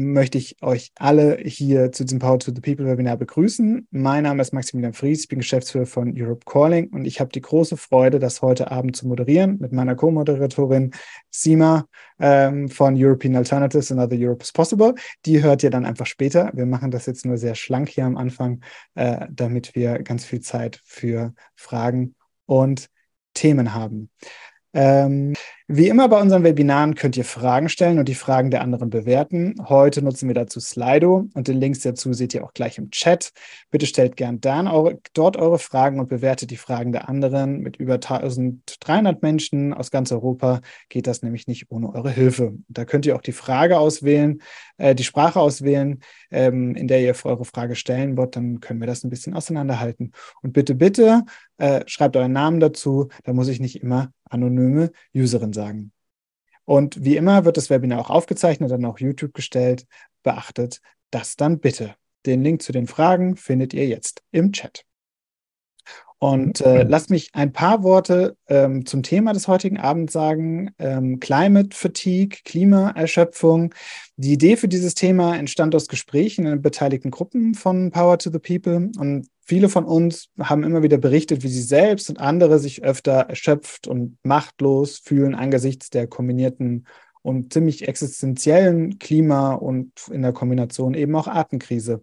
möchte 0.00 0.38
ich 0.38 0.56
euch 0.62 0.92
alle 0.96 1.36
hier 1.36 1.92
zu 1.92 2.04
diesem 2.04 2.18
Power 2.18 2.38
to 2.38 2.52
the 2.54 2.60
People 2.60 2.86
Webinar 2.86 3.16
begrüßen. 3.16 3.86
Mein 3.90 4.24
Name 4.24 4.42
ist 4.42 4.52
Maximilian 4.52 4.94
Fries, 4.94 5.20
ich 5.20 5.28
bin 5.28 5.38
Geschäftsführer 5.38 5.86
von 5.86 6.14
Europe 6.16 6.44
Calling 6.46 6.88
und 6.88 7.04
ich 7.04 7.20
habe 7.20 7.30
die 7.30 7.40
große 7.40 7.76
Freude, 7.76 8.18
das 8.18 8.42
heute 8.42 8.70
Abend 8.70 8.96
zu 8.96 9.06
moderieren 9.06 9.58
mit 9.60 9.72
meiner 9.72 9.94
Co-Moderatorin 9.94 10.92
Sima 11.30 11.86
ähm, 12.18 12.68
von 12.68 12.94
European 12.96 13.36
Alternatives 13.36 13.92
and 13.92 14.00
Other 14.00 14.16
Europe 14.18 14.42
is 14.42 14.52
Possible. 14.52 14.94
Die 15.26 15.42
hört 15.42 15.62
ihr 15.62 15.70
dann 15.70 15.84
einfach 15.84 16.06
später. 16.06 16.50
Wir 16.54 16.66
machen 16.66 16.90
das 16.90 17.06
jetzt 17.06 17.26
nur 17.26 17.36
sehr 17.36 17.54
schlank 17.54 17.88
hier 17.90 18.06
am 18.06 18.16
Anfang, 18.16 18.62
äh, 18.94 19.26
damit 19.30 19.74
wir 19.74 19.98
ganz 20.02 20.24
viel 20.24 20.40
Zeit 20.40 20.80
für 20.84 21.34
Fragen 21.54 22.14
und 22.46 22.88
Themen 23.34 23.74
haben. 23.74 24.10
Ähm, 24.72 25.34
wie 25.66 25.88
immer 25.88 26.08
bei 26.08 26.20
unseren 26.20 26.44
Webinaren 26.44 26.94
könnt 26.94 27.16
ihr 27.16 27.24
Fragen 27.24 27.68
stellen 27.68 27.98
und 27.98 28.08
die 28.08 28.14
Fragen 28.14 28.50
der 28.50 28.62
anderen 28.62 28.90
bewerten. 28.90 29.54
Heute 29.68 30.02
nutzen 30.02 30.28
wir 30.28 30.34
dazu 30.34 30.60
Slido 30.60 31.28
und 31.34 31.48
den 31.48 31.60
Links 31.60 31.80
dazu 31.80 32.12
seht 32.12 32.34
ihr 32.34 32.44
auch 32.44 32.54
gleich 32.54 32.78
im 32.78 32.90
Chat. 32.90 33.32
Bitte 33.70 33.86
stellt 33.86 34.16
gern 34.16 34.40
dann 34.40 34.68
eure, 34.68 34.98
dort 35.12 35.36
eure 35.36 35.58
Fragen 35.58 35.98
und 35.98 36.08
bewertet 36.08 36.50
die 36.50 36.56
Fragen 36.56 36.92
der 36.92 37.08
anderen. 37.08 37.60
Mit 37.60 37.76
über 37.76 37.94
1300 37.94 39.22
Menschen 39.22 39.72
aus 39.72 39.90
ganz 39.90 40.12
Europa 40.12 40.60
geht 40.88 41.06
das 41.06 41.22
nämlich 41.22 41.46
nicht 41.46 41.70
ohne 41.70 41.92
eure 41.92 42.10
Hilfe. 42.10 42.54
Da 42.68 42.84
könnt 42.84 43.06
ihr 43.06 43.16
auch 43.16 43.22
die 43.22 43.32
Frage 43.32 43.78
auswählen, 43.78 44.42
äh, 44.76 44.94
die 44.94 45.04
Sprache 45.04 45.40
auswählen, 45.40 46.00
ähm, 46.30 46.74
in 46.76 46.88
der 46.88 47.00
ihr 47.00 47.14
eure 47.24 47.44
Frage 47.44 47.74
stellen 47.74 48.16
wollt. 48.16 48.36
Dann 48.36 48.60
können 48.60 48.80
wir 48.80 48.86
das 48.86 49.04
ein 49.04 49.10
bisschen 49.10 49.34
auseinanderhalten. 49.34 50.12
Und 50.42 50.52
bitte, 50.52 50.74
bitte 50.74 51.24
äh, 51.58 51.82
schreibt 51.86 52.16
euren 52.16 52.32
Namen 52.32 52.60
dazu. 52.60 53.08
Da 53.24 53.32
muss 53.32 53.48
ich 53.48 53.60
nicht 53.60 53.82
immer 53.82 54.12
anonyme 54.30 54.90
Userin 55.14 55.52
sagen. 55.52 55.92
Und 56.64 57.04
wie 57.04 57.16
immer 57.16 57.44
wird 57.44 57.56
das 57.56 57.68
Webinar 57.68 58.00
auch 58.00 58.10
aufgezeichnet, 58.10 58.70
dann 58.70 58.84
auf 58.84 59.00
YouTube 59.00 59.34
gestellt. 59.34 59.86
Beachtet 60.22 60.80
das 61.10 61.36
dann 61.36 61.60
bitte. 61.60 61.94
Den 62.26 62.42
Link 62.42 62.62
zu 62.62 62.72
den 62.72 62.86
Fragen 62.86 63.36
findet 63.36 63.74
ihr 63.74 63.86
jetzt 63.86 64.22
im 64.30 64.52
Chat. 64.52 64.84
Und 66.22 66.60
äh, 66.60 66.82
lasst 66.82 67.08
mich 67.08 67.30
ein 67.32 67.50
paar 67.50 67.82
Worte 67.82 68.36
ähm, 68.46 68.84
zum 68.84 69.02
Thema 69.02 69.32
des 69.32 69.48
heutigen 69.48 69.78
Abends 69.78 70.12
sagen. 70.12 70.70
Ähm, 70.78 71.18
Climate 71.18 71.74
Fatigue, 71.74 72.40
Klimaerschöpfung. 72.44 73.72
Die 74.16 74.34
Idee 74.34 74.56
für 74.58 74.68
dieses 74.68 74.94
Thema 74.94 75.38
entstand 75.38 75.74
aus 75.74 75.88
Gesprächen 75.88 76.44
in 76.44 76.60
beteiligten 76.60 77.10
Gruppen 77.10 77.54
von 77.54 77.90
Power 77.90 78.18
to 78.18 78.30
the 78.30 78.38
People. 78.38 78.90
Und 78.98 79.28
viele 79.46 79.70
von 79.70 79.86
uns 79.86 80.28
haben 80.38 80.62
immer 80.62 80.82
wieder 80.82 80.98
berichtet, 80.98 81.42
wie 81.42 81.48
sie 81.48 81.62
selbst 81.62 82.10
und 82.10 82.20
andere 82.20 82.58
sich 82.58 82.84
öfter 82.84 83.12
erschöpft 83.12 83.88
und 83.88 84.18
machtlos 84.22 84.98
fühlen 84.98 85.34
angesichts 85.34 85.88
der 85.88 86.06
kombinierten 86.06 86.86
und 87.22 87.52
ziemlich 87.52 87.88
existenziellen 87.88 88.98
Klima- 88.98 89.54
und 89.54 89.92
in 90.10 90.20
der 90.20 90.32
Kombination 90.32 90.92
eben 90.92 91.16
auch 91.16 91.28
Artenkrise. 91.28 92.02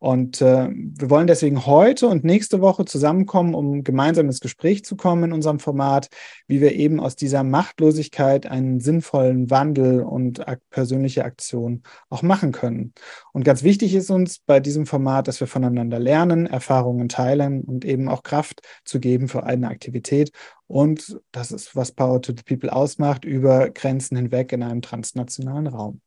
Und 0.00 0.40
äh, 0.40 0.70
wir 0.70 1.10
wollen 1.10 1.26
deswegen 1.26 1.66
heute 1.66 2.08
und 2.08 2.24
nächste 2.24 2.62
Woche 2.62 2.86
zusammenkommen, 2.86 3.54
um 3.54 3.84
gemeinsam 3.84 4.26
ins 4.26 4.40
Gespräch 4.40 4.82
zu 4.82 4.96
kommen 4.96 5.24
in 5.24 5.32
unserem 5.34 5.58
Format, 5.58 6.08
wie 6.46 6.62
wir 6.62 6.72
eben 6.72 7.00
aus 7.00 7.16
dieser 7.16 7.44
Machtlosigkeit 7.44 8.46
einen 8.46 8.80
sinnvollen 8.80 9.50
Wandel 9.50 10.00
und 10.00 10.48
ak 10.48 10.62
persönliche 10.70 11.26
Aktion 11.26 11.82
auch 12.08 12.22
machen 12.22 12.50
können. 12.50 12.94
Und 13.34 13.44
ganz 13.44 13.62
wichtig 13.62 13.94
ist 13.94 14.10
uns 14.10 14.38
bei 14.38 14.58
diesem 14.58 14.86
Format, 14.86 15.28
dass 15.28 15.38
wir 15.38 15.46
voneinander 15.46 15.98
lernen, 15.98 16.46
Erfahrungen 16.46 17.10
teilen 17.10 17.60
und 17.60 17.84
eben 17.84 18.08
auch 18.08 18.22
Kraft 18.22 18.62
zu 18.86 19.00
geben 19.00 19.28
für 19.28 19.44
eine 19.44 19.68
Aktivität. 19.68 20.32
Und 20.66 21.20
das 21.30 21.52
ist, 21.52 21.76
was 21.76 21.92
Power 21.92 22.22
to 22.22 22.32
the 22.34 22.42
People 22.42 22.72
ausmacht, 22.72 23.26
über 23.26 23.68
Grenzen 23.68 24.16
hinweg 24.16 24.52
in 24.52 24.62
einem 24.62 24.80
transnationalen 24.80 25.66
Raum. 25.66 26.00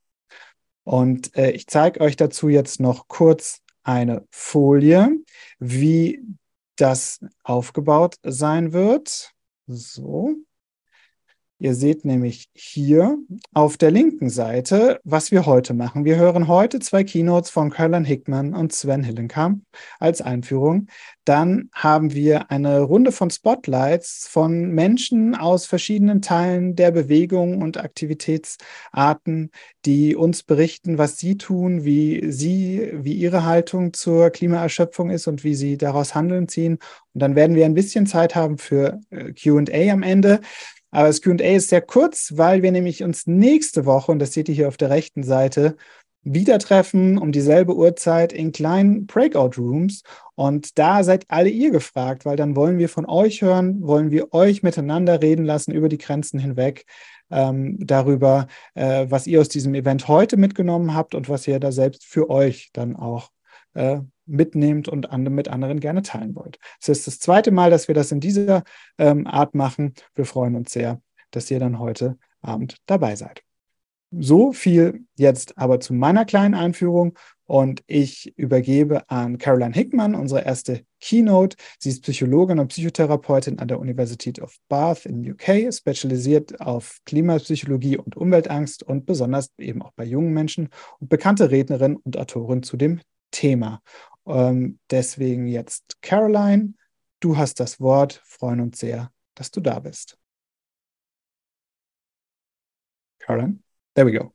Und 0.84 1.36
äh, 1.38 1.52
ich 1.52 1.68
zeige 1.68 2.02
euch 2.02 2.16
dazu 2.16 2.50
jetzt 2.50 2.80
noch 2.80 3.08
kurz 3.08 3.63
eine 3.84 4.26
Folie, 4.32 5.12
wie 5.60 6.24
das 6.76 7.20
aufgebaut 7.44 8.16
sein 8.24 8.74
wird. 8.74 9.32
So. 9.68 10.36
Ihr 11.64 11.76
seht 11.76 12.04
nämlich 12.04 12.50
hier 12.54 13.18
auf 13.54 13.78
der 13.78 13.90
linken 13.90 14.30
Seite, 14.30 15.00
was 15.06 15.32
wir 15.32 15.46
heute 15.46 15.74
machen. 15.74 16.04
Wir 16.04 16.18
hören 16.18 16.50
heute 16.50 16.80
zwei 16.80 17.06
Keynotes 17.06 17.52
von 17.52 17.70
Caroline 17.70 18.06
Hickman 18.06 18.54
und 18.54 18.74
Sven 18.74 19.02
Hillenkamp 19.02 19.64
als 19.98 20.22
Einführung. 20.22 20.88
Dann 21.24 21.70
haben 21.72 22.14
wir 22.14 22.52
eine 22.52 22.82
Runde 22.82 23.14
von 23.14 23.30
Spotlights 23.30 24.28
von 24.30 24.72
Menschen 24.72 25.36
aus 25.36 25.66
verschiedenen 25.66 26.22
Teilen 26.22 26.76
der 26.76 26.92
Bewegung 26.92 27.62
und 27.62 27.78
Aktivitätsarten, 27.78 29.50
die 29.86 30.18
uns 30.18 30.44
berichten, 30.44 30.98
was 30.98 31.18
sie 31.18 31.38
tun, 31.38 31.86
wie 31.86 32.30
sie, 32.30 32.90
wie 32.94 33.14
ihre 33.14 33.46
Haltung 33.46 33.94
zur 33.94 34.32
Klimaerschöpfung 34.32 35.12
ist 35.12 35.28
und 35.28 35.46
wie 35.46 35.56
sie 35.56 35.78
daraus 35.78 36.14
Handeln 36.14 36.50
ziehen. 36.50 36.80
Und 37.14 37.22
dann 37.22 37.38
werden 37.38 37.56
wir 37.56 37.64
ein 37.64 37.74
bisschen 37.74 38.06
Zeit 38.06 38.36
haben 38.36 38.58
für 38.58 39.00
äh, 39.12 39.32
QA 39.32 39.94
am 39.94 40.04
Ende. 40.04 40.42
Aber 40.94 41.08
das 41.08 41.22
QA 41.22 41.56
ist 41.56 41.70
sehr 41.70 41.82
kurz, 41.82 42.34
weil 42.36 42.62
wir 42.62 42.72
nämlich 42.72 43.04
uns 43.04 43.26
nächste 43.26 43.86
Woche, 43.88 44.12
und 44.12 44.20
das 44.20 44.34
seht 44.34 44.48
ihr 44.48 44.54
hier 44.54 44.68
auf 44.68 44.78
der 44.78 44.92
rechten 44.92 45.24
Seite, 45.24 45.76
wieder 46.22 46.60
treffen 46.60 47.18
um 47.18 47.32
dieselbe 47.32 47.76
Uhrzeit 47.76 48.32
in 48.32 48.52
kleinen 48.52 49.08
Breakout-Rooms. 49.08 50.04
Und 50.36 50.78
da 50.78 51.04
seid 51.04 51.26
alle 51.30 51.50
ihr 51.50 51.72
gefragt, 51.72 52.26
weil 52.26 52.38
dann 52.38 52.56
wollen 52.56 52.78
wir 52.78 52.90
von 52.90 53.08
euch 53.08 53.42
hören, 53.42 53.82
wollen 53.82 54.12
wir 54.12 54.34
euch 54.36 54.62
miteinander 54.62 55.20
reden 55.20 55.46
lassen 55.46 55.72
über 55.72 55.90
die 55.90 55.98
Grenzen 55.98 56.40
hinweg, 56.40 56.86
ähm, 57.32 57.78
darüber, 57.80 58.46
äh, 58.76 59.08
was 59.10 59.26
ihr 59.26 59.42
aus 59.42 59.50
diesem 59.50 59.74
Event 59.74 60.08
heute 60.08 60.38
mitgenommen 60.38 60.94
habt 60.94 61.16
und 61.16 61.28
was 61.28 61.48
ihr 61.48 61.60
da 61.60 61.72
selbst 61.72 62.06
für 62.06 62.30
euch 62.30 62.70
dann 62.72 62.96
auch 62.96 63.32
äh, 63.74 64.02
mitnehmt 64.26 64.88
und 64.88 65.12
mit 65.30 65.48
anderen 65.48 65.80
gerne 65.80 66.02
teilen 66.02 66.36
wollt. 66.36 66.58
Es 66.82 66.90
ist 66.90 67.08
das 67.08 67.20
zweite 67.20 67.52
Mal, 67.52 67.70
dass 67.70 67.88
wir 67.88 67.96
das 67.96 68.12
in 68.12 68.20
dieser 68.20 68.64
ähm, 68.98 69.28
Art 69.28 69.56
machen. 69.56 69.94
Wir 70.16 70.26
freuen 70.26 70.56
uns 70.56 70.72
sehr, 70.72 71.02
dass 71.32 71.50
ihr 71.52 71.60
dann 71.60 71.80
heute 71.80 72.18
Abend 72.42 72.78
dabei 72.86 73.16
seid. 73.16 73.44
So 74.12 74.54
viel 74.54 75.06
jetzt 75.16 75.58
aber 75.58 75.80
zu 75.80 75.94
meiner 75.94 76.24
kleinen 76.24 76.54
Einführung 76.54 77.18
und 77.46 77.84
ich 77.88 78.38
übergebe 78.38 79.10
an 79.10 79.38
Caroline 79.40 79.74
Hickman, 79.74 80.14
unsere 80.14 80.46
erste 80.46 80.86
Keynote. 81.00 81.58
Sie 81.80 81.90
ist 81.90 82.04
Psychologin 82.04 82.60
und 82.60 82.68
Psychotherapeutin 82.68 83.60
an 83.60 83.68
der 83.68 83.80
University 83.80 84.40
of 84.42 84.56
Bath 84.70 85.06
in 85.06 85.30
UK, 85.30 85.74
spezialisiert 85.74 86.62
auf 86.62 87.00
Klimapsychologie 87.06 87.98
und 87.98 88.16
Umweltangst 88.16 88.84
und 88.84 89.06
besonders 89.06 89.50
eben 89.58 89.82
auch 89.82 89.92
bei 89.96 90.06
jungen 90.06 90.34
Menschen 90.34 90.70
und 91.00 91.10
bekannte 91.10 91.50
Rednerin 91.50 91.96
und 91.98 92.18
Autorin 92.18 92.62
zu 92.62 92.78
dem 92.78 93.02
Thema. 93.32 93.82
Ähm, 94.26 94.80
deswegen 94.90 95.48
jetzt 95.48 96.02
Caroline, 96.02 96.74
du 97.20 97.38
hast 97.38 97.60
das 97.60 97.80
Wort, 97.80 98.22
freuen 98.24 98.62
uns 98.62 98.80
sehr, 98.80 99.12
dass 99.36 99.52
du 99.52 99.62
da 99.62 99.80
bist. 99.80 100.18
Caroline, 103.20 103.60
there 103.94 104.06
we 104.06 104.18
go. 104.18 104.34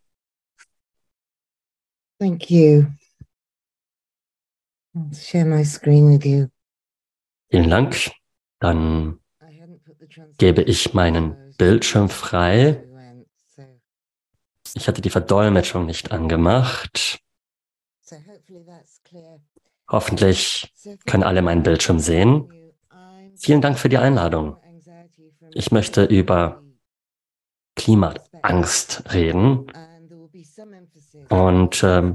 Thank 2.18 2.50
you. 2.50 2.86
I'll 4.94 5.14
share 5.14 5.44
my 5.44 5.64
screen 5.64 6.10
with 6.10 6.24
you. 6.24 6.48
Vielen 7.50 7.70
Dank. 7.70 8.10
Dann 8.58 9.20
gebe 10.38 10.62
ich 10.62 10.94
meinen 10.94 11.54
Bildschirm 11.56 12.08
frei. 12.08 12.84
Ich 14.74 14.88
hatte 14.88 15.00
die 15.00 15.10
Verdolmetschung 15.10 15.86
nicht 15.86 16.10
angemacht. 16.10 17.20
Hoffentlich 19.90 20.72
können 21.06 21.22
alle 21.22 21.42
meinen 21.42 21.62
Bildschirm 21.62 21.98
sehen. 21.98 22.52
Vielen 23.36 23.60
Dank 23.60 23.78
für 23.78 23.88
die 23.88 23.98
Einladung. 23.98 24.56
Ich 25.54 25.72
möchte 25.72 26.04
über 26.04 26.62
Klimaangst 27.76 29.04
reden 29.12 29.66
und 31.30 31.82
äh, 31.82 32.14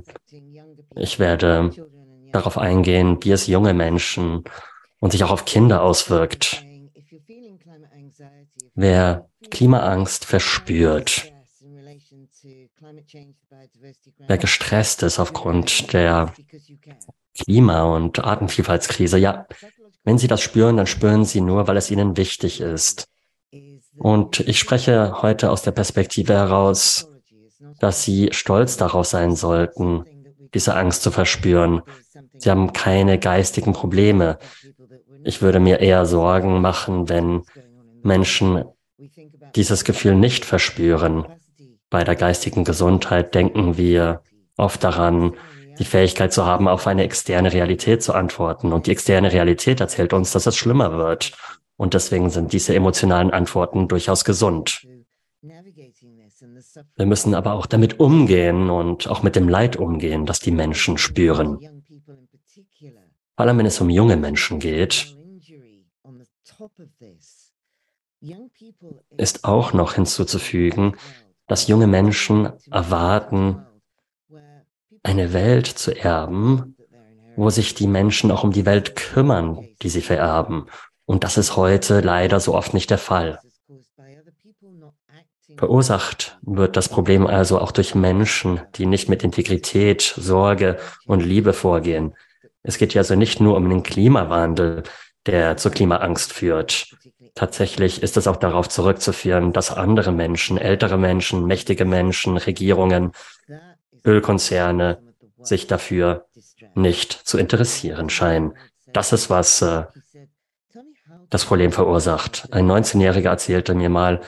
ich 0.95 1.19
werde 1.19 1.71
darauf 2.31 2.57
eingehen, 2.57 3.18
wie 3.21 3.31
es 3.31 3.48
junge 3.48 3.74
Menschen 3.74 4.44
und 5.00 5.12
sich 5.12 5.24
auch 5.24 5.31
auf 5.31 5.45
Kinder 5.45 5.81
auswirkt. 5.81 6.65
Wer 8.75 9.30
Klimaangst 9.50 10.25
verspürt, 10.25 11.31
wer 14.27 14.38
gestresst 14.38 15.03
ist 15.03 15.19
aufgrund 15.19 15.94
der 15.94 16.33
Klima- 17.38 17.83
und 17.95 18.24
Artenvielfaltskrise. 18.24 19.18
Ja, 19.18 19.47
wenn 20.03 20.18
Sie 20.18 20.27
das 20.27 20.41
spüren, 20.41 20.77
dann 20.77 20.88
spüren 20.88 21.25
Sie 21.25 21.41
nur, 21.41 21.68
weil 21.68 21.77
es 21.77 21.89
Ihnen 21.89 22.18
wichtig 22.18 22.62
ist. 22.62 23.07
Und 23.97 24.39
ich 24.41 24.59
spreche 24.59 25.21
heute 25.21 25.51
aus 25.51 25.62
der 25.62 25.71
Perspektive 25.71 26.33
heraus, 26.33 27.07
dass 27.80 28.03
Sie 28.03 28.30
stolz 28.31 28.77
darauf 28.77 29.06
sein 29.06 29.35
sollten, 29.35 30.06
diese 30.53 30.75
Angst 30.75 31.03
zu 31.03 31.12
verspüren. 31.12 31.81
Sie 32.38 32.50
haben 32.50 32.74
keine 32.74 33.19
geistigen 33.19 33.74
Probleme. 33.74 34.38
Ich 35.24 35.41
würde 35.41 35.59
mir 35.59 35.79
eher 35.79 36.06
Sorgen 36.06 36.62
machen, 36.62 37.09
wenn 37.09 37.44
Menschen 38.03 38.65
dieses 39.56 39.83
Gefühl 39.83 40.15
nicht 40.15 40.45
verspüren. 40.45 41.25
Bei 41.89 42.03
der 42.03 42.15
geistigen 42.15 42.63
Gesundheit 42.63 43.36
denken 43.36 43.77
wir 43.77 44.21
oft 44.57 44.83
daran, 44.83 45.33
die 45.80 45.86
Fähigkeit 45.86 46.34
zu 46.34 46.46
haben, 46.46 46.68
auf 46.68 46.88
eine 46.88 47.04
externe 47.04 47.54
Realität 47.54 48.04
zu 48.04 48.14
antworten. 48.14 48.74
Und 48.74 48.88
die 48.88 48.92
externe 48.92 49.31
Realität 49.31 49.80
erzählt 49.80 50.14
uns, 50.14 50.31
dass 50.31 50.46
es 50.46 50.56
schlimmer 50.56 50.98
wird. 50.98 51.34
Und 51.78 51.94
deswegen 51.94 52.30
sind 52.30 52.54
diese 52.54 52.75
emotionalen 52.75 53.31
Antworten 53.31 53.88
durchaus 53.88 54.24
gesund. 54.25 54.86
Wir 56.96 57.06
müssen 57.06 57.36
aber 57.36 57.54
auch 57.54 57.66
damit 57.66 58.00
umgehen 58.00 58.70
und 58.70 59.08
auch 59.08 59.24
mit 59.24 59.36
dem 59.36 59.50
Leid 59.50 59.75
umgehen, 59.75 60.25
das 60.25 60.40
die 60.40 60.52
Menschen 60.52 60.98
spüren. 60.98 61.60
Vor 63.36 63.46
allem 63.46 63.58
wenn 63.58 63.66
es 63.66 63.81
um 63.81 63.90
junge 63.90 64.18
Menschen 64.18 64.60
geht, 64.60 65.16
ist 69.18 69.44
auch 69.44 69.74
noch 69.74 69.94
hinzuzufügen, 69.94 70.96
dass 71.48 71.68
junge 71.68 71.88
Menschen 71.88 72.54
erwarten, 72.72 73.66
eine 75.03 75.33
Welt 75.33 75.67
zu 75.67 75.91
erben, 75.91 76.75
wo 77.35 77.50
sich 77.50 77.73
die 77.73 77.88
Menschen 77.88 78.31
auch 78.31 78.44
um 78.44 78.51
die 78.51 78.65
Welt 78.65 78.95
kümmern, 78.95 79.67
die 79.81 79.89
sie 79.89 80.01
vererben. 80.01 80.67
Und 81.05 81.23
das 81.23 81.38
ist 81.38 81.57
heute 81.57 82.00
leider 82.00 82.39
so 82.39 82.55
oft 82.55 82.73
nicht 82.73 82.89
der 82.89 82.97
Fall. 82.97 83.39
Verursacht 85.57 86.38
wird 86.41 86.75
das 86.77 86.89
Problem 86.89 87.27
also 87.27 87.59
auch 87.59 87.71
durch 87.71 87.94
Menschen, 87.94 88.61
die 88.75 88.85
nicht 88.85 89.09
mit 89.09 89.23
Integrität, 89.23 90.01
Sorge 90.01 90.77
und 91.05 91.23
Liebe 91.23 91.53
vorgehen. 91.53 92.15
Es 92.63 92.77
geht 92.77 92.94
ja 92.94 93.01
also 93.01 93.15
nicht 93.15 93.39
nur 93.39 93.57
um 93.57 93.69
den 93.69 93.83
Klimawandel, 93.83 94.83
der 95.25 95.57
zur 95.57 95.71
Klimaangst 95.71 96.33
führt. 96.33 96.95
Tatsächlich 97.35 98.01
ist 98.03 98.17
es 98.17 98.27
auch 98.27 98.35
darauf 98.38 98.69
zurückzuführen, 98.69 99.53
dass 99.53 99.71
andere 99.71 100.11
Menschen, 100.11 100.57
ältere 100.57 100.97
Menschen, 100.97 101.45
mächtige 101.45 101.85
Menschen, 101.85 102.38
Regierungen, 102.38 103.11
Ölkonzerne 104.05 105.01
sich 105.39 105.67
dafür 105.67 106.25
nicht 106.75 107.11
zu 107.11 107.38
interessieren 107.38 108.09
scheinen. 108.09 108.53
Das 108.88 109.13
ist, 109.13 109.29
was 109.29 109.61
äh, 109.61 109.85
das 111.29 111.45
Problem 111.45 111.71
verursacht. 111.71 112.47
Ein 112.51 112.67
19-Jähriger 112.69 113.29
erzählte 113.29 113.75
mir 113.75 113.89
mal, 113.89 114.21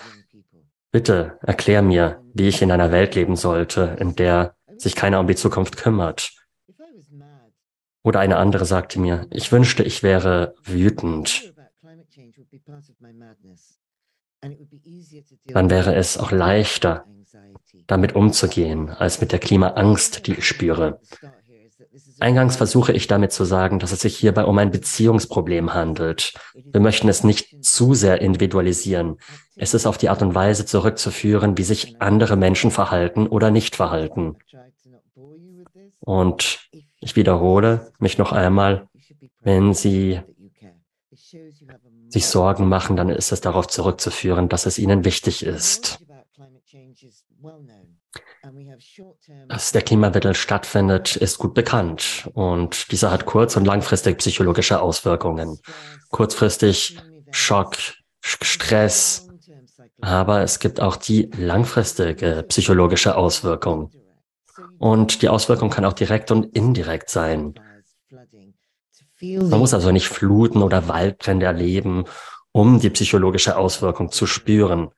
bitte 0.92 1.38
erklär 1.42 1.82
mir, 1.82 2.22
wie 2.34 2.48
ich 2.48 2.62
in 2.62 2.72
einer 2.72 2.92
Welt 2.92 3.16
leben 3.16 3.36
sollte, 3.36 3.96
in 4.00 4.16
der 4.16 4.56
sich 4.78 4.96
keiner 4.96 5.20
um 5.20 5.28
die 5.28 5.36
Zukunft 5.36 5.78
kümmert. 5.78 6.32
Oder 8.04 8.20
eine 8.20 8.38
andere 8.38 8.66
sagte 8.66 9.00
mir, 9.00 9.28
ich 9.32 9.52
wünschte, 9.52 9.84
ich 9.84 10.04
wäre 10.04 10.54
wütend. 10.64 11.54
Dann 15.46 15.70
wäre 15.70 15.96
es 15.96 16.18
auch 16.18 16.32
leichter, 16.32 17.06
damit 17.88 18.16
umzugehen, 18.16 18.90
als 18.90 19.22
mit 19.22 19.32
der 19.32 19.40
Klimaangst, 19.40 20.28
die 20.28 20.34
ich 20.34 20.48
spüre. 20.48 21.00
Eingangs 22.20 22.56
versuche 22.56 22.94
ich 22.94 23.08
damit 23.08 23.34
zu 23.34 23.44
sagen, 23.44 23.80
dass 23.80 23.92
es 23.92 24.00
sich 24.00 24.18
hierbei 24.18 24.46
um 24.46 24.58
ein 24.58 24.72
Beziehungsproblem 24.72 25.74
handelt. 25.74 26.34
Wir 26.54 26.80
möchten 26.80 27.10
es 27.10 27.24
nicht 27.24 27.64
zu 27.64 27.94
sehr 27.94 28.22
individualisieren. 28.22 29.18
Es 29.56 29.74
ist 29.74 29.86
auf 29.86 29.98
die 29.98 30.10
Art 30.10 30.22
und 30.22 30.34
Weise 30.34 30.66
zurückzuführen, 30.66 31.58
wie 31.58 31.64
sich 31.64 32.02
andere 32.02 32.38
Menschen 32.38 32.72
verhalten 32.72 33.28
oder 33.28 33.52
nicht 33.52 33.76
verhalten. 33.76 34.38
Und 36.00 36.70
ich 37.00 37.16
wiederhole 37.16 37.92
mich 38.00 38.18
noch 38.18 38.32
einmal, 38.32 38.88
wenn 39.42 39.74
Sie 39.74 40.22
sich 42.08 42.28
Sorgen 42.28 42.68
machen, 42.68 42.96
dann 42.96 43.10
ist 43.10 43.32
es 43.32 43.42
darauf 43.42 43.68
zurückzuführen, 43.68 44.48
dass 44.48 44.66
es 44.66 44.80
Ihnen 44.80 45.04
wichtig 45.04 45.44
ist. 45.46 46.00
Dass 49.48 49.72
der 49.72 49.82
Klimawandel 49.82 50.36
stattfindet, 50.36 51.16
ist 51.16 51.38
gut 51.38 51.54
bekannt 51.54 52.30
und 52.34 52.92
dieser 52.92 53.12
hat 53.12 53.26
kurz- 53.26 53.56
und 53.56 53.66
langfristig 53.66 54.18
psychologische 54.18 54.82
Auswirkungen. 54.82 55.60
Kurzfristig 56.10 56.98
Schock, 57.32 57.78
Stress, 58.22 59.28
aber 60.02 60.42
es 60.42 60.60
gibt 60.60 60.80
auch 60.82 60.96
die 60.96 61.30
langfristige 61.38 62.44
psychologische 62.48 63.16
Auswirkung. 63.16 63.92
Und 64.78 65.22
die 65.22 65.30
Auswirkung 65.30 65.70
kann 65.70 65.86
auch 65.86 65.94
direkt 65.94 66.32
und 66.32 66.56
indirekt 66.56 67.10
sein. 67.10 67.56
Man 69.22 69.60
muss 69.60 69.74
also 69.74 69.92
nicht 69.92 70.10
Fluten 70.10 70.62
oder 70.62 70.88
Waldbrände 70.88 71.46
erleben, 71.46 72.06
um 72.52 72.80
die 72.80 72.90
psychologische 72.90 73.58
Auswirkung 73.58 74.12
zu 74.12 74.28
spüren. 74.28 74.92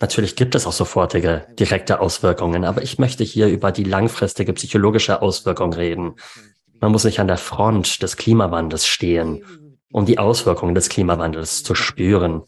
Natürlich 0.00 0.34
gibt 0.34 0.54
es 0.54 0.66
auch 0.66 0.72
sofortige, 0.72 1.46
direkte 1.58 2.00
Auswirkungen, 2.00 2.64
aber 2.64 2.82
ich 2.82 2.98
möchte 2.98 3.22
hier 3.22 3.48
über 3.48 3.70
die 3.70 3.84
langfristige 3.84 4.54
psychologische 4.54 5.20
Auswirkung 5.20 5.74
reden. 5.74 6.14
Man 6.80 6.90
muss 6.90 7.04
nicht 7.04 7.20
an 7.20 7.28
der 7.28 7.36
Front 7.36 8.02
des 8.02 8.16
Klimawandels 8.16 8.86
stehen, 8.86 9.44
um 9.92 10.06
die 10.06 10.18
Auswirkungen 10.18 10.74
des 10.74 10.88
Klimawandels 10.88 11.62
zu 11.62 11.74
spüren. 11.74 12.42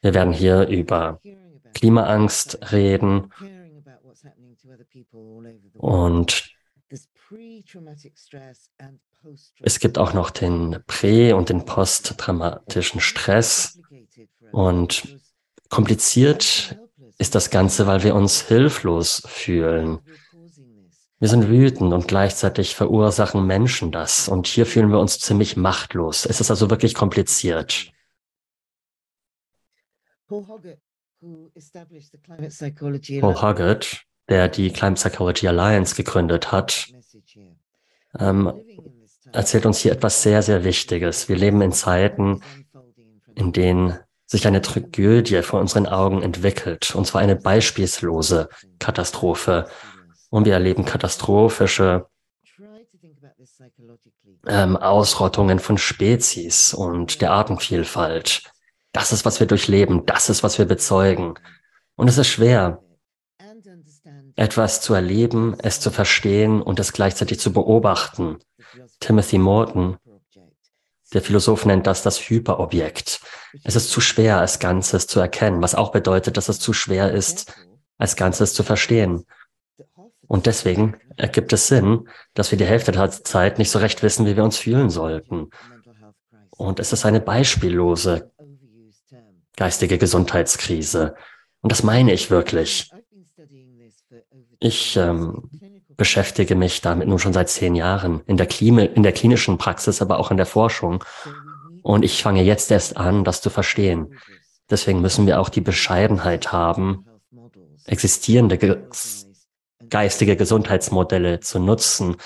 Wir 0.00 0.14
werden 0.14 0.32
hier 0.32 0.68
über 0.68 1.20
Klimaangst 1.74 2.70
reden 2.70 3.32
und 5.74 6.50
es 9.60 9.80
gibt 9.80 9.98
auch 9.98 10.14
noch 10.14 10.30
den 10.30 10.76
prä- 10.86 11.32
und 11.32 11.48
den 11.48 11.64
posttraumatischen 11.64 13.00
Stress 13.00 13.80
und 14.52 15.18
Kompliziert 15.68 16.78
ist 17.18 17.34
das 17.34 17.50
Ganze, 17.50 17.86
weil 17.86 18.02
wir 18.02 18.14
uns 18.14 18.42
hilflos 18.42 19.22
fühlen. 19.26 20.00
Wir 21.18 21.28
sind 21.28 21.48
wütend 21.48 21.94
und 21.94 22.08
gleichzeitig 22.08 22.74
verursachen 22.74 23.46
Menschen 23.46 23.90
das. 23.90 24.28
Und 24.28 24.46
hier 24.46 24.66
fühlen 24.66 24.90
wir 24.90 24.98
uns 24.98 25.18
ziemlich 25.18 25.56
machtlos. 25.56 26.26
Es 26.26 26.40
ist 26.40 26.50
also 26.50 26.68
wirklich 26.68 26.94
kompliziert. 26.94 27.90
Paul 33.20 33.40
Hoggett, 33.40 34.02
der 34.28 34.48
die 34.48 34.70
Climate 34.70 35.00
Psychology 35.00 35.48
Alliance 35.48 35.94
gegründet 35.94 36.52
hat, 36.52 36.88
ähm, 38.18 38.52
erzählt 39.32 39.66
uns 39.66 39.78
hier 39.78 39.92
etwas 39.92 40.22
sehr, 40.22 40.42
sehr 40.42 40.64
Wichtiges. 40.64 41.28
Wir 41.28 41.36
leben 41.36 41.62
in 41.62 41.72
Zeiten, 41.72 42.42
in 43.34 43.52
denen 43.52 43.98
sich 44.26 44.46
eine 44.46 44.60
Tragödie 44.60 45.42
vor 45.42 45.60
unseren 45.60 45.86
Augen 45.86 46.22
entwickelt, 46.22 46.94
und 46.94 47.06
zwar 47.06 47.20
eine 47.20 47.36
beispielslose 47.36 48.48
Katastrophe. 48.78 49.68
Und 50.30 50.44
wir 50.44 50.54
erleben 50.54 50.84
katastrophische 50.84 52.06
ähm, 54.46 54.76
Ausrottungen 54.76 55.58
von 55.58 55.78
Spezies 55.78 56.74
und 56.74 57.20
der 57.20 57.32
Artenvielfalt. 57.32 58.42
Das 58.92 59.12
ist, 59.12 59.24
was 59.24 59.40
wir 59.40 59.46
durchleben, 59.46 60.06
das 60.06 60.28
ist, 60.28 60.42
was 60.42 60.58
wir 60.58 60.64
bezeugen. 60.64 61.34
Und 61.94 62.08
es 62.08 62.18
ist 62.18 62.28
schwer, 62.28 62.82
etwas 64.36 64.80
zu 64.80 64.94
erleben, 64.94 65.56
es 65.58 65.80
zu 65.80 65.90
verstehen 65.90 66.60
und 66.60 66.78
es 66.78 66.92
gleichzeitig 66.92 67.40
zu 67.40 67.52
beobachten. 67.52 68.38
Timothy 69.00 69.38
Morton 69.38 69.96
der 71.12 71.22
Philosoph 71.22 71.64
nennt 71.66 71.86
das 71.86 72.02
das 72.02 72.18
Hyperobjekt. 72.18 73.20
Es 73.64 73.76
ist 73.76 73.90
zu 73.90 74.00
schwer, 74.00 74.38
als 74.38 74.58
Ganzes 74.58 75.06
zu 75.06 75.20
erkennen, 75.20 75.62
was 75.62 75.74
auch 75.74 75.92
bedeutet, 75.92 76.36
dass 76.36 76.48
es 76.48 76.58
zu 76.58 76.72
schwer 76.72 77.12
ist, 77.12 77.52
als 77.98 78.16
Ganzes 78.16 78.54
zu 78.54 78.62
verstehen. 78.62 79.24
Und 80.26 80.46
deswegen 80.46 80.96
ergibt 81.16 81.52
es 81.52 81.68
Sinn, 81.68 82.08
dass 82.34 82.50
wir 82.50 82.58
die 82.58 82.64
Hälfte 82.64 82.92
der 82.92 83.10
Zeit 83.10 83.58
nicht 83.58 83.70
so 83.70 83.78
recht 83.78 84.02
wissen, 84.02 84.26
wie 84.26 84.36
wir 84.36 84.44
uns 84.44 84.58
fühlen 84.58 84.90
sollten. 84.90 85.50
Und 86.50 86.80
es 86.80 86.92
ist 86.92 87.04
eine 87.06 87.20
beispiellose 87.20 88.32
geistige 89.56 89.98
Gesundheitskrise. 89.98 91.14
Und 91.60 91.72
das 91.72 91.82
meine 91.82 92.12
ich 92.12 92.30
wirklich. 92.30 92.90
Ich 94.58 94.96
ähm, 94.96 95.50
beschäftige 95.96 96.54
mich 96.54 96.80
damit 96.80 97.08
nun 97.08 97.18
schon 97.18 97.32
seit 97.32 97.48
zehn 97.48 97.74
Jahren 97.74 98.20
in 98.26 98.36
der, 98.36 98.46
Klima, 98.46 98.82
in 98.82 99.02
der 99.02 99.12
klinischen 99.12 99.58
Praxis, 99.58 100.02
aber 100.02 100.18
auch 100.18 100.30
in 100.30 100.36
der 100.36 100.46
Forschung. 100.46 101.02
Und 101.82 102.04
ich 102.04 102.22
fange 102.22 102.42
jetzt 102.42 102.70
erst 102.70 102.96
an, 102.96 103.24
das 103.24 103.40
zu 103.40 103.50
verstehen. 103.50 104.14
Deswegen 104.68 105.00
müssen 105.00 105.26
wir 105.26 105.40
auch 105.40 105.48
die 105.48 105.60
Bescheidenheit 105.60 106.52
haben, 106.52 107.06
existierende 107.86 108.58
ge 108.58 108.78
geistige 109.88 110.34
Gesundheitsmodelle 110.34 111.38
zu 111.38 111.60
nutzen, 111.60 112.16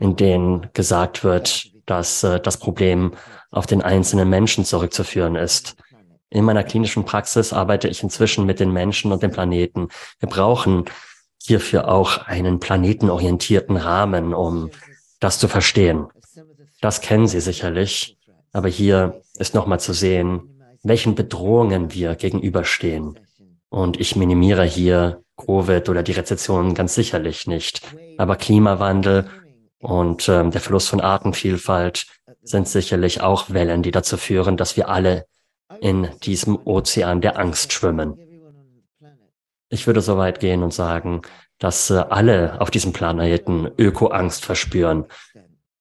in 0.00 0.16
denen 0.16 0.70
gesagt 0.72 1.22
wird, 1.22 1.70
dass 1.84 2.22
äh, 2.22 2.40
das 2.40 2.56
Problem 2.56 3.12
auf 3.50 3.66
den 3.66 3.82
einzelnen 3.82 4.30
Menschen 4.30 4.64
zurückzuführen 4.64 5.36
ist. 5.36 5.76
In 6.30 6.44
meiner 6.44 6.64
klinischen 6.64 7.04
Praxis 7.04 7.52
arbeite 7.52 7.88
ich 7.88 8.02
inzwischen 8.02 8.46
mit 8.46 8.58
den 8.58 8.72
Menschen 8.72 9.12
und 9.12 9.22
dem 9.22 9.30
Planeten. 9.30 9.88
Wir 10.18 10.30
brauchen 10.30 10.86
hierfür 11.46 11.88
auch 11.88 12.26
einen 12.26 12.58
planetenorientierten 12.58 13.76
Rahmen, 13.76 14.32
um 14.32 14.70
das 15.20 15.38
zu 15.38 15.48
verstehen. 15.48 16.06
Das 16.80 17.00
kennen 17.00 17.26
Sie 17.26 17.40
sicherlich, 17.40 18.18
aber 18.52 18.68
hier 18.68 19.20
ist 19.38 19.54
nochmal 19.54 19.80
zu 19.80 19.92
sehen, 19.92 20.60
welchen 20.82 21.14
Bedrohungen 21.14 21.92
wir 21.92 22.14
gegenüberstehen. 22.14 23.18
Und 23.68 24.00
ich 24.00 24.16
minimiere 24.16 24.64
hier 24.64 25.22
Covid 25.36 25.88
oder 25.88 26.02
die 26.02 26.12
Rezession 26.12 26.74
ganz 26.74 26.94
sicherlich 26.94 27.46
nicht. 27.46 27.82
Aber 28.18 28.36
Klimawandel 28.36 29.28
und 29.80 30.28
ähm, 30.28 30.50
der 30.50 30.60
Verlust 30.60 30.88
von 30.88 31.00
Artenvielfalt 31.00 32.06
sind 32.42 32.68
sicherlich 32.68 33.20
auch 33.20 33.50
Wellen, 33.50 33.82
die 33.82 33.90
dazu 33.90 34.16
führen, 34.16 34.56
dass 34.56 34.76
wir 34.76 34.88
alle 34.88 35.26
in 35.80 36.08
diesem 36.22 36.58
Ozean 36.64 37.20
der 37.20 37.38
Angst 37.38 37.72
schwimmen. 37.72 38.16
Ich 39.74 39.88
würde 39.88 40.00
so 40.00 40.16
weit 40.16 40.38
gehen 40.38 40.62
und 40.62 40.72
sagen, 40.72 41.22
dass 41.58 41.90
äh, 41.90 41.94
alle 41.94 42.60
auf 42.60 42.70
diesem 42.70 42.92
Planeten 42.92 43.68
Ökoangst 43.76 44.44
verspüren. 44.44 45.06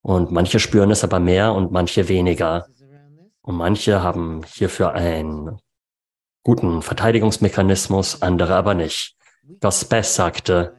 Und 0.01 0.31
manche 0.31 0.59
spüren 0.59 0.89
es 0.89 1.03
aber 1.03 1.19
mehr 1.19 1.53
und 1.53 1.71
manche 1.71 2.09
weniger. 2.09 2.65
Und 3.43 3.55
manche 3.55 4.01
haben 4.01 4.41
hierfür 4.47 4.93
einen 4.93 5.59
guten 6.43 6.81
Verteidigungsmechanismus, 6.81 8.23
andere 8.23 8.55
aber 8.55 8.73
nicht. 8.73 9.15
Goss 9.61 9.85
Bess 9.85 10.15
sagte, 10.15 10.75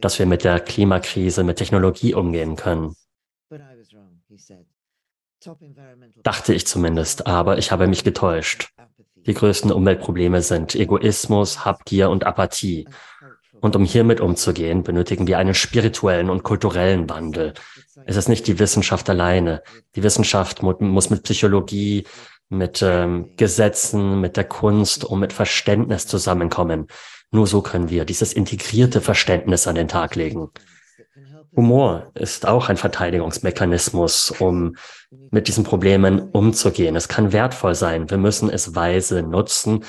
dass 0.00 0.18
wir 0.18 0.24
mit 0.24 0.42
der 0.42 0.58
Klimakrise 0.58 1.44
mit 1.44 1.58
Technologie 1.58 2.14
umgehen 2.14 2.56
können. 2.56 2.96
Dachte 6.22 6.54
ich 6.54 6.66
zumindest, 6.66 7.26
aber 7.26 7.58
ich 7.58 7.70
habe 7.72 7.86
mich 7.86 8.04
getäuscht. 8.04 8.70
Die 9.28 9.34
größten 9.34 9.70
Umweltprobleme 9.70 10.40
sind 10.40 10.74
Egoismus, 10.74 11.66
Habgier 11.66 12.08
und 12.08 12.24
Apathie. 12.24 12.88
Und 13.60 13.76
um 13.76 13.84
hiermit 13.84 14.22
umzugehen, 14.22 14.82
benötigen 14.84 15.26
wir 15.26 15.36
einen 15.36 15.52
spirituellen 15.52 16.30
und 16.30 16.44
kulturellen 16.44 17.10
Wandel. 17.10 17.52
Es 18.06 18.16
ist 18.16 18.30
nicht 18.30 18.46
die 18.46 18.58
Wissenschaft 18.58 19.10
alleine. 19.10 19.62
Die 19.96 20.02
Wissenschaft 20.02 20.62
muss 20.62 21.10
mit 21.10 21.24
Psychologie, 21.24 22.06
mit 22.48 22.80
ähm, 22.80 23.34
Gesetzen, 23.36 24.18
mit 24.18 24.38
der 24.38 24.44
Kunst 24.44 25.04
und 25.04 25.20
mit 25.20 25.34
Verständnis 25.34 26.06
zusammenkommen. 26.06 26.86
Nur 27.30 27.46
so 27.46 27.60
können 27.60 27.90
wir 27.90 28.06
dieses 28.06 28.32
integrierte 28.32 29.02
Verständnis 29.02 29.66
an 29.66 29.74
den 29.74 29.88
Tag 29.88 30.14
legen. 30.14 30.48
Humor 31.58 32.12
ist 32.14 32.46
auch 32.46 32.68
ein 32.68 32.76
Verteidigungsmechanismus, 32.76 34.30
um 34.30 34.76
mit 35.32 35.48
diesen 35.48 35.64
Problemen 35.64 36.30
umzugehen. 36.30 36.94
Es 36.94 37.08
kann 37.08 37.32
wertvoll 37.32 37.74
sein. 37.74 38.08
Wir 38.08 38.16
müssen 38.16 38.48
es 38.48 38.76
weise 38.76 39.24
nutzen, 39.24 39.84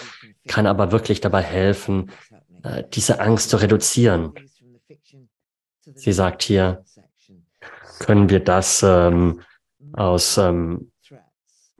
kann 0.47 0.65
aber 0.65 0.91
wirklich 0.91 1.21
dabei 1.21 1.43
helfen, 1.43 2.09
äh, 2.63 2.85
diese 2.91 3.19
Angst 3.19 3.51
zu 3.51 3.57
reduzieren. 3.57 4.33
Sie 5.93 6.11
sagt 6.11 6.41
hier, 6.41 6.83
können 7.99 8.31
wir 8.31 8.39
das 8.39 8.81
ähm, 8.81 9.41
aus 9.93 10.39
ähm, 10.39 10.91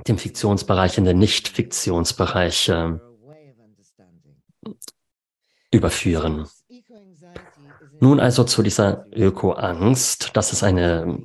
dem 0.08 0.20
Fiktionsbereich 0.20 1.00
in 1.00 1.06
den 1.06 1.18
Nicht-Fiktionsbereich 1.18 2.70
äh, 2.70 2.92
überführen. 5.72 6.46
Nun 8.00 8.20
also 8.20 8.44
zu 8.44 8.64
dieser 8.64 9.06
Öko-Angst. 9.14 10.32
Das 10.34 10.54
ist 10.54 10.64
eine 10.64 11.20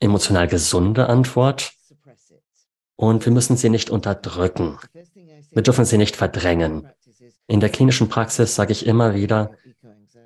emotional 0.00 0.48
gesunde 0.48 1.08
Antwort 1.08 1.72
und 2.96 3.24
wir 3.24 3.32
müssen 3.32 3.56
sie 3.56 3.70
nicht 3.70 3.90
unterdrücken. 3.90 4.78
Wir 5.50 5.62
dürfen 5.62 5.84
sie 5.84 5.98
nicht 5.98 6.16
verdrängen. 6.16 6.88
In 7.46 7.60
der 7.60 7.70
klinischen 7.70 8.08
Praxis 8.08 8.54
sage 8.54 8.72
ich 8.72 8.86
immer 8.86 9.14
wieder, 9.14 9.52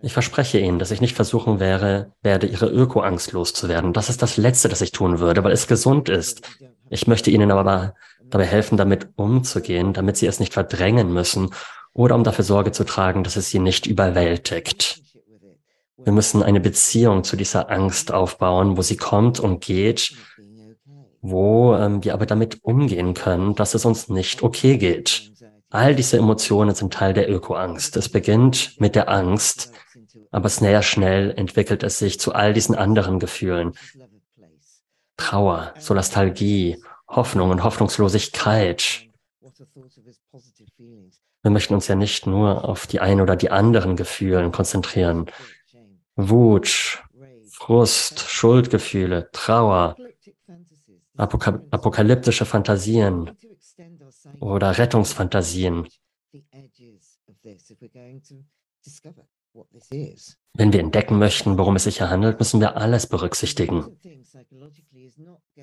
ich 0.05 0.13
verspreche 0.13 0.59
Ihnen, 0.59 0.81
dass 0.81 0.91
ich 0.91 1.01
nicht 1.01 1.15
versuchen 1.15 1.61
wäre, 1.61 2.13
werde, 2.23 2.49
Ihre 2.49 2.67
Öko-Angst 2.67 3.31
loszuwerden. 3.31 3.93
Das 3.93 4.09
ist 4.09 4.21
das 4.21 4.37
Letzte, 4.37 4.69
das 4.69 4.81
ich 4.81 4.91
tun 4.91 5.21
würde, 5.21 5.45
weil 5.45 5.53
es 5.53 5.69
gesund 5.69 6.09
ist. 6.09 6.43
Ich 6.91 7.07
möchte 7.07 7.31
Ihnen 7.31 7.53
aber 7.53 7.95
dabei 8.25 8.45
helfen, 8.45 8.77
damit 8.77 9.11
umzugehen, 9.15 9.93
damit 9.93 10.17
Sie 10.17 10.27
es 10.27 10.41
nicht 10.41 10.53
verdrängen 10.53 11.13
müssen 11.13 11.51
oder 11.93 12.17
um 12.17 12.25
dafür 12.25 12.45
Sorge 12.45 12.73
zu 12.73 12.83
tragen, 12.83 13.23
dass 13.23 13.37
es 13.37 13.51
Sie 13.51 13.61
nicht 13.61 13.87
überwältigt. 13.87 15.03
Wir 16.05 16.13
müssen 16.13 16.43
eine 16.43 16.61
Beziehung 16.61 17.25
zu 17.25 17.37
dieser 17.37 17.71
Angst 17.71 18.13
aufbauen, 18.13 18.77
wo 18.77 18.83
sie 18.83 18.97
kommt 18.97 19.41
und 19.41 19.61
geht, 19.61 20.15
wo 21.21 21.75
ähm, 21.77 22.03
wir 22.03 22.15
aber 22.15 22.27
damit 22.27 22.59
umgehen 22.63 23.15
können, 23.15 23.55
dass 23.55 23.75
es 23.75 23.85
uns 23.85 24.09
nicht 24.09 24.43
okay 24.43 24.79
geht. 24.79 25.33
All 25.71 25.95
diese 25.95 26.19
Emotionen 26.19 26.75
sind 26.75 26.93
Teil 26.93 27.15
der 27.15 27.31
Ökoangst. 27.31 27.97
Es 27.97 28.09
beginnt 28.09 28.79
mit 28.79 28.95
der 28.95 29.09
Angst, 29.09 29.73
aber 30.31 30.49
sehr 30.49 30.83
schnell 30.83 31.31
entwickelt 31.31 31.83
es 31.83 31.99
sich 31.99 32.21
zu 32.21 32.35
all 32.35 32.53
diesen 32.53 32.75
anderen 32.75 33.19
Gefühlen. 33.19 33.73
Trauer, 35.17 35.73
Solastalgie, 35.79 36.83
Hoffnung 37.09 37.51
und 37.51 37.63
Hoffnungslosigkeit. 37.63 39.07
Wir 41.43 41.51
möchten 41.51 41.75
uns 41.75 41.89
ja 41.89 41.95
nicht 41.95 42.27
nur 42.27 42.69
auf 42.69 42.87
die 42.87 43.01
ein 43.01 43.21
oder 43.21 43.37
die 43.37 43.51
anderen 43.51 43.97
Gefühlen 43.97 44.53
konzentrieren. 44.53 45.27
Wut, 46.17 47.03
Frust, 47.51 48.21
Schuldgefühle, 48.21 49.31
Trauer, 49.33 49.97
Apoka 51.17 51.63
apokalyptische 51.71 52.45
Fantasien 52.45 53.31
oder 54.41 54.79
Rettungsfantasien. 54.79 55.87
Wenn 60.55 60.73
wir 60.73 60.81
entdecken 60.81 61.19
möchten, 61.19 61.59
worum 61.59 61.77
es 61.77 61.85
sich 61.85 61.99
hier 61.99 62.09
handelt, 62.11 62.39
müssen 62.39 62.61
wir 62.61 62.77
alles 62.77 63.07
berücksichtigen. 63.07 63.99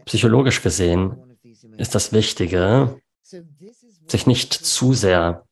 Psychologisch 0.06 0.62
gesehen 0.62 1.38
ist 1.78 1.96
das 1.96 2.14
Wichtige, 2.14 3.02
sich 3.22 4.28
nicht 4.28 4.54
zu 4.54 4.94
sehr 4.94 5.46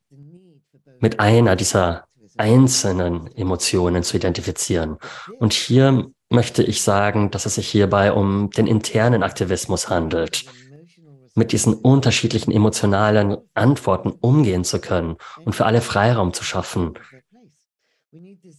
mit 1.00 1.20
einer 1.20 1.56
dieser 1.56 2.07
einzelnen 2.38 3.27
Emotionen 3.36 4.03
zu 4.03 4.17
identifizieren. 4.17 4.98
Und 5.39 5.53
hier 5.53 6.08
möchte 6.29 6.63
ich 6.63 6.82
sagen, 6.82 7.32
dass 7.32 7.46
es 7.46 7.56
sich 7.56 7.67
hierbei 7.67 8.12
um 8.12 8.50
den 8.51 8.67
internen 8.67 9.24
Aktivismus 9.24 9.89
handelt 9.89 10.46
mit 11.38 11.51
diesen 11.51 11.75
unterschiedlichen 11.75 12.51
emotionalen 12.51 13.38
Antworten 13.53 14.10
umgehen 14.10 14.63
zu 14.63 14.79
können 14.79 15.17
und 15.46 15.53
für 15.53 15.67
alle 15.67 15.82
Freiraum 15.82 16.34
zu 16.34 16.44
schaffen, 16.44 16.96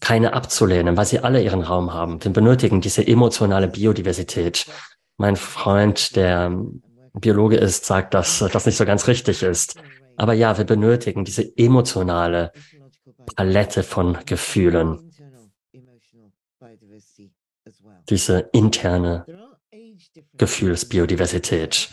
keine 0.00 0.32
abzulehnen, 0.32 0.97
weil 0.97 1.04
sie 1.04 1.18
alle 1.18 1.42
ihren 1.42 1.62
Raum 1.62 1.92
haben. 1.92 2.23
Wir 2.23 2.32
benötigen 2.32 2.80
diese 2.80 3.04
emotionale 3.04 3.66
Biodiversität. 3.66 4.66
Mein 5.16 5.35
Freund, 5.35 6.14
der 6.14 6.56
Biologe 7.14 7.56
ist, 7.56 7.85
sagt, 7.85 8.14
dass 8.14 8.38
das 8.38 8.66
nicht 8.66 8.76
so 8.76 8.85
ganz 8.85 9.08
richtig 9.08 9.42
ist. 9.42 9.75
Aber 10.16 10.35
ja, 10.35 10.56
wir 10.56 10.64
benötigen 10.64 11.25
diese 11.25 11.56
emotionale 11.56 12.52
Palette 13.35 13.82
von 13.82 14.18
Gefühlen, 14.26 15.12
diese 18.08 18.38
interne 18.52 19.26
Gefühlsbiodiversität. 20.35 21.90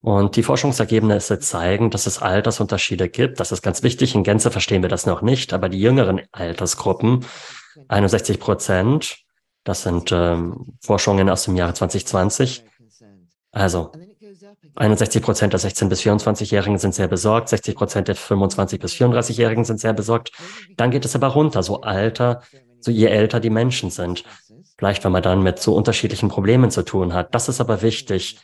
Und 0.00 0.36
die 0.36 0.44
Forschungsergebnisse 0.44 1.40
zeigen, 1.40 1.90
dass 1.90 2.06
es 2.06 2.22
Altersunterschiede 2.22 3.08
gibt. 3.08 3.40
Das 3.40 3.50
ist 3.50 3.62
ganz 3.62 3.82
wichtig. 3.82 4.14
In 4.14 4.22
Gänze 4.22 4.50
verstehen 4.50 4.82
wir 4.82 4.88
das 4.88 5.06
noch 5.06 5.22
nicht. 5.22 5.52
Aber 5.52 5.68
die 5.68 5.80
jüngeren 5.80 6.22
Altersgruppen, 6.30 7.24
61 7.88 8.38
Prozent, 8.38 9.18
das 9.64 9.82
sind 9.82 10.12
ähm, 10.12 10.78
Forschungen 10.80 11.28
aus 11.28 11.44
dem 11.44 11.56
Jahre 11.56 11.74
2020. 11.74 12.64
Also 13.50 13.92
61 14.76 15.22
Prozent 15.22 15.52
der 15.52 15.60
16- 15.60 15.88
bis 15.88 16.00
24-Jährigen 16.02 16.78
sind 16.78 16.94
sehr 16.94 17.08
besorgt, 17.08 17.48
60 17.48 17.74
Prozent 17.74 18.08
der 18.08 18.16
25- 18.16 18.78
bis 18.80 18.94
34-Jährigen 18.94 19.64
sind 19.64 19.80
sehr 19.80 19.92
besorgt. 19.92 20.32
Dann 20.76 20.90
geht 20.90 21.04
es 21.04 21.14
aber 21.14 21.28
runter, 21.28 21.62
so 21.62 21.80
alter, 21.80 22.42
so 22.80 22.90
je 22.90 23.06
älter 23.06 23.40
die 23.40 23.50
Menschen 23.50 23.90
sind. 23.90 24.24
Vielleicht, 24.76 25.04
wenn 25.04 25.12
man 25.12 25.22
dann 25.22 25.42
mit 25.42 25.58
so 25.58 25.74
unterschiedlichen 25.74 26.28
Problemen 26.28 26.70
zu 26.70 26.82
tun 26.82 27.12
hat. 27.12 27.34
Das 27.34 27.48
ist 27.48 27.60
aber 27.60 27.82
wichtig, 27.82 28.38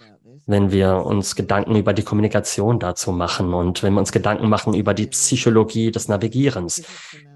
wenn 0.46 0.73
wir 0.73 1.06
uns 1.06 1.37
Gedanken 1.37 1.76
über 1.76 1.92
die 1.92 2.02
Kommunikation 2.02 2.78
dazu 2.78 3.12
machen 3.12 3.54
und 3.54 3.82
wenn 3.82 3.94
wir 3.94 4.00
uns 4.00 4.12
Gedanken 4.12 4.49
machen 4.49 4.75
über 4.75 4.92
die 4.94 5.06
Psychologie 5.06 5.90
des 5.90 6.08
Navigierens. 6.08 6.82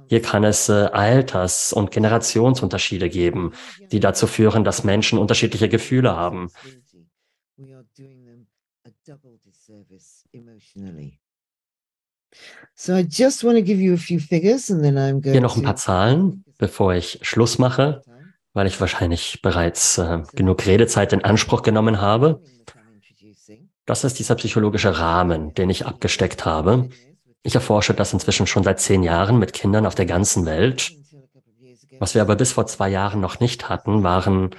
Hier 0.08 0.22
kann 0.22 0.42
es 0.42 0.68
äh, 0.68 0.88
Alters- 0.92 1.72
und 1.72 1.90
Generationsunterschiede 1.90 3.10
geben, 3.10 3.52
die 3.92 4.00
dazu 4.00 4.26
führen, 4.26 4.64
dass 4.64 4.82
Menschen 4.82 5.18
unterschiedliche 5.18 5.68
Gefühle 5.68 6.16
haben. 6.16 6.48
Hier 15.32 15.40
noch 15.40 15.56
ein 15.56 15.62
paar 15.62 15.76
Zahlen, 15.76 16.44
bevor 16.58 16.94
ich 16.94 17.18
Schluss 17.22 17.58
mache, 17.58 18.02
weil 18.52 18.66
ich 18.66 18.80
wahrscheinlich 18.80 19.42
bereits 19.42 19.98
äh, 19.98 20.22
genug 20.34 20.66
Redezeit 20.66 21.12
in 21.12 21.24
Anspruch 21.24 21.62
genommen 21.62 22.00
habe. 22.00 22.42
Das 23.84 24.04
ist 24.04 24.18
dieser 24.18 24.34
psychologische 24.34 24.98
Rahmen, 24.98 25.54
den 25.54 25.70
ich 25.70 25.86
abgesteckt 25.86 26.44
habe. 26.44 26.88
Ich 27.42 27.54
erforsche 27.54 27.94
das 27.94 28.12
inzwischen 28.12 28.46
schon 28.46 28.64
seit 28.64 28.80
zehn 28.80 29.02
Jahren 29.02 29.38
mit 29.38 29.52
Kindern 29.52 29.86
auf 29.86 29.94
der 29.94 30.06
ganzen 30.06 30.44
Welt. 30.44 30.92
Was 31.98 32.14
wir 32.14 32.22
aber 32.22 32.36
bis 32.36 32.52
vor 32.52 32.66
zwei 32.66 32.88
Jahren 32.88 33.20
noch 33.20 33.40
nicht 33.40 33.68
hatten, 33.68 34.02
waren 34.02 34.50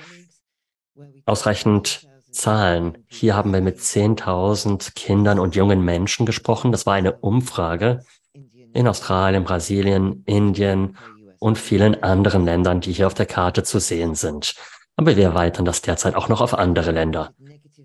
ausreichend 1.25 2.09
Zahlen. 2.32 2.98
Hier 3.08 3.36
haben 3.36 3.54
wir 3.54 3.62
mit 3.62 3.80
10.000 3.80 4.94
Kindern 4.96 5.40
und 5.40 5.56
jungen 5.56 5.84
Menschen 5.84 6.26
gesprochen. 6.26 6.72
Das 6.72 6.86
war 6.86 6.94
eine 6.94 7.14
Umfrage 7.14 8.04
in 8.74 8.88
Australien, 8.88 9.44
Brasilien, 9.44 10.24
Indien 10.26 10.98
und 11.40 11.58
vielen 11.58 12.04
anderen 12.04 12.46
Ländern, 12.46 12.82
die 12.82 12.92
hier 12.92 13.08
auf 13.08 13.14
der 13.14 13.26
Karte 13.26 13.64
zu 13.64 13.80
sehen 13.80 14.16
sind. 14.16 14.56
Aber 14.96 15.16
wir 15.16 15.24
erweitern 15.24 15.66
das 15.66 15.82
derzeit 15.82 16.16
auch 16.16 16.30
noch 16.30 16.42
auf 16.42 16.54
andere 16.54 16.92
Länder. 16.92 17.32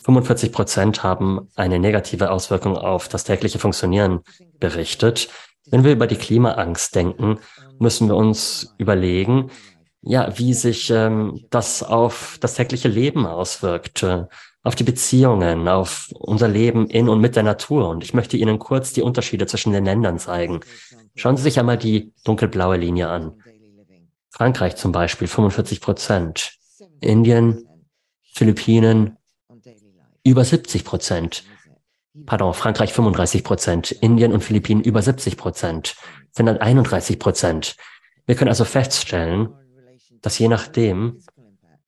45 0.04 0.52
Prozent 0.52 1.02
haben 1.02 1.48
eine 1.54 1.78
negative 1.78 2.30
Auswirkung 2.30 2.76
auf 2.76 3.08
das 3.08 3.24
tägliche 3.24 3.58
Funktionieren 3.58 4.20
berichtet. 4.58 5.28
Wenn 5.66 5.84
wir 5.84 5.92
über 5.92 6.06
die 6.06 6.16
Klimaangst 6.16 6.94
denken, 6.94 7.38
müssen 7.78 8.08
wir 8.08 8.16
uns 8.16 8.74
überlegen, 8.76 9.50
ja, 10.06 10.38
wie 10.38 10.54
sich 10.54 10.90
ähm, 10.90 11.44
das 11.50 11.82
auf 11.82 12.38
das 12.40 12.54
tägliche 12.54 12.88
Leben 12.88 13.26
auswirkt, 13.26 14.02
äh, 14.02 14.24
auf 14.62 14.74
die 14.74 14.84
Beziehungen, 14.84 15.68
auf 15.68 16.10
unser 16.14 16.48
Leben 16.48 16.88
in 16.88 17.08
und 17.08 17.20
mit 17.20 17.36
der 17.36 17.42
Natur. 17.42 17.88
Und 17.88 18.04
ich 18.04 18.14
möchte 18.14 18.36
Ihnen 18.36 18.58
kurz 18.58 18.92
die 18.92 19.02
Unterschiede 19.02 19.46
zwischen 19.46 19.72
den 19.72 19.84
Ländern 19.84 20.18
zeigen. 20.18 20.60
Schauen 21.14 21.36
Sie 21.36 21.42
sich 21.42 21.58
einmal 21.58 21.78
die 21.78 22.12
dunkelblaue 22.24 22.76
Linie 22.76 23.08
an. 23.08 23.32
Frankreich 24.30 24.76
zum 24.76 24.92
Beispiel 24.92 25.28
45 25.28 25.80
Prozent, 25.80 26.54
Indien, 27.00 27.66
Philippinen 28.32 29.16
über 30.24 30.44
70 30.44 30.84
Prozent. 30.84 31.44
Pardon, 32.26 32.54
Frankreich 32.54 32.92
35 32.92 33.44
Prozent, 33.44 33.92
Indien 33.92 34.32
und 34.32 34.42
Philippinen 34.42 34.82
über 34.82 35.02
70 35.02 35.36
Prozent, 35.36 35.96
Finnland 36.32 36.60
31 36.60 37.18
Prozent. 37.18 37.76
Wir 38.26 38.34
können 38.34 38.48
also 38.48 38.64
feststellen, 38.64 39.50
dass 40.24 40.38
je 40.38 40.48
nachdem, 40.48 41.22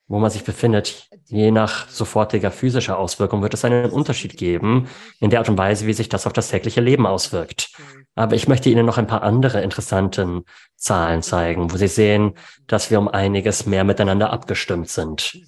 wo 0.08 0.18
man 0.18 0.30
sich 0.30 0.44
befindet, 0.44 1.08
je 1.24 1.50
nach 1.50 1.88
sofortiger 1.88 2.50
physischer 2.50 2.98
Auswirkung 2.98 3.42
wird 3.42 3.54
es 3.54 3.64
einen 3.64 3.90
Unterschied 3.90 4.36
geben 4.36 4.88
in 5.20 5.30
der 5.30 5.40
Art 5.40 5.48
und 5.48 5.56
Weise, 5.56 5.86
wie 5.86 5.94
sich 5.94 6.10
das 6.10 6.26
auf 6.26 6.34
das 6.34 6.50
tägliche 6.50 6.82
Leben 6.82 7.06
auswirkt. 7.06 7.72
Aber 8.14 8.36
ich 8.36 8.46
möchte 8.46 8.68
Ihnen 8.68 8.84
noch 8.84 8.98
ein 8.98 9.06
paar 9.06 9.22
andere 9.22 9.62
interessanten 9.62 10.44
Zahlen 10.76 11.22
zeigen, 11.22 11.72
wo 11.72 11.78
Sie 11.78 11.88
sehen, 11.88 12.34
dass 12.66 12.90
wir 12.90 12.98
um 12.98 13.08
einiges 13.08 13.64
mehr 13.64 13.84
miteinander 13.84 14.30
abgestimmt 14.30 14.90
sind. 14.90 15.38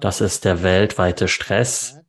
Das 0.00 0.20
ist 0.20 0.44
der 0.44 0.64
weltweite 0.64 1.28
Stress. 1.28 2.00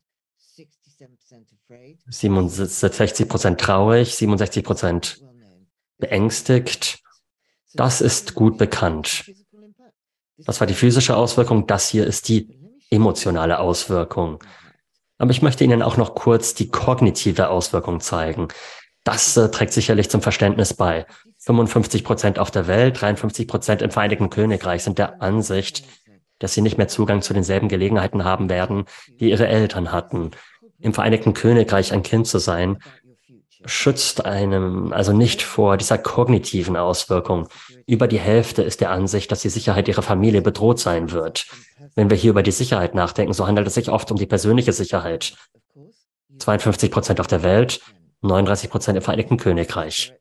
67 2.07 3.29
Prozent 3.29 3.61
traurig, 3.61 4.15
67 4.15 4.63
Prozent 4.63 5.21
beängstigt. 5.99 6.99
Das 7.73 8.01
ist 8.01 8.33
gut 8.33 8.57
bekannt. 8.57 9.31
Das 10.45 10.59
war 10.59 10.67
die 10.67 10.73
physische 10.73 11.15
Auswirkung. 11.15 11.67
Das 11.67 11.89
hier 11.89 12.05
ist 12.05 12.29
die 12.29 12.47
emotionale 12.89 13.59
Auswirkung. 13.59 14.43
Aber 15.17 15.31
ich 15.31 15.41
möchte 15.41 15.63
Ihnen 15.63 15.83
auch 15.83 15.97
noch 15.97 16.15
kurz 16.15 16.53
die 16.53 16.69
kognitive 16.69 17.49
Auswirkung 17.49 17.99
zeigen. 17.99 18.47
Das 19.03 19.35
äh, 19.37 19.49
trägt 19.49 19.73
sicherlich 19.73 20.09
zum 20.09 20.21
Verständnis 20.21 20.73
bei. 20.73 21.05
55 21.39 22.03
Prozent 22.03 22.39
auf 22.39 22.51
der 22.51 22.67
Welt, 22.67 22.99
53 23.01 23.47
Prozent 23.47 23.81
im 23.81 23.91
Vereinigten 23.91 24.29
Königreich 24.29 24.83
sind 24.83 24.97
der 24.97 25.21
Ansicht, 25.21 25.83
dass 26.39 26.53
sie 26.53 26.61
nicht 26.61 26.77
mehr 26.77 26.87
Zugang 26.87 27.21
zu 27.21 27.33
denselben 27.33 27.69
Gelegenheiten 27.69 28.23
haben 28.23 28.49
werden, 28.49 28.85
die 29.19 29.29
ihre 29.29 29.47
Eltern 29.47 29.91
hatten. 29.91 30.31
Im 30.79 30.93
Vereinigten 30.93 31.33
Königreich 31.33 31.91
ein 31.91 32.03
Kind 32.03 32.27
zu 32.27 32.39
sein, 32.39 32.77
schützt 33.65 34.25
einem 34.25 34.93
also 34.93 35.11
nicht 35.11 35.41
vor 35.41 35.77
dieser 35.77 35.97
kognitiven 35.97 36.77
Auswirkung. 36.77 37.47
Über 37.85 38.07
die 38.07 38.19
Hälfte 38.19 38.63
ist 38.63 38.81
der 38.81 38.91
Ansicht, 38.91 39.31
dass 39.31 39.41
die 39.41 39.49
Sicherheit 39.49 39.87
ihrer 39.87 40.01
Familie 40.01 40.41
bedroht 40.41 40.79
sein 40.79 41.11
wird. 41.11 41.45
Wenn 41.95 42.09
wir 42.09 42.17
hier 42.17 42.31
über 42.31 42.43
die 42.43 42.51
Sicherheit 42.51 42.95
nachdenken, 42.95 43.33
so 43.33 43.47
handelt 43.47 43.67
es 43.67 43.73
sich 43.73 43.89
oft 43.89 44.11
um 44.11 44.17
die 44.17 44.25
persönliche 44.25 44.73
Sicherheit. 44.73 45.33
52 46.37 46.89
Prozent 46.89 47.19
auf 47.19 47.27
der 47.27 47.43
Welt, 47.43 47.81
39 48.21 48.69
Prozent 48.69 48.97
im 48.97 49.03
Vereinigten 49.03 49.37
Königreich. 49.37 50.13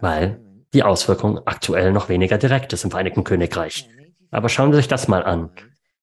Weil 0.00 0.40
die 0.72 0.82
Auswirkung 0.82 1.40
aktuell 1.46 1.92
noch 1.92 2.08
weniger 2.08 2.38
direkt 2.38 2.72
ist 2.72 2.84
im 2.84 2.90
Vereinigten 2.90 3.24
Königreich. 3.24 3.88
Aber 4.30 4.48
schauen 4.48 4.72
Sie 4.72 4.78
sich 4.78 4.88
das 4.88 5.08
mal 5.08 5.24
an. 5.24 5.50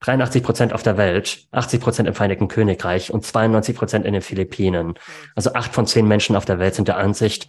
83 0.02 0.44
Prozent 0.44 0.74
auf 0.74 0.84
der 0.84 0.98
Welt, 0.98 1.48
80 1.52 1.82
Prozent 1.82 2.08
im 2.08 2.14
Vereinigten 2.14 2.48
Königreich 2.48 3.12
und 3.12 3.26
92 3.26 3.76
Prozent 3.76 4.06
in 4.06 4.14
den 4.14 4.22
Philippinen. 4.22 4.94
Also 5.36 5.54
acht 5.54 5.74
von 5.74 5.88
zehn 5.88 6.08
Menschen 6.08 6.36
auf 6.36 6.46
der 6.46 6.60
Welt 6.60 6.76
sind 6.76 6.88
der 6.88 6.98
Ansicht, 6.98 7.48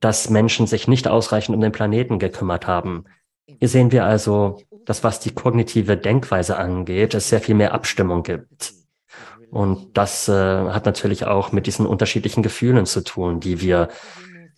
dass 0.00 0.30
Menschen 0.30 0.66
sich 0.66 0.86
nicht 0.86 1.08
ausreichend 1.08 1.54
um 1.56 1.60
den 1.60 1.72
Planeten 1.72 2.18
gekümmert 2.18 2.66
haben. 2.66 3.04
Hier 3.46 3.68
sehen 3.68 3.90
wir 3.90 4.04
also, 4.04 4.62
dass 4.84 5.02
was 5.02 5.20
die 5.20 5.32
kognitive 5.32 5.96
Denkweise 5.96 6.56
angeht, 6.56 7.14
es 7.14 7.28
sehr 7.28 7.40
viel 7.40 7.54
mehr 7.54 7.72
Abstimmung 7.72 8.22
gibt. 8.22 8.74
Und 9.50 9.96
das 9.96 10.28
äh, 10.28 10.32
hat 10.32 10.84
natürlich 10.84 11.26
auch 11.26 11.52
mit 11.52 11.66
diesen 11.66 11.86
unterschiedlichen 11.86 12.42
Gefühlen 12.42 12.86
zu 12.86 13.02
tun, 13.02 13.40
die 13.40 13.60
wir 13.60 13.88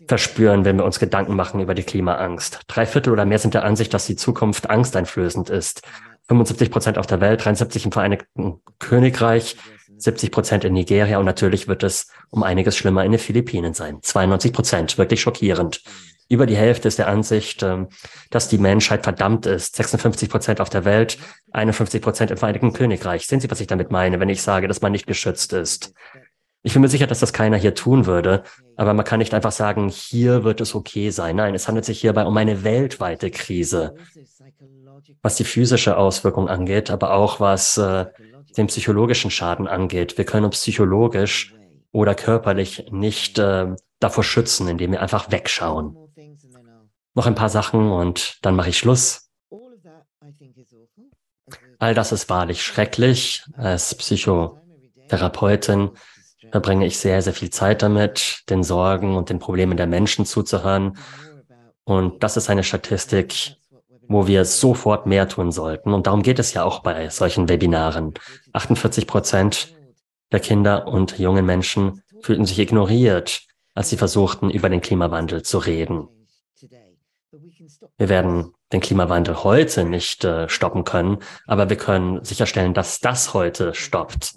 verspüren, 0.08 0.64
wenn 0.64 0.76
wir 0.76 0.84
uns 0.84 0.98
Gedanken 0.98 1.34
machen 1.34 1.60
über 1.60 1.74
die 1.74 1.82
Klimaangst. 1.82 2.60
Drei 2.66 2.86
Viertel 2.86 3.12
oder 3.12 3.24
mehr 3.24 3.38
sind 3.38 3.54
der 3.54 3.64
Ansicht, 3.64 3.92
dass 3.92 4.06
die 4.06 4.16
Zukunft 4.16 4.70
angsteinflößend 4.70 5.50
ist. 5.50 5.82
75 6.28 6.70
Prozent 6.70 6.98
auf 6.98 7.06
der 7.06 7.20
Welt, 7.20 7.44
73 7.44 7.84
im 7.84 7.92
Vereinigten 7.92 8.60
Königreich, 8.78 9.56
70 9.98 10.30
Prozent 10.30 10.64
in 10.64 10.72
Nigeria 10.72 11.18
und 11.18 11.24
natürlich 11.24 11.68
wird 11.68 11.82
es 11.82 12.08
um 12.30 12.42
einiges 12.42 12.76
schlimmer 12.76 13.04
in 13.04 13.12
den 13.12 13.20
Philippinen 13.20 13.74
sein. 13.74 13.98
92 14.02 14.52
Prozent, 14.52 14.98
wirklich 14.98 15.20
schockierend. 15.20 15.82
Über 16.28 16.46
die 16.46 16.56
Hälfte 16.56 16.88
ist 16.88 16.98
der 16.98 17.08
Ansicht, 17.08 17.62
ähm, 17.62 17.88
dass 18.30 18.48
die 18.48 18.58
Menschheit 18.58 19.04
verdammt 19.04 19.46
ist. 19.46 19.76
56 19.76 20.28
Prozent 20.28 20.60
auf 20.60 20.68
der 20.68 20.84
Welt, 20.84 21.18
51 21.52 22.02
Prozent 22.02 22.30
im 22.32 22.36
Vereinigten 22.36 22.72
Königreich. 22.72 23.26
Sehen 23.26 23.40
Sie, 23.40 23.50
was 23.50 23.60
ich 23.60 23.68
damit 23.68 23.92
meine, 23.92 24.18
wenn 24.18 24.28
ich 24.28 24.42
sage, 24.42 24.66
dass 24.66 24.82
man 24.82 24.92
nicht 24.92 25.06
geschützt 25.06 25.52
ist? 25.52 25.94
Ich 26.62 26.72
bin 26.72 26.82
mir 26.82 26.88
sicher, 26.88 27.06
dass 27.06 27.20
das 27.20 27.32
keiner 27.32 27.56
hier 27.56 27.76
tun 27.76 28.06
würde, 28.06 28.42
aber 28.74 28.92
man 28.92 29.04
kann 29.04 29.20
nicht 29.20 29.32
einfach 29.34 29.52
sagen, 29.52 29.88
hier 29.88 30.42
wird 30.42 30.60
es 30.60 30.74
okay 30.74 31.10
sein. 31.10 31.36
Nein, 31.36 31.54
es 31.54 31.68
handelt 31.68 31.84
sich 31.84 32.00
hierbei 32.00 32.24
um 32.24 32.36
eine 32.36 32.64
weltweite 32.64 33.30
Krise, 33.30 33.94
was 35.26 35.34
die 35.34 35.44
physische 35.44 35.96
Auswirkung 35.96 36.48
angeht, 36.48 36.88
aber 36.88 37.12
auch 37.12 37.40
was 37.40 37.76
äh, 37.78 38.06
den 38.56 38.68
psychologischen 38.68 39.32
Schaden 39.32 39.66
angeht. 39.66 40.18
Wir 40.18 40.24
können 40.24 40.44
uns 40.44 40.54
psychologisch 40.60 41.52
oder 41.90 42.14
körperlich 42.14 42.86
nicht 42.92 43.36
äh, 43.40 43.74
davor 43.98 44.22
schützen, 44.22 44.68
indem 44.68 44.92
wir 44.92 45.02
einfach 45.02 45.32
wegschauen. 45.32 45.96
Noch 47.14 47.26
ein 47.26 47.34
paar 47.34 47.48
Sachen 47.48 47.90
und 47.90 48.38
dann 48.42 48.54
mache 48.54 48.68
ich 48.68 48.78
Schluss. 48.78 49.28
All 51.80 51.94
das 51.94 52.12
ist 52.12 52.30
wahrlich 52.30 52.62
schrecklich. 52.62 53.42
Als 53.56 53.96
Psychotherapeutin 53.96 55.90
verbringe 56.52 56.86
ich 56.86 56.98
sehr, 56.98 57.20
sehr 57.20 57.34
viel 57.34 57.50
Zeit 57.50 57.82
damit, 57.82 58.44
den 58.48 58.62
Sorgen 58.62 59.16
und 59.16 59.28
den 59.28 59.40
Problemen 59.40 59.76
der 59.76 59.88
Menschen 59.88 60.24
zuzuhören. 60.24 60.96
Und 61.82 62.22
das 62.22 62.36
ist 62.36 62.48
eine 62.48 62.62
Statistik, 62.62 63.56
wo 64.08 64.26
wir 64.26 64.44
sofort 64.44 65.06
mehr 65.06 65.28
tun 65.28 65.52
sollten. 65.52 65.92
Und 65.92 66.06
darum 66.06 66.22
geht 66.22 66.38
es 66.38 66.52
ja 66.52 66.64
auch 66.64 66.80
bei 66.80 67.08
solchen 67.08 67.48
Webinaren. 67.48 68.14
48 68.52 69.06
Prozent 69.06 69.74
der 70.32 70.40
Kinder 70.40 70.88
und 70.88 71.18
jungen 71.18 71.46
Menschen 71.46 72.02
fühlten 72.20 72.44
sich 72.44 72.58
ignoriert, 72.58 73.42
als 73.74 73.90
sie 73.90 73.96
versuchten, 73.96 74.50
über 74.50 74.68
den 74.68 74.80
Klimawandel 74.80 75.42
zu 75.42 75.58
reden. 75.58 76.08
Wir 77.98 78.08
werden 78.08 78.52
den 78.72 78.80
Klimawandel 78.80 79.44
heute 79.44 79.84
nicht 79.84 80.24
äh, 80.24 80.48
stoppen 80.48 80.84
können, 80.84 81.18
aber 81.46 81.68
wir 81.68 81.76
können 81.76 82.24
sicherstellen, 82.24 82.74
dass 82.74 83.00
das 83.00 83.34
heute 83.34 83.74
stoppt. 83.74 84.34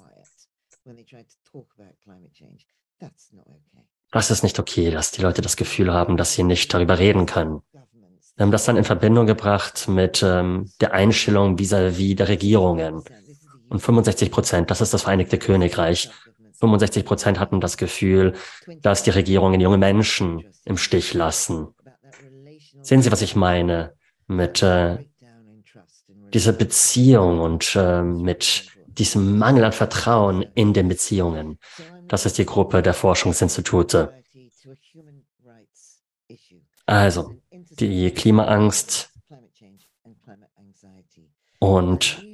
Das 4.11 4.31
ist 4.31 4.43
nicht 4.43 4.59
okay, 4.59 4.91
dass 4.91 5.11
die 5.11 5.21
Leute 5.21 5.41
das 5.41 5.55
Gefühl 5.55 5.93
haben, 5.93 6.17
dass 6.17 6.33
sie 6.33 6.43
nicht 6.43 6.73
darüber 6.73 6.97
reden 6.97 7.25
können. 7.25 7.61
Wir 8.39 8.45
haben 8.45 8.51
das 8.51 8.63
dann 8.63 8.77
in 8.77 8.85
Verbindung 8.85 9.27
gebracht 9.27 9.89
mit 9.89 10.23
ähm, 10.23 10.71
der 10.79 10.93
Einstellung 10.93 11.57
vis-à-vis 11.57 11.97
-vis 11.97 12.15
der 12.15 12.29
Regierungen. 12.29 13.03
Und 13.67 13.81
65 13.81 14.31
Prozent, 14.31 14.71
das 14.71 14.79
ist 14.79 14.93
das 14.93 15.01
Vereinigte 15.01 15.37
Königreich, 15.37 16.09
65 16.61 17.03
Prozent 17.03 17.37
hatten 17.37 17.59
das 17.59 17.75
Gefühl, 17.75 18.35
dass 18.81 19.03
die 19.03 19.09
Regierungen 19.09 19.59
junge 19.59 19.77
Menschen 19.77 20.45
im 20.63 20.77
Stich 20.77 21.13
lassen. 21.13 21.67
Sehen 22.81 23.01
Sie, 23.01 23.11
was 23.11 23.21
ich 23.21 23.35
meine 23.35 23.91
mit 24.27 24.63
äh, 24.63 24.99
dieser 26.33 26.53
Beziehung 26.53 27.41
und 27.41 27.75
äh, 27.75 28.01
mit 28.01 28.67
diesem 28.87 29.37
Mangel 29.37 29.65
an 29.65 29.73
Vertrauen 29.73 30.45
in 30.55 30.71
den 30.71 30.87
Beziehungen. 30.87 31.59
Das 32.07 32.25
ist 32.25 32.37
die 32.37 32.45
Gruppe 32.45 32.81
der 32.81 32.93
Forschungsinstitute. 32.93 34.13
Also, 36.85 37.38
die 37.69 38.11
Klimaangst 38.11 39.11
und 41.59 42.25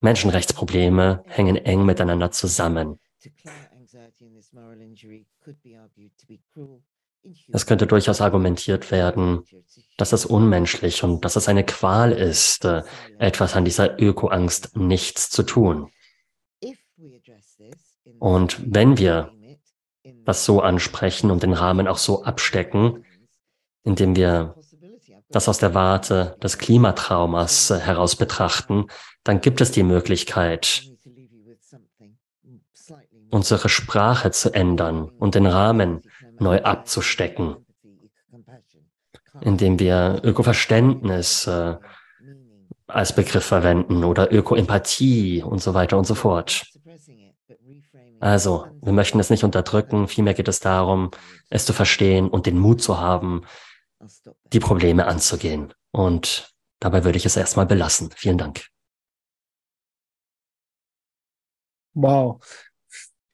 Menschenrechtsprobleme 0.00 1.24
hängen 1.26 1.56
eng 1.56 1.84
miteinander 1.84 2.30
zusammen. 2.30 2.98
Es 7.52 7.66
könnte 7.66 7.86
durchaus 7.86 8.20
argumentiert 8.20 8.90
werden, 8.90 9.42
dass 9.96 10.12
es 10.12 10.26
unmenschlich 10.26 11.02
und 11.02 11.24
dass 11.24 11.36
es 11.36 11.48
eine 11.48 11.64
Qual 11.64 12.12
ist, 12.12 12.64
etwas 13.18 13.56
an 13.56 13.64
dieser 13.64 14.00
Ökoangst 14.00 14.76
nichts 14.76 15.30
zu 15.30 15.42
tun. 15.42 15.90
Und 18.18 18.60
wenn 18.64 18.98
wir 18.98 19.32
das 20.24 20.44
so 20.44 20.60
ansprechen 20.60 21.30
und 21.30 21.42
den 21.42 21.52
Rahmen 21.52 21.88
auch 21.88 21.98
so 21.98 22.22
abstecken, 22.22 23.04
indem 23.86 24.16
wir 24.16 24.54
das 25.30 25.48
aus 25.48 25.58
der 25.58 25.74
Warte 25.74 26.36
des 26.42 26.58
Klimatraumas 26.58 27.70
äh, 27.70 27.78
heraus 27.78 28.16
betrachten, 28.16 28.86
dann 29.24 29.40
gibt 29.40 29.60
es 29.60 29.70
die 29.70 29.84
Möglichkeit, 29.84 30.82
unsere 33.30 33.68
Sprache 33.68 34.30
zu 34.30 34.52
ändern 34.52 35.08
und 35.18 35.34
den 35.34 35.46
Rahmen 35.46 36.02
neu 36.38 36.62
abzustecken, 36.62 37.56
indem 39.40 39.78
wir 39.78 40.20
Ökoverständnis 40.22 41.46
äh, 41.46 41.76
als 42.86 43.14
Begriff 43.14 43.44
verwenden 43.44 44.04
oder 44.04 44.32
Ökoempathie 44.32 45.42
und 45.42 45.62
so 45.62 45.74
weiter 45.74 45.98
und 45.98 46.06
so 46.06 46.14
fort. 46.14 46.64
Also, 48.18 48.66
wir 48.80 48.92
möchten 48.92 49.20
es 49.20 49.28
nicht 49.30 49.44
unterdrücken, 49.44 50.08
vielmehr 50.08 50.34
geht 50.34 50.48
es 50.48 50.60
darum, 50.60 51.10
es 51.50 51.66
zu 51.66 51.72
verstehen 51.72 52.28
und 52.28 52.46
den 52.46 52.58
Mut 52.58 52.80
zu 52.80 52.98
haben, 52.98 53.42
die 54.52 54.60
Probleme 54.60 55.06
anzugehen. 55.06 55.72
Und 55.92 56.54
dabei 56.80 57.04
würde 57.04 57.18
ich 57.18 57.26
es 57.26 57.36
erstmal 57.36 57.66
belassen. 57.66 58.10
Vielen 58.16 58.38
Dank. 58.38 58.66
Wow. 61.94 62.40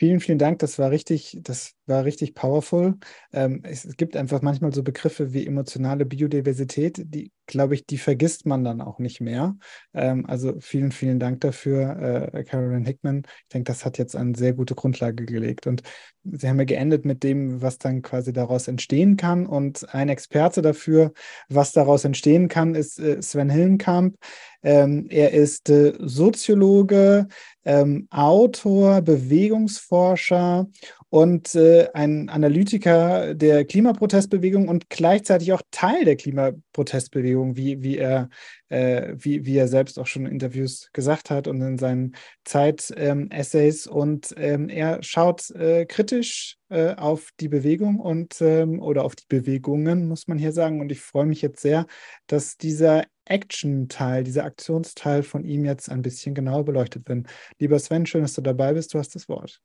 Vielen, 0.02 0.18
vielen 0.18 0.38
Dank. 0.38 0.58
Das 0.58 0.80
war 0.80 0.90
richtig, 0.90 1.38
das 1.42 1.74
war 1.86 2.04
richtig 2.04 2.34
powerful. 2.34 2.96
Ähm, 3.32 3.60
es, 3.62 3.84
es, 3.84 3.96
gibt 3.96 4.16
einfach 4.16 4.42
manchmal 4.42 4.72
so 4.72 4.82
Begriffe 4.82 5.32
wie 5.32 5.46
emotionale 5.46 6.04
Biodiversität, 6.04 7.00
die, 7.04 7.30
glaube 7.46 7.76
ich, 7.76 7.86
die 7.86 7.98
vergisst 7.98 8.44
man 8.44 8.64
dann 8.64 8.80
auch 8.80 8.98
nicht 8.98 9.20
mehr. 9.20 9.54
Ähm, 9.94 10.26
also 10.26 10.54
vielen, 10.58 10.90
vielen 10.90 11.20
Dank 11.20 11.42
dafür, 11.42 12.32
äh, 12.34 12.42
Carolyn 12.42 12.84
Hickman. 12.84 13.22
Ich 13.42 13.48
denke, 13.52 13.70
das 13.70 13.84
hat 13.84 13.96
jetzt 13.96 14.16
eine 14.16 14.34
sehr 14.36 14.54
gute 14.54 14.74
Grundlage 14.74 15.24
gelegt. 15.24 15.68
Und 15.68 15.82
Sie 16.24 16.48
haben 16.48 16.58
ja 16.58 16.64
geendet 16.64 17.04
mit 17.04 17.22
dem, 17.22 17.62
was 17.62 17.78
dann 17.78 18.02
quasi 18.02 18.32
daraus 18.32 18.66
entstehen 18.66 19.16
kann. 19.16 19.46
Und 19.46 19.92
ein 19.94 20.08
Experte 20.08 20.62
dafür, 20.62 21.12
was 21.48 21.70
daraus 21.70 22.04
entstehen 22.04 22.48
kann, 22.48 22.74
ist 22.74 22.98
äh, 22.98 23.22
Sven 23.22 23.50
Hillenkamp. 23.50 24.16
Ähm, 24.62 25.06
er 25.10 25.32
ist 25.32 25.68
äh, 25.70 25.94
Soziologe, 25.98 27.26
ähm, 27.64 28.08
Autor, 28.10 29.02
Bewegungsforscher 29.02 30.66
und 31.12 31.54
äh, 31.54 31.88
ein 31.92 32.28
Analytiker 32.30 33.34
der 33.34 33.64
Klimaprotestbewegung 33.64 34.68
und 34.68 34.88
gleichzeitig 34.88 35.52
auch 35.52 35.62
Teil 35.70 36.04
der 36.04 36.16
Klimaprotestbewegung, 36.16 37.54
wie, 37.56 37.82
wie, 37.82 37.98
er, 37.98 38.30
äh, 38.70 39.14
wie, 39.16 39.44
wie 39.44 39.56
er 39.56 39.68
selbst 39.68 39.98
auch 39.98 40.06
schon 40.06 40.24
in 40.24 40.32
Interviews 40.32 40.88
gesagt 40.92 41.28
hat 41.28 41.48
und 41.48 41.60
in 41.60 41.78
seinen 41.78 42.16
Zeit-Essays. 42.44 43.86
Ähm, 43.86 43.92
und 43.92 44.34
ähm, 44.38 44.68
er 44.68 45.02
schaut 45.02 45.50
äh, 45.50 45.84
kritisch 45.84 46.56
äh, 46.70 46.94
auf 46.94 47.28
die 47.38 47.48
Bewegung 47.48 48.00
und 48.00 48.40
ähm, 48.40 48.80
oder 48.80 49.04
auf 49.04 49.14
die 49.14 49.26
Bewegungen, 49.28 50.08
muss 50.08 50.28
man 50.28 50.38
hier 50.38 50.52
sagen. 50.52 50.80
Und 50.80 50.90
ich 50.90 51.02
freue 51.02 51.26
mich 51.26 51.42
jetzt 51.42 51.60
sehr, 51.60 51.86
dass 52.26 52.56
dieser 52.56 53.04
Action-Teil, 53.32 54.24
dieser 54.24 54.44
Aktionsteil 54.44 55.22
von 55.22 55.44
ihm 55.44 55.64
jetzt 55.64 55.90
ein 55.90 56.02
bisschen 56.02 56.34
genauer 56.34 56.64
beleuchtet 56.64 57.08
wird. 57.08 57.26
Lieber 57.58 57.78
Sven, 57.78 58.06
schön, 58.06 58.22
dass 58.22 58.34
du 58.34 58.42
dabei 58.42 58.74
bist. 58.74 58.92
Du 58.92 58.98
hast 58.98 59.14
das 59.14 59.28
Wort. 59.28 59.60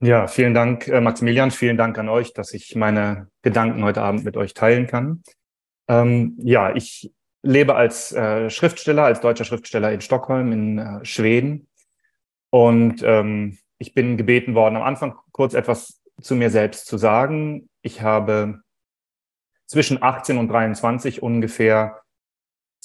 Ja, 0.00 0.26
vielen 0.26 0.54
Dank, 0.54 0.88
äh, 0.88 1.00
Maximilian. 1.00 1.50
Vielen 1.50 1.76
Dank 1.76 1.98
an 1.98 2.08
euch, 2.08 2.32
dass 2.32 2.52
ich 2.52 2.74
meine 2.74 3.28
Gedanken 3.42 3.84
heute 3.84 4.02
Abend 4.02 4.24
mit 4.24 4.36
euch 4.36 4.54
teilen 4.54 4.86
kann. 4.86 5.22
Ähm, 5.88 6.36
ja, 6.38 6.74
ich 6.74 7.12
lebe 7.42 7.76
als 7.76 8.12
äh, 8.12 8.50
Schriftsteller, 8.50 9.04
als 9.04 9.20
deutscher 9.20 9.44
Schriftsteller 9.44 9.92
in 9.92 10.00
Stockholm, 10.00 10.52
in 10.52 10.78
äh, 10.78 11.04
Schweden. 11.04 11.68
Und 12.50 13.02
ähm, 13.04 13.58
ich 13.78 13.94
bin 13.94 14.16
gebeten 14.16 14.54
worden, 14.54 14.76
am 14.76 14.82
Anfang 14.82 15.16
kurz 15.32 15.54
etwas 15.54 16.02
zu 16.20 16.34
mir 16.34 16.50
selbst 16.50 16.86
zu 16.86 16.98
sagen. 16.98 17.68
Ich 17.82 18.02
habe 18.02 18.62
zwischen 19.66 20.02
18 20.02 20.38
und 20.38 20.48
23 20.48 21.22
ungefähr 21.22 22.02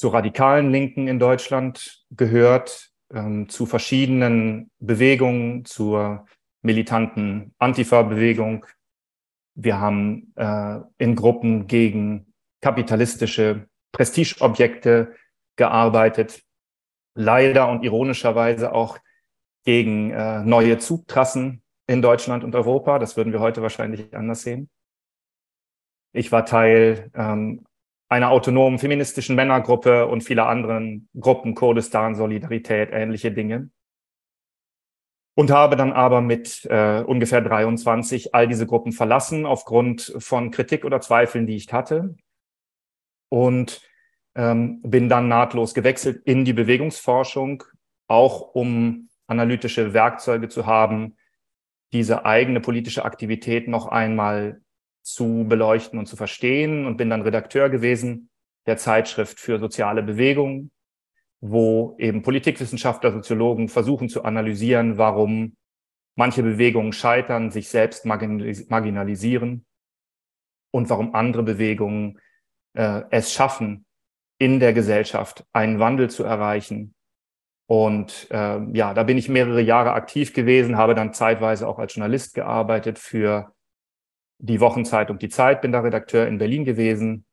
zur 0.02 0.16
radikalen 0.16 0.72
Linken 0.72 1.08
in 1.08 1.20
Deutschland 1.20 2.04
gehört, 2.10 2.90
ähm, 3.14 3.50
zu 3.50 3.68
verschiedenen 3.68 4.72
Bewegungen, 4.80 5.64
zur 5.64 6.26
militanten 6.64 7.54
Antifa-Bewegung. 7.60 8.66
Wir 9.54 9.80
haben 9.80 10.34
äh, 10.38 10.80
in 10.98 11.16
Gruppen 11.16 11.68
gegen 11.68 12.34
kapitalistische 12.62 13.68
Prestigeobjekte 13.92 15.14
gearbeitet, 15.56 16.42
leider 17.14 17.70
und 17.70 17.84
ironischerweise 17.84 18.74
auch 18.74 18.98
gegen 19.66 20.10
äh, 20.10 20.44
neue 20.44 20.80
Zugtrassen 20.80 21.62
in 21.86 22.02
Deutschland 22.02 22.44
und 22.44 22.56
Europa. 22.56 22.98
Das 22.98 23.18
würden 23.18 23.34
wir 23.34 23.40
heute 23.40 23.62
wahrscheinlich 23.62 24.16
anders 24.16 24.42
sehen. 24.42 24.68
Ich 26.12 26.32
war 26.32 26.44
Teil 26.44 27.12
ähm, 27.14 27.68
einer 28.12 28.30
autonomen 28.30 28.78
feministischen 28.78 29.38
Männergruppe 29.38 30.06
und 30.06 30.22
vieler 30.22 30.48
anderen 30.50 31.08
Gruppen, 31.18 31.56
Kurdistan, 31.56 32.14
Solidarität, 32.14 32.90
ähnliche 32.92 33.32
Dinge. 33.32 33.70
Und 35.34 35.50
habe 35.50 35.78
dann 35.78 35.94
aber 35.94 36.20
mit 36.20 36.66
äh, 36.66 37.04
ungefähr 37.08 37.40
23 37.40 38.36
all 38.36 38.50
diese 38.50 38.68
Gruppen 38.68 38.92
verlassen 38.92 39.46
aufgrund 39.46 40.14
von 40.20 40.52
Kritik 40.52 40.84
oder 40.84 41.00
Zweifeln, 41.00 41.48
die 41.48 41.56
ich 41.56 41.72
hatte. 41.72 42.16
Und 43.30 43.82
ähm, 44.36 44.82
bin 44.82 45.08
dann 45.08 45.30
nahtlos 45.30 45.74
gewechselt 45.74 46.22
in 46.26 46.44
die 46.44 46.52
Bewegungsforschung, 46.52 47.64
auch 48.08 48.42
um 48.54 49.08
analytische 49.28 49.94
Werkzeuge 49.94 50.50
zu 50.50 50.66
haben, 50.66 51.16
diese 51.94 52.26
eigene 52.26 52.60
politische 52.60 53.06
Aktivität 53.06 53.70
noch 53.70 53.88
einmal 53.88 54.62
zu 55.02 55.46
beleuchten 55.48 56.00
und 56.00 56.06
zu 56.06 56.16
verstehen 56.16 56.86
und 56.86 56.98
bin 56.98 57.10
dann 57.10 57.22
Redakteur 57.22 57.70
gewesen 57.70 58.30
der 58.66 58.78
Zeitschrift 58.78 59.40
für 59.40 59.60
soziale 59.60 60.04
Bewegung, 60.04 60.72
wo 61.40 61.96
eben 61.98 62.22
Politikwissenschaftler, 62.22 63.12
Soziologen 63.12 63.68
versuchen 63.70 64.10
zu 64.10 64.24
analysieren, 64.24 64.98
warum 64.98 65.56
manche 66.16 66.44
Bewegungen 66.44 66.94
scheitern, 66.94 67.50
sich 67.50 67.70
selbst 67.70 68.06
marginalisieren 68.06 69.66
und 70.72 70.90
warum 70.90 71.16
andere 71.16 71.44
Bewegungen 71.44 72.20
äh, 72.74 73.02
es 73.10 73.34
schaffen, 73.34 73.86
in 74.38 74.60
der 74.60 74.74
Gesellschaft 74.74 75.46
einen 75.54 75.80
Wandel 75.80 76.10
zu 76.10 76.24
erreichen. 76.24 76.96
Und 77.68 78.28
äh, 78.32 78.60
ja, 78.74 78.94
da 78.94 79.04
bin 79.04 79.18
ich 79.18 79.30
mehrere 79.30 79.62
Jahre 79.62 79.94
aktiv 79.94 80.34
gewesen, 80.34 80.78
habe 80.78 80.96
dann 80.96 81.14
zeitweise 81.14 81.68
auch 81.68 81.80
als 81.80 81.96
Journalist 81.96 82.34
gearbeitet 82.34 83.00
für 83.00 83.54
die 84.42 84.60
Wochenzeitung 84.60 85.20
Die 85.20 85.30
Zeit, 85.30 85.62
bin 85.62 85.72
da 85.72 85.82
Redakteur 85.82 86.28
in 86.28 86.38
Berlin 86.38 86.66
gewesen 86.66 87.26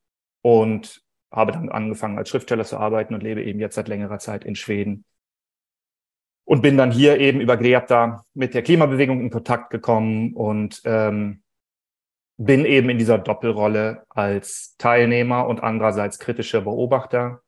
und 0.42 1.02
habe 1.30 1.52
dann 1.52 1.68
angefangen 1.68 2.18
als 2.18 2.28
Schriftsteller 2.28 2.64
zu 2.64 2.78
arbeiten 2.78 3.14
und 3.14 3.22
lebe 3.22 3.42
eben 3.42 3.60
jetzt 3.60 3.74
seit 3.74 3.88
längerer 3.88 4.18
Zeit 4.18 4.44
in 4.44 4.54
Schweden. 4.54 5.04
Und 6.44 6.62
bin 6.62 6.78
dann 6.78 6.90
hier 6.90 7.18
eben 7.18 7.40
über 7.40 7.56
Greta 7.56 8.24
mit 8.32 8.54
der 8.54 8.62
Klimabewegung 8.62 9.20
in 9.20 9.30
Kontakt 9.30 9.70
gekommen 9.70 10.32
und 10.32 10.80
ähm, 10.84 11.42
bin 12.38 12.64
eben 12.64 12.88
in 12.88 12.98
dieser 12.98 13.18
Doppelrolle 13.18 14.04
als 14.08 14.76
Teilnehmer 14.78 15.46
und 15.46 15.62
andererseits 15.62 16.18
kritischer 16.18 16.62
Beobachter. 16.62 17.42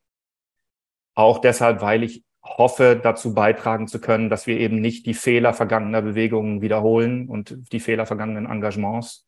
Auch 1.15 1.39
deshalb, 1.39 1.81
weil 1.81 2.03
ich 2.03 2.25
hoffe, 2.43 2.99
dazu 3.03 3.33
beitragen 3.35 3.89
zu 3.89 4.01
können, 4.01 4.29
dass 4.29 4.47
wir 4.47 4.59
eben 4.59 4.81
nicht 4.81 5.07
die 5.07 5.15
Fehler 5.15 5.55
vergangener 5.55 6.03
Bewegungen 6.03 6.61
wiederholen 6.61 7.29
und 7.29 7.73
die 7.73 7.81
Fehler 7.81 8.05
vergangenen 8.05 8.47
Engagements, 8.47 9.27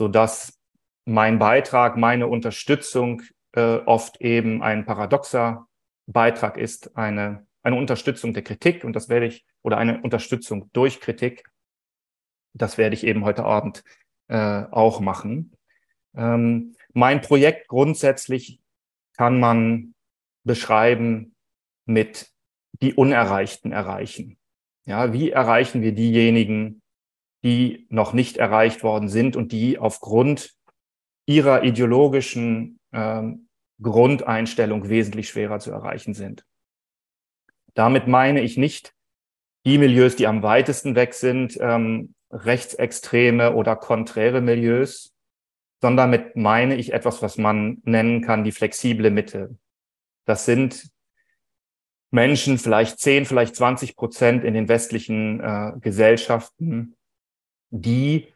so 0.00 0.08
dass 0.08 0.58
mein 1.04 1.38
Beitrag, 1.38 1.98
meine 1.98 2.26
Unterstützung 2.26 3.20
äh, 3.52 3.76
oft 3.84 4.18
eben 4.22 4.62
ein 4.62 4.86
paradoxer 4.86 5.66
Beitrag 6.06 6.56
ist, 6.56 6.96
eine, 6.96 7.46
eine 7.62 7.76
Unterstützung 7.76 8.32
der 8.32 8.42
Kritik 8.42 8.82
und 8.82 8.96
das 8.96 9.10
werde 9.10 9.26
ich, 9.26 9.44
oder 9.60 9.76
eine 9.76 10.00
Unterstützung 10.00 10.70
durch 10.72 11.02
Kritik. 11.02 11.44
Das 12.54 12.78
werde 12.78 12.94
ich 12.94 13.04
eben 13.04 13.26
heute 13.26 13.44
Abend 13.44 13.84
äh, 14.28 14.64
auch 14.70 15.00
machen. 15.00 15.52
Ähm, 16.16 16.74
mein 16.94 17.20
Projekt 17.20 17.68
grundsätzlich 17.68 18.58
kann 19.18 19.38
man 19.38 19.94
beschreiben 20.44 21.34
mit 21.84 22.30
die 22.80 22.94
Unerreichten 22.94 23.70
erreichen. 23.70 24.38
Ja, 24.86 25.12
wie 25.12 25.30
erreichen 25.30 25.82
wir 25.82 25.92
diejenigen, 25.92 26.80
die 27.42 27.86
noch 27.88 28.12
nicht 28.12 28.36
erreicht 28.36 28.82
worden 28.82 29.08
sind 29.08 29.36
und 29.36 29.52
die 29.52 29.78
aufgrund 29.78 30.54
ihrer 31.26 31.64
ideologischen 31.64 32.78
ähm, 32.92 33.48
Grundeinstellung 33.80 34.88
wesentlich 34.88 35.28
schwerer 35.28 35.58
zu 35.58 35.70
erreichen 35.70 36.14
sind. 36.14 36.44
Damit 37.74 38.08
meine 38.08 38.40
ich 38.40 38.56
nicht 38.56 38.94
die 39.64 39.78
Milieus, 39.78 40.16
die 40.16 40.26
am 40.26 40.42
weitesten 40.42 40.94
weg 40.94 41.14
sind, 41.14 41.56
ähm, 41.60 42.14
rechtsextreme 42.30 43.54
oder 43.54 43.76
konträre 43.76 44.40
Milieus, 44.40 45.14
sondern 45.80 46.10
damit 46.10 46.36
meine 46.36 46.76
ich 46.76 46.92
etwas, 46.92 47.22
was 47.22 47.38
man 47.38 47.78
nennen 47.84 48.22
kann, 48.22 48.44
die 48.44 48.52
flexible 48.52 49.10
Mitte. 49.10 49.56
Das 50.26 50.44
sind 50.44 50.90
Menschen, 52.10 52.58
vielleicht 52.58 52.98
10, 52.98 53.24
vielleicht 53.24 53.56
20 53.56 53.96
Prozent 53.96 54.44
in 54.44 54.54
den 54.54 54.68
westlichen 54.68 55.40
äh, 55.40 55.72
Gesellschaften, 55.80 56.96
die 57.70 58.28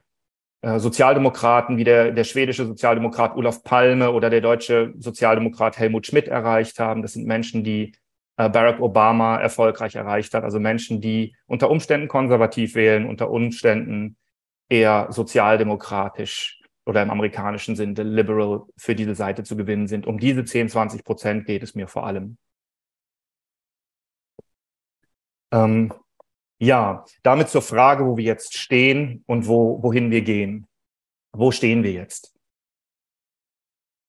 äh, 0.62 0.78
Sozialdemokraten 0.78 1.76
wie 1.76 1.84
der, 1.84 2.12
der 2.12 2.24
schwedische 2.24 2.66
Sozialdemokrat 2.66 3.36
Olaf 3.36 3.62
Palme 3.64 4.12
oder 4.12 4.30
der 4.30 4.40
deutsche 4.40 4.94
Sozialdemokrat 4.98 5.78
Helmut 5.78 6.06
Schmidt 6.06 6.28
erreicht 6.28 6.78
haben. 6.80 7.02
Das 7.02 7.12
sind 7.12 7.26
Menschen, 7.26 7.64
die 7.64 7.92
äh, 8.36 8.48
Barack 8.48 8.80
Obama 8.80 9.38
erfolgreich 9.38 9.94
erreicht 9.94 10.34
hat. 10.34 10.44
Also 10.44 10.60
Menschen, 10.60 11.00
die 11.00 11.36
unter 11.46 11.70
Umständen 11.70 12.08
konservativ 12.08 12.74
wählen, 12.74 13.06
unter 13.06 13.30
Umständen 13.30 14.16
eher 14.68 15.08
sozialdemokratisch 15.10 16.62
oder 16.86 17.02
im 17.02 17.10
amerikanischen 17.10 17.76
Sinne 17.76 18.02
liberal 18.02 18.62
für 18.76 18.94
diese 18.94 19.14
Seite 19.14 19.42
zu 19.42 19.56
gewinnen 19.56 19.86
sind. 19.86 20.06
Um 20.06 20.18
diese 20.18 20.44
10, 20.44 20.68
20 20.68 21.04
Prozent 21.04 21.46
geht 21.46 21.62
es 21.62 21.74
mir 21.74 21.88
vor 21.88 22.06
allem. 22.06 22.38
Ähm, 25.52 25.92
ja, 26.58 27.04
damit 27.22 27.48
zur 27.48 27.62
Frage, 27.62 28.06
wo 28.06 28.16
wir 28.16 28.24
jetzt 28.24 28.56
stehen 28.56 29.24
und 29.26 29.46
wo, 29.46 29.82
wohin 29.82 30.10
wir 30.10 30.22
gehen. 30.22 30.66
Wo 31.32 31.50
stehen 31.50 31.82
wir 31.82 31.92
jetzt? 31.92 32.34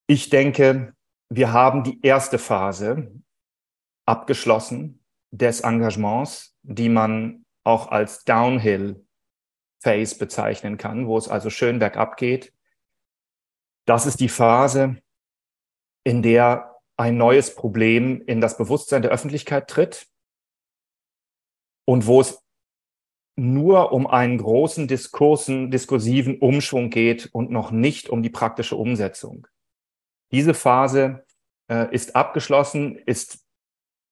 Ich 0.08 0.30
denke, 0.30 0.94
wir 1.30 1.52
haben 1.52 1.84
die 1.84 2.00
erste 2.02 2.38
Phase 2.38 3.12
abgeschlossen 4.06 5.04
des 5.32 5.62
Engagements, 5.62 6.56
die 6.62 6.90
man 6.90 7.46
auch 7.64 7.90
als 7.90 8.24
Downhill 8.24 9.06
Phase 9.82 10.18
bezeichnen 10.18 10.78
kann, 10.78 11.08
wo 11.08 11.18
es 11.18 11.28
also 11.28 11.50
schön 11.50 11.80
bergab 11.80 12.18
geht. 12.18 12.54
Das 13.86 14.06
ist 14.06 14.20
die 14.20 14.30
Phase, 14.30 14.98
in 16.04 16.22
der 16.22 16.76
ein 16.98 17.18
neues 17.18 17.56
Problem 17.56 18.22
in 18.26 18.40
das 18.40 18.58
Bewusstsein 18.58 19.02
der 19.02 19.12
Öffentlichkeit 19.12 19.68
tritt 19.68 20.08
und 21.86 22.08
wo 22.08 22.22
es 22.22 22.42
nur 23.38 23.92
um 23.92 24.08
einen 24.08 24.38
großen 24.38 24.88
Diskursen, 24.88 25.70
diskursiven 25.70 26.40
Umschwung 26.40 26.90
geht 26.90 27.30
und 27.34 27.52
noch 27.52 27.72
nicht 27.72 28.10
um 28.10 28.24
die 28.24 28.30
praktische 28.30 28.76
Umsetzung. 28.76 29.48
Diese 30.32 30.54
Phase 30.54 31.26
äh, 31.70 31.94
ist 31.94 32.16
abgeschlossen, 32.16 32.96
ist 32.96 33.46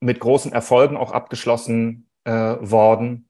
mit 0.01 0.19
großen 0.19 0.51
Erfolgen 0.51 0.97
auch 0.97 1.11
abgeschlossen 1.11 2.09
äh, 2.25 2.31
worden. 2.31 3.29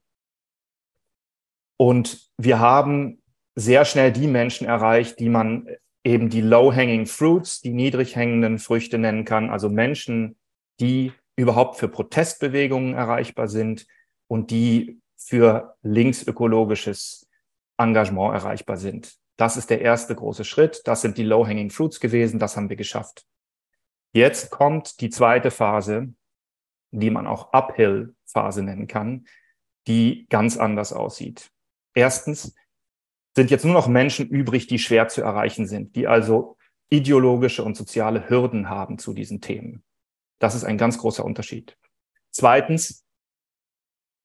Und 1.76 2.28
wir 2.38 2.58
haben 2.58 3.22
sehr 3.54 3.84
schnell 3.84 4.12
die 4.12 4.26
Menschen 4.26 4.66
erreicht, 4.66 5.20
die 5.20 5.28
man 5.28 5.68
eben 6.02 6.28
die 6.28 6.40
low-hanging 6.40 7.06
fruits, 7.06 7.60
die 7.60 7.72
niedrig 7.72 8.16
hängenden 8.16 8.58
Früchte 8.58 8.98
nennen 8.98 9.24
kann, 9.24 9.48
also 9.48 9.70
Menschen, 9.70 10.36
die 10.80 11.12
überhaupt 11.36 11.76
für 11.76 11.88
Protestbewegungen 11.88 12.94
erreichbar 12.94 13.48
sind 13.48 13.86
und 14.28 14.50
die 14.50 15.00
für 15.16 15.76
linksökologisches 15.82 17.28
Engagement 17.78 18.34
erreichbar 18.34 18.76
sind. 18.76 19.16
Das 19.36 19.56
ist 19.56 19.70
der 19.70 19.80
erste 19.80 20.14
große 20.14 20.44
Schritt. 20.44 20.82
Das 20.84 21.00
sind 21.00 21.18
die 21.18 21.24
low-hanging 21.24 21.70
fruits 21.70 21.98
gewesen. 21.98 22.38
Das 22.38 22.56
haben 22.56 22.68
wir 22.68 22.76
geschafft. 22.76 23.24
Jetzt 24.12 24.50
kommt 24.50 25.00
die 25.00 25.10
zweite 25.10 25.50
Phase, 25.50 26.14
die 26.92 27.10
man 27.10 27.26
auch 27.26 27.52
Uphill-Phase 27.52 28.62
nennen 28.62 28.86
kann, 28.86 29.26
die 29.88 30.26
ganz 30.30 30.56
anders 30.56 30.92
aussieht. 30.92 31.50
Erstens 31.94 32.54
sind 33.34 33.50
jetzt 33.50 33.64
nur 33.64 33.74
noch 33.74 33.88
Menschen 33.88 34.28
übrig, 34.28 34.68
die 34.68 34.78
schwer 34.78 35.08
zu 35.08 35.22
erreichen 35.22 35.66
sind, 35.66 35.96
die 35.96 36.06
also 36.06 36.56
ideologische 36.90 37.64
und 37.64 37.76
soziale 37.76 38.28
Hürden 38.28 38.68
haben 38.68 38.98
zu 38.98 39.12
diesen 39.12 39.40
Themen. 39.40 39.82
Das 40.38 40.54
ist 40.54 40.64
ein 40.64 40.78
ganz 40.78 40.98
großer 40.98 41.24
Unterschied. 41.24 41.76
Zweitens 42.30 43.03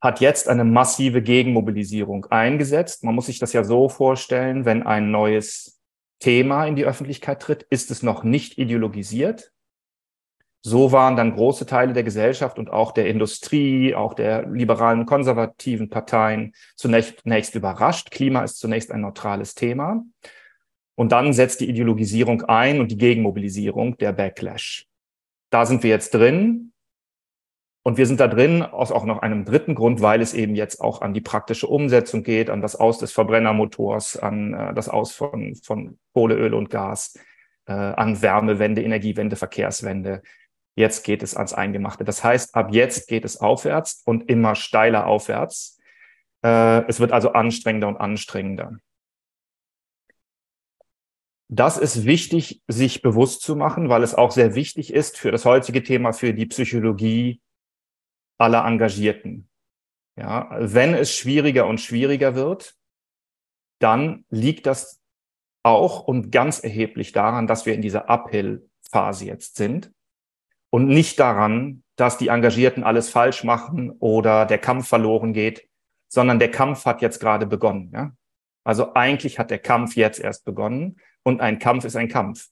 hat 0.02 0.22
jetzt 0.22 0.48
eine 0.48 0.64
massive 0.64 1.22
Gegenmobilisierung 1.22 2.26
eingesetzt. 2.26 3.04
Man 3.04 3.16
muss 3.16 3.26
sich 3.26 3.40
das 3.40 3.54
ja 3.54 3.64
so 3.64 3.90
vorstellen, 3.90 4.66
wenn 4.66 4.84
ein 4.84 5.12
neues 5.12 5.82
Thema 6.20 6.66
in 6.66 6.76
die 6.76 6.86
Öffentlichkeit 6.86 7.42
tritt, 7.42 7.64
ist 7.70 7.92
es 7.92 8.04
noch 8.04 8.24
nicht 8.24 8.58
ideologisiert, 8.58 9.52
so 10.62 10.92
waren 10.92 11.16
dann 11.16 11.36
große 11.36 11.66
Teile 11.66 11.94
der 11.94 12.04
Gesellschaft 12.04 12.60
und 12.60 12.70
auch 12.70 12.92
der 12.92 13.08
Industrie, 13.08 13.96
auch 13.96 14.14
der 14.14 14.46
liberalen 14.48 15.06
konservativen 15.06 15.90
Parteien 15.90 16.54
zunächst 16.76 17.56
überrascht. 17.56 18.12
Klima 18.12 18.44
ist 18.44 18.60
zunächst 18.60 18.92
ein 18.92 19.02
neutrales 19.02 19.56
Thema. 19.56 20.04
Und 20.96 21.14
dann 21.14 21.32
setzt 21.32 21.62
die 21.62 21.70
Ideologisierung 21.70 22.42
ein 22.44 22.82
und 22.82 22.92
die 22.92 22.98
Gegenmobilisierung, 22.98 23.98
der 23.98 24.12
Backlash. 24.12 24.86
Da 25.50 25.66
sind 25.66 25.82
wir 25.82 25.90
jetzt 25.90 26.14
drin. 26.14 26.74
Und 27.84 27.98
wir 27.98 28.06
sind 28.06 28.20
da 28.20 28.28
drin 28.28 28.62
aus 28.62 28.92
auch 28.92 29.06
noch 29.06 29.20
einem 29.20 29.46
dritten 29.46 29.74
Grund, 29.74 30.02
weil 30.02 30.22
es 30.22 30.34
eben 30.34 30.56
jetzt 30.56 30.82
auch 30.82 31.02
an 31.02 31.14
die 31.14 31.22
praktische 31.22 31.68
Umsetzung 31.68 32.24
geht, 32.24 32.50
an 32.50 32.62
das 32.62 32.76
Aus 32.76 33.00
des 33.00 33.12
Verbrennermotors, 33.14 34.18
an 34.18 34.54
äh, 34.54 34.74
das 34.74 34.90
Aus 34.90 35.12
von, 35.12 35.56
von 35.56 35.98
Kohle, 36.14 36.36
Öl 36.36 36.54
und 36.54 36.70
Gas, 36.70 37.18
äh, 37.68 37.72
an 37.72 38.22
Wärmewende, 38.22 38.84
Energiewende, 38.84 39.38
Verkehrswende. 39.38 40.22
Jetzt 40.76 41.04
geht 41.04 41.24
es 41.24 41.36
ans 41.36 41.54
Eingemachte. 41.54 42.04
Das 42.04 42.24
heißt, 42.24 42.54
ab 42.54 42.70
jetzt 42.72 43.08
geht 43.08 43.26
es 43.26 43.38
aufwärts 43.38 44.02
und 44.06 44.30
immer 44.30 44.56
steiler 44.56 45.08
aufwärts. 45.08 45.80
Äh, 46.44 46.86
es 46.88 47.00
wird 47.00 47.14
also 47.14 47.32
anstrengender 47.32 47.88
und 47.88 47.98
anstrengender. 47.98 48.78
Das 51.48 51.78
ist 51.78 52.06
wichtig, 52.06 52.62
sich 52.68 53.02
bewusst 53.02 53.42
zu 53.42 53.56
machen, 53.56 53.90
weil 53.90 54.04
es 54.04 54.14
auch 54.14 54.32
sehr 54.32 54.54
wichtig 54.54 54.94
ist 54.94 55.18
für 55.18 55.32
das 55.32 55.46
heutige 55.46 55.82
Thema, 55.82 56.14
für 56.14 56.34
die 56.34 56.46
Psychologie 56.46 57.42
aller 58.40 58.66
Engagierten. 58.66 59.50
Ja, 60.18 60.50
wenn 60.60 60.94
es 60.94 61.16
schwieriger 61.16 61.68
und 61.68 61.80
schwieriger 61.80 62.36
wird, 62.36 62.76
dann 63.80 64.26
liegt 64.30 64.66
das 64.66 65.02
auch 65.64 66.04
und 66.04 66.32
ganz 66.32 66.60
erheblich 66.60 67.12
daran, 67.12 67.48
dass 67.48 67.66
wir 67.66 67.74
in 67.74 67.82
dieser 67.82 68.10
Uphill-Phase 68.10 69.26
jetzt 69.26 69.56
sind 69.56 69.92
und 70.72 70.88
nicht 70.88 71.20
daran, 71.20 71.84
dass 71.96 72.18
die 72.18 72.30
Engagierten 72.30 72.84
alles 72.84 73.10
falsch 73.10 73.44
machen 73.44 73.92
oder 74.00 74.46
der 74.46 74.58
Kampf 74.58 74.88
verloren 74.88 75.34
geht, 75.34 75.70
sondern 76.08 76.40
der 76.40 76.52
Kampf 76.52 76.86
hat 76.86 77.02
jetzt 77.02 77.20
gerade 77.20 77.46
begonnen. 77.46 77.92
Ja? 77.94 78.14
Also 78.64 78.94
eigentlich 78.94 79.40
hat 79.40 79.52
der 79.52 79.60
Kampf 79.60 79.96
jetzt 79.96 80.20
erst 80.20 80.46
begonnen 80.46 81.00
und 81.24 81.42
ein 81.42 81.60
Kampf 81.60 81.86
ist 81.86 81.96
ein 81.96 82.10
Kampf 82.10 82.50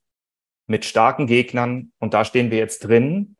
mit 0.67 0.85
starken 0.85 1.27
Gegnern 1.27 1.91
und 1.99 2.13
da 2.13 2.25
stehen 2.25 2.51
wir 2.51 2.57
jetzt 2.57 2.79
drin 2.79 3.37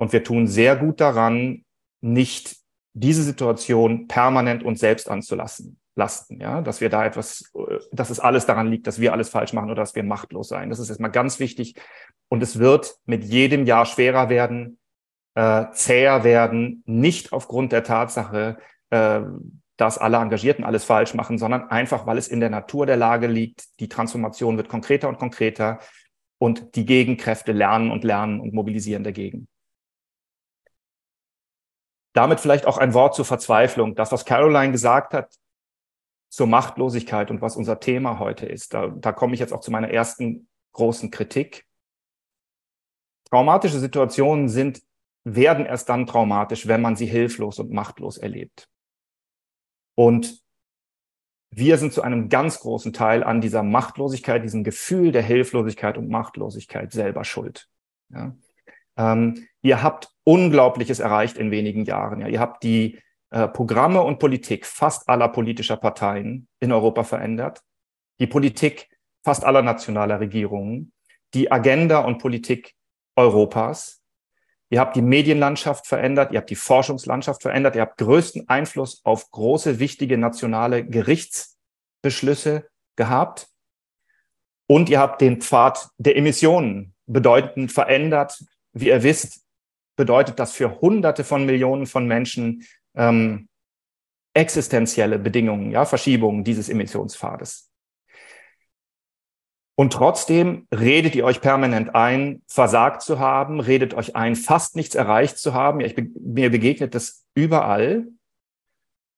und 0.00 0.14
wir 0.14 0.24
tun 0.24 0.46
sehr 0.46 0.76
gut 0.76 0.98
daran, 0.98 1.62
nicht 2.00 2.56
diese 2.94 3.22
Situation 3.22 4.08
permanent 4.08 4.62
uns 4.62 4.80
selbst 4.80 5.10
anzulassen, 5.10 5.78
lasten, 5.94 6.40
ja, 6.40 6.62
dass 6.62 6.80
wir 6.80 6.88
da 6.88 7.04
etwas, 7.04 7.52
dass 7.92 8.08
es 8.08 8.18
alles 8.18 8.46
daran 8.46 8.68
liegt, 8.68 8.86
dass 8.86 8.98
wir 8.98 9.12
alles 9.12 9.28
falsch 9.28 9.52
machen 9.52 9.66
oder 9.66 9.82
dass 9.82 9.94
wir 9.94 10.02
machtlos 10.02 10.48
sein. 10.48 10.70
Das 10.70 10.78
ist 10.78 10.88
erstmal 10.88 11.10
ganz 11.10 11.38
wichtig, 11.38 11.74
und 12.28 12.42
es 12.42 12.58
wird 12.58 12.96
mit 13.04 13.24
jedem 13.24 13.66
Jahr 13.66 13.84
schwerer 13.84 14.30
werden, 14.30 14.78
äh, 15.34 15.66
zäher 15.72 16.24
werden, 16.24 16.82
nicht 16.86 17.34
aufgrund 17.34 17.72
der 17.72 17.84
Tatsache, 17.84 18.56
äh, 18.88 19.20
dass 19.76 19.98
alle 19.98 20.16
Engagierten 20.16 20.64
alles 20.64 20.84
falsch 20.84 21.12
machen, 21.12 21.36
sondern 21.36 21.68
einfach, 21.68 22.06
weil 22.06 22.16
es 22.16 22.28
in 22.28 22.40
der 22.40 22.50
Natur 22.50 22.86
der 22.86 22.96
Lage 22.96 23.26
liegt. 23.26 23.78
Die 23.80 23.88
Transformation 23.88 24.56
wird 24.56 24.70
konkreter 24.70 25.10
und 25.10 25.18
konkreter 25.18 25.78
und 26.38 26.74
die 26.74 26.86
Gegenkräfte 26.86 27.52
lernen 27.52 27.90
und 27.90 28.02
lernen 28.02 28.40
und 28.40 28.54
mobilisieren 28.54 29.04
dagegen. 29.04 29.46
Damit 32.12 32.40
vielleicht 32.40 32.66
auch 32.66 32.78
ein 32.78 32.94
Wort 32.94 33.14
zur 33.14 33.24
Verzweiflung. 33.24 33.94
Das, 33.94 34.12
was 34.12 34.24
Caroline 34.24 34.72
gesagt 34.72 35.14
hat 35.14 35.34
zur 36.28 36.46
Machtlosigkeit 36.46 37.30
und 37.30 37.40
was 37.40 37.56
unser 37.56 37.80
Thema 37.80 38.18
heute 38.18 38.46
ist, 38.46 38.74
da, 38.74 38.88
da 38.88 39.12
komme 39.12 39.34
ich 39.34 39.40
jetzt 39.40 39.52
auch 39.52 39.60
zu 39.60 39.70
meiner 39.70 39.90
ersten 39.90 40.48
großen 40.72 41.10
Kritik. 41.10 41.66
Traumatische 43.30 43.78
Situationen 43.78 44.48
sind, 44.48 44.82
werden 45.24 45.66
erst 45.66 45.88
dann 45.88 46.06
traumatisch, 46.06 46.66
wenn 46.66 46.80
man 46.80 46.96
sie 46.96 47.06
hilflos 47.06 47.58
und 47.58 47.70
machtlos 47.70 48.16
erlebt. 48.16 48.68
Und 49.94 50.40
wir 51.50 51.78
sind 51.78 51.92
zu 51.92 52.02
einem 52.02 52.28
ganz 52.28 52.60
großen 52.60 52.92
Teil 52.92 53.24
an 53.24 53.40
dieser 53.40 53.62
Machtlosigkeit, 53.62 54.44
diesem 54.44 54.64
Gefühl 54.64 55.12
der 55.12 55.22
Hilflosigkeit 55.22 55.98
und 55.98 56.08
Machtlosigkeit 56.08 56.92
selber 56.92 57.24
schuld. 57.24 57.68
Ja. 58.08 58.34
Ähm, 59.00 59.46
ihr 59.62 59.82
habt 59.82 60.10
Unglaubliches 60.24 61.00
erreicht 61.00 61.38
in 61.38 61.50
wenigen 61.50 61.84
Jahren. 61.86 62.20
Ja. 62.20 62.28
Ihr 62.28 62.38
habt 62.38 62.62
die 62.62 63.00
äh, 63.30 63.48
Programme 63.48 64.02
und 64.02 64.18
Politik 64.18 64.66
fast 64.66 65.08
aller 65.08 65.28
politischer 65.28 65.78
Parteien 65.78 66.48
in 66.60 66.70
Europa 66.70 67.04
verändert, 67.04 67.62
die 68.18 68.26
Politik 68.26 68.88
fast 69.24 69.44
aller 69.44 69.62
nationaler 69.62 70.20
Regierungen, 70.20 70.92
die 71.32 71.50
Agenda 71.50 72.00
und 72.00 72.18
Politik 72.18 72.74
Europas. 73.16 74.02
Ihr 74.68 74.80
habt 74.80 74.94
die 74.94 75.02
Medienlandschaft 75.02 75.86
verändert, 75.86 76.32
ihr 76.32 76.38
habt 76.38 76.50
die 76.50 76.54
Forschungslandschaft 76.54 77.42
verändert, 77.42 77.76
ihr 77.76 77.82
habt 77.82 77.98
größten 77.98 78.48
Einfluss 78.48 79.00
auf 79.04 79.30
große, 79.30 79.78
wichtige 79.78 80.18
nationale 80.18 80.84
Gerichtsbeschlüsse 80.84 82.68
gehabt. 82.96 83.48
Und 84.68 84.88
ihr 84.88 85.00
habt 85.00 85.20
den 85.20 85.40
Pfad 85.40 85.88
der 85.98 86.16
Emissionen 86.16 86.94
bedeutend 87.06 87.72
verändert. 87.72 88.44
Wie 88.72 88.88
ihr 88.88 89.02
wisst, 89.02 89.44
bedeutet 89.96 90.38
das 90.38 90.52
für 90.52 90.80
Hunderte 90.80 91.24
von 91.24 91.44
Millionen 91.44 91.86
von 91.86 92.06
Menschen 92.06 92.64
ähm, 92.94 93.48
existenzielle 94.34 95.18
Bedingungen, 95.18 95.70
ja, 95.70 95.84
Verschiebungen 95.84 96.44
dieses 96.44 96.68
Emissionspfades. 96.68 97.70
Und 99.80 99.94
trotzdem 99.94 100.68
redet 100.74 101.14
ihr 101.14 101.24
euch 101.24 101.40
permanent 101.40 101.94
ein, 101.94 102.42
versagt 102.46 103.00
zu 103.00 103.18
haben, 103.18 103.60
redet 103.60 103.94
euch 103.94 104.14
ein, 104.14 104.36
fast 104.36 104.76
nichts 104.76 104.94
erreicht 104.94 105.38
zu 105.38 105.54
haben. 105.54 105.80
Ja, 105.80 105.86
ich, 105.86 105.96
mir 105.96 106.50
begegnet 106.50 106.94
das 106.94 107.24
überall. 107.34 108.06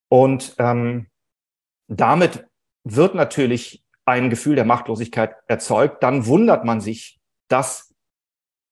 Und 0.08 0.54
ähm, 0.58 1.08
damit 1.88 2.46
wird 2.84 3.14
natürlich 3.14 3.84
ein 4.04 4.30
Gefühl 4.30 4.54
der 4.54 4.64
Machtlosigkeit 4.64 5.34
erzeugt. 5.48 6.02
Dann 6.02 6.26
wundert 6.26 6.64
man 6.64 6.80
sich, 6.80 7.18
dass 7.48 7.91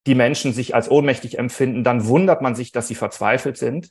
die 0.06 0.14
Menschen 0.14 0.52
sich 0.52 0.74
als 0.74 0.90
ohnmächtig 0.90 1.38
empfinden. 1.38 1.84
Dann 1.84 2.06
wundert 2.06 2.42
man 2.42 2.54
sich, 2.54 2.72
dass 2.72 2.88
sie 2.88 2.94
verzweifelt 2.94 3.56
sind. 3.56 3.90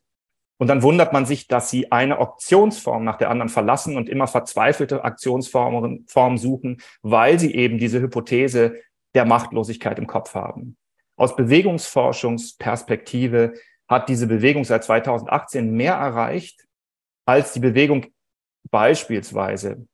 Und 0.58 0.67
dann 0.67 0.84
wundert 0.84 1.13
man 1.13 1.26
sich, 1.26 1.48
dass 1.48 1.69
sie 1.69 1.91
eine 1.91 2.19
Optionsform 2.19 3.06
nach 3.06 3.17
der 3.17 3.30
anderen 3.30 3.50
verlassen 3.50 3.95
und 3.95 4.10
immer 4.10 4.28
verzweifelte 4.28 5.06
Aktionsformen 5.06 6.06
Formen 6.08 6.38
suchen, 6.38 6.82
weil 7.02 7.39
sie 7.39 7.56
eben 7.56 7.78
diese 7.78 8.02
Hypothese 8.02 8.76
der 9.13 9.26
Machtlosigkeit 9.26 9.98
im 9.98 10.08
Kopf 10.08 10.36
haben. 10.36 10.76
Aus 11.15 11.36
Bewegungsforschungsperspektive 11.36 13.54
hat 13.88 14.10
diese 14.10 14.28
Bewegung 14.28 14.65
seit 14.65 14.84
2018 14.84 15.72
mehr 15.72 15.93
erreicht 15.93 16.65
als 17.26 17.54
die 17.54 17.60
Bewegung 17.60 18.08
beispielsweise 18.69 19.88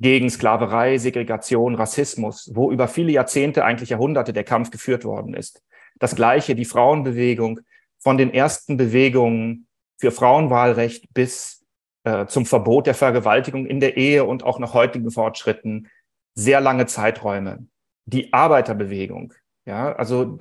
gegen 0.00 0.30
Sklaverei, 0.30 0.98
Segregation, 0.98 1.74
Rassismus, 1.74 2.50
wo 2.54 2.70
über 2.70 2.88
viele 2.88 3.12
Jahrzehnte, 3.12 3.64
eigentlich 3.64 3.90
Jahrhunderte 3.90 4.32
der 4.32 4.44
Kampf 4.44 4.70
geführt 4.70 5.04
worden 5.04 5.34
ist. 5.34 5.62
Das 5.98 6.14
gleiche 6.14 6.54
die 6.54 6.64
Frauenbewegung 6.64 7.60
von 7.98 8.16
den 8.16 8.32
ersten 8.32 8.76
Bewegungen 8.76 9.66
für 9.98 10.12
Frauenwahlrecht 10.12 11.12
bis 11.12 11.64
äh, 12.04 12.26
zum 12.26 12.46
Verbot 12.46 12.86
der 12.86 12.94
Vergewaltigung 12.94 13.66
in 13.66 13.80
der 13.80 13.96
Ehe 13.96 14.24
und 14.24 14.44
auch 14.44 14.60
nach 14.60 14.72
heutigen 14.72 15.10
Fortschritten 15.10 15.88
sehr 16.34 16.60
lange 16.60 16.86
Zeiträume. 16.86 17.66
Die 18.04 18.32
Arbeiterbewegung, 18.32 19.34
ja, 19.66 19.92
also 19.92 20.38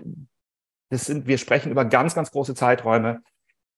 das 0.90 1.06
sind, 1.06 1.28
wir 1.28 1.40
sprechen 1.40 1.72
über 1.72 1.84
ganz, 1.84 2.14
ganz 2.16 2.32
große 2.32 2.54
Zeiträume. 2.54 3.22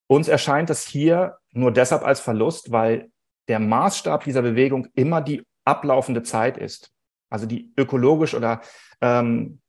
Uns 0.08 0.28
erscheint 0.28 0.70
das 0.70 0.86
hier 0.86 1.38
nur 1.52 1.72
deshalb 1.72 2.04
als 2.04 2.20
Verlust, 2.20 2.72
weil 2.72 3.10
der 3.48 3.60
Maßstab 3.60 4.26
dieser 4.26 4.42
Bewegung 4.42 4.88
immer 4.94 5.22
die 5.22 5.44
ablaufende 5.65 6.24
Zeit 6.24 6.58
ist. 6.58 6.91
Also 7.30 7.45
die 7.45 7.72
ökologisch 7.78 8.34
oder 8.34 8.62
ähm, 9.02 9.62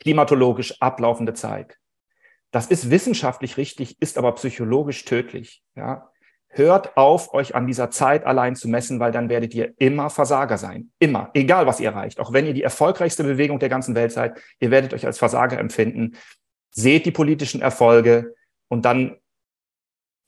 klimatologisch 0.00 0.80
ablaufende 0.80 1.34
Zeit. 1.34 1.78
Das 2.50 2.66
ist 2.66 2.90
wissenschaftlich 2.90 3.56
richtig, 3.56 4.00
ist 4.00 4.18
aber 4.18 4.32
psychologisch 4.34 5.04
tödlich. 5.04 5.62
Ja? 5.74 6.10
Hört 6.48 6.98
auf, 6.98 7.32
euch 7.32 7.54
an 7.54 7.66
dieser 7.66 7.90
Zeit 7.90 8.26
allein 8.26 8.54
zu 8.54 8.68
messen, 8.68 9.00
weil 9.00 9.10
dann 9.10 9.30
werdet 9.30 9.54
ihr 9.54 9.72
immer 9.78 10.10
Versager 10.10 10.58
sein. 10.58 10.90
Immer. 10.98 11.30
Egal, 11.32 11.66
was 11.66 11.80
ihr 11.80 11.88
erreicht. 11.88 12.20
Auch 12.20 12.32
wenn 12.34 12.46
ihr 12.46 12.52
die 12.52 12.62
erfolgreichste 12.62 13.24
Bewegung 13.24 13.58
der 13.58 13.70
ganzen 13.70 13.94
Welt 13.94 14.12
seid, 14.12 14.38
ihr 14.60 14.70
werdet 14.70 14.92
euch 14.92 15.06
als 15.06 15.18
Versager 15.18 15.58
empfinden. 15.58 16.16
Seht 16.70 17.06
die 17.06 17.10
politischen 17.10 17.62
Erfolge 17.62 18.34
und 18.68 18.84
dann 18.84 19.16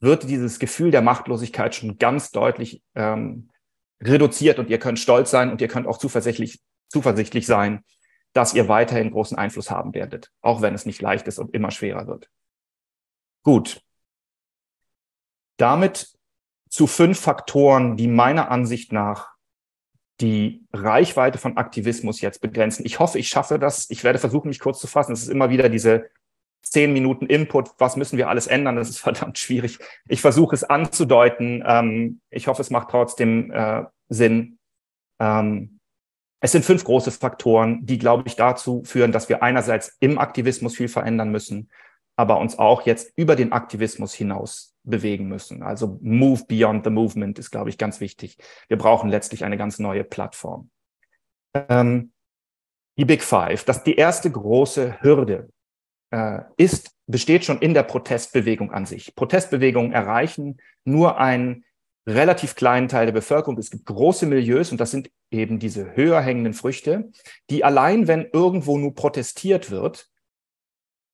wird 0.01 0.23
dieses 0.25 0.59
Gefühl 0.59 0.91
der 0.91 1.03
Machtlosigkeit 1.03 1.75
schon 1.75 1.99
ganz 1.99 2.31
deutlich 2.31 2.83
ähm, 2.95 3.51
reduziert 4.03 4.59
und 4.59 4.71
ihr 4.71 4.79
könnt 4.79 4.99
stolz 4.99 5.31
sein 5.31 5.51
und 5.51 5.61
ihr 5.61 5.69
könnt 5.69 5.87
auch 5.87 5.99
zuversichtlich, 5.99 6.61
zuversichtlich 6.89 7.47
sein, 7.47 7.85
dass 8.33 8.55
ihr 8.55 8.69
weiterhin 8.69 9.13
großen 9.13 9.39
Einfluss 9.39 9.71
haben 9.71 9.95
werdet, 9.95 10.31
auch 10.41 10.61
wenn 10.61 10.75
es 10.75 10.87
nicht 10.87 11.01
leicht 11.01 11.29
ist 11.29 11.39
und 11.39 11.55
immer 11.55 11.71
schwerer 11.71 12.07
wird. 12.07 12.29
Gut. 13.43 13.83
Damit 15.57 16.13
zu 16.69 16.87
fünf 16.87 17.21
Faktoren, 17.21 17.97
die 17.97 18.09
meiner 18.09 18.51
Ansicht 18.51 18.93
nach 18.93 19.35
die 20.21 20.67
Reichweite 20.73 21.39
von 21.39 21.57
Aktivismus 21.57 22.21
jetzt 22.21 22.41
begrenzen. 22.41 22.85
Ich 22.85 22.99
hoffe, 22.99 23.19
ich 23.19 23.29
schaffe 23.29 23.59
das. 23.59 23.89
Ich 23.91 24.05
werde 24.05 24.19
versuchen, 24.19 24.49
mich 24.49 24.61
kurz 24.61 24.81
zu 24.81 24.87
fassen. 24.87 25.13
Es 25.13 25.23
ist 25.23 25.29
immer 25.29 25.51
wieder 25.51 25.69
diese 25.69 26.11
zehn 26.65 26.93
Minuten 26.93 27.27
Input. 27.27 27.71
Was 27.79 27.97
müssen 27.97 28.19
wir 28.19 28.29
alles 28.29 28.47
ändern? 28.47 28.77
Das 28.77 28.89
ist 28.89 28.99
verdammt 29.01 29.39
schwierig. 29.39 29.79
Ich 30.09 30.21
versuche 30.21 30.55
es 30.55 30.65
anzudeuten. 30.65 31.63
Ähm, 31.67 32.21
ich 32.31 32.49
hoffe, 32.49 32.63
es 32.63 32.71
macht 32.71 32.91
trotzdem 32.91 33.51
äh, 33.53 33.85
Sinn. 34.09 34.59
Ähm, 35.21 35.79
es 36.41 36.53
sind 36.53 36.65
fünf 36.65 36.85
große 36.85 37.11
Faktoren, 37.11 37.87
die, 37.87 37.99
glaube 37.99 38.25
ich, 38.27 38.37
dazu 38.37 38.83
führen, 38.85 39.13
dass 39.13 39.31
wir 39.31 39.43
einerseits 39.43 39.97
im 40.01 40.19
Aktivismus 40.19 40.77
viel 40.77 40.89
verändern 40.89 41.31
müssen, 41.31 41.71
aber 42.17 42.39
uns 42.39 42.59
auch 42.59 42.83
jetzt 42.83 43.13
über 43.17 43.35
den 43.35 43.53
Aktivismus 43.53 44.13
hinaus 44.13 44.75
bewegen 44.83 45.27
müssen. 45.27 45.63
Also 45.63 45.99
Move 46.03 46.45
Beyond 46.47 46.85
the 46.85 46.91
Movement 46.91 47.39
ist, 47.39 47.51
glaube 47.51 47.71
ich, 47.71 47.79
ganz 47.79 48.01
wichtig. 48.01 48.37
Wir 48.69 48.77
brauchen 48.77 49.09
letztlich 49.09 49.45
eine 49.45 49.57
ganz 49.57 49.79
neue 49.79 50.05
Plattform. 50.05 50.71
Ähm, 51.55 52.13
die 52.99 53.07
Big 53.07 53.23
Five, 53.23 53.65
das 53.65 53.83
die 53.83 53.97
erste 53.97 54.31
große 54.31 55.01
Hürde 55.01 55.49
ist, 56.57 56.91
besteht 57.07 57.45
schon 57.45 57.59
in 57.59 57.75
der 57.75 57.83
Protestbewegung 57.83 58.73
an 58.73 58.87
sich. 58.87 59.15
Protestbewegungen 59.15 59.93
erreichen 59.93 60.59
nur 60.85 61.19
ein 61.19 61.65
relativ 62.07 62.55
kleinen 62.55 62.89
Teil 62.89 63.07
der 63.07 63.13
Bevölkerung. 63.13 63.59
Es 63.59 63.71
gibt 63.71 63.87
große 63.87 64.27
Milieus 64.27 64.71
und 64.71 64.81
das 64.81 64.91
sind 64.91 65.11
eben 65.31 65.59
diese 65.59 65.97
höher 65.97 66.21
hängenden 66.21 66.53
Früchte, 66.53 67.11
die 67.51 67.65
allein, 67.65 68.09
wenn 68.09 68.29
irgendwo 68.33 68.79
nur 68.79 68.95
protestiert 68.95 69.71
wird, 69.71 70.09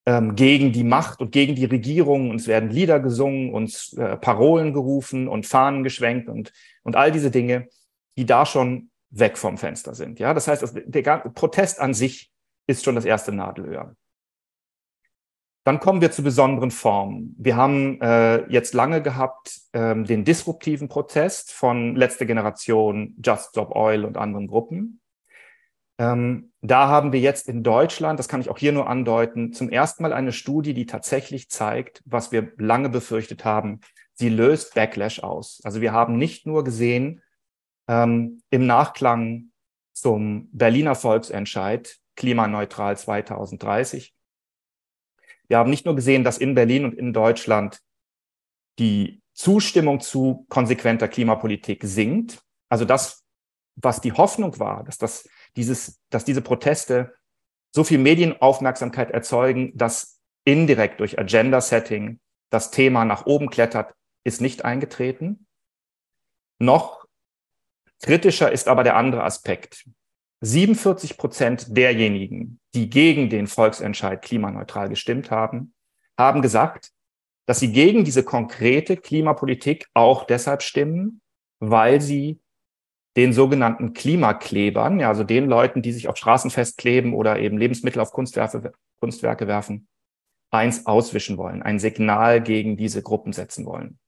ähm, 0.06 0.34
gegen 0.34 0.72
die 0.72 0.84
Macht 0.84 1.20
und 1.20 1.30
gegen 1.30 1.54
die 1.54 1.66
Regierung 1.66 2.30
und 2.30 2.40
es 2.40 2.46
werden 2.46 2.70
Lieder 2.70 3.00
gesungen 3.00 3.52
und 3.52 3.94
äh, 3.96 4.16
Parolen 4.16 4.72
gerufen 4.72 5.28
und 5.28 5.46
Fahnen 5.46 5.84
geschwenkt 5.84 6.28
und, 6.28 6.52
und 6.82 6.96
all 6.96 7.12
diese 7.12 7.30
Dinge, 7.30 7.68
die 8.16 8.26
da 8.26 8.46
schon 8.46 8.90
weg 9.10 9.38
vom 9.38 9.58
Fenster 9.58 9.94
sind. 9.94 10.18
Ja, 10.18 10.34
das 10.34 10.48
heißt, 10.48 10.64
der 10.86 11.02
Protest 11.34 11.80
an 11.80 11.94
sich 11.94 12.30
ist 12.66 12.84
schon 12.84 12.94
das 12.94 13.04
erste 13.04 13.32
Nadelöhr. 13.32 13.94
Dann 15.70 15.78
kommen 15.78 16.00
wir 16.00 16.10
zu 16.10 16.24
besonderen 16.24 16.72
Formen. 16.72 17.36
Wir 17.38 17.54
haben 17.54 18.00
äh, 18.00 18.44
jetzt 18.50 18.74
lange 18.74 19.02
gehabt 19.02 19.60
ähm, 19.72 20.04
den 20.04 20.24
disruptiven 20.24 20.88
Protest 20.88 21.52
von 21.52 21.94
letzter 21.94 22.26
Generation, 22.26 23.14
Just 23.24 23.50
Stop 23.50 23.76
Oil 23.76 24.04
und 24.04 24.16
anderen 24.16 24.48
Gruppen. 24.48 25.00
Ähm, 26.00 26.50
da 26.60 26.88
haben 26.88 27.12
wir 27.12 27.20
jetzt 27.20 27.48
in 27.48 27.62
Deutschland, 27.62 28.18
das 28.18 28.26
kann 28.26 28.40
ich 28.40 28.50
auch 28.50 28.58
hier 28.58 28.72
nur 28.72 28.88
andeuten, 28.88 29.52
zum 29.52 29.68
ersten 29.68 30.02
Mal 30.02 30.12
eine 30.12 30.32
Studie, 30.32 30.74
die 30.74 30.86
tatsächlich 30.86 31.50
zeigt, 31.50 32.02
was 32.04 32.32
wir 32.32 32.50
lange 32.56 32.88
befürchtet 32.88 33.44
haben. 33.44 33.78
Sie 34.14 34.28
löst 34.28 34.74
Backlash 34.74 35.22
aus. 35.22 35.60
Also 35.62 35.80
wir 35.80 35.92
haben 35.92 36.18
nicht 36.18 36.46
nur 36.46 36.64
gesehen 36.64 37.22
ähm, 37.86 38.42
im 38.50 38.66
Nachklang 38.66 39.52
zum 39.92 40.48
Berliner 40.50 40.96
Volksentscheid 40.96 41.96
klimaneutral 42.16 42.96
2030, 42.98 44.16
wir 45.50 45.58
haben 45.58 45.68
nicht 45.68 45.84
nur 45.84 45.96
gesehen, 45.96 46.22
dass 46.22 46.38
in 46.38 46.54
Berlin 46.54 46.84
und 46.84 46.94
in 46.94 47.12
Deutschland 47.12 47.80
die 48.78 49.20
Zustimmung 49.34 49.98
zu 49.98 50.46
konsequenter 50.48 51.08
Klimapolitik 51.08 51.82
sinkt. 51.82 52.40
Also 52.68 52.84
das, 52.84 53.24
was 53.74 54.00
die 54.00 54.12
Hoffnung 54.12 54.60
war, 54.60 54.84
dass 54.84 54.96
das, 54.96 55.28
dieses, 55.56 56.00
dass 56.08 56.24
diese 56.24 56.40
Proteste 56.40 57.14
so 57.74 57.82
viel 57.82 57.98
Medienaufmerksamkeit 57.98 59.10
erzeugen, 59.10 59.76
dass 59.76 60.20
indirekt 60.44 61.00
durch 61.00 61.18
Agenda-Setting 61.18 62.20
das 62.50 62.70
Thema 62.70 63.04
nach 63.04 63.26
oben 63.26 63.50
klettert, 63.50 63.92
ist 64.22 64.40
nicht 64.40 64.64
eingetreten. 64.64 65.48
Noch 66.60 67.06
kritischer 68.00 68.52
ist 68.52 68.68
aber 68.68 68.84
der 68.84 68.94
andere 68.94 69.24
Aspekt. 69.24 69.84
47 70.42 71.18
Prozent 71.18 71.76
derjenigen, 71.76 72.60
die 72.74 72.88
gegen 72.88 73.28
den 73.28 73.46
Volksentscheid 73.46 74.22
klimaneutral 74.22 74.88
gestimmt 74.88 75.30
haben, 75.30 75.74
haben 76.18 76.40
gesagt, 76.42 76.92
dass 77.46 77.60
sie 77.60 77.72
gegen 77.72 78.04
diese 78.04 78.22
konkrete 78.22 78.96
Klimapolitik 78.96 79.86
auch 79.92 80.24
deshalb 80.24 80.62
stimmen, 80.62 81.20
weil 81.58 82.00
sie 82.00 82.40
den 83.16 83.32
sogenannten 83.32 83.92
Klimaklebern, 83.92 85.00
ja, 85.00 85.08
also 85.08 85.24
den 85.24 85.46
Leuten, 85.46 85.82
die 85.82 85.92
sich 85.92 86.08
auf 86.08 86.16
Straßen 86.16 86.50
festkleben 86.50 87.12
oder 87.12 87.38
eben 87.38 87.58
Lebensmittel 87.58 88.00
auf 88.00 88.12
Kunstwerke, 88.12 88.72
Kunstwerke 89.00 89.46
werfen, 89.46 89.88
eins 90.50 90.86
auswischen 90.86 91.36
wollen, 91.36 91.62
ein 91.62 91.78
Signal 91.78 92.40
gegen 92.40 92.76
diese 92.76 93.02
Gruppen 93.02 93.32
setzen 93.32 93.66
wollen. 93.66 93.98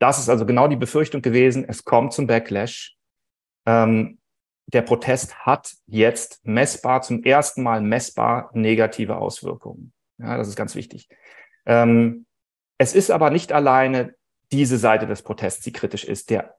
Das 0.00 0.18
ist 0.18 0.28
also 0.28 0.46
genau 0.46 0.68
die 0.68 0.76
Befürchtung 0.76 1.22
gewesen, 1.22 1.64
es 1.68 1.84
kommt 1.84 2.12
zum 2.12 2.26
Backlash. 2.26 2.96
Ähm, 3.66 4.18
der 4.66 4.82
Protest 4.82 5.34
hat 5.46 5.74
jetzt 5.86 6.44
messbar, 6.44 7.02
zum 7.02 7.24
ersten 7.24 7.62
Mal 7.62 7.80
messbar 7.80 8.50
negative 8.54 9.16
Auswirkungen. 9.16 9.92
Ja, 10.18 10.36
das 10.36 10.48
ist 10.48 10.56
ganz 10.56 10.74
wichtig. 10.74 11.08
Ähm, 11.66 12.26
es 12.78 12.94
ist 12.94 13.10
aber 13.10 13.30
nicht 13.30 13.52
alleine 13.52 14.14
diese 14.50 14.78
Seite 14.78 15.06
des 15.06 15.22
Protests, 15.22 15.62
die 15.62 15.72
kritisch 15.72 16.04
ist. 16.04 16.30
Der, 16.30 16.56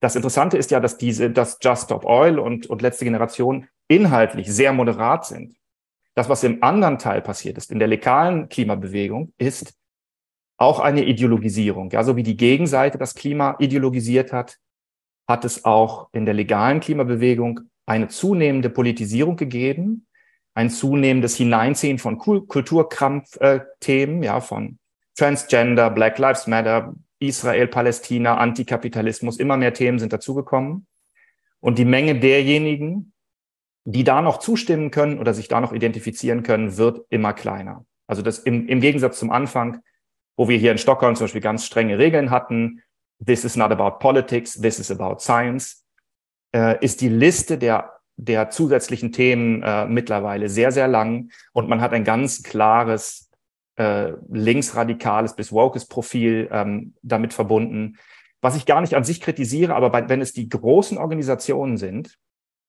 das 0.00 0.16
Interessante 0.16 0.56
ist 0.56 0.70
ja, 0.70 0.80
dass 0.80 0.98
diese, 0.98 1.30
dass 1.30 1.58
Just 1.62 1.84
Stop 1.84 2.04
Oil 2.04 2.38
und, 2.38 2.66
und 2.66 2.82
letzte 2.82 3.04
Generation 3.04 3.68
inhaltlich 3.88 4.52
sehr 4.52 4.72
moderat 4.72 5.26
sind. 5.26 5.56
Das, 6.14 6.28
was 6.28 6.44
im 6.44 6.62
anderen 6.62 6.98
Teil 6.98 7.22
passiert 7.22 7.56
ist, 7.56 7.70
in 7.70 7.78
der 7.78 7.88
legalen 7.88 8.48
Klimabewegung, 8.48 9.32
ist 9.38 9.74
auch 10.58 10.78
eine 10.78 11.04
Ideologisierung. 11.04 11.90
Ja, 11.90 12.04
so 12.04 12.16
wie 12.16 12.22
die 12.22 12.36
Gegenseite 12.36 12.98
das 12.98 13.14
Klima 13.14 13.56
ideologisiert 13.58 14.32
hat, 14.32 14.58
hat 15.28 15.44
es 15.44 15.64
auch 15.64 16.08
in 16.12 16.24
der 16.24 16.34
legalen 16.34 16.80
Klimabewegung 16.80 17.60
eine 17.86 18.08
zunehmende 18.08 18.70
Politisierung 18.70 19.36
gegeben, 19.36 20.06
ein 20.54 20.70
zunehmendes 20.70 21.36
Hineinziehen 21.36 21.98
von 21.98 22.18
Kulturkrampfthemen, 22.18 24.22
äh, 24.22 24.26
ja, 24.26 24.40
von 24.40 24.78
Transgender, 25.16 25.90
Black 25.90 26.18
Lives 26.18 26.46
Matter, 26.46 26.94
Israel, 27.18 27.68
Palästina, 27.68 28.36
Antikapitalismus, 28.36 29.38
immer 29.38 29.56
mehr 29.56 29.72
Themen 29.72 29.98
sind 29.98 30.12
dazugekommen. 30.12 30.86
Und 31.60 31.78
die 31.78 31.84
Menge 31.84 32.18
derjenigen, 32.18 33.12
die 33.84 34.04
da 34.04 34.22
noch 34.22 34.38
zustimmen 34.38 34.90
können 34.90 35.18
oder 35.18 35.34
sich 35.34 35.48
da 35.48 35.60
noch 35.60 35.72
identifizieren 35.72 36.42
können, 36.42 36.76
wird 36.76 37.04
immer 37.08 37.32
kleiner. 37.32 37.84
Also 38.06 38.22
das 38.22 38.40
im, 38.40 38.68
im 38.68 38.80
Gegensatz 38.80 39.18
zum 39.18 39.30
Anfang, 39.30 39.80
wo 40.36 40.48
wir 40.48 40.58
hier 40.58 40.72
in 40.72 40.78
Stockholm 40.78 41.14
zum 41.14 41.24
Beispiel 41.24 41.40
ganz 41.40 41.64
strenge 41.64 41.98
Regeln 41.98 42.30
hatten, 42.30 42.82
this 43.24 43.44
is 43.44 43.56
not 43.56 43.72
about 43.72 43.98
politics, 43.98 44.54
this 44.54 44.78
is 44.78 44.90
about 44.90 45.20
science, 45.20 45.84
äh, 46.54 46.82
ist 46.84 47.00
die 47.00 47.08
Liste 47.08 47.58
der, 47.58 47.92
der 48.16 48.50
zusätzlichen 48.50 49.12
Themen 49.12 49.62
äh, 49.62 49.86
mittlerweile 49.86 50.48
sehr, 50.48 50.72
sehr 50.72 50.88
lang. 50.88 51.30
Und 51.52 51.68
man 51.68 51.80
hat 51.80 51.92
ein 51.92 52.04
ganz 52.04 52.42
klares 52.42 53.30
äh, 53.76 54.12
linksradikales 54.30 55.34
bis 55.34 55.52
wokes 55.52 55.86
Profil 55.86 56.48
ähm, 56.52 56.94
damit 57.02 57.32
verbunden, 57.32 57.98
was 58.42 58.56
ich 58.56 58.66
gar 58.66 58.80
nicht 58.80 58.94
an 58.94 59.04
sich 59.04 59.20
kritisiere, 59.20 59.74
aber 59.74 59.90
bei, 59.90 60.08
wenn 60.08 60.20
es 60.20 60.32
die 60.32 60.48
großen 60.48 60.98
Organisationen 60.98 61.76
sind 61.76 62.18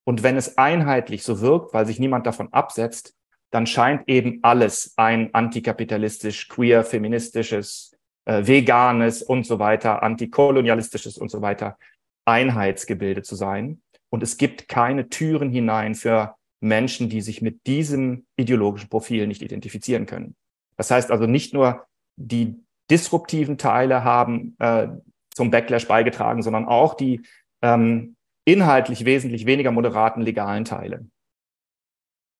und 0.05 0.21
wenn 0.21 0.37
es 0.37 0.57
einheitlich 0.57 1.23
so 1.23 1.41
wirkt, 1.41 1.73
weil 1.73 1.87
sich 1.87 1.99
niemand 1.99 2.27
davon 2.27 2.53
absetzt, 2.53 3.15
dann 3.49 3.65
scheint 3.67 4.07
eben 4.07 4.39
alles 4.43 4.93
ein 4.97 5.33
antikapitalistisch, 5.33 6.47
queer, 6.47 6.83
feministisches, 6.83 7.95
äh, 8.25 8.45
veganes 8.45 9.21
und 9.21 9.45
so 9.45 9.59
weiter, 9.59 10.03
antikolonialistisches 10.03 11.17
und 11.17 11.29
so 11.29 11.41
weiter 11.41 11.77
Einheitsgebilde 12.25 13.21
zu 13.21 13.35
sein. 13.35 13.81
Und 14.09 14.23
es 14.23 14.37
gibt 14.37 14.67
keine 14.67 15.09
Türen 15.09 15.49
hinein 15.49 15.95
für 15.95 16.35
Menschen, 16.61 17.09
die 17.09 17.21
sich 17.21 17.41
mit 17.41 17.65
diesem 17.67 18.25
ideologischen 18.37 18.89
Profil 18.89 19.27
nicht 19.27 19.41
identifizieren 19.41 20.05
können. 20.05 20.35
Das 20.77 20.89
heißt 20.91 21.11
also 21.11 21.25
nicht 21.25 21.53
nur 21.53 21.85
die 22.15 22.55
disruptiven 22.89 23.57
Teile 23.57 24.03
haben 24.03 24.55
äh, 24.59 24.87
zum 25.33 25.51
Backlash 25.51 25.87
beigetragen, 25.87 26.41
sondern 26.41 26.65
auch 26.65 26.93
die 26.93 27.21
ähm, 27.61 28.15
inhaltlich 28.45 29.05
wesentlich 29.05 29.45
weniger 29.45 29.71
moderaten 29.71 30.21
legalen 30.21 30.65
Teile. 30.65 31.05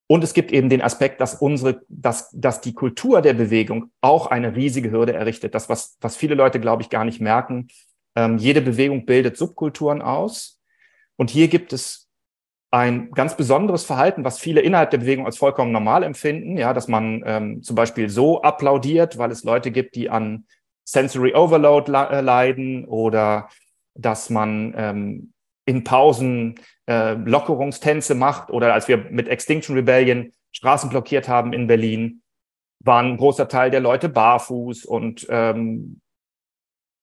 Und 0.08 0.24
es 0.24 0.34
gibt 0.34 0.52
eben 0.52 0.70
den 0.70 0.82
Aspekt, 0.82 1.22
dass 1.22 1.36
unsere, 1.36 1.82
dass, 1.88 2.30
dass 2.32 2.62
die 2.62 2.74
Kultur 2.74 3.22
der 3.22 3.34
Bewegung 3.34 3.92
auch 4.02 4.28
eine 4.28 4.56
riesige 4.56 4.92
Hürde 4.92 5.14
errichtet. 5.14 5.56
Das, 5.56 5.70
was, 5.70 5.98
was 6.02 6.18
viele 6.18 6.36
Leute, 6.36 6.60
glaube 6.60 6.82
ich, 6.82 6.90
gar 6.90 7.06
nicht 7.06 7.22
merken. 7.22 7.70
Ähm, 8.16 8.38
jede 8.38 8.62
Bewegung 8.62 9.06
bildet 9.06 9.38
Subkulturen 9.38 10.02
aus. 10.02 10.60
Und 11.16 11.30
hier 11.30 11.48
gibt 11.48 11.74
es 11.74 12.10
ein 12.72 13.12
ganz 13.12 13.38
besonderes 13.38 13.86
Verhalten, 13.86 14.24
was 14.26 14.40
viele 14.40 14.62
innerhalb 14.62 14.90
der 14.90 14.98
Bewegung 14.98 15.28
als 15.28 15.38
vollkommen 15.38 15.72
normal 15.72 16.02
empfinden, 16.02 16.58
ja, 16.58 16.74
dass 16.74 16.88
man 16.88 17.22
ähm, 17.26 17.62
zum 17.62 17.76
Beispiel 17.76 18.10
so 18.10 18.42
applaudiert, 18.42 19.20
weil 19.20 19.30
es 19.32 19.44
Leute 19.44 19.70
gibt, 19.70 19.96
die 19.96 20.10
an 20.10 20.48
Sensory 20.84 21.36
Overload 21.36 21.92
äh, 21.92 22.22
leiden 22.22 22.86
oder 22.86 23.50
dass 23.94 24.32
man 24.32 24.74
ähm, 24.76 25.33
in 25.66 25.84
Pausen 25.84 26.56
äh, 26.88 27.14
Lockerungstänze 27.14 28.16
macht 28.16 28.50
oder 28.50 28.74
als 28.74 28.88
wir 28.88 28.98
mit 28.98 29.28
Extinction 29.28 29.76
Rebellion 29.76 30.32
Straßen 30.52 30.90
blockiert 30.90 31.28
haben 31.28 31.54
in 31.54 31.68
Berlin, 31.68 32.22
war 32.80 33.02
ein 33.02 33.18
großer 33.18 33.48
Teil 33.48 33.72
der 33.72 33.80
Leute 33.80 34.10
barfuß 34.10 34.86
und 34.86 35.26
ähm, 35.30 36.02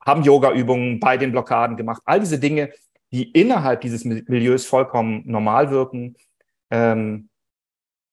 haben 0.05 0.23
Yoga-Übungen 0.23 1.01
bei 1.01 1.17
den 1.17 1.33
Blockaden 1.33 1.77
gemacht. 1.77 2.03
All 2.05 2.21
diese 2.21 2.39
Dinge 2.39 2.71
die 3.13 3.31
innerhalb 3.33 3.81
dieses 3.81 4.05
Milieus 4.05 4.67
vollkommen 4.67 5.23
normal 5.27 5.71
wirken, 5.71 6.17
ähm, 6.71 7.29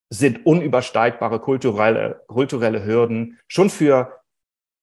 sind 0.10 0.46
unübersteigbare 0.46 1.40
kulturelle, 1.40 2.24
kulturelle 2.28 2.86
Hürden, 2.86 3.40
schon 3.48 3.70
für 3.70 4.22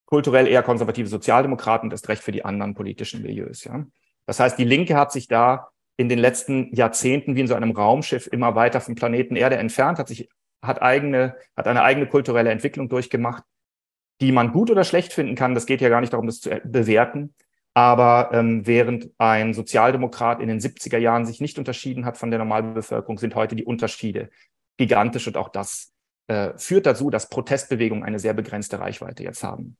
kulturell 0.05 0.47
eher 0.47 0.63
konservative 0.63 1.09
Sozialdemokraten, 1.09 1.91
das 1.91 2.09
Recht 2.09 2.23
für 2.23 2.33
die 2.33 2.45
anderen 2.45 2.75
politischen 2.75 3.23
Milieus. 3.23 3.65
Ja? 3.65 3.87
Das 4.27 4.41
heißt, 4.41 4.59
die 4.59 4.65
Linke 4.65 4.97
hat 4.97 5.13
sich 5.13 5.29
da 5.29 5.69
in 5.97 6.09
den 6.09 6.19
letzten 6.19 6.75
Jahrzehnten 6.75 7.37
wie 7.37 7.41
in 7.41 7.47
so 7.47 7.55
einem 7.55 7.71
Raumschiff 7.71 8.27
immer 8.27 8.55
weiter 8.55 8.81
vom 8.81 8.95
Planeten 8.95 9.37
Erde 9.37 9.57
entfernt, 9.57 9.99
hat 9.99 10.09
sich, 10.09 10.29
hat 10.63 10.83
eigene, 10.83 11.37
hat 11.57 11.69
eine 11.69 11.83
eigene 11.83 12.07
kulturelle 12.07 12.51
Entwicklung 12.51 12.89
durchgemacht, 12.89 13.45
die 14.21 14.33
man 14.33 14.53
gut 14.53 14.71
oder 14.71 14.85
schlecht 14.85 15.13
finden 15.13 15.35
kann. 15.35 15.55
Das 15.55 15.67
geht 15.67 15.81
ja 15.81 15.89
gar 15.89 16.01
nicht 16.01 16.13
darum, 16.13 16.27
das 16.27 16.41
zu 16.41 16.51
bewerten. 16.65 17.35
Aber 17.75 18.31
ähm, 18.33 18.67
während 18.67 19.11
ein 19.19 19.53
Sozialdemokrat 19.53 20.41
in 20.41 20.49
den 20.49 20.61
70er 20.61 20.99
Jahren 20.99 21.27
sich 21.27 21.41
nicht 21.41 21.59
unterschieden 21.59 22.05
hat 22.05 22.17
von 22.17 22.31
der 22.31 22.39
Normalbevölkerung, 22.39 23.19
sind 23.19 23.35
heute 23.35 23.57
die 23.57 23.65
Unterschiede 23.65 24.31
gigantisch 24.77 25.27
und 25.27 25.37
auch 25.37 25.49
das 25.49 25.93
äh, 26.29 26.57
führt 26.57 26.87
dazu, 26.87 27.11
dass 27.11 27.29
Protestbewegungen 27.29 28.05
eine 28.05 28.21
sehr 28.21 28.33
begrenzte 28.33 28.79
Reichweite 28.79 29.25
jetzt 29.25 29.43
haben. 29.43 29.77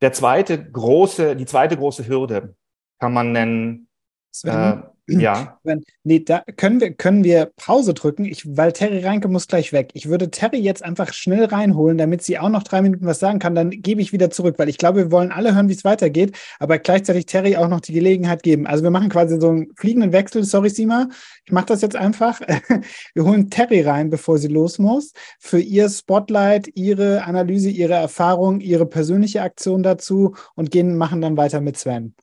Der 0.00 0.12
zweite 0.12 0.70
große, 0.70 1.36
die 1.36 1.46
zweite 1.46 1.76
große 1.76 2.06
Hürde 2.06 2.54
kann 2.98 3.12
man 3.12 3.32
nennen, 3.32 3.88
Sven, 4.32 4.84
ja. 5.18 5.58
Nee, 6.04 6.20
da 6.20 6.42
können 6.56 6.80
wir, 6.80 6.92
können 6.92 7.24
wir 7.24 7.46
Pause 7.56 7.94
drücken, 7.94 8.24
ich, 8.24 8.56
weil 8.56 8.72
Terry 8.72 9.00
Reinke 9.04 9.28
muss 9.28 9.48
gleich 9.48 9.72
weg. 9.72 9.90
Ich 9.94 10.08
würde 10.08 10.30
Terry 10.30 10.58
jetzt 10.58 10.84
einfach 10.84 11.12
schnell 11.12 11.44
reinholen, 11.44 11.98
damit 11.98 12.22
sie 12.22 12.38
auch 12.38 12.48
noch 12.48 12.62
drei 12.62 12.82
Minuten 12.82 13.06
was 13.06 13.18
sagen 13.18 13.38
kann. 13.38 13.54
Dann 13.54 13.70
gebe 13.70 14.00
ich 14.00 14.12
wieder 14.12 14.30
zurück, 14.30 14.56
weil 14.58 14.68
ich 14.68 14.78
glaube, 14.78 14.98
wir 14.98 15.10
wollen 15.10 15.32
alle 15.32 15.54
hören, 15.54 15.68
wie 15.68 15.72
es 15.72 15.84
weitergeht, 15.84 16.36
aber 16.58 16.78
gleichzeitig 16.78 17.26
Terry 17.26 17.56
auch 17.56 17.68
noch 17.68 17.80
die 17.80 17.92
Gelegenheit 17.92 18.42
geben. 18.42 18.66
Also 18.66 18.82
wir 18.82 18.90
machen 18.90 19.08
quasi 19.08 19.40
so 19.40 19.48
einen 19.48 19.74
fliegenden 19.76 20.12
Wechsel. 20.12 20.44
Sorry, 20.44 20.70
Sima, 20.70 21.08
ich 21.44 21.52
mache 21.52 21.66
das 21.66 21.82
jetzt 21.82 21.96
einfach. 21.96 22.40
Wir 23.14 23.24
holen 23.24 23.50
Terry 23.50 23.80
rein, 23.82 24.10
bevor 24.10 24.38
sie 24.38 24.48
los 24.48 24.78
muss, 24.78 25.12
für 25.38 25.60
ihr 25.60 25.88
Spotlight, 25.88 26.70
ihre 26.74 27.24
Analyse, 27.24 27.70
ihre 27.70 27.94
Erfahrung, 27.94 28.60
ihre 28.60 28.86
persönliche 28.86 29.42
Aktion 29.42 29.82
dazu 29.82 30.34
und 30.54 30.70
gehen, 30.70 30.96
machen 30.96 31.20
dann 31.20 31.36
weiter 31.36 31.60
mit 31.60 31.76
Sven. 31.76 32.14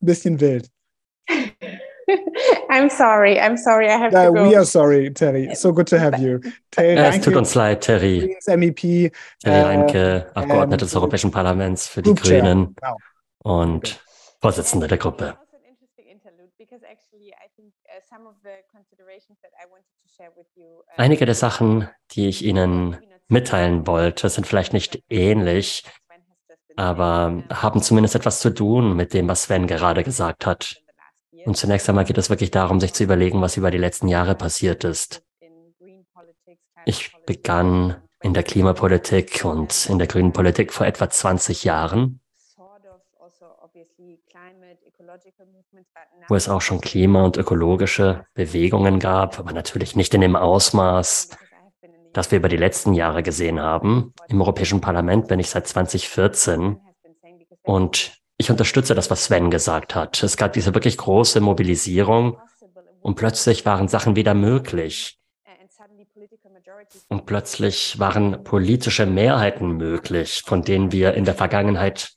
Bisschen 0.00 0.40
wild. 0.40 0.70
I'm 2.76 2.90
sorry. 2.90 3.40
I'm 3.40 3.56
sorry. 3.56 3.88
I 3.88 3.96
have 3.96 4.12
yeah, 4.12 4.26
to 4.26 4.32
go. 4.32 4.48
We 4.48 4.54
are 4.54 4.66
sorry, 4.66 5.10
Terry. 5.10 5.54
So 5.54 5.72
good 5.72 5.86
to 5.88 5.98
have 5.98 6.20
you. 6.20 6.40
Terry 6.70 6.96
es 6.96 7.20
tut 7.22 7.34
uns 7.34 7.54
leid, 7.54 7.80
Terry. 7.80 8.36
MEP. 8.46 9.12
Terry 9.42 9.62
Reinke, 9.62 10.26
äh, 10.34 10.38
Abgeordnete 10.38 10.84
des 10.84 10.94
Europäischen 10.94 11.30
Parlaments 11.30 11.88
für 11.88 12.02
die 12.02 12.14
Grünen 12.14 12.74
genau. 12.74 12.96
und 13.42 13.98
Vorsitzende 14.42 14.88
der 14.88 14.98
Gruppe. 14.98 15.38
Einige 20.96 21.26
der 21.26 21.34
Sachen, 21.34 21.88
die 22.12 22.28
ich 22.28 22.44
Ihnen 22.44 22.96
mitteilen 23.28 23.86
wollte, 23.86 24.28
sind 24.28 24.46
vielleicht 24.46 24.74
nicht 24.74 25.02
ähnlich, 25.08 25.84
aber 26.76 27.42
haben 27.50 27.80
zumindest 27.80 28.14
etwas 28.14 28.40
zu 28.40 28.50
tun 28.50 28.94
mit 28.94 29.14
dem, 29.14 29.28
was 29.28 29.44
Sven 29.44 29.66
gerade 29.66 30.04
gesagt 30.04 30.44
hat. 30.44 30.82
Und 31.46 31.56
zunächst 31.56 31.88
einmal 31.88 32.04
geht 32.04 32.18
es 32.18 32.28
wirklich 32.28 32.50
darum, 32.50 32.80
sich 32.80 32.92
zu 32.92 33.04
überlegen, 33.04 33.40
was 33.40 33.56
über 33.56 33.70
die 33.70 33.78
letzten 33.78 34.08
Jahre 34.08 34.34
passiert 34.34 34.82
ist. 34.82 35.24
Ich 36.84 37.12
begann 37.24 38.02
in 38.20 38.34
der 38.34 38.42
Klimapolitik 38.42 39.44
und 39.44 39.88
in 39.88 39.98
der 39.98 40.08
grünen 40.08 40.32
Politik 40.32 40.72
vor 40.72 40.86
etwa 40.86 41.08
20 41.08 41.62
Jahren, 41.62 42.20
wo 46.28 46.34
es 46.34 46.48
auch 46.48 46.60
schon 46.60 46.80
Klima- 46.80 47.24
und 47.24 47.36
ökologische 47.36 48.26
Bewegungen 48.34 48.98
gab, 48.98 49.38
aber 49.38 49.52
natürlich 49.52 49.94
nicht 49.94 50.14
in 50.14 50.22
dem 50.22 50.34
Ausmaß, 50.34 51.30
das 52.12 52.30
wir 52.32 52.38
über 52.38 52.48
die 52.48 52.56
letzten 52.56 52.92
Jahre 52.92 53.22
gesehen 53.22 53.60
haben. 53.60 54.12
Im 54.26 54.40
Europäischen 54.40 54.80
Parlament 54.80 55.28
bin 55.28 55.38
ich 55.38 55.50
seit 55.50 55.68
2014 55.68 56.80
und 57.62 58.25
ich 58.38 58.50
unterstütze 58.50 58.94
das, 58.94 59.10
was 59.10 59.24
Sven 59.24 59.50
gesagt 59.50 59.94
hat. 59.94 60.22
Es 60.22 60.36
gab 60.36 60.52
diese 60.52 60.74
wirklich 60.74 60.96
große 60.96 61.40
Mobilisierung 61.40 62.38
und 63.00 63.14
plötzlich 63.14 63.64
waren 63.64 63.88
Sachen 63.88 64.16
wieder 64.16 64.34
möglich. 64.34 65.18
Und 67.08 67.26
plötzlich 67.26 67.98
waren 67.98 68.44
politische 68.44 69.06
Mehrheiten 69.06 69.76
möglich, 69.76 70.42
von 70.44 70.62
denen 70.62 70.92
wir 70.92 71.14
in 71.14 71.24
der 71.24 71.34
Vergangenheit 71.34 72.12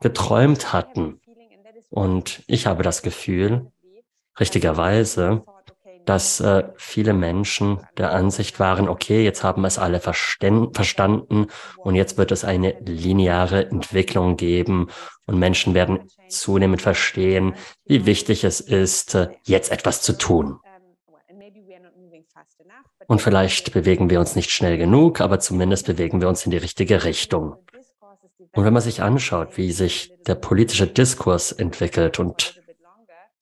geträumt 0.00 0.72
hatten. 0.72 1.20
Und 1.90 2.42
ich 2.46 2.66
habe 2.66 2.82
das 2.82 3.02
Gefühl, 3.02 3.72
richtigerweise, 4.38 5.44
dass 6.08 6.40
äh, 6.40 6.64
viele 6.76 7.12
Menschen 7.12 7.80
der 7.98 8.12
Ansicht 8.12 8.58
waren, 8.58 8.88
okay, 8.88 9.22
jetzt 9.22 9.44
haben 9.44 9.66
es 9.66 9.78
alle 9.78 10.00
verstanden 10.00 11.48
und 11.76 11.94
jetzt 11.96 12.16
wird 12.16 12.32
es 12.32 12.44
eine 12.44 12.78
lineare 12.80 13.66
Entwicklung 13.66 14.38
geben 14.38 14.88
und 15.26 15.38
Menschen 15.38 15.74
werden 15.74 16.08
zunehmend 16.28 16.80
verstehen, 16.80 17.56
wie 17.84 18.06
wichtig 18.06 18.44
es 18.44 18.60
ist, 18.60 19.14
äh, 19.16 19.28
jetzt 19.44 19.70
etwas 19.70 20.00
zu 20.00 20.16
tun. 20.16 20.60
Und 23.06 23.20
vielleicht 23.20 23.72
bewegen 23.74 24.08
wir 24.08 24.18
uns 24.18 24.34
nicht 24.34 24.50
schnell 24.50 24.78
genug, 24.78 25.20
aber 25.20 25.40
zumindest 25.40 25.86
bewegen 25.86 26.22
wir 26.22 26.28
uns 26.28 26.44
in 26.46 26.50
die 26.50 26.56
richtige 26.56 27.04
Richtung. 27.04 27.56
Und 28.52 28.64
wenn 28.64 28.72
man 28.72 28.82
sich 28.82 29.02
anschaut, 29.02 29.58
wie 29.58 29.72
sich 29.72 30.12
der 30.26 30.36
politische 30.36 30.86
Diskurs 30.86 31.52
entwickelt 31.52 32.18
und 32.18 32.57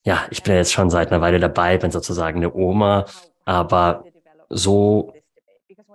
ja, 0.06 0.24
ich 0.30 0.44
bin 0.44 0.54
jetzt 0.54 0.72
schon 0.72 0.88
seit 0.88 1.10
einer 1.10 1.20
Weile 1.20 1.40
dabei, 1.40 1.78
bin 1.78 1.90
sozusagen 1.90 2.38
eine 2.38 2.54
Oma, 2.54 3.06
aber 3.44 4.04
so 4.48 5.12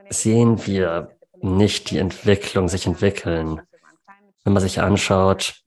sehen 0.09 0.67
wir 0.67 1.15
nicht 1.39 1.89
die 1.89 1.97
Entwicklung 1.97 2.67
sich 2.67 2.85
entwickeln. 2.85 3.61
Wenn 4.43 4.51
man 4.51 4.61
sich 4.61 4.81
anschaut, 4.81 5.63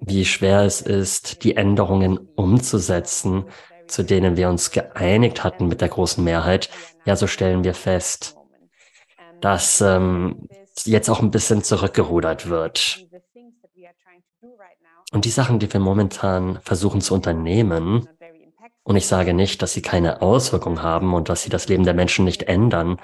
wie 0.00 0.24
schwer 0.24 0.60
es 0.60 0.80
ist, 0.80 1.44
die 1.44 1.56
Änderungen 1.56 2.16
umzusetzen, 2.36 3.44
zu 3.86 4.02
denen 4.02 4.38
wir 4.38 4.48
uns 4.48 4.70
geeinigt 4.70 5.44
hatten 5.44 5.68
mit 5.68 5.82
der 5.82 5.90
großen 5.90 6.24
Mehrheit, 6.24 6.70
ja, 7.04 7.16
so 7.16 7.26
stellen 7.26 7.64
wir 7.64 7.74
fest, 7.74 8.34
dass 9.42 9.82
ähm, 9.82 10.48
jetzt 10.84 11.10
auch 11.10 11.20
ein 11.20 11.30
bisschen 11.30 11.62
zurückgerudert 11.62 12.48
wird. 12.48 13.06
Und 15.12 15.24
die 15.24 15.30
Sachen, 15.30 15.58
die 15.58 15.72
wir 15.72 15.80
momentan 15.80 16.58
versuchen 16.62 17.00
zu 17.00 17.14
unternehmen, 17.14 18.08
und 18.84 18.96
ich 18.96 19.06
sage 19.06 19.32
nicht, 19.32 19.62
dass 19.62 19.72
sie 19.72 19.82
keine 19.82 20.22
Auswirkung 20.22 20.82
haben 20.82 21.14
und 21.14 21.28
dass 21.28 21.42
sie 21.42 21.50
das 21.50 21.68
Leben 21.68 21.84
der 21.84 21.94
Menschen 21.94 22.24
nicht 22.24 22.44
ändern, 22.44 22.98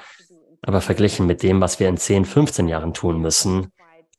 aber 0.62 0.80
verglichen 0.80 1.26
mit 1.26 1.42
dem, 1.42 1.60
was 1.60 1.78
wir 1.78 1.88
in 1.88 1.96
10, 1.96 2.24
15 2.24 2.66
Jahren 2.66 2.94
tun 2.94 3.20
müssen, 3.20 3.72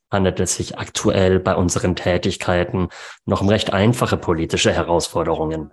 handelt 0.10 0.40
es 0.40 0.56
sich 0.56 0.78
aktuell 0.78 1.40
bei 1.40 1.56
unseren 1.56 1.96
Tätigkeiten 1.96 2.88
noch 3.26 3.42
um 3.42 3.50
recht 3.50 3.74
einfache 3.74 4.18
politische 4.18 4.72
Herausforderungen. 4.72 5.72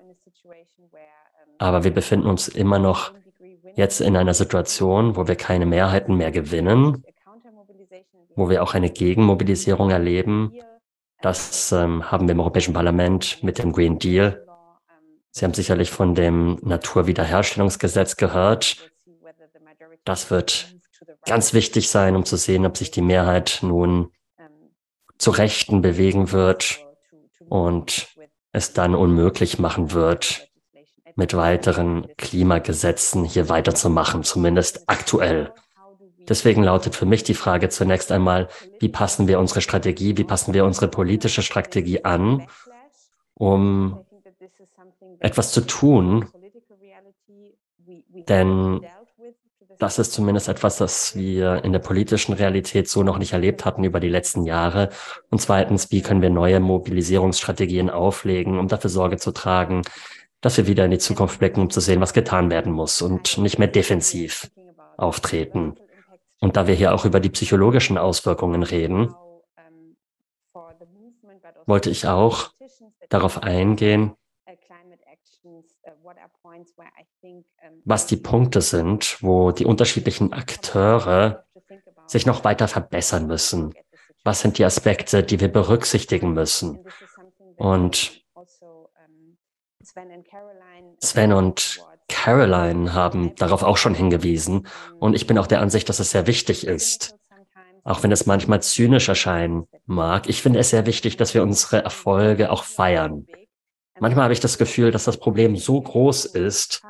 Aber 1.59 1.85
wir 1.85 1.93
befinden 1.93 2.27
uns 2.27 2.49
immer 2.49 2.79
noch 2.79 3.13
jetzt 3.77 4.01
in 4.01 4.17
einer 4.17 4.35
Situation, 4.35 5.17
wo 5.17 5.29
wir 5.29 5.37
keine 5.37 5.67
Mehrheiten 5.67 6.17
mehr 6.17 6.33
gewinnen, 6.33 7.05
wo 8.35 8.51
wir 8.51 8.63
auch 8.63 8.75
eine 8.75 8.91
Gegenmobilisierung 8.91 9.91
erleben. 9.91 10.53
Das 11.23 11.73
ähm, 11.73 12.11
haben 12.11 12.29
wir 12.29 12.33
im 12.33 12.41
Europäischen 12.41 12.75
Parlament 12.75 13.43
mit 13.43 13.59
dem 13.59 13.73
Green 13.73 13.99
Deal. 13.99 14.47
Sie 15.31 15.45
haben 15.45 15.55
sicherlich 15.55 15.91
von 15.91 16.15
dem 16.15 16.59
Naturwiederherstellungsgesetz 16.63 18.17
gehört. 18.17 18.91
Das 20.05 20.31
wird 20.31 20.75
ganz 21.27 21.53
wichtig 21.53 21.91
sein, 21.91 22.17
um 22.17 22.25
zu 22.25 22.37
sehen, 22.37 22.65
ob 22.65 22.77
sich 22.77 22.91
die 22.91 23.03
Mehrheit 23.03 23.59
nun 23.63 24.13
zu 25.19 25.31
Rechten 25.31 25.83
bewegen 25.83 26.33
wird 26.33 26.85
und 27.49 28.09
es 28.53 28.73
dann 28.73 28.95
unmöglich 28.95 29.59
machen 29.59 29.93
wird, 29.93 30.49
mit 31.15 31.35
weiteren 31.35 32.07
Klimagesetzen 32.17 33.25
hier 33.25 33.49
weiterzumachen, 33.49 34.23
zumindest 34.23 34.85
aktuell. 34.87 35.53
Deswegen 36.29 36.63
lautet 36.63 36.95
für 36.95 37.07
mich 37.07 37.23
die 37.23 37.35
Frage 37.35 37.69
zunächst 37.69 38.11
einmal, 38.13 38.49
wie 38.81 38.89
passen 38.89 39.29
wir 39.29 39.39
unsere 39.39 39.61
Strategie, 39.61 40.17
wie 40.17 40.25
passen 40.25 40.55
wir 40.55 40.65
unsere 40.65 40.89
politische 40.89 41.43
Strategie 41.43 42.05
an, 42.05 42.47
um 43.35 44.05
etwas 45.21 45.53
zu 45.53 45.61
tun? 45.61 46.27
Denn 48.29 48.81
das 49.79 49.99
ist 49.99 50.13
zumindest 50.13 50.49
etwas, 50.49 50.79
das 50.79 51.15
wir 51.17 51.65
in 51.65 51.73
der 51.73 51.79
politischen 51.81 52.33
Realität 52.33 52.89
so 52.89 53.03
noch 53.03 53.19
nicht 53.19 53.33
erlebt 53.33 53.65
hatten 53.65 53.85
über 53.85 54.01
die 54.01 54.09
letzten 54.09 54.45
Jahre. 54.45 54.89
Und 55.31 55.41
zweitens, 55.41 55.91
wie 55.91 56.03
können 56.03 56.23
wir 56.23 56.31
neue 56.31 56.61
Mobilisierungsstrategien 56.61 57.91
auflegen, 57.91 58.59
um 58.59 58.69
dafür 58.69 58.91
Sorge 58.91 59.19
zu 59.19 59.33
tragen, 59.33 59.83
dass 60.41 60.57
wir 60.57 60.67
wieder 60.67 60.85
in 60.85 60.91
die 60.91 60.99
Zukunft 60.99 61.39
blicken, 61.39 61.61
um 61.61 61.71
zu 61.71 61.81
sehen, 61.81 62.01
was 62.01 62.15
getan 62.15 62.51
werden 62.51 62.73
muss 62.73 63.03
und 63.03 63.39
nicht 63.39 63.59
mehr 63.59 63.69
defensiv 63.69 64.51
auftreten. 64.97 65.77
Und 66.41 66.57
da 66.57 66.67
wir 66.67 66.75
hier 66.75 66.95
auch 66.95 67.05
über 67.05 67.21
die 67.21 67.31
psychologischen 67.31 67.99
Auswirkungen 67.99 68.63
reden, 68.63 69.15
wollte 71.67 71.91
ich 71.91 72.07
auch 72.07 72.51
darauf 73.09 73.43
eingehen, 73.43 74.15
was 77.85 78.07
die 78.07 78.17
Punkte 78.17 78.61
sind, 78.61 79.23
wo 79.23 79.53
die 79.53 79.65
unterschiedlichen 79.65 80.33
Akteure 80.33 81.45
sich 82.07 82.27
noch 82.27 82.45
weiter 82.45 82.69
verbessern 82.69 83.27
müssen. 83.27 83.75
Was 84.25 84.41
sind 84.41 84.59
die 84.59 84.65
Aspekte, 84.65 85.23
die 85.23 85.41
wir 85.41 85.49
berücksichtigen 85.49 86.33
müssen? 86.33 86.85
Und 87.57 88.25
Sven 91.01 91.33
und 91.33 91.86
Caroline 92.09 92.93
haben 92.93 93.35
darauf 93.37 93.63
auch 93.63 93.77
schon 93.77 93.95
hingewiesen. 93.95 94.67
Und 94.99 95.15
ich 95.15 95.27
bin 95.27 95.39
auch 95.39 95.47
der 95.47 95.61
Ansicht, 95.61 95.89
dass 95.89 96.01
es 96.01 96.11
sehr 96.11 96.27
wichtig 96.27 96.67
ist. 96.67 97.17
Auch 97.85 98.03
wenn 98.03 98.13
es 98.13 98.27
manchmal 98.27 98.63
zynisch 98.63 99.09
erscheinen 99.09 99.69
mag. 99.87 100.29
Ich 100.29 100.43
finde 100.43 100.59
es 100.59 100.71
sehr 100.71 100.87
wichtig, 100.87 101.17
dass 101.17 101.35
wir 101.35 101.43
unsere 101.43 101.85
Erfolge 101.85 102.51
auch 102.51 102.65
feiern. 102.65 103.27
Manchmal 103.99 104.25
habe 104.25 104.35
ich 104.35 104.41
das 104.41 104.59
Gefühl, 104.59 104.91
dass 104.91 105.05
das 105.05 105.19
Problem 105.19 105.57
so 105.57 105.81
groß 105.81 106.27
ist, 106.27 106.83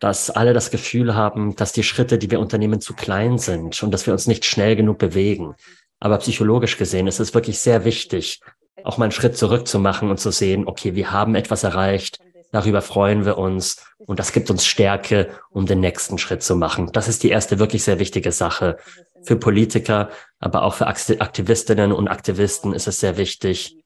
dass 0.00 0.30
alle 0.30 0.54
das 0.54 0.70
Gefühl 0.70 1.14
haben, 1.14 1.54
dass 1.54 1.72
die 1.72 1.82
Schritte, 1.82 2.18
die 2.18 2.30
wir 2.30 2.40
unternehmen, 2.40 2.80
zu 2.80 2.94
klein 2.94 3.38
sind 3.38 3.82
und 3.82 3.92
dass 3.92 4.06
wir 4.06 4.12
uns 4.12 4.26
nicht 4.26 4.44
schnell 4.44 4.74
genug 4.74 4.98
bewegen. 4.98 5.54
Aber 6.00 6.16
psychologisch 6.18 6.78
gesehen 6.78 7.06
ist 7.06 7.20
es 7.20 7.34
wirklich 7.34 7.60
sehr 7.60 7.84
wichtig, 7.84 8.40
auch 8.82 8.96
mal 8.96 9.04
einen 9.04 9.12
Schritt 9.12 9.36
zurück 9.36 9.68
zu 9.68 9.78
machen 9.78 10.10
und 10.10 10.18
zu 10.18 10.30
sehen, 10.30 10.66
okay, 10.66 10.94
wir 10.94 11.12
haben 11.12 11.34
etwas 11.34 11.62
erreicht, 11.62 12.18
darüber 12.52 12.82
freuen 12.82 13.24
wir 13.24 13.38
uns 13.38 13.84
und 13.98 14.18
das 14.18 14.32
gibt 14.32 14.50
uns 14.50 14.64
Stärke, 14.64 15.28
um 15.50 15.66
den 15.66 15.80
nächsten 15.80 16.18
Schritt 16.18 16.42
zu 16.42 16.56
machen. 16.56 16.90
Das 16.92 17.08
ist 17.08 17.22
die 17.22 17.30
erste 17.30 17.58
wirklich 17.58 17.84
sehr 17.84 17.98
wichtige 17.98 18.32
Sache. 18.32 18.78
Für 19.22 19.36
Politiker, 19.36 20.10
aber 20.38 20.62
auch 20.62 20.74
für 20.74 20.86
Aktivistinnen 20.86 21.92
und 21.92 22.08
Aktivisten 22.08 22.72
ist 22.72 22.86
es 22.86 23.00
sehr 23.00 23.16
wichtig, 23.18 23.76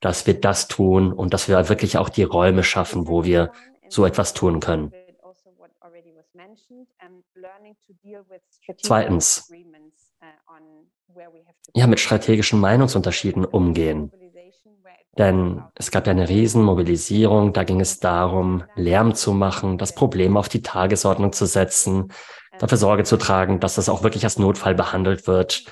dass 0.00 0.26
wir 0.26 0.34
das 0.34 0.68
tun 0.68 1.12
und 1.12 1.34
dass 1.34 1.48
wir 1.48 1.68
wirklich 1.68 1.98
auch 1.98 2.08
die 2.08 2.22
Räume 2.22 2.62
schaffen, 2.62 3.08
wo 3.08 3.24
wir 3.24 3.52
so 3.88 4.04
etwas 4.04 4.34
tun 4.34 4.60
können. 4.60 4.92
Zweitens, 8.82 9.52
ja, 11.74 11.86
mit 11.86 12.00
strategischen 12.00 12.60
Meinungsunterschieden 12.60 13.44
umgehen. 13.44 14.12
Denn 15.18 15.62
es 15.74 15.90
gab 15.90 16.06
ja 16.06 16.12
eine 16.12 16.28
Riesenmobilisierung, 16.28 17.52
da 17.52 17.64
ging 17.64 17.80
es 17.80 18.00
darum, 18.00 18.64
Lärm 18.76 19.14
zu 19.14 19.32
machen, 19.32 19.76
das 19.76 19.94
Problem 19.94 20.36
auf 20.36 20.48
die 20.48 20.62
Tagesordnung 20.62 21.32
zu 21.32 21.44
setzen, 21.44 22.12
dafür 22.58 22.78
Sorge 22.78 23.04
zu 23.04 23.18
tragen, 23.18 23.60
dass 23.60 23.74
das 23.74 23.90
auch 23.90 24.02
wirklich 24.02 24.24
als 24.24 24.38
Notfall 24.38 24.74
behandelt 24.74 25.26
wird. 25.26 25.64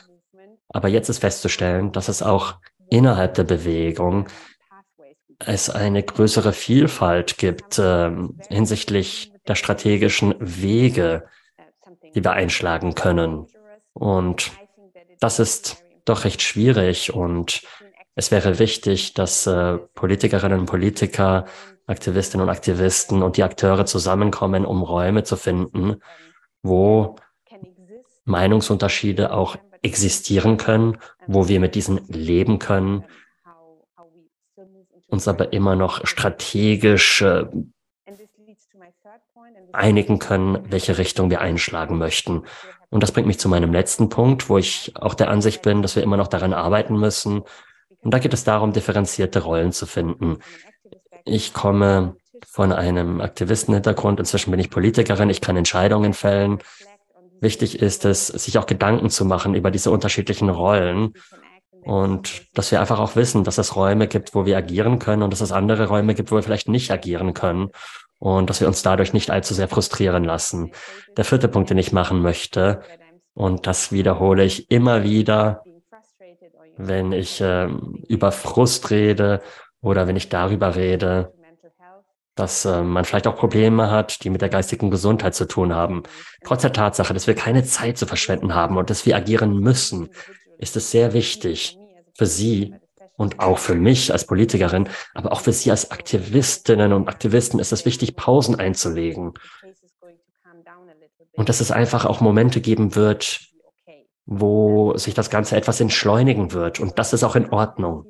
Aber 0.69 0.89
jetzt 0.89 1.09
ist 1.09 1.19
festzustellen, 1.19 1.91
dass 1.93 2.09
es 2.09 2.23
auch 2.23 2.57
innerhalb 2.91 3.35
der 3.35 3.45
Bewegung 3.45 4.27
es 5.39 5.71
eine 5.71 6.03
größere 6.03 6.53
Vielfalt 6.53 7.39
gibt 7.39 7.79
äh, 7.79 8.11
hinsichtlich 8.51 9.33
der 9.49 9.55
strategischen 9.55 10.35
Wege, 10.39 11.27
die 12.15 12.23
wir 12.23 12.33
einschlagen 12.33 12.95
können. 12.95 13.47
Und 13.95 14.53
das 15.19 15.39
ist 15.39 15.83
doch 16.05 16.25
recht 16.25 16.43
schwierig 16.43 17.15
und 17.15 17.63
es 18.21 18.31
wäre 18.31 18.59
wichtig, 18.59 19.15
dass 19.15 19.47
äh, 19.47 19.79
Politikerinnen 19.95 20.61
und 20.61 20.67
Politiker, 20.67 21.47
Aktivistinnen 21.87 22.47
und 22.47 22.51
Aktivisten 22.51 23.23
und 23.23 23.39
die 23.39 23.43
Akteure 23.43 23.87
zusammenkommen, 23.87 24.67
um 24.67 24.83
Räume 24.83 25.25
zu 25.25 25.37
finden, 25.37 26.03
wo 26.63 27.17
Meinungsunterschiede 28.27 29.33
auch 29.33 29.57
existieren 29.81 30.59
können, 30.59 30.99
wo 31.27 31.49
wir 31.49 31.61
mit 31.61 31.75
diesen 31.75 32.07
leben 32.09 32.59
können, 32.59 33.07
uns 35.09 35.27
aber 35.27 35.55
immer 35.55 35.75
noch 35.75 36.07
strategisch 36.07 37.23
äh, 37.23 37.47
einigen 39.73 40.19
können, 40.19 40.71
welche 40.71 40.99
Richtung 40.99 41.31
wir 41.31 41.41
einschlagen 41.41 41.97
möchten. 41.97 42.43
Und 42.91 43.03
das 43.03 43.13
bringt 43.13 43.29
mich 43.29 43.41
zu 43.41 43.49
meinem 43.49 43.73
letzten 43.73 44.11
Punkt, 44.11 44.51
wo 44.51 44.59
ich 44.59 44.93
auch 44.97 45.15
der 45.15 45.31
Ansicht 45.31 45.63
bin, 45.63 45.81
dass 45.81 45.97
wir 45.97 46.03
immer 46.03 46.19
noch 46.19 46.29
daran 46.29 46.53
arbeiten 46.53 46.99
müssen. 46.99 47.45
Und 48.03 48.13
da 48.13 48.19
geht 48.19 48.33
es 48.33 48.45
darum, 48.45 48.73
differenzierte 48.73 49.41
Rollen 49.41 49.73
zu 49.73 49.87
finden. 49.87 50.39
Ich 51.25 51.53
komme 51.53 52.17
von 52.47 52.73
einem 52.73 53.21
Aktivistenhintergrund. 53.21 54.21
Inzwischen 54.21 54.51
bin 54.51 54.61
ich 54.61 54.71
Politikerin. 54.71 55.31
Ich 55.31 55.41
kann 55.41 55.57
Entscheidungen 55.57 56.15
fällen. 56.15 56.59
Wichtig 57.41 57.81
ist 57.81 58.05
es, 58.05 58.27
sich 58.27 58.59
auch 58.59 58.67
Gedanken 58.67 59.11
zu 59.11 59.25
machen 59.25 59.55
über 59.55 59.71
diese 59.71 59.91
unterschiedlichen 59.91 60.49
Rollen 60.49 61.15
und 61.83 62.43
dass 62.55 62.71
wir 62.71 62.81
einfach 62.81 62.99
auch 62.99 63.17
wissen, 63.17 63.45
dass 63.45 63.59
es 63.59 63.77
Räume 63.77 64.07
gibt, 64.07 64.35
wo 64.35 64.45
wir 64.45 64.59
agieren 64.59 64.99
können 64.99 65.23
und 65.23 65.33
dass 65.33 65.41
es 65.41 65.53
andere 65.53 65.89
Räume 65.89 66.15
gibt, 66.15 66.31
wo 66.31 66.37
wir 66.37 66.43
vielleicht 66.43 66.69
nicht 66.69 66.91
agieren 66.91 67.33
können 67.33 67.71
und 68.19 68.51
dass 68.51 68.61
wir 68.61 68.69
uns 68.69 68.83
dadurch 68.83 69.13
nicht 69.15 69.31
allzu 69.31 69.55
sehr 69.55 69.69
frustrieren 69.69 70.25
lassen. 70.25 70.73
Der 71.17 71.25
vierte 71.25 71.49
Punkt, 71.49 71.71
den 71.71 71.79
ich 71.79 71.93
machen 71.93 72.21
möchte, 72.21 72.83
und 73.33 73.67
das 73.67 73.93
wiederhole 73.93 74.45
ich 74.45 74.71
immer 74.71 75.03
wieder, 75.03 75.63
wenn 76.87 77.13
ich 77.13 77.41
äh, 77.41 77.69
über 78.09 78.33
Frust 78.33 78.91
rede 78.91 79.43
oder 79.81 80.07
wenn 80.07 80.17
ich 80.17 80.29
darüber 80.29 80.77
rede, 80.77 81.33
dass 82.35 82.65
äh, 82.65 82.83
man 82.83 83.05
vielleicht 83.05 83.27
auch 83.27 83.37
Probleme 83.37 83.91
hat, 83.91 84.25
die 84.25 84.31
mit 84.31 84.41
der 84.41 84.49
geistigen 84.49 84.91
Gesundheit 84.91 85.35
zu 85.35 85.47
tun 85.47 85.75
haben. 85.75 86.03
Trotz 86.45 86.63
der 86.63 86.73
Tatsache, 86.73 87.13
dass 87.13 87.27
wir 87.27 87.35
keine 87.35 87.65
Zeit 87.65 87.99
zu 87.99 88.07
verschwenden 88.07 88.55
haben 88.55 88.77
und 88.77 88.91
dass 88.91 89.05
wir 89.05 89.17
agieren 89.17 89.59
müssen, 89.59 90.09
ist 90.59 90.77
es 90.77 90.91
sehr 90.91 91.13
wichtig 91.13 91.79
für 92.17 92.27
Sie 92.27 92.75
Und 93.17 93.39
auch 93.39 93.59
für 93.59 93.75
mich 93.75 94.13
als 94.13 94.27
Politikerin, 94.27 94.89
aber 95.13 95.33
auch 95.33 95.43
für 95.43 95.53
Sie 95.53 95.71
als 95.71 95.91
Aktivistinnen 95.91 96.95
und 96.95 97.07
Aktivisten 97.07 97.61
ist 97.61 97.71
es 97.71 97.85
wichtig, 97.85 98.17
Pausen 98.17 98.55
einzulegen. 98.55 99.35
Und 101.33 101.49
dass 101.51 101.61
es 101.61 101.71
einfach 101.71 102.07
auch 102.07 102.23
Momente 102.23 102.63
geben 102.63 102.95
wird, 102.95 103.50
wo 104.31 104.97
sich 104.97 105.13
das 105.13 105.29
Ganze 105.29 105.57
etwas 105.57 105.81
entschleunigen 105.81 106.53
wird. 106.53 106.79
Und 106.79 106.99
das 106.99 107.13
ist 107.13 107.25
auch 107.25 107.35
in 107.35 107.51
Ordnung. 107.51 108.07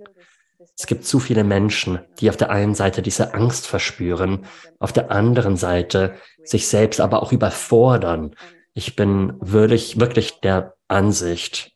Es 0.79 0.87
gibt 0.87 1.07
zu 1.07 1.19
viele 1.19 1.45
Menschen, 1.45 1.99
die 2.19 2.29
auf 2.29 2.37
der 2.37 2.51
einen 2.51 2.75
Seite 2.75 3.01
diese 3.01 3.33
Angst 3.33 3.67
verspüren, 3.67 4.45
auf 4.79 4.93
der 4.93 5.11
anderen 5.11 5.57
Seite 5.57 6.15
sich 6.45 6.69
selbst 6.69 7.01
aber 7.01 7.23
auch 7.23 7.33
überfordern. 7.33 8.37
Ich 8.75 8.97
bin 8.97 9.35
wirklich, 9.41 9.99
wirklich 9.99 10.41
der 10.41 10.75
Ansicht, 10.89 11.73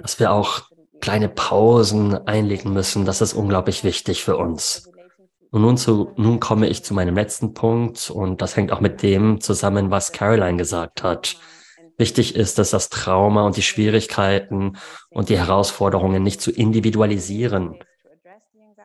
dass 0.00 0.20
wir 0.20 0.32
auch 0.32 0.62
kleine 1.00 1.30
Pausen 1.30 2.14
einlegen 2.26 2.74
müssen. 2.74 3.06
Das 3.06 3.22
ist 3.22 3.32
unglaublich 3.32 3.84
wichtig 3.84 4.22
für 4.22 4.36
uns. 4.36 4.90
Und 5.50 5.62
nun, 5.62 5.76
zu, 5.76 6.12
nun 6.16 6.40
komme 6.40 6.68
ich 6.68 6.84
zu 6.84 6.92
meinem 6.92 7.14
letzten 7.14 7.54
Punkt 7.54 8.10
und 8.10 8.42
das 8.42 8.56
hängt 8.56 8.70
auch 8.70 8.80
mit 8.80 9.02
dem 9.02 9.40
zusammen, 9.40 9.90
was 9.90 10.12
Caroline 10.12 10.58
gesagt 10.58 11.02
hat. 11.02 11.36
Wichtig 11.96 12.36
ist 12.36 12.58
es, 12.58 12.70
das 12.70 12.90
Trauma 12.90 13.44
und 13.44 13.56
die 13.56 13.62
Schwierigkeiten 13.62 14.76
und 15.10 15.30
die 15.30 15.38
Herausforderungen 15.38 16.22
nicht 16.22 16.40
zu 16.40 16.50
individualisieren. 16.50 17.78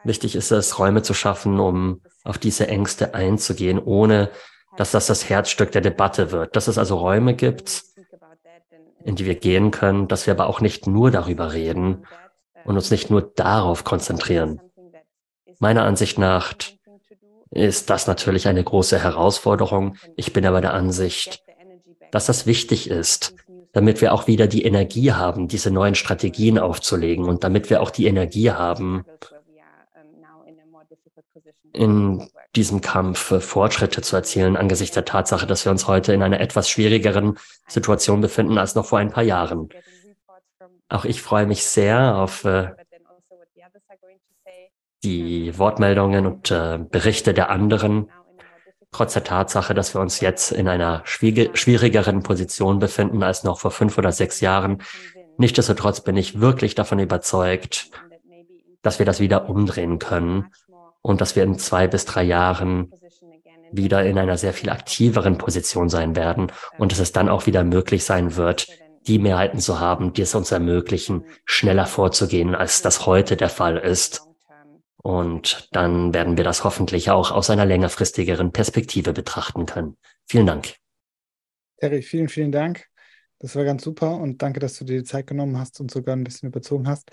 Wichtig 0.03 0.35
ist 0.35 0.51
es, 0.51 0.79
Räume 0.79 1.01
zu 1.01 1.13
schaffen, 1.13 1.59
um 1.59 2.01
auf 2.23 2.37
diese 2.37 2.67
Ängste 2.67 3.13
einzugehen, 3.13 3.79
ohne 3.79 4.31
dass 4.77 4.91
das 4.91 5.07
das 5.07 5.29
Herzstück 5.29 5.71
der 5.71 5.81
Debatte 5.81 6.31
wird. 6.31 6.55
Dass 6.55 6.67
es 6.67 6.77
also 6.77 6.97
Räume 6.97 7.35
gibt, 7.35 7.83
in 9.03 9.15
die 9.15 9.25
wir 9.25 9.35
gehen 9.35 9.71
können, 9.71 10.07
dass 10.07 10.25
wir 10.25 10.33
aber 10.33 10.47
auch 10.47 10.61
nicht 10.61 10.87
nur 10.87 11.11
darüber 11.11 11.53
reden 11.53 12.05
und 12.65 12.75
uns 12.75 12.89
nicht 12.89 13.09
nur 13.09 13.21
darauf 13.21 13.83
konzentrieren. 13.83 14.61
Meiner 15.63 15.85
Ansicht 15.85 16.19
nach 16.19 16.53
ist 17.49 17.89
das 17.89 18.05
natürlich 18.05 18.49
eine 18.49 18.61
große 18.61 19.01
Herausforderung. 19.01 19.95
Ich 20.17 20.33
bin 20.33 20.45
aber 20.45 20.59
der 20.59 20.73
Ansicht, 20.73 21.41
dass 22.11 22.25
das 22.25 22.45
wichtig 22.45 22.89
ist, 22.89 23.33
damit 23.71 24.01
wir 24.01 24.13
auch 24.13 24.27
wieder 24.27 24.47
die 24.47 24.65
Energie 24.65 25.13
haben, 25.13 25.47
diese 25.47 25.71
neuen 25.71 25.95
Strategien 25.95 26.59
aufzulegen 26.59 27.29
und 27.29 27.45
damit 27.45 27.69
wir 27.69 27.81
auch 27.81 27.91
die 27.91 28.07
Energie 28.07 28.51
haben, 28.51 29.05
in 31.71 32.27
diesem 32.57 32.81
Kampf 32.81 33.33
Fortschritte 33.41 34.01
zu 34.01 34.17
erzielen 34.17 34.57
angesichts 34.57 34.95
der 34.95 35.05
Tatsache, 35.05 35.47
dass 35.47 35.63
wir 35.63 35.71
uns 35.71 35.87
heute 35.87 36.11
in 36.11 36.23
einer 36.23 36.41
etwas 36.41 36.67
schwierigeren 36.67 37.39
Situation 37.69 38.19
befinden 38.19 38.57
als 38.57 38.75
noch 38.75 38.87
vor 38.87 38.99
ein 38.99 39.11
paar 39.11 39.23
Jahren. 39.23 39.69
Auch 40.89 41.05
ich 41.05 41.21
freue 41.21 41.45
mich 41.45 41.63
sehr 41.63 42.17
auf 42.17 42.43
äh, 42.43 42.71
die 45.03 45.57
Wortmeldungen 45.57 46.25
und 46.25 46.51
äh, 46.51 46.79
Berichte 46.79 47.33
der 47.33 47.49
anderen 47.49 48.09
trotz 48.93 49.13
der 49.13 49.23
Tatsache, 49.23 49.73
dass 49.73 49.93
wir 49.93 50.01
uns 50.01 50.21
jetzt 50.21 50.51
in 50.51 50.67
einer 50.67 51.01
schwierigeren 51.03 52.23
Position 52.23 52.79
befinden 52.79 53.23
als 53.23 53.43
noch 53.43 53.59
vor 53.59 53.71
fünf 53.71 53.97
oder 53.97 54.11
sechs 54.11 54.39
Jahren. 54.39 54.81
Nichtsdestotrotz 55.37 56.01
bin 56.01 56.15
ich 56.15 56.39
wirklich 56.39 56.75
davon 56.75 56.99
überzeugt, 56.99 57.89
dass 58.81 58.99
wir 58.99 59.05
das 59.05 59.19
wieder 59.19 59.49
umdrehen 59.49 59.99
können 59.99 60.51
und 61.01 61.21
dass 61.21 61.35
wir 61.35 61.43
in 61.43 61.57
zwei 61.57 61.87
bis 61.87 62.05
drei 62.05 62.23
Jahren 62.23 62.91
wieder 63.71 64.05
in 64.05 64.19
einer 64.19 64.37
sehr 64.37 64.53
viel 64.53 64.69
aktiveren 64.69 65.39
Position 65.39 65.89
sein 65.89 66.15
werden 66.15 66.51
und 66.77 66.91
dass 66.91 66.99
es 66.99 67.11
dann 67.11 67.29
auch 67.29 67.47
wieder 67.47 67.63
möglich 67.63 68.05
sein 68.05 68.35
wird, 68.35 68.67
die 69.07 69.17
Mehrheiten 69.17 69.59
zu 69.59 69.79
haben, 69.79 70.13
die 70.13 70.21
es 70.21 70.35
uns 70.35 70.51
ermöglichen, 70.51 71.25
schneller 71.45 71.87
vorzugehen, 71.87 72.53
als 72.53 72.83
das 72.83 73.07
heute 73.07 73.35
der 73.35 73.49
Fall 73.49 73.77
ist. 73.77 74.21
Und 75.03 75.67
dann 75.73 76.13
werden 76.13 76.37
wir 76.37 76.45
das 76.45 76.63
hoffentlich 76.63 77.11
auch 77.11 77.31
aus 77.31 77.49
einer 77.49 77.65
längerfristigeren 77.65 78.51
Perspektive 78.51 79.11
betrachten 79.11 79.65
können. 79.65 79.97
Vielen 80.27 80.47
Dank. 80.47 80.75
Terry, 81.77 82.01
vielen, 82.01 82.29
vielen 82.29 82.53
Dank. 82.53 82.85
Das 83.39 83.57
war 83.57 83.65
ganz 83.65 83.83
super 83.83 84.15
und 84.15 84.41
danke, 84.41 84.61
dass 84.61 84.77
du 84.77 84.85
dir 84.85 84.99
die 84.99 85.03
Zeit 85.03 85.27
genommen 85.27 85.57
hast 85.57 85.81
und 85.81 85.91
sogar 85.91 86.15
ein 86.15 86.23
bisschen 86.23 86.47
überzogen 86.47 86.87
hast 86.87 87.11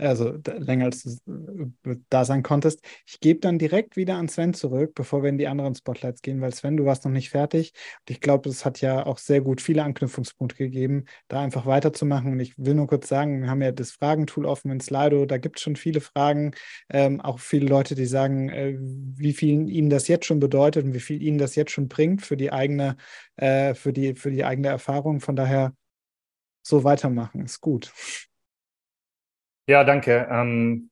also 0.00 0.38
länger 0.58 0.86
als 0.86 1.20
du 1.24 1.72
äh, 1.84 1.96
da 2.08 2.24
sein 2.24 2.42
konntest. 2.42 2.80
Ich 3.06 3.20
gebe 3.20 3.40
dann 3.40 3.58
direkt 3.58 3.96
wieder 3.96 4.16
an 4.16 4.28
Sven 4.28 4.54
zurück, 4.54 4.92
bevor 4.94 5.22
wir 5.22 5.28
in 5.30 5.38
die 5.38 5.46
anderen 5.46 5.74
Spotlights 5.74 6.22
gehen, 6.22 6.40
weil 6.40 6.54
Sven, 6.54 6.76
du 6.76 6.84
warst 6.84 7.04
noch 7.04 7.12
nicht 7.12 7.30
fertig. 7.30 7.72
Und 8.00 8.10
ich 8.10 8.20
glaube, 8.20 8.48
es 8.48 8.64
hat 8.64 8.80
ja 8.80 9.04
auch 9.06 9.18
sehr 9.18 9.40
gut 9.40 9.60
viele 9.60 9.82
Anknüpfungspunkte 9.84 10.56
gegeben, 10.56 11.04
da 11.28 11.40
einfach 11.40 11.66
weiterzumachen. 11.66 12.32
Und 12.32 12.40
ich 12.40 12.54
will 12.56 12.74
nur 12.74 12.86
kurz 12.86 13.08
sagen, 13.08 13.42
wir 13.42 13.50
haben 13.50 13.62
ja 13.62 13.72
das 13.72 13.92
Fragentool 13.92 14.46
offen 14.46 14.70
in 14.70 14.80
Slido, 14.80 15.26
da 15.26 15.38
gibt 15.38 15.58
es 15.58 15.62
schon 15.62 15.76
viele 15.76 16.00
Fragen, 16.00 16.52
ähm, 16.88 17.20
auch 17.20 17.38
viele 17.38 17.66
Leute, 17.66 17.94
die 17.94 18.06
sagen, 18.06 18.48
äh, 18.48 18.76
wie 18.78 19.32
viel 19.32 19.68
ihnen 19.68 19.90
das 19.90 20.08
jetzt 20.08 20.26
schon 20.26 20.40
bedeutet 20.40 20.84
und 20.84 20.94
wie 20.94 21.00
viel 21.00 21.22
ihnen 21.22 21.38
das 21.38 21.54
jetzt 21.54 21.72
schon 21.72 21.88
bringt 21.88 22.22
für 22.22 22.36
die 22.36 22.52
eigene, 22.52 22.96
äh, 23.36 23.74
für 23.74 23.92
die, 23.92 24.14
für 24.14 24.30
die 24.30 24.44
eigene 24.44 24.68
Erfahrung. 24.68 25.20
Von 25.20 25.36
daher 25.36 25.74
so 26.62 26.84
weitermachen, 26.84 27.44
ist 27.44 27.60
gut. 27.60 27.92
Ja, 29.70 29.84
danke. 29.84 30.26
Ähm, 30.28 30.90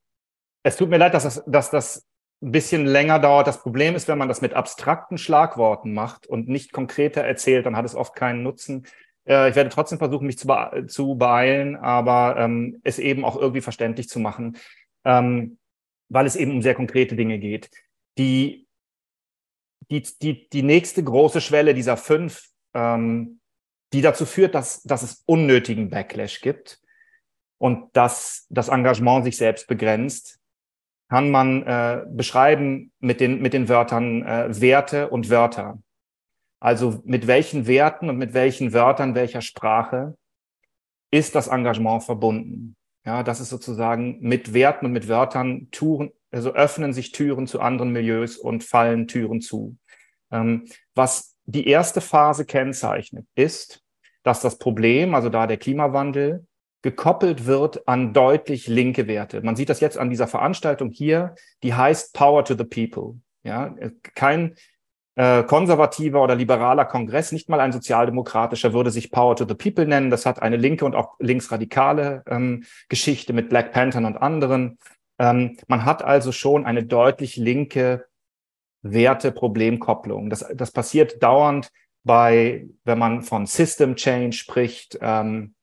es 0.62 0.76
tut 0.76 0.88
mir 0.88 0.98
leid, 0.98 1.12
dass 1.12 1.24
das, 1.24 1.42
dass 1.48 1.70
das 1.70 2.06
ein 2.40 2.52
bisschen 2.52 2.86
länger 2.86 3.18
dauert. 3.18 3.48
Das 3.48 3.60
Problem 3.60 3.96
ist, 3.96 4.06
wenn 4.06 4.18
man 4.18 4.28
das 4.28 4.40
mit 4.40 4.54
abstrakten 4.54 5.18
Schlagworten 5.18 5.92
macht 5.92 6.28
und 6.28 6.46
nicht 6.46 6.72
konkreter 6.72 7.24
erzählt, 7.24 7.66
dann 7.66 7.76
hat 7.76 7.84
es 7.84 7.96
oft 7.96 8.14
keinen 8.14 8.44
Nutzen. 8.44 8.86
Äh, 9.26 9.50
ich 9.50 9.56
werde 9.56 9.70
trotzdem 9.70 9.98
versuchen, 9.98 10.28
mich 10.28 10.38
zu, 10.38 10.46
be 10.46 10.84
zu 10.86 11.16
beeilen, 11.16 11.74
aber 11.74 12.36
ähm, 12.38 12.80
es 12.84 13.00
eben 13.00 13.24
auch 13.24 13.34
irgendwie 13.34 13.62
verständlich 13.62 14.08
zu 14.08 14.20
machen, 14.20 14.56
ähm, 15.04 15.58
weil 16.08 16.26
es 16.26 16.36
eben 16.36 16.52
um 16.52 16.62
sehr 16.62 16.76
konkrete 16.76 17.16
Dinge 17.16 17.40
geht. 17.40 17.70
Die, 18.16 18.68
die, 19.90 20.04
die, 20.22 20.48
die 20.50 20.62
nächste 20.62 21.02
große 21.02 21.40
Schwelle 21.40 21.74
dieser 21.74 21.96
fünf, 21.96 22.44
ähm, 22.74 23.40
die 23.92 24.02
dazu 24.02 24.24
führt, 24.24 24.54
dass, 24.54 24.84
dass 24.84 25.02
es 25.02 25.24
unnötigen 25.26 25.90
Backlash 25.90 26.40
gibt, 26.42 26.80
und 27.58 27.94
dass 27.94 28.46
das 28.50 28.68
Engagement 28.68 29.24
sich 29.24 29.36
selbst 29.36 29.66
begrenzt, 29.66 30.38
kann 31.08 31.30
man 31.30 31.62
äh, 31.62 32.04
beschreiben 32.08 32.92
mit 33.00 33.20
den, 33.20 33.40
mit 33.40 33.52
den 33.52 33.68
Wörtern 33.68 34.22
äh, 34.22 34.60
Werte 34.60 35.08
und 35.08 35.30
Wörter. 35.30 35.78
Also 36.60 37.00
mit 37.04 37.26
welchen 37.26 37.66
Werten 37.66 38.10
und 38.10 38.16
mit 38.16 38.34
welchen 38.34 38.72
Wörtern 38.72 39.14
welcher 39.14 39.40
Sprache 39.40 40.16
ist 41.10 41.34
das 41.34 41.48
Engagement 41.48 42.02
verbunden. 42.02 42.76
Ja, 43.06 43.22
das 43.22 43.40
ist 43.40 43.48
sozusagen 43.48 44.18
mit 44.20 44.52
Werten 44.52 44.86
und 44.86 44.92
mit 44.92 45.08
Wörtern 45.08 45.68
Touren, 45.70 46.10
also 46.30 46.52
öffnen 46.52 46.92
sich 46.92 47.12
Türen 47.12 47.46
zu 47.46 47.60
anderen 47.60 47.90
Milieus 47.92 48.36
und 48.36 48.64
fallen 48.64 49.08
Türen 49.08 49.40
zu. 49.40 49.78
Ähm, 50.30 50.66
was 50.94 51.36
die 51.46 51.66
erste 51.68 52.02
Phase 52.02 52.44
kennzeichnet, 52.44 53.26
ist, 53.34 53.82
dass 54.22 54.42
das 54.42 54.58
Problem, 54.58 55.14
also 55.14 55.30
da 55.30 55.46
der 55.46 55.56
Klimawandel, 55.56 56.46
gekoppelt 56.82 57.46
wird 57.46 57.88
an 57.88 58.12
deutlich 58.12 58.68
linke 58.68 59.06
Werte. 59.06 59.40
Man 59.42 59.56
sieht 59.56 59.68
das 59.68 59.80
jetzt 59.80 59.98
an 59.98 60.10
dieser 60.10 60.28
Veranstaltung 60.28 60.90
hier, 60.90 61.34
die 61.62 61.74
heißt 61.74 62.14
Power 62.14 62.44
to 62.44 62.54
the 62.54 62.64
People. 62.64 63.20
Ja, 63.42 63.74
kein 64.14 64.54
äh, 65.16 65.42
konservativer 65.42 66.22
oder 66.22 66.36
liberaler 66.36 66.84
Kongress, 66.84 67.32
nicht 67.32 67.48
mal 67.48 67.60
ein 67.60 67.72
sozialdemokratischer 67.72 68.72
würde 68.72 68.92
sich 68.92 69.10
Power 69.10 69.34
to 69.34 69.44
the 69.48 69.54
People 69.54 69.86
nennen. 69.86 70.10
Das 70.10 70.26
hat 70.26 70.40
eine 70.40 70.56
linke 70.56 70.84
und 70.84 70.94
auch 70.94 71.16
linksradikale 71.18 72.22
ähm, 72.28 72.64
Geschichte 72.88 73.32
mit 73.32 73.48
Black 73.48 73.72
Panthern 73.72 74.04
und 74.04 74.16
anderen. 74.16 74.78
Ähm, 75.18 75.56
man 75.66 75.84
hat 75.84 76.04
also 76.04 76.30
schon 76.30 76.66
eine 76.66 76.84
deutlich 76.84 77.36
linke 77.36 78.06
Werte-Problemkopplung. 78.82 80.30
Das, 80.30 80.46
das 80.54 80.70
passiert 80.70 81.20
dauernd 81.20 81.72
bei, 82.04 82.68
wenn 82.84 82.98
man 82.98 83.22
von 83.22 83.46
System 83.46 83.96
Change 83.96 84.36
spricht, 84.36 84.98
ähm, 85.02 85.54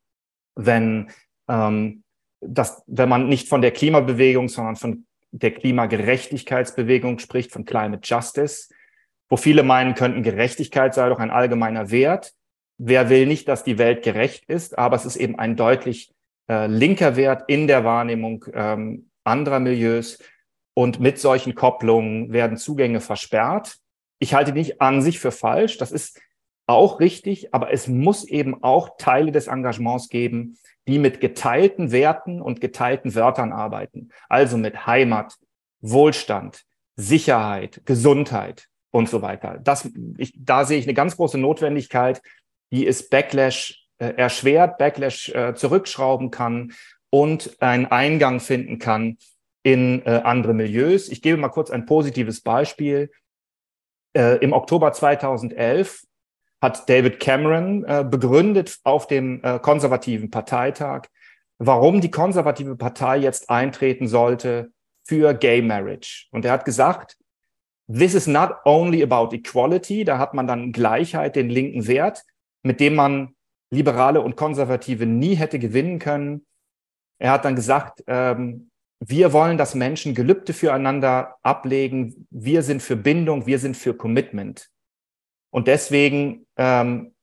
wenn, 0.56 1.12
ähm, 1.48 2.04
das, 2.42 2.84
wenn 2.88 3.10
man 3.10 3.28
nicht 3.28 3.48
von 3.48 3.62
der 3.62 3.72
Klimabewegung, 3.72 4.50
sondern 4.50 4.76
von 4.76 5.06
der 5.32 5.52
Klimagerechtigkeitsbewegung 5.52 7.20
spricht, 7.20 7.52
von 7.52 7.66
Climate 7.66 8.02
Justice, 8.04 8.74
wo 9.30 9.38
viele 9.38 9.64
meinen 9.64 9.96
könnten, 9.96 10.24
Gerechtigkeit 10.24 10.94
sei 10.94 11.10
doch 11.10 11.20
ein 11.20 11.32
allgemeiner 11.32 11.92
Wert. 11.92 12.34
Wer 12.78 13.10
will 13.10 13.26
nicht, 13.26 13.48
dass 13.48 13.64
die 13.64 13.78
Welt 13.78 14.04
gerecht 14.04 14.46
ist, 14.46 14.78
aber 14.78 14.96
es 14.96 15.06
ist 15.06 15.16
eben 15.16 15.38
ein 15.40 15.56
deutlich 15.56 16.14
äh, 16.50 16.68
linker 16.68 17.16
Wert 17.16 17.44
in 17.48 17.68
der 17.68 17.84
Wahrnehmung 17.84 18.46
ähm, 18.54 19.10
anderer 19.24 19.60
Milieus. 19.60 20.20
Und 20.74 21.00
mit 21.00 21.20
solchen 21.20 21.56
Kopplungen 21.56 22.34
werden 22.34 22.58
Zugänge 22.58 23.00
versperrt. 23.00 23.78
Ich 24.20 24.34
halte 24.34 24.52
nicht 24.52 24.82
an 24.82 25.02
sich 25.02 25.20
für 25.20 25.32
falsch. 25.32 25.78
Das 25.78 25.92
ist 25.92 26.22
auch 26.68 27.00
richtig, 27.00 27.54
aber 27.54 27.72
es 27.72 27.88
muss 27.88 28.24
eben 28.24 28.64
auch 28.64 28.98
Teile 28.98 29.32
des 29.32 29.48
Engagements 29.48 30.10
geben, 30.10 30.58
die 30.88 31.00
mit 31.00 31.20
geteilten 31.20 31.92
Werten 31.92 32.42
und 32.42 32.62
geteilten 32.62 33.16
Wörtern 33.16 33.52
arbeiten. 33.52 34.10
Also 34.30 34.58
mit 34.58 34.86
Heimat, 34.86 35.36
Wohlstand, 35.82 36.64
Sicherheit, 36.96 37.82
Gesundheit 37.86 38.68
und 38.92 39.10
so 39.10 39.22
weiter. 39.22 39.60
Das, 39.64 39.90
ich, 40.18 40.34
da 40.38 40.66
sehe 40.66 40.80
ich 40.80 40.86
eine 40.86 40.94
ganz 40.94 41.18
große 41.18 41.38
Notwendigkeit, 41.38 42.22
die 42.72 42.88
es 42.88 43.10
Backlash 43.10 43.88
äh, 43.98 44.14
erschwert, 44.16 44.78
Backlash 44.78 45.30
äh, 45.30 45.54
zurückschrauben 45.56 46.32
kann 46.32 46.74
und 47.10 47.62
einen 47.62 47.86
Eingang 47.86 48.40
finden 48.40 48.80
kann 48.80 49.18
in 49.64 50.06
äh, 50.06 50.22
andere 50.24 50.54
Milieus. 50.54 51.10
Ich 51.10 51.22
gebe 51.22 51.38
mal 51.38 51.50
kurz 51.50 51.72
ein 51.72 51.86
positives 51.86 52.42
Beispiel. 52.42 53.12
Äh, 54.16 54.38
Im 54.38 54.54
Oktober 54.54 54.94
2011 54.94 56.04
hat 56.62 56.90
David 56.90 57.20
Cameron 57.20 57.84
äh, 57.86 58.06
begründet 58.10 58.80
auf 58.84 59.08
dem 59.08 59.44
äh, 59.44 59.60
konservativen 59.60 60.32
Parteitag, 60.32 61.04
warum 61.58 62.02
die 62.02 62.12
konservative 62.12 62.76
Partei 62.76 63.18
jetzt 63.18 63.50
eintreten 63.50 64.08
sollte 64.08 64.72
für 65.08 65.34
Gay 65.34 65.62
Marriage. 65.62 66.28
Und 66.32 66.46
er 66.46 66.54
hat 66.54 66.66
gesagt, 66.66 67.18
this 67.92 68.16
is 68.16 68.28
not 68.28 68.52
only 68.66 69.04
about 69.04 69.34
equality, 69.34 70.04
da 70.04 70.18
hat 70.18 70.34
man 70.34 70.48
dann 70.48 70.72
Gleichheit, 70.72 71.36
den 71.36 71.50
linken 71.50 71.88
Wert, 71.88 72.24
mit 72.64 72.80
dem 72.80 72.96
man 72.96 73.36
Liberale 73.72 74.22
und 74.22 74.36
Konservative 74.36 75.06
nie 75.06 75.36
hätte 75.36 75.60
gewinnen 75.60 76.00
können. 76.00 76.46
Er 77.20 77.32
hat 77.32 77.46
dann 77.46 77.56
gesagt, 77.56 78.04
ähm, 78.08 78.70
wir 79.00 79.34
wollen, 79.34 79.58
dass 79.58 79.76
Menschen 79.76 80.16
Gelübde 80.16 80.54
füreinander 80.54 81.36
ablegen. 81.44 82.28
Wir 82.32 82.64
sind 82.64 82.82
für 82.82 82.96
Bindung, 82.96 83.46
wir 83.46 83.60
sind 83.60 83.76
für 83.78 83.94
Commitment. 83.94 84.70
Und 85.56 85.68
deswegen 85.68 86.46
ähm, 86.58 87.14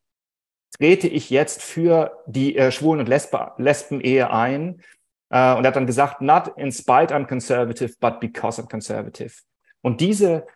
trete 0.79 1.07
ich 1.07 1.29
jetzt 1.29 1.61
für 1.61 2.23
die 2.27 2.57
äh, 2.57 2.71
Schwulen- 2.71 3.01
und 3.01 3.09
Lesben-Ehe 3.59 4.31
ein. 4.31 4.81
Äh, 5.29 5.55
und 5.55 5.67
hat 5.67 5.77
dann 5.77 5.85
gesagt, 5.85 6.23
not 6.23 6.51
in 6.57 6.73
spite 6.73 7.15
I'm 7.15 7.27
conservative, 7.27 7.93
but 8.01 8.21
because 8.21 8.59
I'm 8.59 8.71
conservative. 8.71 9.35
Und 9.83 10.01
diese 10.01 10.47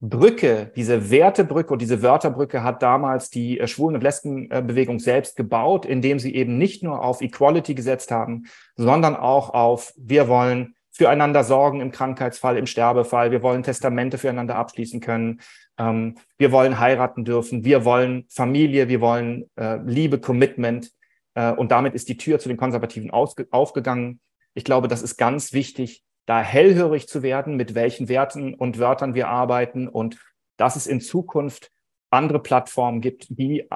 Brücke, 0.00 0.72
diese 0.74 1.10
Wertebrücke 1.10 1.70
und 1.70 1.82
diese 1.82 2.00
Wörterbrücke 2.00 2.62
hat 2.62 2.82
damals 2.82 3.28
die 3.28 3.60
äh, 3.60 3.66
Schwulen- 3.66 3.96
und 3.96 4.02
Lesbenbewegung 4.02 4.98
selbst 4.98 5.36
gebaut, 5.36 5.84
indem 5.84 6.18
sie 6.18 6.34
eben 6.34 6.56
nicht 6.56 6.82
nur 6.82 7.04
auf 7.04 7.20
Equality 7.20 7.74
gesetzt 7.74 8.10
haben, 8.10 8.46
sondern 8.74 9.14
auch 9.14 9.50
auf, 9.50 9.92
wir 9.98 10.28
wollen 10.28 10.76
füreinander 10.92 11.44
sorgen 11.44 11.82
im 11.82 11.92
Krankheitsfall, 11.92 12.56
im 12.56 12.66
Sterbefall, 12.66 13.32
wir 13.32 13.42
wollen 13.42 13.62
Testamente 13.62 14.16
füreinander 14.16 14.56
abschließen 14.56 15.00
können, 15.00 15.42
ähm, 15.78 16.16
wir 16.36 16.52
wollen 16.52 16.78
heiraten 16.78 17.24
dürfen, 17.24 17.64
wir 17.64 17.84
wollen 17.84 18.26
Familie, 18.28 18.88
wir 18.88 19.00
wollen 19.00 19.48
äh, 19.56 19.78
Liebe, 19.84 20.20
Commitment. 20.20 20.90
Äh, 21.34 21.52
und 21.52 21.70
damit 21.70 21.94
ist 21.94 22.08
die 22.08 22.16
Tür 22.16 22.38
zu 22.38 22.48
den 22.48 22.58
Konservativen 22.58 23.10
aufgegangen. 23.10 24.20
Ich 24.54 24.64
glaube, 24.64 24.88
das 24.88 25.02
ist 25.02 25.16
ganz 25.16 25.52
wichtig, 25.52 26.02
da 26.26 26.42
hellhörig 26.42 27.08
zu 27.08 27.22
werden, 27.22 27.56
mit 27.56 27.74
welchen 27.74 28.08
Werten 28.08 28.54
und 28.54 28.78
Wörtern 28.78 29.14
wir 29.14 29.28
arbeiten 29.28 29.88
und 29.88 30.18
dass 30.56 30.76
es 30.76 30.86
in 30.86 31.00
Zukunft 31.00 31.70
andere 32.10 32.40
Plattformen 32.40 33.00
gibt, 33.00 33.26
die 33.30 33.68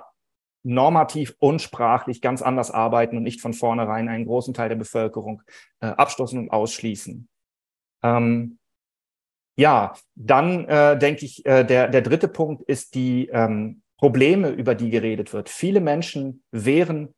normativ 0.64 1.34
und 1.38 1.60
sprachlich 1.60 2.20
ganz 2.20 2.42
anders 2.42 2.70
arbeiten 2.70 3.16
und 3.16 3.22
nicht 3.22 3.40
von 3.40 3.52
vornherein 3.52 4.08
einen 4.08 4.26
großen 4.26 4.54
Teil 4.54 4.68
der 4.68 4.76
Bevölkerung 4.76 5.42
äh, 5.80 5.86
abstoßen 5.86 6.38
und 6.38 6.50
ausschließen. 6.50 7.28
Ähm, 8.02 8.58
ja, 9.56 9.94
dann 10.14 10.64
äh, 10.66 10.98
denke 10.98 11.24
ich, 11.24 11.44
äh, 11.44 11.64
der, 11.64 11.88
der 11.88 12.02
dritte 12.02 12.28
Punkt 12.28 12.62
ist 12.62 12.94
die 12.94 13.28
ähm, 13.28 13.82
Probleme, 13.98 14.48
über 14.48 14.74
die 14.74 14.90
geredet 14.90 15.32
wird. 15.32 15.48
Viele 15.48 15.80
Menschen 15.80 16.42
wehren 16.50 17.14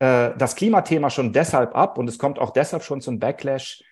äh, 0.00 0.30
das 0.36 0.54
Klimathema 0.54 1.10
schon 1.10 1.32
deshalb 1.32 1.74
ab 1.74 1.98
und 1.98 2.08
es 2.08 2.18
kommt 2.18 2.38
auch 2.38 2.50
deshalb 2.50 2.82
schon 2.82 3.00
zum 3.00 3.18
Backlash, 3.18 3.82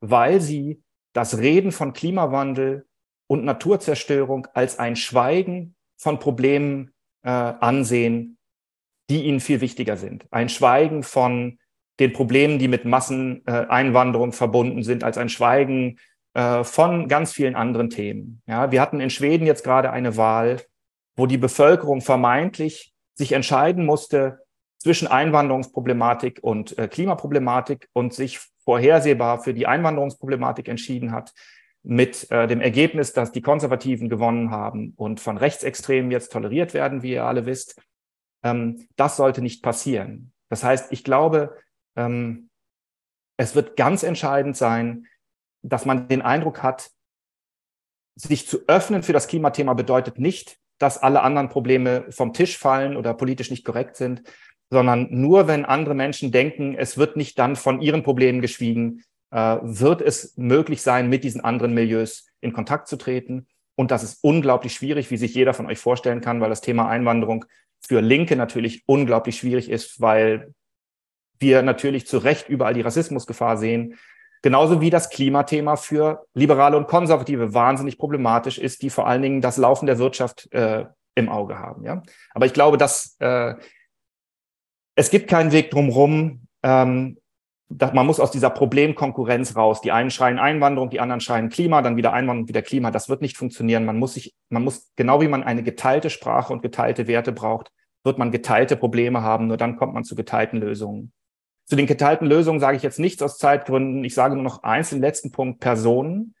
weil 0.00 0.40
sie 0.40 0.82
das 1.12 1.38
Reden 1.38 1.72
von 1.72 1.92
Klimawandel 1.92 2.86
und 3.26 3.44
Naturzerstörung 3.44 4.46
als 4.54 4.78
ein 4.78 4.96
Schweigen 4.96 5.74
von 5.98 6.18
Problemen 6.18 6.92
äh, 7.22 7.30
ansehen, 7.30 8.38
die 9.10 9.24
ihnen 9.24 9.40
viel 9.40 9.60
wichtiger 9.60 9.96
sind. 9.96 10.26
Ein 10.30 10.48
Schweigen 10.48 11.02
von 11.02 11.58
den 11.98 12.12
Problemen, 12.12 12.58
die 12.58 12.68
mit 12.68 12.84
Masseneinwanderung 12.84 14.32
verbunden 14.32 14.82
sind, 14.82 15.02
als 15.02 15.16
ein 15.16 15.30
Schweigen 15.30 15.98
äh, 16.36 16.64
von 16.64 17.08
ganz 17.08 17.32
vielen 17.32 17.56
anderen 17.56 17.88
Themen. 17.88 18.42
Ja, 18.46 18.70
wir 18.70 18.82
hatten 18.82 19.00
in 19.00 19.08
Schweden 19.08 19.46
jetzt 19.46 19.64
gerade 19.64 19.90
eine 19.90 20.18
Wahl, 20.18 20.60
wo 21.16 21.24
die 21.24 21.38
Bevölkerung 21.38 22.02
vermeintlich 22.02 22.92
sich 23.14 23.32
entscheiden 23.32 23.86
musste 23.86 24.40
zwischen 24.76 25.08
Einwanderungsproblematik 25.08 26.40
und 26.42 26.78
äh, 26.78 26.88
Klimaproblematik 26.88 27.88
und 27.94 28.12
sich 28.12 28.38
vorhersehbar 28.62 29.42
für 29.42 29.54
die 29.54 29.66
Einwanderungsproblematik 29.66 30.68
entschieden 30.68 31.12
hat, 31.12 31.32
mit 31.82 32.30
äh, 32.30 32.46
dem 32.46 32.60
Ergebnis, 32.60 33.14
dass 33.14 33.32
die 33.32 33.40
Konservativen 33.40 34.10
gewonnen 34.10 34.50
haben 34.50 34.92
und 34.96 35.20
von 35.20 35.38
Rechtsextremen 35.38 36.10
jetzt 36.10 36.32
toleriert 36.32 36.74
werden, 36.74 37.02
wie 37.02 37.12
ihr 37.12 37.24
alle 37.24 37.46
wisst. 37.46 37.80
Ähm, 38.42 38.86
das 38.96 39.16
sollte 39.16 39.40
nicht 39.40 39.62
passieren. 39.62 40.34
Das 40.50 40.62
heißt, 40.62 40.92
ich 40.92 41.02
glaube, 41.02 41.56
ähm, 41.96 42.50
es 43.38 43.54
wird 43.54 43.78
ganz 43.78 44.02
entscheidend 44.02 44.54
sein, 44.54 45.06
dass 45.68 45.84
man 45.84 46.08
den 46.08 46.22
Eindruck 46.22 46.62
hat, 46.62 46.90
sich 48.14 48.46
zu 48.46 48.60
öffnen 48.66 49.02
für 49.02 49.12
das 49.12 49.28
Klimathema 49.28 49.74
bedeutet 49.74 50.18
nicht, 50.18 50.58
dass 50.78 51.02
alle 51.02 51.22
anderen 51.22 51.48
Probleme 51.48 52.06
vom 52.10 52.32
Tisch 52.32 52.58
fallen 52.58 52.96
oder 52.96 53.14
politisch 53.14 53.50
nicht 53.50 53.64
korrekt 53.64 53.96
sind, 53.96 54.22
sondern 54.70 55.08
nur 55.10 55.48
wenn 55.48 55.64
andere 55.64 55.94
Menschen 55.94 56.32
denken, 56.32 56.74
es 56.74 56.98
wird 56.98 57.16
nicht 57.16 57.38
dann 57.38 57.56
von 57.56 57.80
ihren 57.80 58.02
Problemen 58.02 58.40
geschwiegen, 58.40 59.02
äh, 59.30 59.58
wird 59.62 60.02
es 60.02 60.36
möglich 60.36 60.82
sein, 60.82 61.08
mit 61.08 61.24
diesen 61.24 61.40
anderen 61.40 61.74
Milieus 61.74 62.26
in 62.40 62.52
Kontakt 62.52 62.88
zu 62.88 62.96
treten. 62.96 63.46
Und 63.74 63.90
das 63.90 64.02
ist 64.02 64.18
unglaublich 64.22 64.74
schwierig, 64.74 65.10
wie 65.10 65.16
sich 65.16 65.34
jeder 65.34 65.54
von 65.54 65.66
euch 65.66 65.78
vorstellen 65.78 66.20
kann, 66.20 66.40
weil 66.40 66.50
das 66.50 66.62
Thema 66.62 66.88
Einwanderung 66.88 67.44
für 67.80 68.00
Linke 68.00 68.36
natürlich 68.36 68.82
unglaublich 68.86 69.36
schwierig 69.36 69.70
ist, 69.70 70.00
weil 70.00 70.52
wir 71.38 71.62
natürlich 71.62 72.06
zu 72.06 72.18
Recht 72.18 72.48
überall 72.48 72.74
die 72.74 72.80
Rassismusgefahr 72.80 73.56
sehen. 73.58 73.98
Genauso 74.46 74.80
wie 74.80 74.90
das 74.90 75.10
Klimathema 75.10 75.74
für 75.74 76.24
Liberale 76.32 76.76
und 76.76 76.86
Konservative 76.86 77.52
wahnsinnig 77.52 77.98
problematisch 77.98 78.58
ist, 78.58 78.80
die 78.82 78.90
vor 78.90 79.08
allen 79.08 79.20
Dingen 79.20 79.40
das 79.40 79.56
Laufen 79.56 79.86
der 79.86 79.98
Wirtschaft 79.98 80.46
äh, 80.52 80.84
im 81.16 81.28
Auge 81.28 81.58
haben. 81.58 81.82
Ja? 81.82 82.04
Aber 82.32 82.46
ich 82.46 82.52
glaube, 82.52 82.76
dass 82.78 83.16
äh, 83.18 83.54
es 84.94 85.10
gibt 85.10 85.28
keinen 85.28 85.50
Weg 85.50 85.72
drumherum. 85.72 86.46
Ähm, 86.62 87.18
man 87.68 88.06
muss 88.06 88.20
aus 88.20 88.30
dieser 88.30 88.50
Problemkonkurrenz 88.50 89.56
raus. 89.56 89.80
Die 89.80 89.90
einen 89.90 90.12
schreien 90.12 90.38
Einwanderung, 90.38 90.90
die 90.90 91.00
anderen 91.00 91.20
schreien 91.20 91.48
Klima, 91.48 91.82
dann 91.82 91.96
wieder 91.96 92.12
Einwanderung, 92.12 92.46
wieder 92.48 92.62
Klima. 92.62 92.92
Das 92.92 93.08
wird 93.08 93.22
nicht 93.22 93.36
funktionieren. 93.36 93.84
Man 93.84 93.98
muss 93.98 94.14
sich, 94.14 94.36
man 94.48 94.62
muss, 94.62 94.92
genau 94.94 95.20
wie 95.20 95.26
man 95.26 95.42
eine 95.42 95.64
geteilte 95.64 96.08
Sprache 96.08 96.52
und 96.52 96.62
geteilte 96.62 97.08
Werte 97.08 97.32
braucht, 97.32 97.72
wird 98.04 98.18
man 98.18 98.30
geteilte 98.30 98.76
Probleme 98.76 99.22
haben. 99.22 99.48
Nur 99.48 99.56
dann 99.56 99.74
kommt 99.74 99.92
man 99.92 100.04
zu 100.04 100.14
geteilten 100.14 100.60
Lösungen. 100.60 101.12
Zu 101.66 101.76
den 101.76 101.86
geteilten 101.86 102.26
Lösungen 102.26 102.60
sage 102.60 102.76
ich 102.76 102.82
jetzt 102.82 102.98
nichts 102.98 103.22
aus 103.22 103.38
Zeitgründen. 103.38 104.04
Ich 104.04 104.14
sage 104.14 104.34
nur 104.34 104.44
noch 104.44 104.62
eins, 104.62 104.90
den 104.90 105.00
letzten 105.00 105.32
Punkt, 105.32 105.60
Personen. 105.60 106.34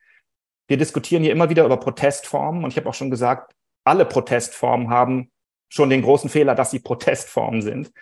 Wir 0.68 0.76
diskutieren 0.76 1.22
hier 1.22 1.32
immer 1.32 1.50
wieder 1.50 1.64
über 1.64 1.78
Protestformen 1.78 2.64
und 2.64 2.70
ich 2.70 2.76
habe 2.76 2.88
auch 2.88 2.94
schon 2.94 3.10
gesagt, 3.10 3.54
alle 3.84 4.04
Protestformen 4.04 4.90
haben 4.90 5.30
schon 5.68 5.90
den 5.90 6.02
großen 6.02 6.30
Fehler, 6.30 6.54
dass 6.54 6.70
sie 6.70 6.78
Protestformen 6.78 7.62
sind. 7.62 7.92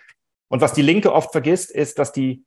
Und 0.49 0.61
was 0.61 0.73
die 0.73 0.81
Linke 0.81 1.13
oft 1.13 1.31
vergisst, 1.31 1.71
ist, 1.71 1.99
dass 1.99 2.11
die 2.11 2.43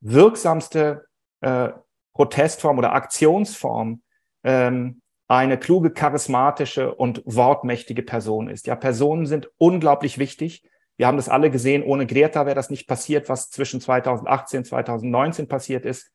wirksamste 0.00 1.06
äh, 1.40 1.70
Protestform 2.14 2.78
oder 2.78 2.92
Aktionsform 2.92 4.02
ähm, 4.44 5.02
eine 5.28 5.58
kluge, 5.58 5.90
charismatische 5.90 6.94
und 6.94 7.22
wortmächtige 7.24 8.02
Person 8.02 8.48
ist. 8.48 8.66
Ja, 8.66 8.76
Personen 8.76 9.26
sind 9.26 9.50
unglaublich 9.56 10.18
wichtig. 10.18 10.62
Wir 10.96 11.06
haben 11.06 11.16
das 11.16 11.28
alle 11.28 11.50
gesehen. 11.50 11.82
Ohne 11.82 12.06
Greta 12.06 12.46
wäre 12.46 12.54
das 12.54 12.70
nicht 12.70 12.86
passiert, 12.86 13.28
was 13.28 13.50
zwischen 13.50 13.80
2018 13.80 14.58
und 14.58 14.64
2019 14.64 15.48
passiert 15.48 15.84
ist. 15.84 16.10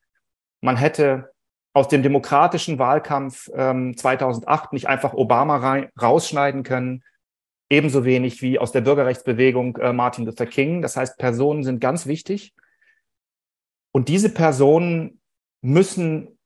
Man 0.60 0.76
hätte 0.76 1.30
aus 1.72 1.88
dem 1.88 2.02
demokratischen 2.02 2.78
Wahlkampf 2.78 3.50
ähm, 3.54 3.96
2008 3.96 4.72
nicht 4.72 4.88
einfach 4.88 5.14
Obama 5.14 5.56
rein, 5.56 5.88
rausschneiden 6.00 6.62
können 6.62 7.02
ebenso 7.70 8.04
wenig 8.04 8.42
wie 8.42 8.58
aus 8.58 8.72
der 8.72 8.80
Bürgerrechtsbewegung 8.80 9.76
äh, 9.76 9.92
Martin 9.92 10.26
Luther 10.26 10.46
King. 10.46 10.82
Das 10.82 10.96
heißt, 10.96 11.16
Personen 11.16 11.62
sind 11.62 11.80
ganz 11.80 12.06
wichtig. 12.06 12.52
Und 13.92 14.08
diese 14.08 14.34
Personen 14.34 15.20
müssen 15.62 16.38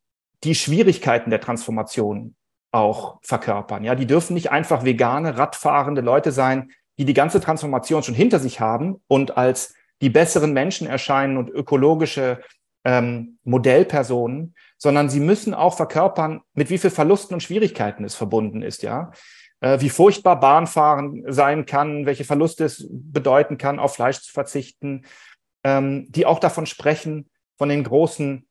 die 0.45 0.55
Schwierigkeiten 0.55 1.30
der 1.30 1.41
Transformation 1.41 2.37
auch 2.70 3.18
verkörpern. 3.22 3.85
Ja, 3.85 3.95
die 3.95 4.07
dürfen 4.07 4.35
nicht 4.35 4.51
einfach 4.51 4.85
vegane, 4.85 5.39
radfahrende 5.39 6.03
Leute 6.03 6.32
sein, 6.32 6.70
die 6.99 7.05
die 7.05 7.14
ganze 7.14 7.40
Transformation 7.40 8.03
schon 8.03 8.14
hinter 8.14 8.38
sich 8.38 8.61
haben 8.61 9.03
und 9.09 9.36
als 9.36 9.74
die 10.01 10.11
besseren 10.11 10.53
Menschen 10.53 10.86
erscheinen 10.86 11.36
und 11.36 11.51
ökologische 11.51 12.40
ähm, 12.84 13.38
Modellpersonen, 13.45 14.55
sondern 14.76 15.09
sie 15.09 15.20
müssen 15.20 15.55
auch 15.55 15.76
verkörpern, 15.76 16.42
mit 16.53 16.70
wie 16.70 16.78
viel 16.78 16.90
Verlusten 16.90 17.34
und 17.34 17.42
Schwierigkeiten 17.42 18.05
es 18.05 18.14
verbunden 18.14 18.62
ist. 18.62 18.82
Ja, 18.82 19.12
äh, 19.61 19.80
wie 19.80 19.88
furchtbar 19.88 20.38
Bahnfahren 20.38 21.24
sein 21.26 21.64
kann, 21.64 22.05
welche 22.07 22.24
Verluste 22.24 22.64
es 22.64 22.86
bedeuten 22.90 23.57
kann, 23.57 23.78
auf 23.78 23.95
Fleisch 23.95 24.20
zu 24.20 24.32
verzichten, 24.32 25.07
ähm, 25.64 26.07
die 26.11 26.26
auch 26.26 26.38
davon 26.38 26.66
sprechen, 26.66 27.30
von 27.57 27.70
den 27.70 27.84
großen 27.84 28.47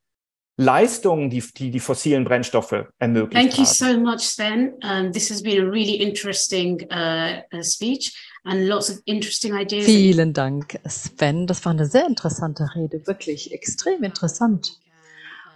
Leistungen, 0.58 1.30
die, 1.32 1.43
die 1.58 1.72
die 1.72 1.80
fossilen 1.80 2.26
Brennstoffe 2.26 2.86
ermöglicht 2.99 3.34
Thank 3.34 3.58
you 3.58 3.66
so 3.66 3.99
much, 3.99 4.20
Sven. 4.20 4.74
Um, 4.84 5.12
this 5.12 5.32
has 5.32 5.41
been 5.41 5.60
a 5.60 5.70
really 5.70 5.95
interesting 5.95 6.88
uh, 6.91 7.41
speech 7.64 8.14
and 8.43 8.68
lots 8.68 8.91
of 8.91 8.99
interesting 9.06 9.56
ideas. 9.56 9.86
Vielen 9.86 10.34
Dank, 10.34 10.80
Sven. 10.88 11.47
Das 11.47 11.66
war 11.66 11.72
eine 11.72 11.88
sehr 11.88 12.06
interessante 12.06 12.70
Rede, 12.76 13.08
wirklich 13.08 13.51
extrem 13.51 14.04
interessant. 14.04 14.80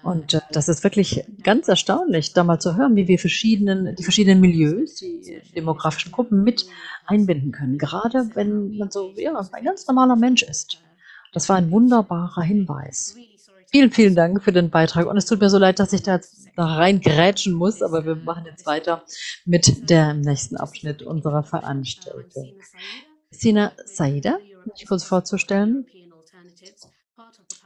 Und 0.02 0.34
äh, 0.34 0.42
das 0.52 0.68
ist 0.68 0.84
wirklich 0.84 1.24
ganz 1.44 1.68
erstaunlich, 1.68 2.34
da 2.34 2.44
mal 2.44 2.60
zu 2.60 2.76
hören, 2.76 2.96
wie 2.96 3.08
wir 3.08 3.20
verschiedenen, 3.20 3.96
die 3.96 4.04
verschiedenen 4.04 4.40
Milieus, 4.40 4.96
die 4.96 5.42
demografischen 5.56 6.12
Gruppen 6.12 6.44
mit 6.44 6.66
einbinden 7.06 7.52
können. 7.52 7.78
Gerade 7.78 8.30
wenn 8.34 8.78
man 8.78 8.90
so 8.90 9.14
ja, 9.16 9.38
ein 9.52 9.64
ganz 9.64 9.86
normaler 9.86 10.16
Mensch 10.16 10.44
ist. 10.44 10.82
Das 11.34 11.50
war 11.50 11.58
ein 11.58 11.70
wunderbarer 11.72 12.42
Hinweis. 12.42 13.16
Vielen, 13.70 13.92
vielen 13.92 14.16
Dank 14.16 14.44
für 14.44 14.54
den 14.54 14.70
Beitrag. 14.70 15.08
Und 15.08 15.18
es 15.18 15.26
tut 15.26 15.42
mir 15.42 15.50
so 15.50 15.58
leid, 15.58 15.80
dass 15.80 15.92
ich 15.94 16.02
da 16.04 16.16
jetzt 16.16 16.48
reingrätschen 16.58 17.54
muss, 17.54 17.82
aber 17.82 18.06
wir 18.06 18.16
machen 18.16 18.46
jetzt 18.46 18.66
weiter 18.66 19.04
mit 19.46 19.90
dem 19.90 20.22
nächsten 20.22 20.56
Abschnitt 20.58 21.04
unserer 21.04 21.44
Veranstaltung. 21.44 22.54
Sina 23.30 23.74
Saida, 23.86 24.38
mich 24.74 24.88
kurz 24.88 25.04
vorzustellen. 25.04 25.86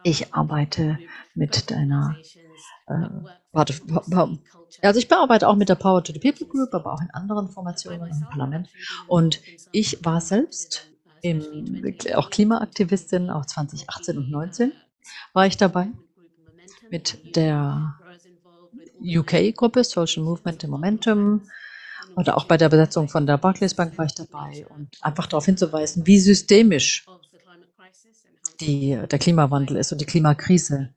Ich 0.04 0.34
arbeite 0.34 0.98
mit 1.36 1.70
deiner 1.70 2.18
äh, 2.88 2.94
warte, 3.52 3.74
pa- 3.86 4.04
pa- 4.10 4.38
also 4.82 5.00
ich 5.00 5.08
bearbeite 5.08 5.48
auch 5.48 5.56
mit 5.56 5.70
der 5.70 5.76
Power 5.76 6.04
to 6.04 6.12
the 6.14 6.20
People 6.20 6.48
Group, 6.48 6.74
aber 6.74 6.94
auch 6.94 7.02
in 7.02 7.12
anderen 7.12 7.50
Formationen 7.50 8.08
im 8.10 8.22
Parlament. 8.30 8.70
Und 9.08 9.40
ich 9.72 10.04
war 10.04 10.20
selbst 10.20 10.90
im, 11.22 11.84
auch 12.16 12.32
Klimaaktivistin, 12.32 13.30
auch 13.30 13.46
2018 13.46 14.18
und 14.18 14.32
19 14.32 14.72
war 15.34 15.46
ich 15.48 15.58
dabei? 15.58 15.88
Mit 16.90 17.36
der 17.36 17.96
UK-Gruppe 19.02 19.84
Social 19.84 20.24
Movement 20.24 20.68
Momentum. 20.68 21.42
Oder 22.16 22.38
auch 22.38 22.46
bei 22.46 22.58
der 22.58 22.70
Besetzung 22.70 23.08
von 23.08 23.26
der 23.26 23.38
Barclays 23.38 23.74
Bank 23.74 23.98
war 23.98 24.06
ich 24.06 24.14
dabei. 24.14 24.66
Und 24.70 24.98
einfach 25.02 25.28
darauf 25.28 25.46
hinzuweisen, 25.46 26.06
wie 26.06 26.20
systemisch 26.20 27.06
die, 28.60 29.00
der 29.10 29.20
Klimawandel 29.20 29.78
ist 29.78 29.92
und 29.92 30.02
die 30.02 30.06
Klimakrise. 30.06 30.90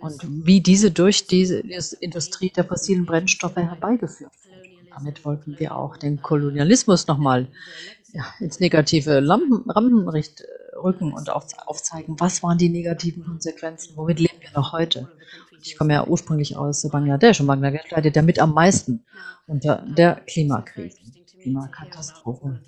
Und 0.00 0.20
wie 0.46 0.60
diese 0.60 0.90
durch 0.90 1.26
diese, 1.26 1.60
Industrie 2.00 2.50
der 2.50 2.64
fossilen 2.64 3.06
Brennstoffe 3.06 3.56
herbeigeführt 3.56 4.32
wird. 4.44 4.90
Damit 4.90 5.24
wollten 5.24 5.58
wir 5.58 5.76
auch 5.76 5.96
den 5.96 6.20
Kolonialismus 6.20 7.06
nochmal 7.06 7.48
ja, 8.12 8.26
ins 8.40 8.60
negative 8.60 9.20
Lampen, 9.20 9.70
Rampenlicht 9.70 10.42
äh, 10.42 10.44
rücken 10.76 11.12
und 11.12 11.30
auf, 11.30 11.46
aufzeigen, 11.66 12.16
was 12.18 12.42
waren 12.42 12.58
die 12.58 12.68
negativen 12.68 13.24
Konsequenzen, 13.24 13.96
womit 13.96 14.20
leben 14.20 14.40
wir 14.40 14.50
noch 14.54 14.72
heute. 14.72 15.08
Ich 15.62 15.76
komme 15.76 15.94
ja 15.94 16.06
ursprünglich 16.06 16.56
aus 16.56 16.88
Bangladesch 16.88 17.40
und 17.40 17.46
Bangladesch 17.46 17.90
leidet 17.90 18.16
ja 18.16 18.22
mit 18.22 18.38
am 18.38 18.52
meisten 18.52 19.04
unter 19.46 19.84
der 19.96 20.16
Klimakrise, 20.26 20.98
Klimakatastrophe. 21.40 22.60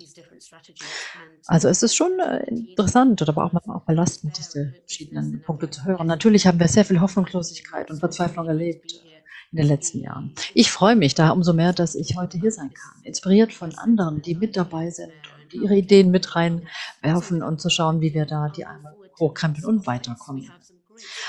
Also 1.47 1.67
es 1.67 1.83
ist 1.83 1.95
schon 1.95 2.19
äh, 2.19 2.43
interessant 2.49 3.21
oder 3.21 3.37
auch 3.37 3.51
manchmal 3.51 3.77
auch 3.77 3.85
belastend, 3.85 4.37
diese 4.37 4.73
verschiedenen 4.85 5.41
Punkte 5.41 5.69
zu 5.69 5.85
hören. 5.85 6.07
Natürlich 6.07 6.47
haben 6.47 6.59
wir 6.59 6.67
sehr 6.67 6.85
viel 6.85 7.01
Hoffnungslosigkeit 7.01 7.89
und 7.89 7.99
Verzweiflung 7.99 8.47
erlebt 8.47 9.03
in 9.51 9.57
den 9.57 9.67
letzten 9.67 10.01
Jahren. 10.01 10.33
Ich 10.53 10.71
freue 10.71 10.95
mich 10.95 11.15
da 11.15 11.29
umso 11.29 11.53
mehr, 11.53 11.73
dass 11.73 11.95
ich 11.95 12.17
heute 12.17 12.37
hier 12.37 12.51
sein 12.51 12.73
kann, 12.73 13.03
inspiriert 13.03 13.53
von 13.53 13.77
anderen, 13.77 14.21
die 14.21 14.35
mit 14.35 14.57
dabei 14.57 14.89
sind 14.89 15.11
und 15.34 15.34
ihre 15.53 15.75
Ideen 15.75 16.11
mit 16.11 16.35
reinwerfen 16.35 17.43
und 17.43 17.61
zu 17.61 17.69
schauen, 17.69 18.01
wie 18.01 18.13
wir 18.13 18.25
da 18.25 18.49
die 18.49 18.65
einmal 18.65 18.95
hochkrempeln 19.19 19.65
und 19.65 19.87
weiterkommen. 19.87 20.51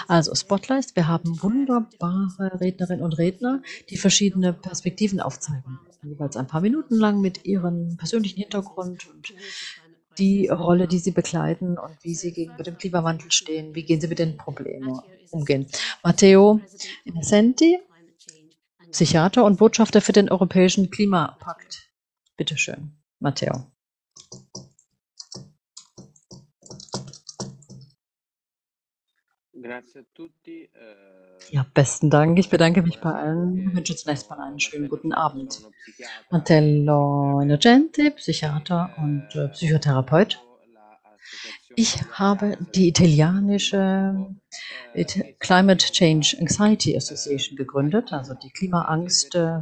Also 0.07 0.35
Spotlight, 0.35 0.95
wir 0.95 1.09
haben 1.09 1.43
wunderbare 1.43 2.61
Rednerinnen 2.61 3.05
und 3.05 3.19
Redner, 3.19 3.63
die 3.91 3.97
verschiedene 3.97 4.53
Perspektiven 4.53 5.21
aufzeigen. 5.21 5.81
Jeweils 6.03 6.37
ein 6.37 6.47
paar 6.47 6.61
Minuten 6.61 6.95
lang 6.95 7.21
mit 7.21 7.45
ihrem 7.45 7.97
persönlichen 7.97 8.41
Hintergrund 8.41 9.09
und 9.09 9.35
die 10.19 10.49
Rolle, 10.49 10.87
die 10.89 10.99
sie 10.99 11.11
begleiten 11.11 11.79
und 11.79 11.97
wie 12.03 12.15
sie 12.15 12.33
gegenüber 12.33 12.63
dem 12.63 12.79
Klimawandel 12.79 13.31
stehen, 13.31 13.75
wie 13.75 13.85
gehen 13.85 14.01
sie 14.01 14.09
mit 14.09 14.19
den 14.19 14.37
Problemen 14.37 15.01
umgehen. 15.31 15.67
Matteo 16.03 16.61
Innocenti, 17.05 17.79
Psychiater 18.93 19.45
und 19.45 19.59
Botschafter 19.59 20.01
für 20.01 20.13
den 20.13 20.31
Europäischen 20.31 20.91
Klimapakt. 20.91 21.91
Bitte 22.37 22.57
schön, 22.57 22.97
Matteo. 23.19 23.67
Ja, 31.51 31.67
besten 31.75 32.11
Dank. 32.11 32.39
Ich 32.39 32.51
bedanke 32.51 32.83
mich 32.83 33.01
bei 33.01 33.13
allen. 33.13 33.69
Ich 33.69 33.75
wünsche 33.77 33.97
zunächst 33.97 34.29
mal 34.31 34.39
einen 34.41 34.61
schönen 34.61 34.89
guten 34.89 35.13
Abend. 35.13 35.61
Mantello 36.31 37.41
Innocenti, 37.41 38.11
Psychiater 38.11 38.95
und 38.99 39.35
äh, 39.35 39.49
Psychotherapeut. 39.49 40.41
Ich 41.75 42.01
habe 42.13 42.57
die 42.75 42.89
italienische 42.89 44.37
It 44.95 45.37
Climate 45.41 45.85
Change 45.93 46.37
Anxiety 46.41 46.97
Association 46.97 47.57
gegründet, 47.57 48.13
also 48.13 48.35
die 48.35 48.51
Klimaangst 48.51 49.35
äh, 49.35 49.61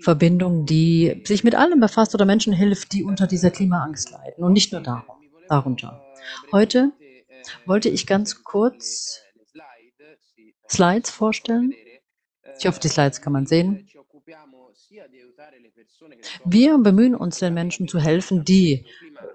Verbindung, 0.00 0.66
die 0.66 1.22
sich 1.24 1.44
mit 1.44 1.54
allem 1.54 1.80
befasst 1.80 2.14
oder 2.14 2.24
Menschen 2.24 2.52
hilft, 2.52 2.92
die 2.92 3.04
unter 3.04 3.26
dieser 3.26 3.50
Klimaangst 3.50 4.10
leiden 4.10 4.44
und 4.44 4.52
nicht 4.52 4.72
nur 4.72 4.80
darum, 4.80 5.16
darunter. 5.48 6.02
Heute 6.52 6.92
wollte 7.66 7.88
ich 7.88 8.06
ganz 8.06 8.44
kurz 8.44 9.20
Slides 10.68 11.10
vorstellen. 11.10 11.72
Ich 12.58 12.66
hoffe, 12.66 12.80
die 12.80 12.88
Slides 12.88 13.20
kann 13.20 13.32
man 13.32 13.46
sehen. 13.46 13.88
Wir 16.44 16.78
bemühen 16.78 17.14
uns, 17.14 17.38
den 17.38 17.54
Menschen 17.54 17.88
zu 17.88 17.98
helfen, 17.98 18.44
die 18.44 18.86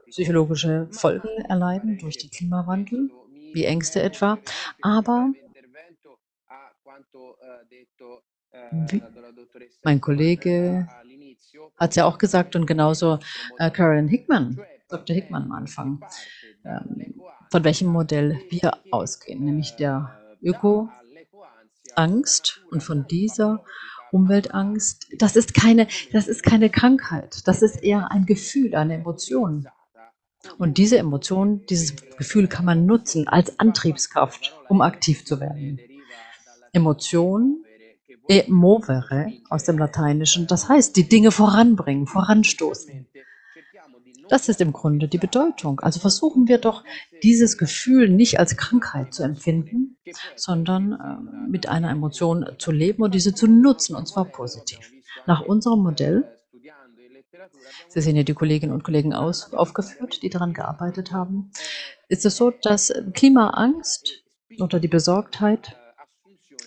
psychologische 0.09 0.87
Folgen 0.91 1.27
erleiden 1.49 1.97
durch 1.97 2.17
den 2.17 2.29
Klimawandel, 2.29 3.09
wie 3.53 3.65
Ängste 3.65 4.01
etwa, 4.01 4.39
aber 4.81 5.31
wie, 8.71 9.01
mein 9.83 10.01
Kollege 10.01 10.87
hat 11.77 11.91
es 11.91 11.95
ja 11.95 12.05
auch 12.05 12.17
gesagt 12.17 12.55
und 12.55 12.65
genauso 12.65 13.19
äh, 13.59 13.69
Carolyn 13.69 14.07
Hickman, 14.07 14.59
Dr. 14.89 15.15
Hickman 15.15 15.43
am 15.43 15.51
Anfang, 15.51 16.03
ähm, 16.65 17.21
von 17.51 17.63
welchem 17.63 17.87
Modell 17.87 18.41
wir 18.49 18.71
ausgehen, 18.91 19.45
nämlich 19.45 19.75
der 19.75 20.19
Öko-Angst 20.41 20.91
und 22.71 22.83
von 22.83 23.07
dieser 23.07 23.63
Umweltangst. 24.11 25.07
Das 25.17 25.35
ist 25.35 25.53
keine, 25.53 25.87
das 26.11 26.27
ist 26.27 26.43
keine 26.43 26.69
Krankheit. 26.69 27.47
Das 27.47 27.61
ist 27.61 27.83
eher 27.83 28.11
ein 28.11 28.25
Gefühl, 28.25 28.75
eine 28.75 28.95
Emotion. 28.95 29.67
Und 30.57 30.77
diese 30.77 30.97
Emotion, 30.97 31.65
dieses 31.65 31.95
Gefühl 32.17 32.47
kann 32.47 32.65
man 32.65 32.85
nutzen 32.85 33.27
als 33.27 33.59
Antriebskraft, 33.59 34.55
um 34.69 34.81
aktiv 34.81 35.25
zu 35.25 35.39
werden. 35.39 35.79
Emotion, 36.71 37.63
e 38.27 38.43
movere 38.47 39.31
aus 39.49 39.63
dem 39.63 39.77
Lateinischen, 39.77 40.47
das 40.47 40.69
heißt, 40.69 40.95
die 40.95 41.07
Dinge 41.07 41.31
voranbringen, 41.31 42.07
voranstoßen. 42.07 43.07
Das 44.29 44.49
ist 44.49 44.59
im 44.59 44.73
Grunde 44.73 45.07
die 45.07 45.17
Bedeutung. 45.17 45.79
Also 45.79 45.99
versuchen 45.99 46.47
wir 46.47 46.57
doch, 46.57 46.83
dieses 47.23 47.57
Gefühl 47.57 48.09
nicht 48.09 48.39
als 48.39 48.57
Krankheit 48.57 49.13
zu 49.13 49.23
empfinden, 49.23 49.97
sondern 50.35 50.91
äh, 50.91 51.49
mit 51.49 51.69
einer 51.69 51.89
Emotion 51.89 52.45
zu 52.57 52.71
leben 52.71 53.03
und 53.03 53.15
diese 53.15 53.33
zu 53.33 53.47
nutzen, 53.47 53.95
und 53.95 54.07
zwar 54.07 54.25
positiv. 54.25 54.91
Nach 55.25 55.41
unserem 55.41 55.81
Modell, 55.81 56.25
Sie 57.89 58.01
sehen 58.01 58.15
hier 58.15 58.25
die 58.25 58.33
Kolleginnen 58.33 58.73
und 58.73 58.83
Kollegen 58.83 59.13
aus, 59.13 59.53
aufgeführt, 59.53 60.21
die 60.21 60.29
daran 60.29 60.53
gearbeitet 60.53 61.11
haben, 61.11 61.51
ist 62.09 62.25
es 62.25 62.35
so, 62.35 62.51
dass 62.51 62.93
Klimaangst 63.13 64.23
oder 64.59 64.79
die 64.79 64.87
Besorgtheit, 64.87 65.76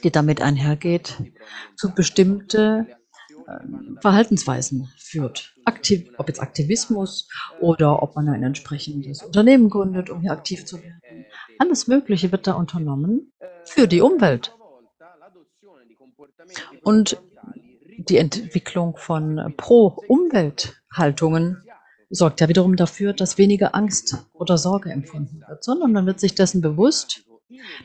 die 0.00 0.10
damit 0.10 0.42
einhergeht, 0.42 1.16
zu 1.76 1.94
bestimmte 1.94 2.86
äh, 3.46 4.00
Verhaltensweisen 4.00 4.92
führt. 4.98 5.54
Aktiv, 5.64 6.10
ob 6.18 6.28
jetzt 6.28 6.40
Aktivismus 6.40 7.28
oder 7.60 8.02
ob 8.02 8.16
man 8.16 8.28
ein 8.28 8.42
entsprechendes 8.42 9.22
Unternehmen 9.22 9.70
gründet, 9.70 10.10
um 10.10 10.20
hier 10.20 10.32
aktiv 10.32 10.64
zu 10.64 10.82
werden. 10.82 11.26
Alles 11.58 11.86
Mögliche 11.86 12.32
wird 12.32 12.46
da 12.46 12.52
unternommen 12.52 13.32
für 13.64 13.86
die 13.86 14.00
Umwelt. 14.00 14.54
Und 16.82 17.20
die 17.98 18.16
Entwicklung 18.16 18.96
von 18.96 19.54
Pro-Umwelt-Haltungen 19.56 21.62
sorgt 22.08 22.40
ja 22.40 22.48
wiederum 22.48 22.76
dafür, 22.76 23.12
dass 23.12 23.38
weniger 23.38 23.74
Angst 23.74 24.26
oder 24.32 24.58
Sorge 24.58 24.90
empfunden 24.90 25.42
wird, 25.46 25.62
sondern 25.62 25.92
man 25.92 26.06
wird 26.06 26.18
sich 26.18 26.34
dessen 26.34 26.60
bewusst, 26.60 27.22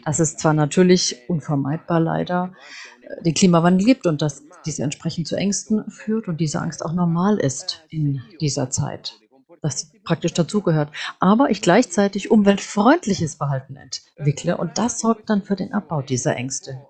dass 0.04 0.20
es 0.20 0.38
zwar 0.38 0.54
natürlich 0.54 1.18
unvermeidbar 1.28 2.00
leider 2.00 2.54
äh, 3.02 3.24
den 3.24 3.34
Klimawandel 3.34 3.86
gibt 3.86 4.08
und 4.08 4.22
dass 4.22 4.44
diese 4.66 4.84
entsprechend 4.84 5.28
zu 5.28 5.36
Ängsten 5.36 5.90
führt 5.90 6.28
und 6.28 6.40
diese 6.42 6.62
Angst 6.62 6.84
auch 6.84 6.94
normal 6.94 7.38
ist 7.38 7.86
in 7.90 8.22
dieser 8.42 8.70
Zeit. 8.70 9.20
das 9.62 9.92
praktisch 10.04 10.34
dazugehört, 10.34 10.92
aber 11.20 11.50
ich 11.50 11.62
gleichzeitig 11.62 12.30
umweltfreundliches 12.30 13.36
Verhalten 13.36 13.78
entwickle 13.78 14.58
und 14.58 14.78
das 14.78 15.00
sorgt 15.00 15.30
dann 15.30 15.44
für 15.44 15.56
den 15.56 15.74
Abbau 15.74 16.02
dieser 16.02 16.36
Ängste. 16.36 16.86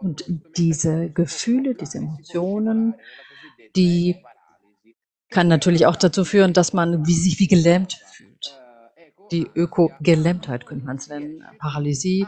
Und 0.00 0.24
diese 0.56 1.10
Gefühle, 1.10 1.74
diese 1.74 1.98
Emotionen, 1.98 2.94
die 3.76 4.16
kann 5.30 5.48
natürlich 5.48 5.86
auch 5.86 5.96
dazu 5.96 6.24
führen, 6.24 6.52
dass 6.52 6.72
man 6.72 7.06
wie, 7.06 7.14
sich 7.14 7.38
wie 7.38 7.48
gelähmt 7.48 8.00
fühlt. 8.12 8.29
Die 9.30 9.48
Ökogelähmtheit 9.54 10.66
könnte 10.66 10.86
man 10.86 10.96
es 10.96 11.08
nennen, 11.08 11.44
Paralysie 11.58 12.26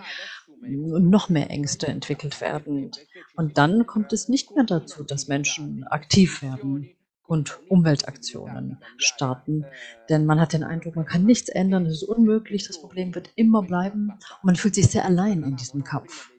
und 0.60 1.10
noch 1.10 1.28
mehr 1.28 1.50
Ängste 1.50 1.88
entwickelt 1.88 2.40
werden. 2.40 2.90
Und 3.34 3.58
dann 3.58 3.86
kommt 3.86 4.12
es 4.12 4.28
nicht 4.28 4.54
mehr 4.54 4.64
dazu, 4.64 5.02
dass 5.02 5.28
Menschen 5.28 5.84
aktiv 5.84 6.42
werden 6.42 6.90
und 7.26 7.58
Umweltaktionen 7.68 8.78
starten. 8.96 9.64
Denn 10.08 10.26
man 10.26 10.40
hat 10.40 10.52
den 10.52 10.64
Eindruck, 10.64 10.96
man 10.96 11.06
kann 11.06 11.24
nichts 11.24 11.48
ändern, 11.48 11.86
es 11.86 12.02
ist 12.02 12.08
unmöglich, 12.08 12.66
das 12.66 12.80
Problem 12.80 13.14
wird 13.14 13.30
immer 13.36 13.62
bleiben 13.62 14.10
und 14.10 14.44
man 14.44 14.56
fühlt 14.56 14.74
sich 14.74 14.88
sehr 14.88 15.04
allein 15.04 15.42
in 15.42 15.56
diesem 15.56 15.82
Kampf. 15.82 16.30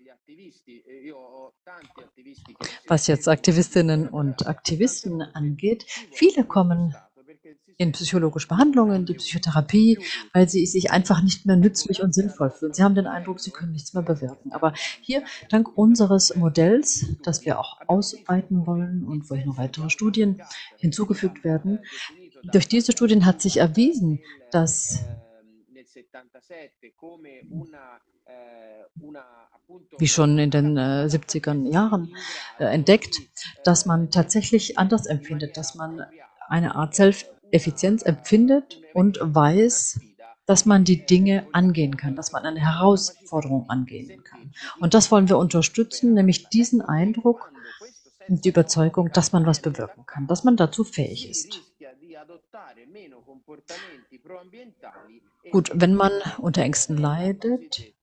Was 2.88 3.08
jetzt 3.08 3.28
Aktivistinnen 3.28 4.08
und 4.08 4.48
Aktivisten 4.48 5.22
angeht, 5.22 5.86
viele 6.12 6.44
kommen 6.44 6.96
in 7.78 7.92
psychologische 7.92 8.48
Behandlungen, 8.48 9.06
die 9.06 9.14
Psychotherapie, 9.14 10.00
weil 10.34 10.50
sie 10.50 10.66
sich 10.66 10.92
einfach 10.92 11.22
nicht 11.22 11.46
mehr 11.46 11.56
nützlich 11.56 12.02
und 12.02 12.14
sinnvoll 12.14 12.52
fühlen. 12.52 12.74
Sie 12.74 12.84
haben 12.84 12.96
den 12.96 13.08
Eindruck, 13.08 13.40
sie 13.40 13.52
können 13.52 13.72
nichts 13.72 13.94
mehr 13.94 14.04
bewirken. 14.04 14.52
Aber 14.52 14.74
hier, 15.02 15.24
dank 15.50 15.78
unseres 15.78 16.36
Modells, 16.36 17.06
das 17.24 17.46
wir 17.46 17.60
auch 17.60 17.80
ausweiten 17.88 18.66
wollen 18.68 19.06
und 19.06 19.30
wo 19.30 19.36
noch 19.36 19.58
weitere 19.58 19.90
Studien 19.90 20.42
hinzugefügt 20.78 21.44
werden, 21.44 21.80
durch 22.52 22.68
diese 22.68 22.92
Studien 22.92 23.26
hat 23.26 23.42
sich 23.42 23.58
erwiesen, 23.58 24.20
dass 24.52 25.06
wie 29.98 30.08
schon 30.08 30.38
in 30.38 30.52
den 30.52 30.78
äh, 30.78 31.08
70er 31.10 31.72
Jahren 31.72 32.16
äh, 32.60 32.66
entdeckt, 32.66 33.22
dass 33.64 33.86
man 33.86 34.12
tatsächlich 34.12 34.78
anders 34.78 35.06
empfindet, 35.06 35.58
dass 35.58 35.76
man 35.76 36.06
eine 36.48 36.76
Art 36.76 36.96
Self-Effizienz 37.54 38.02
empfindet 38.04 38.82
und 38.94 39.20
weiß, 39.22 40.00
dass 40.46 40.66
man 40.66 40.84
die 40.84 41.06
Dinge 41.06 41.48
angehen 41.54 41.96
kann, 41.96 42.16
dass 42.16 42.32
man 42.32 42.46
eine 42.46 42.60
Herausforderung 42.60 43.70
angehen 43.70 44.24
kann. 44.24 44.52
Und 44.80 44.94
das 44.94 45.12
wollen 45.12 45.30
wir 45.30 45.38
unterstützen, 45.38 46.14
nämlich 46.14 46.50
diesen 46.50 46.82
Eindruck 46.82 47.52
und 48.28 48.44
die 48.44 48.50
Überzeugung, 48.50 49.12
dass 49.14 49.32
man 49.32 49.46
was 49.46 49.62
bewirken 49.62 50.06
kann, 50.06 50.28
dass 50.28 50.44
man 50.44 50.58
dazu 50.58 50.84
fähig 50.84 51.30
ist. 51.30 51.62
Gut, 55.52 55.72
wenn 55.74 55.94
man 55.94 56.12
unter 56.40 56.62
Ängsten 56.64 56.98
leidet, 56.98 57.94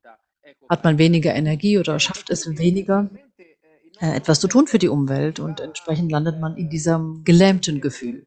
hat 0.69 0.85
man 0.85 0.99
weniger 0.99 1.35
Energie 1.35 1.79
oder 1.79 1.99
schafft 1.99 2.31
es 2.31 2.59
weniger, 2.59 3.11
äh, 4.01 4.17
etwas 4.17 4.41
zu 4.41 4.49
tun 4.49 4.67
für 4.67 4.79
die 4.79 4.89
Umwelt 4.89 5.41
und 5.41 5.61
entsprechend 5.61 6.11
landet 6.11 6.41
man 6.41 6.57
in 6.57 6.71
diesem 6.71 7.23
gelähmten 7.25 7.81
Gefühl. 7.81 8.27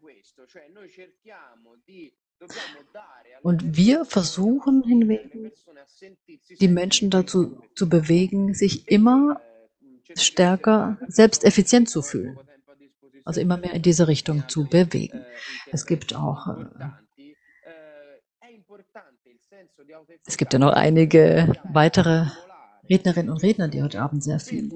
Und 3.42 3.78
wir 3.78 4.06
versuchen 4.06 4.84
hingegen, 4.84 5.52
die 6.60 6.68
Menschen 6.68 7.10
dazu 7.10 7.62
zu 7.76 7.90
bewegen, 7.90 8.54
sich 8.54 8.88
immer 8.90 9.42
stärker 10.16 10.98
selbsteffizient 11.08 11.90
zu 11.90 12.02
fühlen. 12.02 12.38
Also 13.26 13.40
immer 13.40 13.58
mehr 13.58 13.74
in 13.74 13.82
diese 13.82 14.08
Richtung 14.08 14.50
zu 14.50 14.68
bewegen. 14.68 15.26
Es 15.72 15.86
gibt 15.86 16.14
auch 16.14 16.48
äh, 16.48 16.90
es 20.26 20.38
gibt 20.38 20.54
ja 20.54 20.60
noch 20.60 20.74
einige 20.74 21.54
weitere 21.64 22.26
Rednerinnen 22.90 23.32
und 23.32 23.44
Redner, 23.44 23.68
die 23.68 23.82
heute 23.82 24.02
Abend 24.02 24.24
sehr 24.24 24.40
viel 24.40 24.72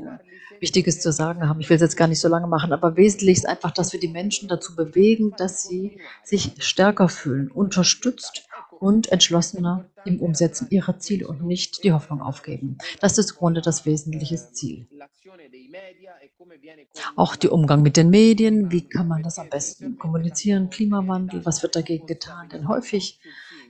Wichtiges 0.60 1.02
zu 1.02 1.12
sagen 1.12 1.48
haben. 1.48 1.60
Ich 1.60 1.70
will 1.70 1.76
es 1.76 1.82
jetzt 1.82 1.98
gar 1.98 2.08
nicht 2.08 2.20
so 2.20 2.28
lange 2.28 2.48
machen, 2.48 2.74
aber 2.74 2.96
wesentlich 2.96 3.38
ist 3.38 3.48
einfach, 3.48 3.72
dass 3.72 3.94
wir 3.94 4.00
die 4.00 4.08
Menschen 4.08 4.48
dazu 4.48 4.76
bewegen, 4.76 5.34
dass 5.38 5.64
sie 5.64 6.00
sich 6.24 6.54
stärker 6.60 7.10
fühlen, 7.10 7.52
unterstützt 7.52 8.48
und 8.80 9.12
entschlossener 9.12 9.86
im 10.06 10.22
Umsetzen 10.22 10.68
ihrer 10.70 11.00
Ziele 11.00 11.28
und 11.28 11.44
nicht 11.44 11.84
die 11.84 11.92
Hoffnung 11.92 12.22
aufgeben. 12.22 12.78
Das 13.02 13.18
ist 13.18 13.32
im 13.32 13.38
Grunde 13.38 13.62
das 13.62 13.86
wesentliche 13.86 14.38
Ziel. 14.52 14.88
Auch 17.16 17.36
der 17.36 17.52
Umgang 17.52 17.82
mit 17.82 17.98
den 17.98 18.10
Medien, 18.10 18.72
wie 18.72 18.88
kann 18.88 19.08
man 19.08 19.24
das 19.24 19.40
am 19.40 19.50
besten 19.50 19.98
kommunizieren, 19.98 20.70
Klimawandel, 20.70 21.46
was 21.46 21.64
wird 21.64 21.76
dagegen 21.76 22.08
getan? 22.08 22.50
Denn 22.50 22.68
häufig 22.68 23.20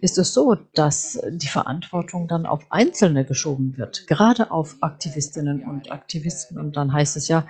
ist 0.01 0.17
es 0.17 0.33
so, 0.33 0.55
dass 0.73 1.19
die 1.29 1.47
Verantwortung 1.47 2.27
dann 2.27 2.45
auf 2.45 2.65
Einzelne 2.69 3.25
geschoben 3.25 3.77
wird, 3.77 4.07
gerade 4.07 4.51
auf 4.51 4.77
Aktivistinnen 4.81 5.63
und 5.63 5.91
Aktivisten. 5.91 6.57
Und 6.57 6.75
dann 6.75 6.93
heißt 6.93 7.17
es 7.17 7.27
ja, 7.27 7.47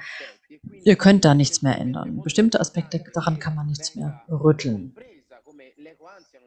ihr 0.83 0.95
könnt 0.95 1.25
da 1.25 1.33
nichts 1.33 1.61
mehr 1.61 1.77
ändern. 1.77 2.21
Bestimmte 2.21 2.59
Aspekte, 2.59 3.03
daran 3.13 3.39
kann 3.39 3.55
man 3.55 3.67
nichts 3.67 3.95
mehr 3.95 4.21
rütteln. 4.29 4.95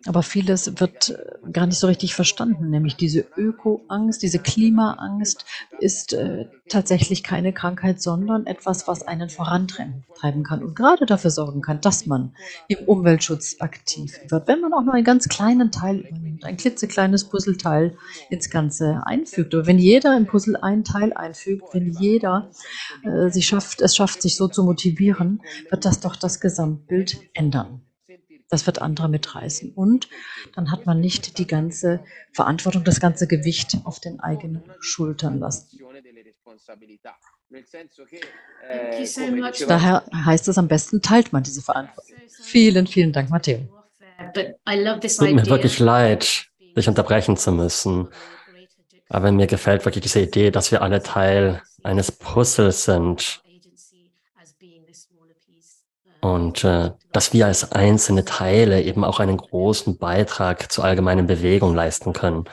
Aber 0.06 0.22
vieles 0.22 0.80
wird 0.80 1.10
äh, 1.10 1.50
gar 1.50 1.66
nicht 1.66 1.78
so 1.78 1.86
richtig 1.86 2.14
verstanden, 2.14 2.70
nämlich 2.70 2.96
diese 2.96 3.26
Ökoangst, 3.36 4.22
diese 4.22 4.38
Klimaangst 4.38 5.44
ist 5.78 6.14
äh, 6.14 6.46
tatsächlich 6.68 7.22
keine 7.22 7.52
Krankheit, 7.52 8.00
sondern 8.00 8.46
etwas, 8.46 8.88
was 8.88 9.06
einen 9.06 9.28
vorantreiben 9.28 10.42
kann 10.42 10.62
und 10.62 10.74
gerade 10.74 11.04
dafür 11.04 11.30
sorgen 11.30 11.60
kann, 11.60 11.80
dass 11.82 12.06
man 12.06 12.34
im 12.68 12.78
Umweltschutz 12.86 13.56
aktiv 13.60 14.18
wird. 14.28 14.48
Wenn 14.48 14.60
man 14.60 14.72
auch 14.72 14.82
nur 14.82 14.94
einen 14.94 15.04
ganz 15.04 15.28
kleinen 15.28 15.70
Teil 15.70 15.98
übernimmt, 15.98 16.44
ein 16.44 16.56
klitzekleines 16.56 17.24
Puzzleteil 17.24 17.96
ins 18.30 18.48
Ganze 18.48 19.02
einfügt. 19.04 19.54
Oder 19.54 19.66
wenn 19.66 19.78
jeder 19.78 20.16
im 20.16 20.26
Puzzle 20.26 20.56
einen 20.56 20.84
Teil 20.84 21.12
einfügt, 21.12 21.64
wenn 21.72 21.92
jeder 21.92 22.50
äh, 23.02 23.28
sich 23.28 23.46
schafft, 23.46 23.82
es 23.82 23.94
schafft, 23.94 24.22
sich 24.22 24.36
so 24.36 24.48
zu 24.48 24.64
motivieren, 24.64 25.42
wird 25.68 25.84
das 25.84 26.00
doch 26.00 26.16
das 26.16 26.40
Gesamtbild 26.40 27.20
ändern. 27.34 27.82
Das 28.50 28.66
wird 28.66 28.82
andere 28.82 29.08
mitreißen. 29.08 29.72
Und 29.72 30.08
dann 30.54 30.72
hat 30.72 30.84
man 30.84 31.00
nicht 31.00 31.38
die 31.38 31.46
ganze 31.46 32.00
Verantwortung, 32.32 32.82
das 32.82 32.98
ganze 32.98 33.28
Gewicht 33.28 33.78
auf 33.84 34.00
den 34.00 34.18
eigenen 34.20 34.64
Schultern 34.80 35.38
lassen. 35.38 35.78
Daher 39.68 40.04
heißt 40.12 40.48
es 40.48 40.58
am 40.58 40.68
besten, 40.68 41.00
teilt 41.00 41.32
man 41.32 41.42
diese 41.44 41.62
Verantwortung. 41.62 42.16
Vielen, 42.42 42.86
vielen 42.86 43.12
Dank, 43.12 43.30
Matteo. 43.30 43.68
Tut 44.34 45.32
mir 45.32 45.46
wirklich 45.46 45.78
leid, 45.78 46.46
dich 46.76 46.88
unterbrechen 46.88 47.36
zu 47.36 47.52
müssen. 47.52 48.08
Aber 49.08 49.32
mir 49.32 49.46
gefällt 49.46 49.84
wirklich 49.84 50.02
diese 50.02 50.20
Idee, 50.20 50.50
dass 50.50 50.70
wir 50.70 50.82
alle 50.82 51.02
Teil 51.02 51.62
eines 51.82 52.12
Puzzles 52.12 52.84
sind 52.84 53.42
und 56.20 56.64
äh, 56.64 56.92
dass 57.12 57.32
wir 57.32 57.46
als 57.46 57.72
einzelne 57.72 58.24
Teile 58.24 58.82
eben 58.82 59.04
auch 59.04 59.20
einen 59.20 59.36
großen 59.36 59.98
Beitrag 59.98 60.70
zur 60.70 60.84
allgemeinen 60.84 61.26
Bewegung 61.26 61.74
leisten 61.74 62.12
können. 62.12 62.44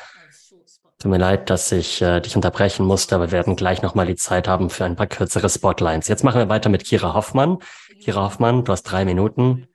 Tut 0.99 1.11
mir 1.11 1.20
leid, 1.20 1.49
dass 1.49 1.72
ich 1.72 2.01
äh, 2.01 2.20
dich 2.22 2.36
unterbrechen 2.36 2.86
musste, 2.86 3.15
aber 3.15 3.28
wir 3.28 3.34
werden 3.34 3.55
gleich 3.55 3.84
nochmal 3.84 4.07
die 4.07 4.15
Zeit 4.15 4.47
haben 4.47 4.70
für 4.70 4.86
ein 4.86 4.95
paar 4.95 5.05
kürzere 5.05 5.49
Spotlines. 5.49 6.07
Jetzt 6.07 6.24
machen 6.24 6.39
wir 6.39 6.49
weiter 6.49 6.70
mit 6.70 6.86
Kira 6.86 7.13
Hoffmann. 7.13 7.59
Kira 8.03 8.24
Hoffmann, 8.24 8.63
du 8.63 8.72
hast 8.72 8.84
drei 8.84 9.05
Minuten, 9.05 9.68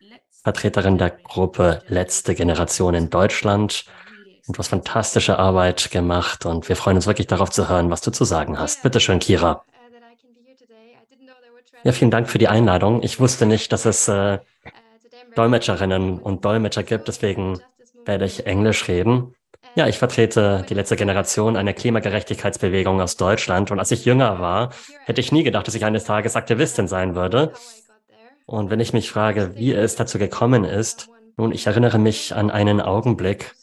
Vertreterin 0.42 0.98
der 0.98 1.10
Gruppe 1.10 1.82
Letzte 1.86 2.34
Generation 2.34 2.94
in 2.94 3.08
Deutschland. 3.08 3.84
Und 4.48 4.56
du 4.56 4.58
hast 4.58 4.68
fantastische 4.68 5.38
Arbeit 5.38 5.92
gemacht 5.92 6.44
und 6.46 6.68
wir 6.68 6.74
freuen 6.74 6.96
uns 6.96 7.06
wirklich 7.06 7.28
darauf 7.28 7.50
zu 7.50 7.68
hören, 7.68 7.90
was 7.90 8.00
du 8.00 8.10
zu 8.10 8.24
sagen 8.24 8.58
hast. 8.58 8.82
Bitte 8.82 8.98
schön, 8.98 9.20
Kira. 9.20 9.62
Ja, 11.84 11.90
vielen 11.90 12.12
Dank 12.12 12.28
für 12.28 12.38
die 12.38 12.46
Einladung. 12.46 13.02
Ich 13.02 13.18
wusste 13.18 13.44
nicht, 13.44 13.72
dass 13.72 13.86
es 13.86 14.06
äh, 14.06 14.38
Dolmetscherinnen 15.34 16.20
und 16.20 16.44
Dolmetscher 16.44 16.84
gibt, 16.84 17.08
deswegen 17.08 17.58
werde 18.04 18.24
ich 18.24 18.46
Englisch 18.46 18.86
reden. 18.86 19.34
Ja, 19.74 19.88
ich 19.88 19.98
vertrete 19.98 20.64
die 20.68 20.74
letzte 20.74 20.94
Generation 20.94 21.56
einer 21.56 21.72
Klimagerechtigkeitsbewegung 21.72 23.00
aus 23.00 23.16
Deutschland 23.16 23.72
und 23.72 23.80
als 23.80 23.90
ich 23.90 24.04
jünger 24.04 24.38
war, 24.38 24.70
hätte 25.06 25.20
ich 25.20 25.32
nie 25.32 25.42
gedacht, 25.42 25.66
dass 25.66 25.74
ich 25.74 25.84
eines 25.84 26.04
Tages 26.04 26.36
Aktivistin 26.36 26.86
sein 26.86 27.16
würde. 27.16 27.52
Und 28.46 28.70
wenn 28.70 28.80
ich 28.80 28.92
mich 28.92 29.10
frage, 29.10 29.56
wie 29.56 29.72
es 29.72 29.96
dazu 29.96 30.18
gekommen 30.18 30.64
ist, 30.64 31.08
nun, 31.36 31.50
ich 31.50 31.66
erinnere 31.66 31.98
mich 31.98 32.34
an 32.34 32.50
einen 32.50 32.80
Augenblick, 32.80 33.54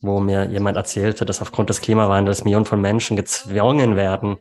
wo 0.00 0.20
mir 0.20 0.44
jemand 0.46 0.76
erzählte, 0.78 1.26
dass 1.26 1.42
aufgrund 1.42 1.68
des 1.68 1.82
Klimawandels 1.82 2.44
Millionen 2.44 2.66
von 2.66 2.80
Menschen 2.80 3.16
gezwungen 3.16 3.96
werden, 3.96 4.38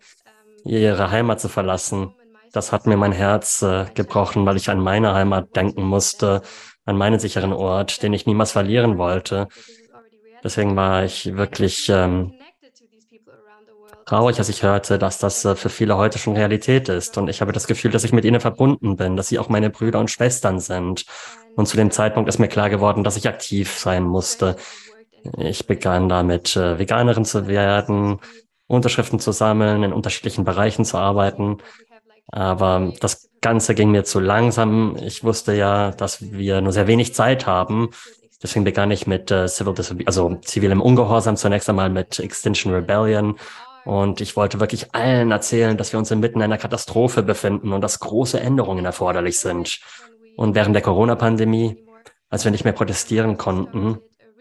ihre 0.63 1.11
Heimat 1.11 1.41
zu 1.41 1.49
verlassen 1.49 2.13
das 2.53 2.71
hat 2.71 2.85
mir 2.85 2.95
mein 2.95 3.11
Herz 3.11 3.61
äh, 3.63 3.85
gebrochen, 3.93 4.45
weil 4.45 4.55
ich 4.55 4.69
an 4.69 4.79
meine 4.79 5.13
Heimat 5.13 5.55
denken 5.55 5.83
musste, 5.83 6.41
an 6.85 6.97
meinen 6.97 7.19
sicheren 7.19 7.51
Ort, 7.51 8.03
den 8.03 8.13
ich 8.13 8.25
niemals 8.25 8.51
verlieren 8.51 8.97
wollte. 8.97 9.47
Deswegen 10.43 10.75
war 10.75 11.03
ich 11.03 11.35
wirklich 11.35 11.89
ähm, 11.89 12.33
traurig, 14.05 14.37
als 14.37 14.49
ich 14.49 14.61
hörte, 14.61 14.99
dass 14.99 15.17
das 15.17 15.43
äh, 15.45 15.55
für 15.55 15.69
viele 15.69 15.97
heute 15.97 16.19
schon 16.19 16.35
Realität 16.35 16.89
ist. 16.89 17.17
Und 17.17 17.27
ich 17.27 17.41
habe 17.41 17.53
das 17.53 17.65
Gefühl, 17.65 17.89
dass 17.89 18.03
ich 18.03 18.13
mit 18.13 18.23
ihnen 18.23 18.39
verbunden 18.39 18.97
bin, 18.97 19.15
dass 19.15 19.29
sie 19.29 19.39
auch 19.39 19.49
meine 19.49 19.71
Brüder 19.71 19.99
und 19.99 20.11
Schwestern 20.11 20.59
sind. 20.59 21.05
Und 21.55 21.67
zu 21.67 21.75
dem 21.75 21.89
Zeitpunkt 21.89 22.29
ist 22.29 22.39
mir 22.39 22.49
klar 22.49 22.69
geworden, 22.69 23.03
dass 23.03 23.17
ich 23.17 23.27
aktiv 23.27 23.79
sein 23.79 24.03
musste. 24.03 24.57
Ich 25.37 25.65
begann 25.65 26.07
damit, 26.07 26.55
äh, 26.55 26.77
Veganerin 26.77 27.25
zu 27.25 27.47
werden, 27.47 28.19
Unterschriften 28.67 29.19
zu 29.19 29.31
sammeln, 29.31 29.81
in 29.83 29.93
unterschiedlichen 29.93 30.43
Bereichen 30.43 30.85
zu 30.85 30.97
arbeiten. 30.97 31.57
Aber 32.33 32.91
das 32.99 33.29
Ganze 33.41 33.75
ging 33.75 33.91
mir 33.91 34.03
zu 34.05 34.19
langsam. 34.19 34.97
Ich 34.99 35.23
wusste 35.23 35.53
ja, 35.53 35.91
dass 35.91 36.31
wir 36.31 36.61
nur 36.61 36.73
sehr 36.73 36.87
wenig 36.87 37.13
Zeit 37.13 37.45
haben. 37.45 37.91
Deswegen 38.41 38.65
begann 38.65 38.89
ich 38.89 39.05
mit 39.05 39.29
äh, 39.29 39.47
Civil 39.47 39.75
Disobedience, 39.75 40.07
also 40.17 40.35
zivilem 40.41 40.81
Ungehorsam 40.81 41.37
zunächst 41.37 41.69
einmal 41.69 41.91
mit 41.91 42.19
Extinction 42.19 42.73
Rebellion. 42.73 43.37
Und 43.85 44.19
ich 44.19 44.35
wollte 44.35 44.59
wirklich 44.59 44.95
allen 44.95 45.29
erzählen, 45.29 45.77
dass 45.77 45.93
wir 45.93 45.99
uns 45.99 46.09
inmitten 46.09 46.41
einer 46.41 46.57
Katastrophe 46.57 47.21
befinden 47.21 47.71
und 47.71 47.81
dass 47.81 47.99
große 47.99 48.39
Änderungen 48.39 48.85
erforderlich 48.85 49.39
sind. 49.39 49.79
Und 50.35 50.55
während 50.55 50.73
der 50.73 50.81
Corona-Pandemie, 50.81 51.85
als 52.31 52.45
wir 52.45 52.51
nicht 52.51 52.63
mehr 52.63 52.73
protestieren 52.73 53.37
konnten, 53.37 53.99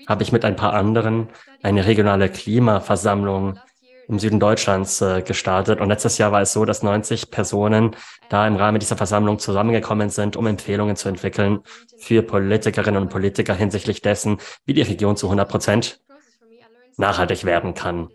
habe 0.09 0.23
ich 0.23 0.33
mit 0.33 0.47
ein 0.47 0.57
paar 0.57 0.73
anderen 0.73 1.29
eine 1.63 1.85
regionale 1.85 2.31
Klimaversammlung 2.31 3.59
im 4.13 4.19
Süden 4.19 4.39
Deutschlands 4.39 5.01
äh, 5.01 5.23
gestartet. 5.23 5.81
Und 5.81 5.89
letztes 5.89 6.19
Jahr 6.19 6.31
war 6.31 6.43
es 6.43 6.53
so, 6.53 6.65
dass 6.65 6.83
90 6.83 7.31
Personen 7.31 7.97
da 8.29 8.47
im 8.47 8.57
Rahmen 8.57 8.79
dieser 8.79 8.97
Versammlung 8.97 9.39
zusammengekommen 9.39 10.11
sind, 10.11 10.37
um 10.37 10.47
Empfehlungen 10.47 10.97
zu 10.97 11.09
entwickeln 11.09 11.61
für 11.99 12.23
Politikerinnen 12.23 13.03
und 13.03 13.09
Politiker 13.09 13.55
hinsichtlich 13.55 14.03
dessen, 14.03 14.39
wie 14.67 14.75
die 14.75 14.83
Region 14.83 15.17
zu 15.17 15.27
100 15.27 15.49
Prozent 15.49 16.01
nachhaltig 16.99 17.45
werden 17.45 17.75
kann. 17.75 18.11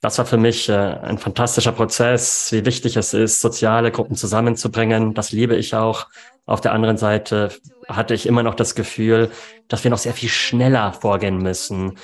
Das 0.00 0.18
war 0.18 0.26
für 0.26 0.36
mich 0.36 0.68
äh, 0.68 0.74
ein 0.74 1.18
fantastischer 1.18 1.72
Prozess, 1.72 2.52
wie 2.52 2.64
wichtig 2.64 2.96
es 2.96 3.14
ist, 3.14 3.40
soziale 3.40 3.90
Gruppen 3.90 4.14
zusammenzubringen. 4.14 5.14
Das 5.14 5.32
liebe 5.32 5.56
ich 5.56 5.74
auch. 5.74 6.06
Auf 6.46 6.60
der 6.60 6.72
anderen 6.72 6.98
Seite 6.98 7.50
hatte 7.88 8.14
ich 8.14 8.26
immer 8.26 8.42
noch 8.42 8.54
das 8.54 8.74
Gefühl, 8.74 9.30
dass 9.66 9.82
wir 9.82 9.90
noch 9.90 9.98
sehr 9.98 10.12
viel 10.12 10.28
schneller 10.28 10.92
vorgehen 10.92 11.38
müssen. 11.38 11.98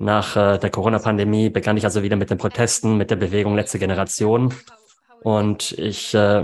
Nach 0.00 0.34
äh, 0.34 0.58
der 0.58 0.70
Corona-Pandemie 0.70 1.50
begann 1.50 1.76
ich 1.76 1.84
also 1.84 2.02
wieder 2.02 2.16
mit 2.16 2.30
den 2.30 2.38
Protesten, 2.38 2.96
mit 2.96 3.10
der 3.10 3.16
Bewegung 3.16 3.54
Letzte 3.54 3.78
Generation. 3.78 4.54
Und 5.22 5.72
ich 5.72 6.14
äh, 6.14 6.42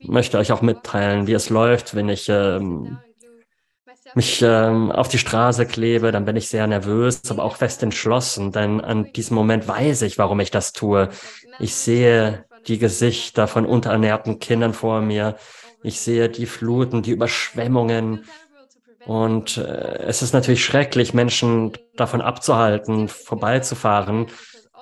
möchte 0.00 0.36
euch 0.36 0.50
auch 0.50 0.62
mitteilen, 0.62 1.28
wie 1.28 1.32
es 1.32 1.48
läuft, 1.48 1.94
wenn 1.94 2.08
ich 2.08 2.28
äh, 2.28 2.58
mich 4.16 4.42
ähm, 4.42 4.90
auf 4.90 5.06
die 5.06 5.18
Straße 5.18 5.66
klebe, 5.66 6.10
dann 6.10 6.24
bin 6.24 6.34
ich 6.34 6.48
sehr 6.48 6.66
nervös, 6.66 7.22
aber 7.30 7.44
auch 7.44 7.54
fest 7.54 7.84
entschlossen, 7.84 8.50
denn 8.50 8.80
an 8.80 9.12
diesem 9.12 9.36
Moment 9.36 9.68
weiß 9.68 10.02
ich, 10.02 10.18
warum 10.18 10.40
ich 10.40 10.50
das 10.50 10.72
tue. 10.72 11.08
Ich 11.60 11.76
sehe 11.76 12.46
die 12.66 12.78
Gesichter 12.78 13.46
von 13.46 13.64
unterernährten 13.64 14.40
Kindern 14.40 14.74
vor 14.74 15.02
mir. 15.02 15.36
Ich 15.84 16.00
sehe 16.00 16.28
die 16.28 16.46
Fluten, 16.46 17.02
die 17.02 17.12
Überschwemmungen. 17.12 18.24
Und 19.06 19.56
äh, 19.56 20.02
es 20.06 20.22
ist 20.22 20.32
natürlich 20.32 20.64
schrecklich, 20.64 21.14
Menschen 21.14 21.72
davon 21.96 22.20
abzuhalten, 22.20 23.08
vorbeizufahren. 23.08 24.26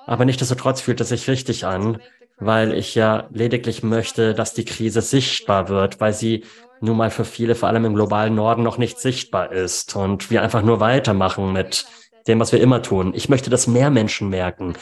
Aber 0.05 0.25
nichtsdestotrotz 0.25 0.81
fühlt 0.81 1.01
es 1.01 1.09
sich 1.09 1.27
richtig 1.27 1.65
an, 1.65 1.99
weil 2.39 2.73
ich 2.73 2.95
ja 2.95 3.27
lediglich 3.31 3.83
möchte, 3.83 4.33
dass 4.33 4.53
die 4.53 4.65
Krise 4.65 5.01
sichtbar 5.01 5.69
wird, 5.69 5.99
weil 5.99 6.13
sie 6.13 6.43
nun 6.81 6.97
mal 6.97 7.09
für 7.09 7.25
viele, 7.25 7.55
vor 7.55 7.69
allem 7.69 7.85
im 7.85 7.95
globalen 7.95 8.35
Norden, 8.35 8.63
noch 8.63 8.77
nicht 8.77 8.99
sichtbar 8.99 9.51
ist 9.51 9.95
und 9.95 10.29
wir 10.29 10.43
einfach 10.43 10.61
nur 10.61 10.79
weitermachen 10.79 11.51
mit 11.51 11.85
dem, 12.27 12.39
was 12.39 12.51
wir 12.51 12.61
immer 12.61 12.81
tun. 12.81 13.13
Ich 13.15 13.29
möchte, 13.29 13.49
dass 13.49 13.67
mehr 13.67 13.89
Menschen 13.89 14.29
merken, 14.29 14.73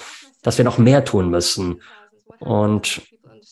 dass 0.41 0.57
wir 0.57 0.65
noch 0.65 0.77
mehr 0.77 1.05
tun 1.05 1.29
müssen. 1.29 1.81
Und 2.39 3.01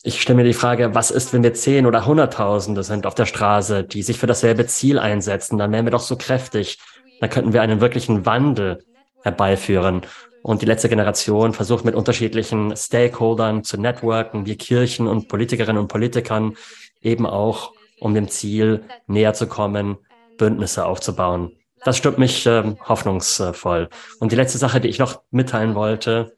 ich 0.06 0.20
stelle 0.20 0.36
mir 0.36 0.44
die 0.44 0.52
Frage, 0.52 0.94
was 0.94 1.10
ist, 1.10 1.32
wenn 1.32 1.42
wir 1.42 1.54
zehn 1.54 1.86
oder 1.86 2.04
hunderttausende 2.04 2.82
sind 2.82 3.06
auf 3.06 3.14
der 3.14 3.24
Straße, 3.24 3.84
die 3.84 4.02
sich 4.02 4.18
für 4.18 4.26
dasselbe 4.26 4.66
Ziel 4.66 4.98
einsetzen? 4.98 5.56
Dann 5.56 5.72
wären 5.72 5.86
wir 5.86 5.92
doch 5.92 6.02
so 6.02 6.16
kräftig. 6.16 6.78
Dann 7.20 7.30
könnten 7.30 7.54
wir 7.54 7.62
einen 7.62 7.80
wirklichen 7.80 8.26
Wandel 8.26 8.84
herbeiführen. 9.22 10.02
Und 10.42 10.60
die 10.60 10.66
letzte 10.66 10.90
Generation 10.90 11.54
versucht 11.54 11.86
mit 11.86 11.94
unterschiedlichen 11.94 12.76
Stakeholdern 12.76 13.64
zu 13.64 13.78
networken, 13.80 14.44
wie 14.44 14.56
Kirchen 14.56 15.08
und 15.08 15.28
Politikerinnen 15.28 15.80
und 15.80 15.88
Politikern, 15.88 16.54
eben 17.00 17.24
auch 17.24 17.72
um 17.98 18.12
dem 18.12 18.28
Ziel 18.28 18.84
näher 19.06 19.32
zu 19.32 19.46
kommen, 19.46 19.96
Bündnisse 20.36 20.84
aufzubauen. 20.84 21.52
Das 21.82 21.96
stimmt 21.96 22.18
mich 22.18 22.44
äh, 22.44 22.74
hoffnungsvoll. 22.86 23.88
Und 24.20 24.32
die 24.32 24.36
letzte 24.36 24.58
Sache, 24.58 24.82
die 24.82 24.88
ich 24.88 24.98
noch 24.98 25.22
mitteilen 25.30 25.74
wollte, 25.74 26.36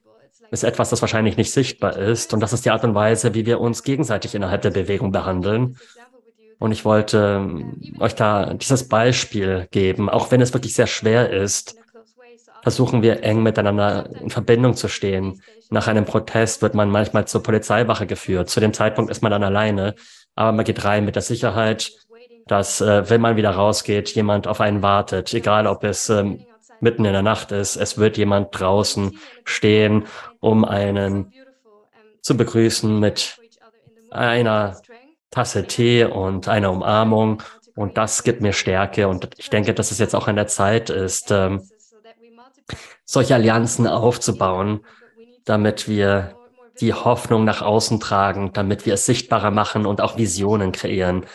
ist 0.50 0.64
etwas, 0.64 0.90
das 0.90 1.00
wahrscheinlich 1.00 1.36
nicht 1.36 1.52
sichtbar 1.52 1.96
ist. 1.96 2.32
Und 2.34 2.40
das 2.40 2.52
ist 2.52 2.64
die 2.64 2.70
Art 2.70 2.84
und 2.84 2.94
Weise, 2.94 3.34
wie 3.34 3.46
wir 3.46 3.60
uns 3.60 3.82
gegenseitig 3.82 4.34
innerhalb 4.34 4.62
der 4.62 4.70
Bewegung 4.70 5.12
behandeln. 5.12 5.76
Und 6.58 6.72
ich 6.72 6.84
wollte 6.84 7.40
ähm, 7.40 7.94
euch 7.98 8.14
da 8.14 8.54
dieses 8.54 8.88
Beispiel 8.88 9.68
geben, 9.70 10.08
auch 10.08 10.30
wenn 10.30 10.40
es 10.40 10.54
wirklich 10.54 10.74
sehr 10.74 10.86
schwer 10.86 11.30
ist, 11.30 11.76
versuchen 12.62 13.02
wir 13.02 13.22
eng 13.22 13.42
miteinander 13.42 14.08
in 14.20 14.30
Verbindung 14.30 14.74
zu 14.74 14.88
stehen. 14.88 15.42
Nach 15.70 15.86
einem 15.86 16.04
Protest 16.04 16.62
wird 16.62 16.74
man 16.74 16.90
manchmal 16.90 17.26
zur 17.26 17.42
Polizeiwache 17.42 18.06
geführt. 18.06 18.48
Zu 18.48 18.60
dem 18.60 18.72
Zeitpunkt 18.72 19.10
ist 19.10 19.22
man 19.22 19.30
dann 19.30 19.44
alleine 19.44 19.94
aber 20.36 20.52
man 20.52 20.64
geht 20.64 20.84
rein 20.84 21.04
mit 21.04 21.16
der 21.16 21.22
Sicherheit, 21.22 21.90
dass, 22.46 22.80
äh, 22.80 23.10
wenn 23.10 23.20
man 23.20 23.36
wieder 23.36 23.50
rausgeht, 23.50 24.10
jemand 24.10 24.46
auf 24.46 24.60
einen 24.60 24.82
wartet, 24.82 25.34
egal 25.34 25.66
ob 25.66 25.82
es 25.82 26.08
ähm, 26.10 26.46
mitten 26.80 27.04
in 27.04 27.12
der 27.12 27.22
Nacht 27.22 27.52
ist, 27.52 27.76
es 27.76 27.98
wird 27.98 28.16
jemand 28.16 28.48
draußen 28.58 29.18
stehen, 29.44 30.04
um 30.40 30.64
einen 30.64 31.32
zu 32.22 32.36
begrüßen 32.36 32.98
mit 32.98 33.38
einer 34.10 34.80
Tasse 35.30 35.66
Tee 35.66 36.04
und 36.04 36.48
einer 36.48 36.72
Umarmung. 36.72 37.42
Und 37.74 37.98
das 37.98 38.22
gibt 38.24 38.40
mir 38.40 38.52
Stärke. 38.52 39.06
Und 39.06 39.28
ich 39.36 39.50
denke, 39.50 39.74
dass 39.74 39.90
es 39.90 39.98
jetzt 39.98 40.14
auch 40.14 40.28
an 40.28 40.36
der 40.36 40.46
Zeit 40.46 40.90
ist, 40.90 41.30
ähm, 41.30 41.68
solche 43.04 43.34
Allianzen 43.34 43.86
aufzubauen, 43.86 44.84
damit 45.44 45.88
wir 45.88 46.36
die 46.80 46.92
Hoffnung 46.92 47.44
nach 47.44 47.62
außen 47.62 48.00
tragen, 48.00 48.52
damit 48.52 48.86
wir 48.86 48.94
es 48.94 49.06
sichtbarer 49.06 49.50
machen 49.50 49.86
und 49.86 50.00
auch 50.00 50.16
Visionen 50.16 50.72
kreieren. 50.72 51.26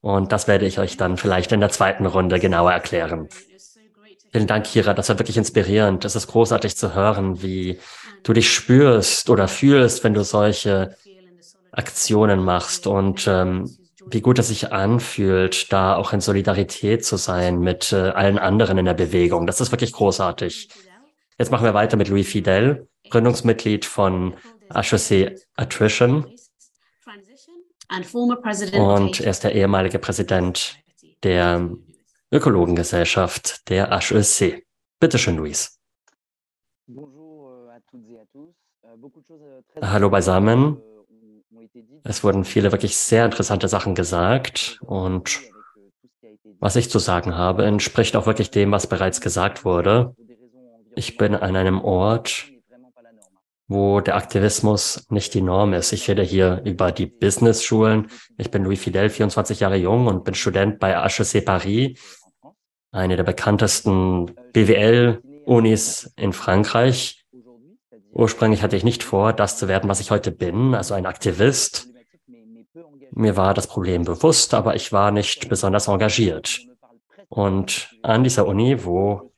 Und 0.00 0.32
das 0.32 0.46
werde 0.46 0.66
ich 0.66 0.78
euch 0.78 0.96
dann 0.96 1.16
vielleicht 1.16 1.52
in 1.52 1.60
der 1.60 1.70
zweiten 1.70 2.06
Runde 2.06 2.38
genauer 2.38 2.72
erklären. 2.72 3.28
Vielen 4.32 4.46
Dank, 4.46 4.66
Kira. 4.66 4.94
Das 4.94 5.08
war 5.08 5.18
wirklich 5.18 5.36
inspirierend. 5.36 6.04
Es 6.04 6.16
ist 6.16 6.26
großartig 6.26 6.76
zu 6.76 6.94
hören, 6.94 7.42
wie 7.42 7.78
du 8.22 8.32
dich 8.32 8.52
spürst 8.52 9.30
oder 9.30 9.48
fühlst, 9.48 10.04
wenn 10.04 10.14
du 10.14 10.24
solche 10.24 10.96
Aktionen 11.72 12.42
machst 12.42 12.86
und 12.86 13.26
ähm, 13.28 13.70
wie 14.08 14.20
gut 14.20 14.38
es 14.38 14.48
sich 14.48 14.72
anfühlt, 14.72 15.72
da 15.72 15.96
auch 15.96 16.12
in 16.12 16.20
Solidarität 16.20 17.04
zu 17.04 17.16
sein 17.16 17.60
mit 17.60 17.92
äh, 17.92 18.10
allen 18.10 18.38
anderen 18.38 18.78
in 18.78 18.84
der 18.84 18.94
Bewegung. 18.94 19.46
Das 19.46 19.60
ist 19.60 19.72
wirklich 19.72 19.92
großartig. 19.92 20.68
Jetzt 21.38 21.50
machen 21.50 21.64
wir 21.64 21.74
weiter 21.74 21.96
mit 21.96 22.08
Louis 22.08 22.26
Fidel, 22.26 22.88
Gründungsmitglied 23.10 23.84
von 23.84 24.34
HEC 24.72 25.38
Attrition. 25.56 26.26
Und 28.74 29.20
er 29.20 29.30
ist 29.30 29.44
der 29.44 29.54
ehemalige 29.54 29.98
Präsident 29.98 30.76
der 31.22 31.68
Ökologengesellschaft 32.32 33.68
der 33.68 33.90
HEC. 33.90 34.66
Bitte 34.98 35.18
schön, 35.18 35.36
Luis. 35.36 35.78
Hallo 39.80 40.10
beisammen. 40.10 40.82
Es 42.04 42.24
wurden 42.24 42.44
viele 42.44 42.72
wirklich 42.72 42.96
sehr 42.96 43.24
interessante 43.24 43.68
Sachen 43.68 43.94
gesagt 43.94 44.78
und 44.82 45.40
was 46.58 46.76
ich 46.76 46.90
zu 46.90 46.98
sagen 46.98 47.36
habe, 47.36 47.64
entspricht 47.64 48.16
auch 48.16 48.26
wirklich 48.26 48.50
dem, 48.50 48.72
was 48.72 48.86
bereits 48.86 49.20
gesagt 49.20 49.64
wurde. 49.64 50.14
Ich 50.94 51.16
bin 51.16 51.34
an 51.34 51.56
einem 51.56 51.80
Ort, 51.80 52.50
wo 53.68 54.00
der 54.00 54.16
Aktivismus 54.16 55.06
nicht 55.10 55.34
die 55.34 55.42
Norm 55.42 55.72
ist. 55.72 55.92
Ich 55.92 56.08
rede 56.08 56.22
hier 56.22 56.62
über 56.64 56.92
die 56.92 57.06
Business-Schulen. 57.06 58.08
Ich 58.38 58.50
bin 58.50 58.64
Louis 58.64 58.80
Fidel, 58.80 59.10
24 59.10 59.60
Jahre 59.60 59.76
jung 59.76 60.06
und 60.06 60.24
bin 60.24 60.34
Student 60.34 60.78
bei 60.78 60.94
HEC 60.94 61.44
Paris, 61.44 61.98
eine 62.92 63.16
der 63.16 63.24
bekanntesten 63.24 64.32
BWL-Unis 64.52 66.12
in 66.16 66.32
Frankreich. 66.32 67.24
Ursprünglich 68.12 68.62
hatte 68.62 68.76
ich 68.76 68.84
nicht 68.84 69.02
vor, 69.02 69.32
das 69.32 69.58
zu 69.58 69.68
werden, 69.68 69.90
was 69.90 70.00
ich 70.00 70.10
heute 70.10 70.30
bin, 70.30 70.74
also 70.74 70.94
ein 70.94 71.06
Aktivist. 71.06 71.88
Mir 73.10 73.36
war 73.36 73.52
das 73.52 73.66
Problem 73.66 74.04
bewusst, 74.04 74.54
aber 74.54 74.76
ich 74.76 74.92
war 74.92 75.10
nicht 75.10 75.48
besonders 75.48 75.88
engagiert. 75.88 76.60
Und 77.28 77.90
an 78.02 78.22
dieser 78.22 78.46
Uni, 78.46 78.84
wo 78.84 79.32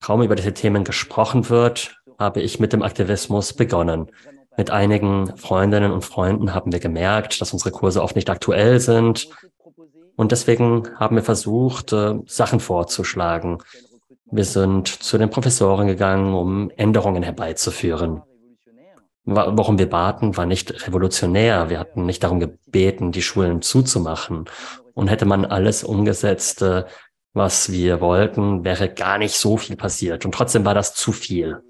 kaum 0.00 0.22
über 0.22 0.36
diese 0.36 0.54
Themen 0.54 0.84
gesprochen 0.84 1.48
wird, 1.48 1.97
habe 2.18 2.40
ich 2.40 2.58
mit 2.60 2.72
dem 2.72 2.82
Aktivismus 2.82 3.52
begonnen. 3.52 4.10
Mit 4.56 4.70
einigen 4.70 5.36
Freundinnen 5.36 5.92
und 5.92 6.04
Freunden 6.04 6.52
haben 6.52 6.72
wir 6.72 6.80
gemerkt, 6.80 7.40
dass 7.40 7.52
unsere 7.52 7.70
Kurse 7.70 8.02
oft 8.02 8.16
nicht 8.16 8.28
aktuell 8.28 8.80
sind. 8.80 9.28
Und 10.16 10.32
deswegen 10.32 10.88
haben 10.96 11.14
wir 11.14 11.22
versucht, 11.22 11.92
äh, 11.92 12.16
Sachen 12.26 12.58
vorzuschlagen. 12.58 13.58
Wir 14.30 14.44
sind 14.44 14.88
zu 14.88 15.16
den 15.16 15.30
Professoren 15.30 15.86
gegangen, 15.86 16.34
um 16.34 16.70
Änderungen 16.76 17.22
herbeizuführen. 17.22 18.22
Warum 19.24 19.78
wir 19.78 19.88
baten, 19.88 20.36
war 20.36 20.46
nicht 20.46 20.86
revolutionär. 20.86 21.70
Wir 21.70 21.78
hatten 21.78 22.04
nicht 22.04 22.24
darum 22.24 22.40
gebeten, 22.40 23.12
die 23.12 23.22
Schulen 23.22 23.62
zuzumachen. 23.62 24.46
Und 24.94 25.08
hätte 25.08 25.26
man 25.26 25.44
alles 25.44 25.84
umgesetzt, 25.84 26.64
was 27.32 27.70
wir 27.70 28.00
wollten, 28.00 28.64
wäre 28.64 28.88
gar 28.88 29.18
nicht 29.18 29.36
so 29.36 29.56
viel 29.56 29.76
passiert. 29.76 30.24
Und 30.24 30.32
trotzdem 30.32 30.64
war 30.64 30.74
das 30.74 30.94
zu 30.94 31.12
viel. 31.12 31.62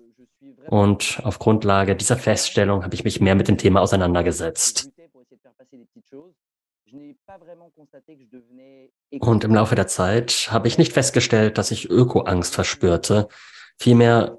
Und 0.69 1.21
auf 1.25 1.39
Grundlage 1.39 1.97
dieser 1.97 2.19
Feststellung 2.19 2.85
habe 2.85 2.95
ich 2.95 3.03
mich 3.03 3.21
mehr 3.21 3.35
mit 3.35 3.49
dem 3.49 3.57
Thema 3.57 3.81
auseinandergesetzt. 3.81 4.91
Und 9.21 9.45
im 9.45 9.55
Laufe 9.55 9.75
der 9.75 9.87
Zeit 9.87 10.49
habe 10.51 10.69
ich 10.69 10.77
nicht 10.77 10.93
festgestellt, 10.93 11.57
dass 11.57 11.71
ich 11.71 11.89
Öko-Angst 11.89 12.55
verspürte. 12.55 13.29
Vielmehr 13.79 14.37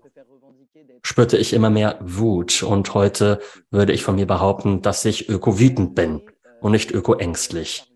spürte 1.02 1.38
ich 1.38 1.54
immer 1.54 1.72
mehr 1.72 1.98
Wut. 2.00 2.62
Und 2.62 2.94
heute 2.94 3.40
würde 3.72 3.94
ich 3.94 4.04
von 4.04 4.16
mir 4.16 4.28
behaupten, 4.28 4.84
dass 4.84 5.06
ich 5.06 5.30
öko-wütend 5.30 5.96
bin 5.96 6.22
und 6.62 6.74
nicht 6.74 6.92
öko-ängstlich. 6.92 7.92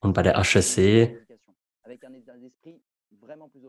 Und 0.00 0.12
bei 0.12 0.22
der 0.22 0.36
HSC 0.36 1.16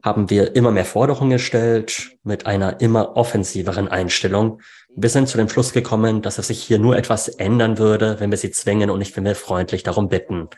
haben 0.04 0.30
wir 0.30 0.56
immer 0.56 0.72
mehr 0.72 0.86
Forderungen 0.86 1.32
gestellt 1.32 2.18
mit 2.24 2.46
einer 2.46 2.82
immer 2.82 3.16
offensiveren 3.16 3.88
Einstellung. 3.88 4.62
Wir 4.96 5.10
sind 5.10 5.28
zu 5.28 5.38
dem 5.38 5.50
Schluss 5.50 5.74
gekommen, 5.74 6.22
dass 6.22 6.38
es 6.38 6.48
sich 6.48 6.62
hier 6.62 6.80
nur 6.80 6.98
etwas 6.98 7.28
ändern 7.28 7.78
würde, 7.78 8.20
wenn 8.20 8.32
wir 8.32 8.38
sie 8.38 8.52
zwingen 8.52 8.90
und 8.90 9.00
nicht, 9.00 9.16
wenn 9.16 9.26
wir 9.26 9.36
freundlich 9.36 9.84
darum 9.84 10.10
bitten. 10.10 10.50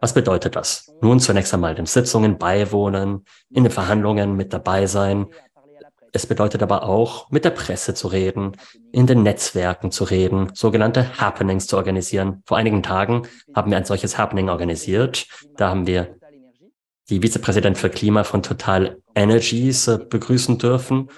Was 0.00 0.12
bedeutet 0.12 0.56
das? 0.56 0.92
Nun 1.00 1.20
zunächst 1.20 1.54
einmal 1.54 1.74
den 1.74 1.86
Sitzungen 1.86 2.36
beiwohnen, 2.36 3.24
in 3.50 3.64
den 3.64 3.72
Verhandlungen 3.72 4.36
mit 4.36 4.52
dabei 4.52 4.86
sein. 4.86 5.26
Es 6.12 6.26
bedeutet 6.26 6.62
aber 6.62 6.84
auch, 6.84 7.30
mit 7.30 7.44
der 7.44 7.50
Presse 7.50 7.94
zu 7.94 8.08
reden, 8.08 8.52
in 8.92 9.06
den 9.06 9.22
Netzwerken 9.22 9.90
zu 9.90 10.04
reden, 10.04 10.50
sogenannte 10.54 11.18
Happenings 11.18 11.66
zu 11.66 11.76
organisieren. 11.76 12.42
Vor 12.46 12.56
einigen 12.56 12.82
Tagen 12.82 13.26
haben 13.54 13.70
wir 13.70 13.78
ein 13.78 13.84
solches 13.84 14.16
Happening 14.16 14.48
organisiert. 14.48 15.26
Da 15.56 15.70
haben 15.70 15.86
wir 15.86 16.16
die 17.10 17.22
Vizepräsident 17.22 17.78
für 17.78 17.90
Klima 17.90 18.24
von 18.24 18.42
Total 18.42 18.98
Energies 19.14 19.90
begrüßen 20.08 20.58
dürfen. 20.58 21.10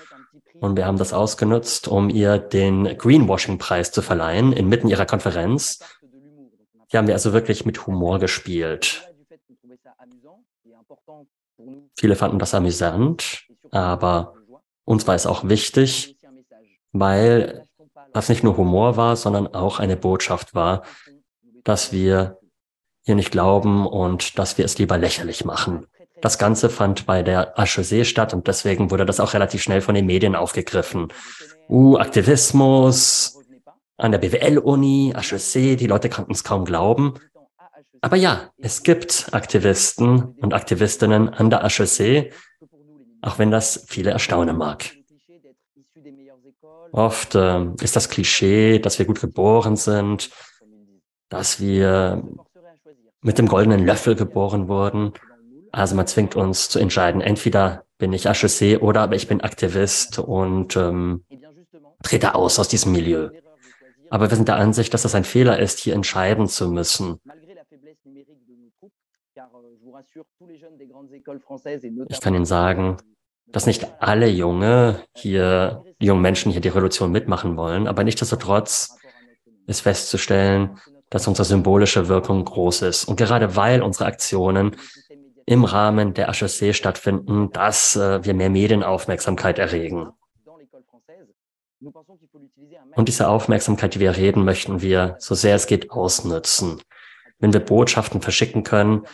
Und 0.60 0.76
wir 0.76 0.86
haben 0.86 0.98
das 0.98 1.12
ausgenutzt, 1.12 1.86
um 1.86 2.08
ihr 2.08 2.38
den 2.38 2.96
Greenwashing-Preis 2.96 3.92
zu 3.92 4.02
verleihen, 4.02 4.52
inmitten 4.52 4.88
ihrer 4.88 5.06
Konferenz. 5.06 5.80
Die 6.90 6.96
haben 6.96 7.06
wir 7.06 7.14
also 7.14 7.32
wirklich 7.32 7.66
mit 7.66 7.86
Humor 7.86 8.18
gespielt. 8.18 9.06
Viele 11.98 12.16
fanden 12.16 12.38
das 12.38 12.54
amüsant, 12.54 13.46
aber 13.70 14.34
uns 14.84 15.06
war 15.06 15.14
es 15.14 15.26
auch 15.26 15.48
wichtig, 15.48 16.16
weil 16.92 17.64
das 18.12 18.28
nicht 18.28 18.44
nur 18.44 18.56
Humor 18.56 18.96
war, 18.96 19.16
sondern 19.16 19.48
auch 19.48 19.78
eine 19.78 19.96
Botschaft 19.96 20.54
war, 20.54 20.82
dass 21.64 21.92
wir 21.92 22.38
hier 23.06 23.14
nicht 23.14 23.30
glauben 23.30 23.86
und 23.86 24.38
dass 24.38 24.58
wir 24.58 24.64
es 24.64 24.78
lieber 24.78 24.98
lächerlich 24.98 25.44
machen. 25.44 25.86
Das 26.20 26.38
Ganze 26.38 26.68
fand 26.68 27.06
bei 27.06 27.22
der 27.22 27.54
HEC 27.56 28.04
statt 28.04 28.34
und 28.34 28.48
deswegen 28.48 28.90
wurde 28.90 29.06
das 29.06 29.20
auch 29.20 29.32
relativ 29.32 29.62
schnell 29.62 29.80
von 29.80 29.94
den 29.94 30.06
Medien 30.06 30.34
aufgegriffen. 30.34 31.08
Uh, 31.68 31.98
Aktivismus 31.98 33.38
an 33.96 34.10
der 34.10 34.18
BWL-Uni, 34.18 35.14
HEC, 35.16 35.78
die 35.78 35.86
Leute 35.86 36.10
konnten 36.10 36.32
es 36.32 36.42
kaum 36.42 36.64
glauben. 36.64 37.14
Aber 38.00 38.16
ja, 38.16 38.50
es 38.58 38.82
gibt 38.82 39.28
Aktivisten 39.32 40.34
und 40.40 40.52
Aktivistinnen 40.52 41.28
an 41.28 41.48
der 41.48 41.62
HEC, 41.62 42.32
auch 43.22 43.38
wenn 43.38 43.50
das 43.52 43.84
viele 43.86 44.10
erstaunen 44.10 44.56
mag. 44.56 44.90
Oft 46.92 47.34
äh, 47.36 47.66
ist 47.80 47.94
das 47.94 48.08
Klischee, 48.08 48.78
dass 48.80 48.98
wir 48.98 49.06
gut 49.06 49.20
geboren 49.20 49.76
sind, 49.76 50.30
dass 51.28 51.60
wir 51.60 52.22
mit 53.26 53.38
dem 53.38 53.48
goldenen 53.48 53.84
Löffel 53.84 54.14
geboren 54.14 54.68
wurden. 54.68 55.12
Also 55.72 55.96
man 55.96 56.06
zwingt 56.06 56.36
uns 56.36 56.68
zu 56.68 56.78
entscheiden, 56.78 57.20
entweder 57.20 57.84
bin 57.98 58.12
ich 58.12 58.26
HEC 58.26 58.80
oder 58.80 59.00
aber 59.00 59.16
ich 59.16 59.26
bin 59.26 59.40
Aktivist 59.40 60.20
und 60.20 60.76
ähm, 60.76 61.24
trete 62.04 62.36
aus 62.36 62.60
aus 62.60 62.68
diesem 62.68 62.92
Milieu. 62.92 63.30
Aber 64.10 64.30
wir 64.30 64.36
sind 64.36 64.46
der 64.46 64.56
Ansicht, 64.56 64.94
dass 64.94 65.02
das 65.02 65.16
ein 65.16 65.24
Fehler 65.24 65.58
ist, 65.58 65.80
hier 65.80 65.94
entscheiden 65.94 66.46
zu 66.46 66.68
müssen. 66.70 67.18
Ich 72.08 72.20
kann 72.20 72.34
Ihnen 72.34 72.44
sagen, 72.44 72.96
dass 73.48 73.66
nicht 73.66 73.90
alle 74.00 74.28
Junge 74.28 75.00
hier, 75.16 75.82
jungen 75.98 76.22
Menschen 76.22 76.52
hier 76.52 76.60
die 76.60 76.68
Revolution 76.68 77.10
mitmachen 77.10 77.56
wollen, 77.56 77.88
aber 77.88 78.04
nichtsdestotrotz 78.04 78.96
ist 79.66 79.80
festzustellen, 79.80 80.78
dass 81.10 81.26
unsere 81.28 81.46
symbolische 81.46 82.08
Wirkung 82.08 82.44
groß 82.44 82.82
ist. 82.82 83.04
Und 83.04 83.16
gerade 83.16 83.56
weil 83.56 83.82
unsere 83.82 84.06
Aktionen 84.06 84.76
im 85.46 85.64
Rahmen 85.64 86.14
der 86.14 86.32
HEC 86.32 86.74
stattfinden, 86.74 87.50
dass 87.52 87.94
äh, 87.94 88.24
wir 88.24 88.34
mehr 88.34 88.50
Medienaufmerksamkeit 88.50 89.58
erregen. 89.58 90.08
Und 92.96 93.08
diese 93.08 93.28
Aufmerksamkeit, 93.28 93.94
die 93.94 94.00
wir 94.00 94.16
reden, 94.16 94.44
möchten 94.44 94.80
wir, 94.80 95.16
so 95.18 95.34
sehr 95.34 95.54
es 95.54 95.66
geht, 95.66 95.90
ausnutzen. 95.90 96.80
Wenn 97.38 97.52
wir 97.52 97.60
Botschaften 97.60 98.20
verschicken 98.20 98.64
können, 98.64 99.06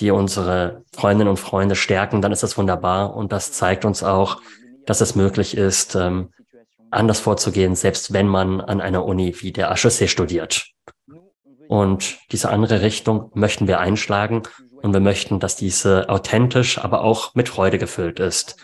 die 0.00 0.10
unsere 0.10 0.84
Freundinnen 0.92 1.30
und 1.30 1.38
Freunde 1.38 1.76
stärken, 1.76 2.20
dann 2.20 2.32
ist 2.32 2.42
das 2.42 2.58
wunderbar. 2.58 3.14
Und 3.14 3.32
das 3.32 3.52
zeigt 3.52 3.84
uns 3.84 4.02
auch, 4.02 4.42
dass 4.86 5.00
es 5.00 5.14
möglich 5.14 5.56
ist, 5.56 5.94
ähm, 5.94 6.30
anders 6.90 7.20
vorzugehen, 7.20 7.76
selbst 7.76 8.12
wenn 8.12 8.26
man 8.26 8.60
an 8.60 8.80
einer 8.80 9.04
Uni 9.04 9.34
wie 9.40 9.52
der 9.52 9.70
HEC 9.70 10.08
studiert. 10.08 10.66
Und 11.70 12.18
diese 12.32 12.50
andere 12.50 12.82
Richtung 12.82 13.30
möchten 13.32 13.68
wir 13.68 13.78
einschlagen 13.78 14.42
und 14.82 14.92
wir 14.92 14.98
möchten, 14.98 15.38
dass 15.38 15.54
diese 15.54 16.08
authentisch, 16.08 16.78
aber 16.78 17.04
auch 17.04 17.36
mit 17.36 17.48
Freude 17.48 17.78
gefüllt 17.78 18.18
ist. 18.18 18.56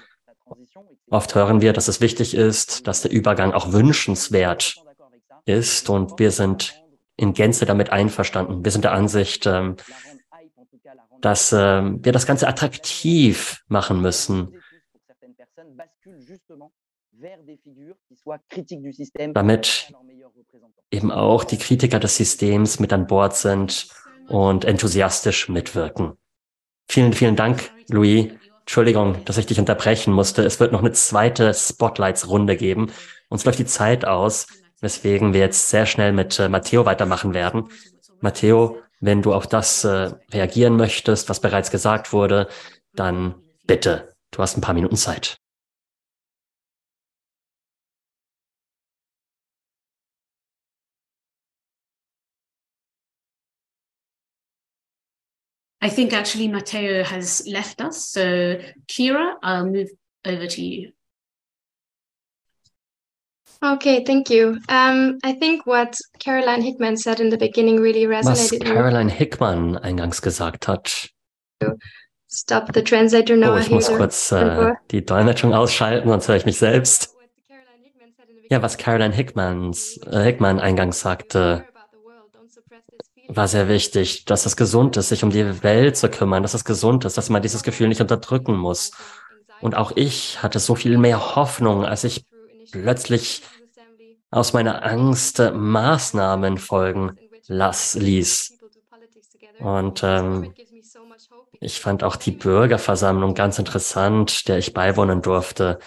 Oft 1.09 1.37
hören 1.37 1.61
wir, 1.61 1.73
dass 1.73 1.87
es 1.87 2.01
wichtig 2.01 2.35
ist, 2.35 2.89
dass 2.89 3.03
der 3.03 3.13
Übergang 3.13 3.53
auch 3.53 3.71
wünschenswert 3.71 4.75
ist 5.45 5.89
und 5.89 6.19
wir 6.19 6.33
sind 6.33 6.83
in 7.17 7.33
Gänze 7.33 7.65
damit 7.65 7.91
einverstanden. 7.91 8.65
Wir 8.65 8.73
sind 8.73 8.83
der 8.83 8.91
Ansicht, 8.91 9.47
ähm, 9.47 9.77
dass 11.21 11.53
ähm, 11.53 12.05
wir 12.05 12.11
das 12.11 12.27
Ganze 12.27 12.49
attraktiv 12.49 13.63
machen 13.69 14.03
müssen, 14.03 14.61
damit 19.33 19.93
eben 20.91 21.11
auch 21.11 21.45
die 21.45 21.59
Kritiker 21.59 21.99
des 21.99 22.17
Systems 22.17 22.81
mit 22.81 22.93
an 22.93 23.07
Bord 23.07 23.37
sind 23.37 23.89
und 24.29 24.65
enthusiastisch 24.65 25.49
mitwirken. 25.49 26.13
Vielen, 26.89 27.13
vielen 27.13 27.37
Dank, 27.37 27.71
Louis. 27.89 28.33
Entschuldigung, 28.61 29.25
dass 29.25 29.39
ich 29.39 29.47
dich 29.47 29.61
unterbrechen 29.61 30.13
musste. 30.13 30.45
Es 30.45 30.59
wird 30.59 30.73
noch 30.73 30.81
eine 30.81 30.93
zweite 30.93 31.55
Spotlights-Runde 31.55 32.57
geben. 32.57 32.91
Uns 33.29 33.45
läuft 33.45 33.59
die 33.59 33.67
Zeit 33.67 34.05
aus, 34.05 34.47
weswegen 34.81 35.33
wir 35.33 35.41
jetzt 35.41 35.69
sehr 35.69 35.87
schnell 35.87 36.13
mit 36.13 36.39
äh, 36.39 36.49
Matteo 36.49 36.85
weitermachen 36.85 37.33
werden. 37.33 37.69
Matteo, 38.21 38.79
wenn 39.01 39.23
du 39.23 39.35
auf 39.35 39.47
das 39.47 39.85
äh, 39.85 40.11
reagieren 40.33 40.77
möchtest, 40.77 41.29
was 41.29 41.41
bereits 41.41 41.71
gesagt 41.71 42.13
wurde, 42.13 42.49
dann 42.95 43.37
bitte, 43.67 44.15
du 44.33 44.43
hast 44.43 44.57
ein 44.57 44.63
paar 44.63 44.75
Minuten 44.75 44.97
Zeit. 44.97 45.39
I 55.81 55.89
think 55.89 56.13
actually 56.13 56.49
Matteo 56.49 57.05
has 57.05 57.47
left 57.47 57.81
us. 57.81 58.09
So, 58.09 58.59
Kira, 58.89 59.35
I'll 59.43 59.67
move 59.67 59.89
over 60.25 60.47
to 60.47 60.63
you. 60.65 60.93
Okay, 63.63 64.05
thank 64.05 64.29
you. 64.31 64.59
Um, 64.69 65.19
I 65.25 65.33
think 65.33 65.67
what 65.67 65.97
Caroline 66.19 66.63
Hickman 66.63 66.97
said 66.97 67.21
in 67.21 67.31
the 67.31 67.39
beginning 67.39 67.81
really 67.81 68.05
resonated. 68.05 68.61
Was 68.65 68.73
Caroline 68.73 69.09
Hickman 69.09 69.79
eingangs 69.79 70.21
gesagt 70.21 70.69
hat. 70.69 71.09
Stop 72.29 72.75
the 72.75 72.83
translator 72.83 73.37
now. 73.37 73.55
Oh, 73.55 73.59
ich 73.59 73.71
muss 73.71 73.89
kurz 73.89 74.31
äh, 74.31 74.75
die 74.91 75.05
Dolmetschung 75.05 75.55
ausschalten, 75.55 76.09
sonst 76.09 76.29
höre 76.29 76.37
ich 76.37 76.45
mich 76.45 76.59
selbst. 76.59 77.15
Ja, 78.51 78.63
was 78.63 78.77
Caroline 78.77 79.15
Hickmans, 79.15 79.99
äh, 80.07 80.23
Hickman 80.23 80.61
eingangs 80.61 81.01
sagte, 81.01 81.65
war 83.29 83.49
sehr 83.49 83.69
wichtig, 83.69 84.25
dass 84.25 84.47
es 84.47 84.57
gesund 84.57 84.97
ist, 84.97 85.09
sich 85.09 85.25
um 85.25 85.31
die 85.31 85.63
Welt 85.63 85.97
zu 85.97 86.09
kümmern, 86.09 86.43
dass 86.43 86.55
es 86.55 86.65
gesund 86.65 87.05
ist, 87.05 87.19
dass 87.19 87.29
man 87.29 87.43
dieses 87.43 87.63
Gefühl 87.63 87.89
nicht 87.89 88.01
unterdrücken 88.01 88.57
muss. 88.57 88.93
Und 89.61 89.75
auch 89.75 89.93
ich 89.95 90.43
hatte 90.43 90.59
so 90.59 90.75
viel 90.75 90.99
mehr 90.99 91.37
Hoffnung, 91.37 91.85
als 91.85 92.05
ich 92.05 92.27
plötzlich 92.71 93.43
aus 94.31 94.53
meiner 94.53 94.85
Angst 94.85 95.39
Maßnahmen 95.39 96.59
folgen 96.59 97.17
las, 97.49 97.95
ließ. 97.95 98.59
Und 99.59 100.03
ähm, 100.03 100.53
ich 101.61 101.81
fand 101.81 102.05
auch 102.05 102.17
die 102.17 102.33
Bürgerversammlung 102.33 103.35
ganz 103.35 103.59
interessant, 103.59 104.49
der 104.49 104.59
ich 104.59 104.75
beiwohnen 104.75 105.23
durfte. 105.23 105.79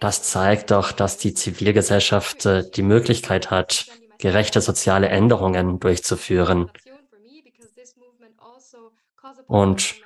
Das 0.00 0.22
zeigt 0.24 0.72
doch, 0.72 0.92
dass 0.92 1.16
die 1.16 1.32
Zivilgesellschaft 1.32 2.44
äh, 2.46 2.68
die 2.68 2.82
Möglichkeit 2.82 3.50
hat, 3.50 3.86
gerechte 4.18 4.60
soziale 4.60 5.08
Änderungen 5.08 5.80
durchzuführen. 5.80 6.70
Und 9.46 9.96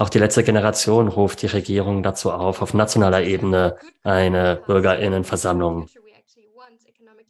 Auch 0.00 0.08
die 0.08 0.18
letzte 0.18 0.42
Generation 0.42 1.08
ruft 1.08 1.42
die 1.42 1.46
Regierung 1.46 2.02
dazu 2.02 2.32
auf, 2.32 2.62
auf 2.62 2.72
nationaler 2.72 3.22
Ebene 3.22 3.76
eine 4.02 4.62
Bürgerinnenversammlung 4.66 5.90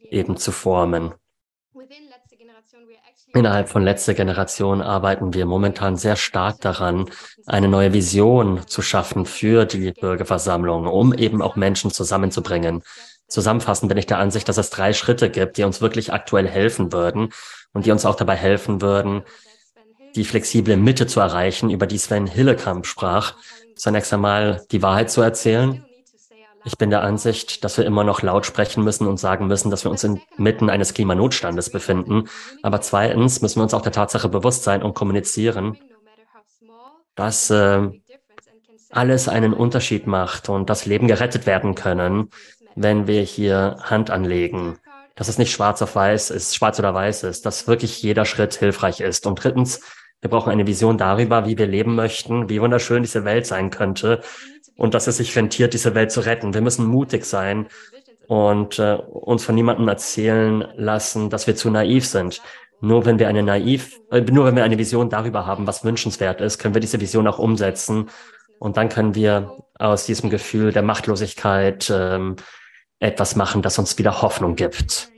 eben 0.09 0.37
zu 0.37 0.53
formen. 0.53 1.13
Innerhalb 3.35 3.69
von 3.69 3.83
letzter 3.83 4.15
Generation 4.15 4.83
arbeiten 4.83 5.35
wir 5.35 5.47
momentan 5.47 5.97
sehr 5.97 6.15
stark 6.15 6.61
daran, 6.61 7.11
eine 7.47 7.67
neue 7.67 7.93
Vision 7.93 8.65
zu 8.69 8.83
schaffen 8.83 9.27
für 9.27 9.67
die 9.67 9.91
Bürgerversammlung, 9.91 10.87
um 10.87 11.13
eben 11.13 11.43
auch 11.43 11.57
Menschen 11.57 11.91
zusammenzubringen. 11.91 12.85
Zusammenfassend 13.31 13.89
bin 13.89 13.97
ich 13.97 14.07
der 14.07 14.19
Ansicht, 14.19 14.49
dass 14.49 14.59
es 14.59 14.71
drei 14.71 14.93
Schritte 14.93 15.31
gibt, 15.31 15.57
die 15.57 15.65
uns 15.65 15.81
wirklich 15.81 16.13
aktuell 16.13 16.49
helfen 16.49 16.93
würden 16.93 17.33
und 17.73 17.87
die 17.87 17.93
uns 17.93 18.05
auch 18.05 18.17
dabei 18.17 18.35
helfen 18.35 18.83
würden, 18.83 19.23
die 20.17 20.25
flexible 20.25 20.77
Mitte 20.77 21.07
zu 21.07 21.21
erreichen, 21.21 21.71
über 21.71 21.87
die 21.87 21.99
Sven 21.99 22.27
Hillekamp 22.27 22.87
sprach. 22.87 23.35
Zunächst 23.77 24.13
einmal 24.13 24.67
die 24.73 24.83
Wahrheit 24.83 25.11
zu 25.11 25.23
erzählen, 25.23 25.85
ich 26.65 26.77
bin 26.77 26.91
der 26.91 27.03
Ansicht, 27.03 27.65
dass 27.65 27.79
wir 27.79 27.87
immer 27.87 28.05
noch 28.05 28.21
laut 28.21 28.45
sprechen 28.45 28.85
müssen 28.85 29.07
und 29.07 29.19
sagen 29.19 29.47
müssen, 29.47 29.71
dass 29.71 29.85
wir 29.85 29.91
uns 29.91 30.05
inmitten 30.05 30.69
eines 30.69 30.93
Klimanotstandes 30.93 31.71
befinden. 31.71 32.29
Aber 32.63 32.83
zweitens 32.83 33.41
müssen 33.41 33.61
wir 33.61 33.63
uns 33.63 33.73
auch 33.73 33.81
der 33.81 33.93
Tatsache 33.93 34.29
bewusst 34.29 34.65
sein 34.65 34.83
und 34.83 34.95
kommunizieren, 34.95 35.79
dass 37.15 37.49
äh, 37.49 37.89
alles 38.91 39.29
einen 39.29 39.55
Unterschied 39.55 40.07
macht 40.07 40.49
und 40.49 40.69
dass 40.69 40.85
Leben 40.85 41.07
gerettet 41.07 41.47
werden 41.47 41.75
können, 41.75 42.29
wenn 42.77 43.07
wir 43.07 43.23
hier 43.23 43.79
Hand 43.83 44.11
anlegen. 44.11 44.79
Dass 45.17 45.29
es 45.29 45.39
nicht 45.39 45.53
schwarz 45.53 45.83
auf 45.83 45.95
weiß 45.95 46.31
ist, 46.31 46.55
schwarz 46.55 46.79
oder 46.79 46.95
weiß 46.95 47.25
ist, 47.25 47.45
dass 47.45 47.69
wirklich 47.69 48.03
jeder 48.03 48.25
Schritt 48.25 48.55
hilfreich 48.55 49.01
ist. 49.01 49.27
Und 49.27 49.43
drittens, 49.43 49.81
wir 50.21 50.31
brauchen 50.31 50.51
eine 50.51 50.67
Vision 50.67 50.99
darüber, 50.99 51.47
wie 51.47 51.59
wir 51.59 51.67
leben 51.67 51.95
möchten, 51.95 52.49
wie 52.49 52.61
wunderschön 52.61 53.03
diese 53.03 53.25
Welt 53.25 53.47
sein 53.47 53.71
könnte 53.71 54.21
und 54.77 54.95
dass 54.95 55.07
es 55.07 55.19
sich 55.19 55.37
rentiert, 55.37 55.75
diese 55.75 55.95
Welt 55.95 56.11
zu 56.11 56.21
retten. 56.21 56.55
Wir 56.55 56.61
müssen 56.63 56.87
mutig 56.87 57.25
sein 57.25 57.67
und 58.29 58.79
äh, 58.79 58.95
uns 58.95 59.45
von 59.45 59.55
niemandem 59.55 59.89
erzählen 59.89 60.65
lassen, 60.77 61.31
dass 61.31 61.47
wir 61.47 61.57
zu 61.57 61.71
naiv 61.71 62.07
sind. 62.07 62.41
Nur 62.81 63.05
wenn 63.05 63.19
wir 63.19 63.29
eine 63.29 63.43
naiv, 63.43 63.99
äh, 64.11 64.21
nur 64.21 64.47
wenn 64.47 64.57
wir 64.57 64.65
eine 64.65 64.79
Vision 64.79 65.11
darüber 65.11 65.47
haben, 65.47 65.67
was 65.67 65.85
wünschenswert 65.85 66.41
ist, 66.41 66.59
können 66.59 66.75
wir 66.75 66.81
diese 66.81 67.01
Vision 67.01 67.27
auch 67.27 67.39
umsetzen. 67.39 68.09
Und 68.59 68.77
dann 68.77 68.89
können 68.89 69.15
wir 69.15 69.57
aus 69.79 70.07
diesem 70.07 70.31
Gefühl 70.31 70.73
der 70.73 70.83
Machtlosigkeit 70.83 71.91
ähm, 71.95 72.37
etwas 73.01 73.35
machen, 73.35 73.63
das 73.63 73.79
uns 73.79 73.99
wieder 73.99 74.23
Hoffnung 74.23 74.55
gibt. 74.55 75.11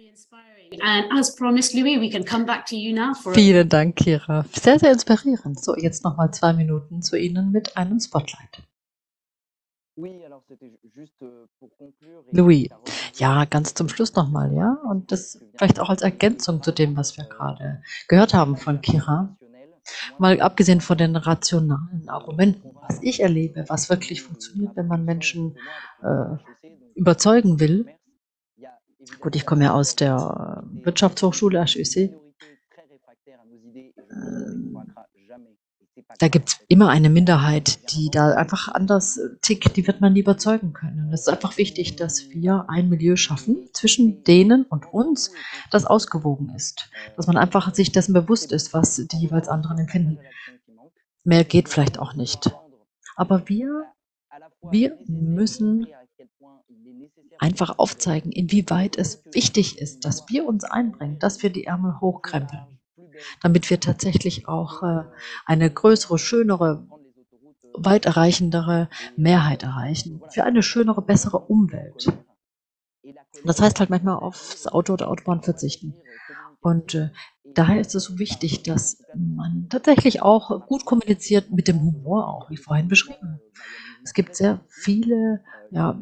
Vielen 3.35 3.69
Dank, 3.69 3.97
Kira. 3.97 4.47
Sehr, 4.53 4.79
sehr 4.79 4.93
inspirierend. 4.93 5.63
So, 5.63 5.77
jetzt 5.77 6.03
nochmal 6.05 6.33
zwei 6.33 6.55
Minuten 6.55 7.03
zu 7.03 7.17
Ihnen 7.17 7.51
mit 7.53 7.77
einem 7.77 8.01
Spotlight. 8.01 8.63
Louis, 12.31 12.71
ja, 13.17 13.45
ganz 13.45 13.75
zum 13.75 13.89
Schluss 13.91 14.15
nochmal, 14.15 14.55
ja, 14.55 14.79
und 14.89 15.13
das 15.13 15.39
vielleicht 15.57 15.79
auch 15.81 15.91
als 15.91 16.01
Ergänzung 16.01 16.63
zu 16.63 16.73
dem, 16.73 16.97
was 16.97 17.19
wir 17.19 17.25
gerade 17.25 17.83
gehört 18.09 18.33
haben 18.33 18.57
von 18.57 18.81
Kira. 18.81 19.37
Mal 20.19 20.41
abgesehen 20.41 20.81
von 20.81 20.97
den 20.97 21.17
rationalen 21.17 22.09
Argumenten, 22.09 22.71
was 22.89 23.03
ich 23.03 23.21
erlebe, 23.21 23.65
was 23.69 23.91
wirklich 23.91 24.23
funktioniert, 24.23 24.77
wenn 24.77 24.87
man 24.87 25.05
Menschen 25.05 25.59
äh, 26.03 26.37
überzeugen 26.95 27.61
will. 27.61 27.87
Gut, 29.21 29.35
ich 29.35 29.47
komme 29.47 29.65
ja 29.65 29.73
aus 29.73 29.97
der 29.97 30.63
Wirtschaftshochschule 30.85 31.65
HEC. 31.65 32.15
da 36.19 36.29
gibt 36.29 36.51
es 36.51 36.61
immer 36.69 36.89
eine 36.89 37.11
Minderheit, 37.11 37.93
die 37.93 38.11
da 38.11 38.33
einfach 38.35 38.69
anders 38.69 39.21
tickt, 39.41 39.77
die 39.77 39.87
wird 39.87 40.01
man 40.01 40.13
nie 40.13 40.21
überzeugen 40.21 40.73
können. 40.73 41.07
Und 41.07 41.13
es 41.13 41.23
ist 41.23 41.29
einfach 41.29 41.57
wichtig, 41.57 41.97
dass 41.97 42.31
wir 42.31 42.67
ein 42.69 42.89
Milieu 42.89 43.17
schaffen 43.17 43.69
zwischen 43.73 44.23
denen 44.25 44.65
und 44.65 44.93
uns, 44.93 45.33
das 45.71 45.85
ausgewogen 45.85 46.53
ist. 46.55 46.91
Dass 47.17 47.27
man 47.27 47.37
einfach 47.37 47.75
sich 47.75 47.93
dessen 47.93 48.13
bewusst 48.13 48.53
ist, 48.53 48.73
was 48.73 48.97
die 48.97 49.17
jeweils 49.17 49.49
anderen 49.49 49.79
empfinden. 49.79 50.19
Mehr 51.25 51.45
geht 51.45 51.69
vielleicht 51.69 51.99
auch 51.99 52.15
nicht. 52.15 52.51
Aber 53.17 53.49
wir, 53.49 53.85
wir 54.71 54.99
müssen 55.07 55.87
einfach 57.39 57.79
aufzeigen, 57.79 58.31
inwieweit 58.33 58.97
es 58.97 59.25
wichtig 59.33 59.79
ist, 59.79 60.05
dass 60.05 60.29
wir 60.29 60.47
uns 60.47 60.65
einbringen, 60.65 61.19
dass 61.19 61.43
wir 61.43 61.51
die 61.51 61.65
Ärmel 61.65 62.01
hochkrempeln 62.01 62.73
damit 63.43 63.69
wir 63.71 63.81
tatsächlich 63.81 64.49
auch 64.49 64.83
äh, 64.83 65.05
eine 65.47 65.71
größere, 65.71 66.19
schönere, 66.19 66.87
weit 67.75 68.07
erreichendere 68.07 68.89
Mehrheit 69.17 69.63
erreichen, 69.63 70.23
für 70.31 70.45
eine 70.45 70.63
schönere, 70.63 71.03
bessere 71.03 71.39
Umwelt. 71.39 72.13
Das 73.45 73.61
heißt 73.61 73.81
halt 73.81 73.91
manchmal 73.91 74.17
aufs 74.17 74.67
Auto 74.67 74.93
oder 74.93 75.09
Autobahn 75.09 75.43
verzichten. 75.43 75.95
Und 76.61 76.95
äh, 76.95 77.11
daher 77.55 77.81
ist 77.81 77.95
es 77.95 78.05
so 78.05 78.19
wichtig, 78.19 78.63
dass 78.63 79.03
man 79.15 79.69
tatsächlich 79.69 80.23
auch 80.23 80.67
gut 80.67 80.85
kommuniziert 80.85 81.51
mit 81.51 81.67
dem 81.67 81.81
Humor 81.81 82.29
auch, 82.29 82.51
wie 82.51 82.57
vorhin 82.57 82.89
beschrieben. 82.89 83.41
Es 84.05 84.13
gibt 84.13 84.37
sehr 84.37 84.61
viele 84.69 85.43
ja, 85.71 85.99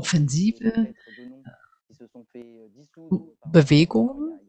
offensive 0.00 0.94
äh, 2.32 2.42
Bewegungen, 3.46 4.40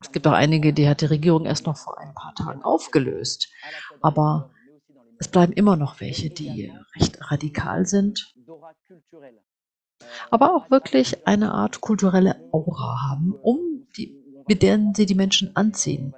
es 0.00 0.10
gibt 0.10 0.26
auch 0.26 0.32
einige, 0.32 0.72
die 0.72 0.88
hat 0.88 1.02
die 1.02 1.06
Regierung 1.06 1.46
erst 1.46 1.66
noch 1.66 1.76
vor 1.76 1.98
ein 1.98 2.14
paar 2.14 2.34
Tagen 2.34 2.62
aufgelöst. 2.62 3.48
Aber 4.00 4.50
es 5.18 5.28
bleiben 5.28 5.52
immer 5.52 5.76
noch 5.76 6.00
welche, 6.00 6.30
die 6.30 6.72
recht 6.96 7.30
radikal 7.30 7.86
sind, 7.86 8.34
aber 10.30 10.56
auch 10.56 10.70
wirklich 10.70 11.28
eine 11.28 11.52
Art 11.52 11.80
kulturelle 11.80 12.48
Aura 12.50 13.08
haben, 13.08 13.32
um 13.40 13.86
die, 13.96 14.20
mit 14.48 14.62
denen 14.62 14.94
sie 14.96 15.06
die 15.06 15.14
Menschen 15.14 15.54
anziehen. 15.54 16.14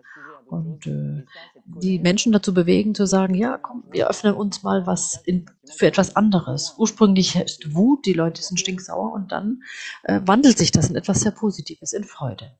Und 0.47 0.87
äh, 0.87 1.25
die 1.67 1.99
Menschen 1.99 2.33
dazu 2.33 2.53
bewegen, 2.53 2.95
zu 2.95 3.07
sagen, 3.07 3.35
ja, 3.35 3.59
komm, 3.59 3.85
wir 3.91 4.09
öffnen 4.09 4.35
uns 4.35 4.63
mal 4.63 4.87
was 4.87 5.21
in, 5.25 5.47
für 5.65 5.87
etwas 5.87 6.17
anderes. 6.17 6.75
Ursprünglich 6.77 7.37
ist 7.37 7.75
Wut, 7.75 8.07
die 8.07 8.13
Leute 8.13 8.43
sind 8.43 8.59
stinksauer 8.59 9.13
und 9.13 9.33
dann 9.33 9.63
äh, 10.03 10.21
wandelt 10.25 10.59
sich 10.59 10.73
das 10.73 10.91
in 10.91 10.97
etwas 10.97 11.21
sehr 11.21 11.33
Positives, 11.33 11.93
in 11.93 12.05
Freude. 12.05 12.53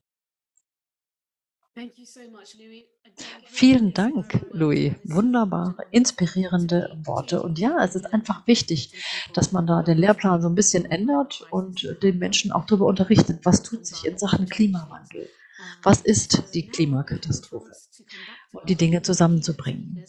Vielen 3.47 3.93
Dank, 3.93 4.47
Louis. 4.53 4.95
Wunderbare, 5.05 5.77
inspirierende 5.91 6.97
Worte. 7.03 7.43
Und 7.43 7.59
ja, 7.59 7.83
es 7.85 7.97
ist 7.97 8.13
einfach 8.13 8.47
wichtig, 8.47 8.93
dass 9.35 9.51
man 9.51 9.67
da 9.67 9.83
den 9.83 9.99
Lehrplan 9.99 10.41
so 10.41 10.49
ein 10.49 10.55
bisschen 10.55 10.85
ändert 10.85 11.45
und 11.51 11.97
den 12.03 12.19
Menschen 12.19 12.53
auch 12.53 12.65
darüber 12.65 12.87
unterrichtet, 12.87 13.41
was 13.45 13.63
tut 13.63 13.87
sich 13.87 14.07
in 14.07 14.19
Sachen 14.19 14.49
Klimawandel. 14.49 15.29
Was 15.83 16.01
ist 16.01 16.55
die 16.55 16.69
Klimakatastrophe? 16.69 17.73
Und 18.55 18.69
die 18.69 18.77
Dinge 18.77 19.03
zusammenzubringen. 19.03 20.05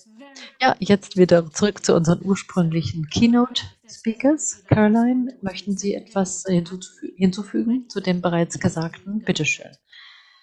Ja, 0.62 0.76
jetzt 0.80 1.18
wieder 1.18 1.50
zurück 1.52 1.86
zu 1.86 1.96
unseren 1.96 2.24
ursprünglichen 2.24 3.08
Keynote-Speakers. 3.08 4.64
Caroline, 4.68 5.38
möchten 5.42 5.78
Sie 5.78 5.94
etwas 5.94 6.46
hinzufügen 6.48 7.90
zu 7.90 8.02
dem 8.02 8.22
bereits 8.22 8.60
Gesagten? 8.60 9.20
Bitte 9.20 9.46
schön. 9.46 9.72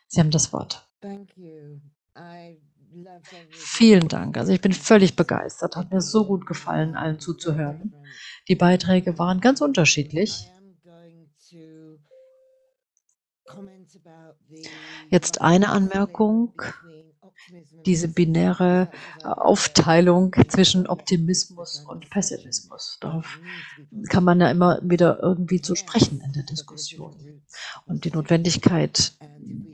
Sie 0.08 0.20
haben 0.20 0.30
das 0.30 0.52
Wort. 0.52 0.88
Vielen 3.50 4.08
Dank. 4.08 4.36
Also 4.36 4.52
ich 4.52 4.60
bin 4.60 4.72
völlig 4.72 5.16
begeistert. 5.16 5.76
Hat 5.76 5.90
mir 5.92 6.00
so 6.00 6.26
gut 6.26 6.46
gefallen, 6.46 6.94
allen 6.94 7.18
zuzuhören. 7.18 7.94
Die 8.48 8.56
Beiträge 8.56 9.18
waren 9.18 9.40
ganz 9.40 9.60
unterschiedlich. 9.60 10.48
Jetzt 15.10 15.40
eine 15.40 15.68
Anmerkung 15.70 16.60
diese 17.86 18.08
binäre 18.08 18.90
äh, 19.20 19.26
Aufteilung 19.26 20.34
zwischen 20.48 20.86
Optimismus 20.86 21.84
und 21.88 22.10
Pessimismus. 22.10 22.98
Darauf 23.00 23.40
kann 24.08 24.24
man 24.24 24.40
ja 24.40 24.50
immer 24.50 24.80
wieder 24.82 25.20
irgendwie 25.22 25.60
zu 25.60 25.74
sprechen 25.74 26.20
in 26.24 26.32
der 26.32 26.44
Diskussion. 26.44 27.16
Und 27.86 28.04
die 28.04 28.10
Notwendigkeit, 28.10 29.12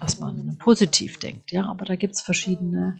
dass 0.01 0.19
man 0.19 0.57
positiv 0.59 1.19
denkt. 1.19 1.53
Ja, 1.53 1.67
aber 1.67 1.85
da 1.85 1.97
gibt 1.97 2.15
es 2.15 2.21
verschiedene 2.21 2.99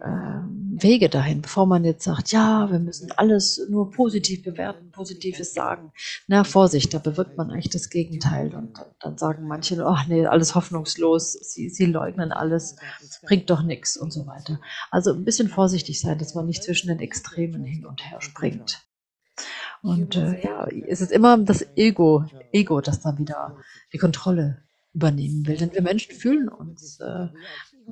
äh, 0.00 0.82
Wege 0.82 1.08
dahin, 1.08 1.42
bevor 1.42 1.66
man 1.66 1.84
jetzt 1.84 2.04
sagt, 2.04 2.32
ja, 2.32 2.70
wir 2.70 2.78
müssen 2.78 3.10
alles 3.12 3.60
nur 3.70 3.90
positiv 3.90 4.42
bewerten, 4.42 4.90
Positives 4.90 5.54
sagen. 5.54 5.92
Na, 6.26 6.44
Vorsicht, 6.44 6.92
da 6.92 6.98
bewirkt 6.98 7.36
man 7.36 7.50
eigentlich 7.50 7.70
das 7.70 7.90
Gegenteil. 7.90 8.54
Und 8.54 8.78
dann, 9.00 9.16
sagen 9.18 9.46
manche, 9.46 9.84
ach 9.86 10.06
nee, 10.06 10.26
alles 10.26 10.54
hoffnungslos, 10.54 11.32
sie, 11.32 11.70
sie 11.70 11.86
leugnen 11.86 12.32
alles, 12.32 12.76
bringt 13.22 13.48
doch 13.50 13.62
nichts 13.62 13.95
und 13.96 14.12
so 14.12 14.26
weiter. 14.26 14.60
Also 14.90 15.12
ein 15.12 15.24
bisschen 15.24 15.48
vorsichtig 15.48 16.00
sein, 16.00 16.18
dass 16.18 16.34
man 16.34 16.46
nicht 16.46 16.62
zwischen 16.62 16.88
den 16.88 17.00
Extremen 17.00 17.64
hin 17.64 17.86
und 17.86 18.04
her 18.10 18.20
springt. 18.20 18.86
Und 19.82 20.16
äh, 20.16 20.42
ja, 20.42 20.66
es 20.88 21.00
ist 21.00 21.12
immer 21.12 21.38
das 21.38 21.64
Ego, 21.76 22.24
Ego, 22.52 22.80
das 22.80 23.00
dann 23.00 23.18
wieder 23.18 23.58
die 23.92 23.98
Kontrolle 23.98 24.62
übernehmen 24.94 25.46
will. 25.46 25.56
Denn 25.56 25.72
wir 25.72 25.82
Menschen 25.82 26.14
fühlen 26.14 26.48
uns 26.48 26.98
äh, 27.00 27.28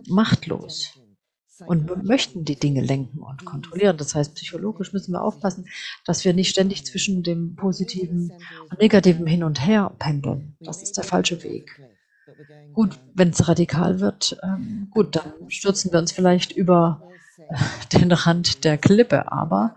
machtlos. 0.08 0.98
und 1.66 2.04
möchten 2.04 2.44
die 2.44 2.56
Dinge 2.58 2.80
lenken 2.80 3.20
und 3.20 3.44
kontrollieren. 3.44 3.96
Das 3.96 4.14
heißt, 4.14 4.34
psychologisch 4.34 4.92
müssen 4.92 5.12
wir 5.12 5.22
aufpassen, 5.22 5.68
dass 6.04 6.24
wir 6.24 6.32
nicht 6.32 6.50
ständig 6.50 6.84
zwischen 6.84 7.22
dem 7.22 7.54
Positiven 7.54 8.32
und 8.70 8.80
Negativen 8.80 9.26
hin 9.26 9.44
und 9.44 9.64
her 9.64 9.94
pendeln. 9.98 10.56
Das 10.60 10.82
ist 10.82 10.96
der 10.96 11.04
falsche 11.04 11.42
Weg. 11.44 11.80
Gut, 12.72 12.98
wenn 13.14 13.30
es 13.30 13.48
radikal 13.48 14.00
wird, 14.00 14.36
ähm, 14.42 14.88
gut, 14.90 15.16
dann 15.16 15.32
stürzen 15.48 15.92
wir 15.92 15.98
uns 15.98 16.12
vielleicht 16.12 16.52
über 16.52 17.02
äh, 17.38 17.56
den 17.98 18.12
Rand 18.12 18.64
der 18.64 18.78
Klippe, 18.78 19.30
aber 19.30 19.76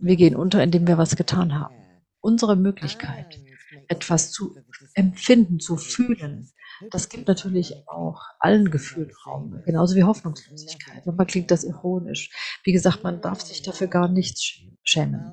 wir 0.00 0.16
gehen 0.16 0.36
unter, 0.36 0.62
indem 0.62 0.86
wir 0.86 0.98
was 0.98 1.16
getan 1.16 1.58
haben. 1.58 1.74
Unsere 2.20 2.56
Möglichkeit, 2.56 3.40
etwas 3.88 4.32
zu 4.32 4.56
empfinden, 4.94 5.60
zu 5.60 5.76
fühlen, 5.76 6.50
das 6.90 7.08
gibt 7.08 7.28
natürlich 7.28 7.88
auch 7.88 8.22
allen 8.38 8.70
Gefühlen 8.70 9.10
Raum, 9.24 9.62
genauso 9.64 9.96
wie 9.96 10.04
Hoffnungslosigkeit. 10.04 11.06
Manchmal 11.06 11.26
klingt 11.26 11.50
das 11.50 11.64
ironisch. 11.64 12.30
Wie 12.64 12.72
gesagt, 12.72 13.02
man 13.02 13.20
darf 13.20 13.40
sich 13.40 13.62
dafür 13.62 13.86
gar 13.86 14.08
nichts 14.08 14.60
schämen. 14.82 15.32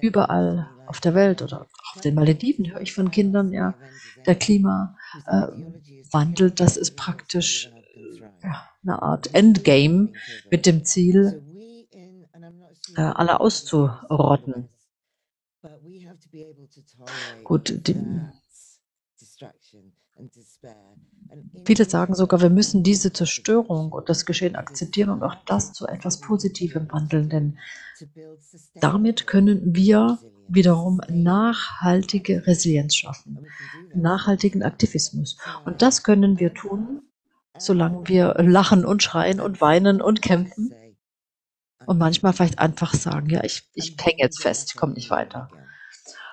Überall 0.00 0.70
auf 0.86 1.00
der 1.00 1.14
Welt 1.14 1.42
oder 1.42 1.66
auf 1.94 2.00
den 2.02 2.14
Malediven 2.14 2.70
höre 2.70 2.80
ich 2.80 2.92
von 2.92 3.10
Kindern, 3.10 3.52
ja, 3.52 3.74
der 4.26 4.34
Klimawandel, 4.34 6.48
äh, 6.48 6.54
das 6.54 6.76
ist 6.76 6.96
praktisch 6.96 7.70
ja, 8.42 8.68
eine 8.82 9.02
Art 9.02 9.34
Endgame 9.34 10.12
mit 10.50 10.66
dem 10.66 10.84
Ziel, 10.84 11.42
äh, 12.96 13.00
alle 13.00 13.40
auszurotten. 13.40 14.68
Gut, 17.44 17.86
die, 17.86 17.94
Viele 21.64 21.84
sagen 21.88 22.14
sogar, 22.14 22.40
wir 22.40 22.50
müssen 22.50 22.82
diese 22.82 23.12
Zerstörung 23.12 23.92
und 23.92 24.08
das 24.08 24.26
Geschehen 24.26 24.56
akzeptieren 24.56 25.10
und 25.10 25.22
auch 25.22 25.36
das 25.46 25.72
zu 25.72 25.86
etwas 25.86 26.20
Positivem 26.20 26.90
wandeln, 26.90 27.28
denn 27.28 27.58
damit 28.74 29.26
können 29.26 29.74
wir 29.74 30.18
wiederum 30.48 31.00
nachhaltige 31.08 32.46
Resilienz 32.46 32.96
schaffen, 32.96 33.46
nachhaltigen 33.94 34.62
Aktivismus. 34.62 35.36
Und 35.64 35.82
das 35.82 36.02
können 36.02 36.40
wir 36.40 36.52
tun, 36.52 37.02
solange 37.56 38.08
wir 38.08 38.34
lachen 38.38 38.84
und 38.84 39.02
schreien 39.02 39.40
und 39.40 39.60
weinen 39.60 40.00
und 40.00 40.22
kämpfen 40.22 40.74
und 41.86 41.98
manchmal 41.98 42.32
vielleicht 42.32 42.58
einfach 42.58 42.94
sagen, 42.94 43.30
ja, 43.30 43.44
ich, 43.44 43.68
ich 43.74 43.96
hänge 44.00 44.18
jetzt 44.18 44.42
fest, 44.42 44.70
ich 44.70 44.76
komme 44.76 44.94
nicht 44.94 45.10
weiter. 45.10 45.48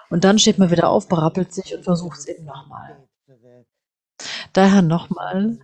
Und 0.10 0.24
dann 0.24 0.40
steht 0.40 0.58
man 0.58 0.72
wieder 0.72 0.90
auf, 0.90 1.08
berappelt 1.08 1.54
sich 1.54 1.76
und 1.76 1.84
versucht 1.84 2.20
es 2.20 2.28
eben 2.28 2.46
nochmal. 2.46 3.08
Daher 4.58 4.82
nochmal 4.82 5.60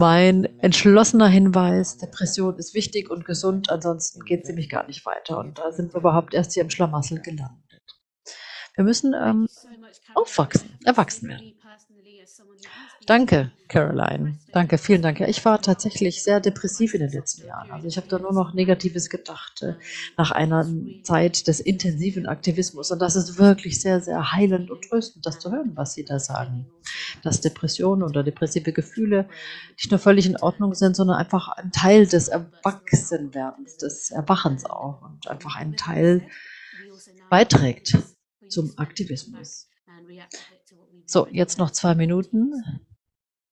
mein 0.00 0.46
entschlossener 0.58 1.28
Hinweis, 1.28 1.98
Depression 1.98 2.56
ist 2.56 2.74
wichtig 2.74 3.08
und 3.08 3.24
gesund, 3.24 3.70
ansonsten 3.70 4.24
geht 4.24 4.42
es 4.42 4.48
nämlich 4.48 4.68
gar 4.68 4.84
nicht 4.84 5.06
weiter. 5.06 5.38
Und 5.38 5.60
da 5.60 5.70
sind 5.70 5.94
wir 5.94 6.00
überhaupt 6.00 6.34
erst 6.34 6.54
hier 6.54 6.64
im 6.64 6.70
Schlamassel 6.70 7.22
gelandet. 7.22 7.84
Wir 8.74 8.82
müssen 8.82 9.14
ähm, 9.14 9.46
aufwachsen, 10.16 10.76
erwachsen 10.84 11.28
werden. 11.28 11.55
Danke, 13.06 13.52
Caroline. 13.68 14.36
Danke, 14.52 14.78
vielen 14.78 15.00
Dank. 15.00 15.20
Ich 15.20 15.44
war 15.44 15.62
tatsächlich 15.62 16.24
sehr 16.24 16.40
depressiv 16.40 16.92
in 16.92 17.00
den 17.00 17.12
letzten 17.12 17.46
Jahren. 17.46 17.70
Also 17.70 17.86
ich 17.86 17.96
habe 17.96 18.08
da 18.08 18.18
nur 18.18 18.32
noch 18.32 18.52
Negatives 18.52 19.10
gedacht 19.10 19.62
äh, 19.62 19.74
nach 20.16 20.32
einer 20.32 20.66
Zeit 21.04 21.46
des 21.46 21.60
intensiven 21.60 22.26
Aktivismus. 22.26 22.90
Und 22.90 23.00
das 23.00 23.14
ist 23.14 23.38
wirklich 23.38 23.80
sehr, 23.80 24.00
sehr 24.00 24.32
heilend 24.32 24.72
und 24.72 24.82
tröstend, 24.82 25.24
das 25.24 25.38
zu 25.38 25.52
hören, 25.52 25.70
was 25.76 25.94
Sie 25.94 26.04
da 26.04 26.18
sagen. 26.18 26.66
Dass 27.22 27.40
Depressionen 27.40 28.02
oder 28.02 28.24
depressive 28.24 28.72
Gefühle 28.72 29.28
nicht 29.76 29.90
nur 29.92 30.00
völlig 30.00 30.26
in 30.26 30.36
Ordnung 30.36 30.74
sind, 30.74 30.96
sondern 30.96 31.16
einfach 31.16 31.48
ein 31.48 31.70
Teil 31.70 32.06
des 32.06 32.26
Erwachsenwerdens, 32.26 33.76
des 33.76 34.10
Erwachens 34.10 34.64
auch 34.64 35.02
und 35.02 35.28
einfach 35.28 35.54
ein 35.54 35.76
Teil 35.76 36.26
beiträgt 37.30 37.96
zum 38.48 38.72
Aktivismus. 38.78 39.68
So, 41.04 41.28
jetzt 41.30 41.58
noch 41.58 41.70
zwei 41.70 41.94
Minuten. 41.94 42.52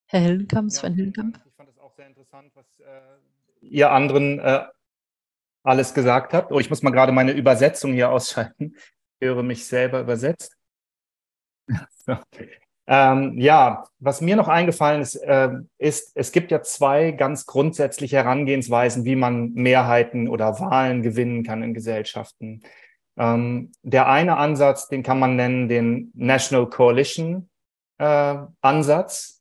Herr 0.07 0.21
Hillenkamp, 0.21 0.71
Sven 0.71 0.95
Hillenkamp. 0.95 1.41
Ich 1.47 1.55
fand 1.55 1.69
es 1.71 1.79
auch 1.79 1.93
sehr 1.95 2.07
interessant, 2.07 2.51
was 2.55 2.67
äh, 2.81 3.01
ihr 3.61 3.91
anderen 3.91 4.39
äh, 4.39 4.65
alles 5.63 5.95
gesagt 5.95 6.35
habt. 6.35 6.53
Oh, 6.53 6.61
ich 6.61 6.71
muss 6.71 6.83
mal 6.83 6.91
gerade 6.91 7.13
meine 7.13 7.33
Übersetzung 7.33 7.93
hier 7.93 8.11
ausschalten. 8.11 8.77
Ich 9.19 9.27
höre 9.27 9.43
mich 9.43 9.67
selber 9.67 10.01
übersetzt. 10.01 10.57
so. 12.07 12.17
ähm, 12.87 13.39
ja, 13.39 13.85
was 13.99 14.21
mir 14.21 14.37
noch 14.37 14.49
eingefallen 14.49 15.01
ist, 15.01 15.17
äh, 15.17 15.51
ist, 15.79 16.13
es 16.15 16.31
gibt 16.33 16.51
ja 16.51 16.63
zwei 16.63 17.13
ganz 17.13 17.47
grundsätzliche 17.47 18.17
Herangehensweisen, 18.17 19.07
wie 19.07 19.17
man 19.17 19.53
Mehrheiten 19.55 20.29
oder 20.29 20.61
Wahlen 20.61 21.03
gewinnen 21.03 21.43
kann 21.43 21.63
in 21.63 21.73
Gesellschaften. 21.73 22.63
Ähm, 23.17 23.73
der 23.83 24.09
eine 24.09 24.37
Ansatz, 24.37 24.89
den 24.89 25.03
kann 25.03 25.19
man 25.19 25.37
nennen 25.37 25.69
den 25.69 26.11
National 26.15 26.69
Coalition 26.69 27.49
äh, 27.99 28.37
Ansatz, 28.61 29.34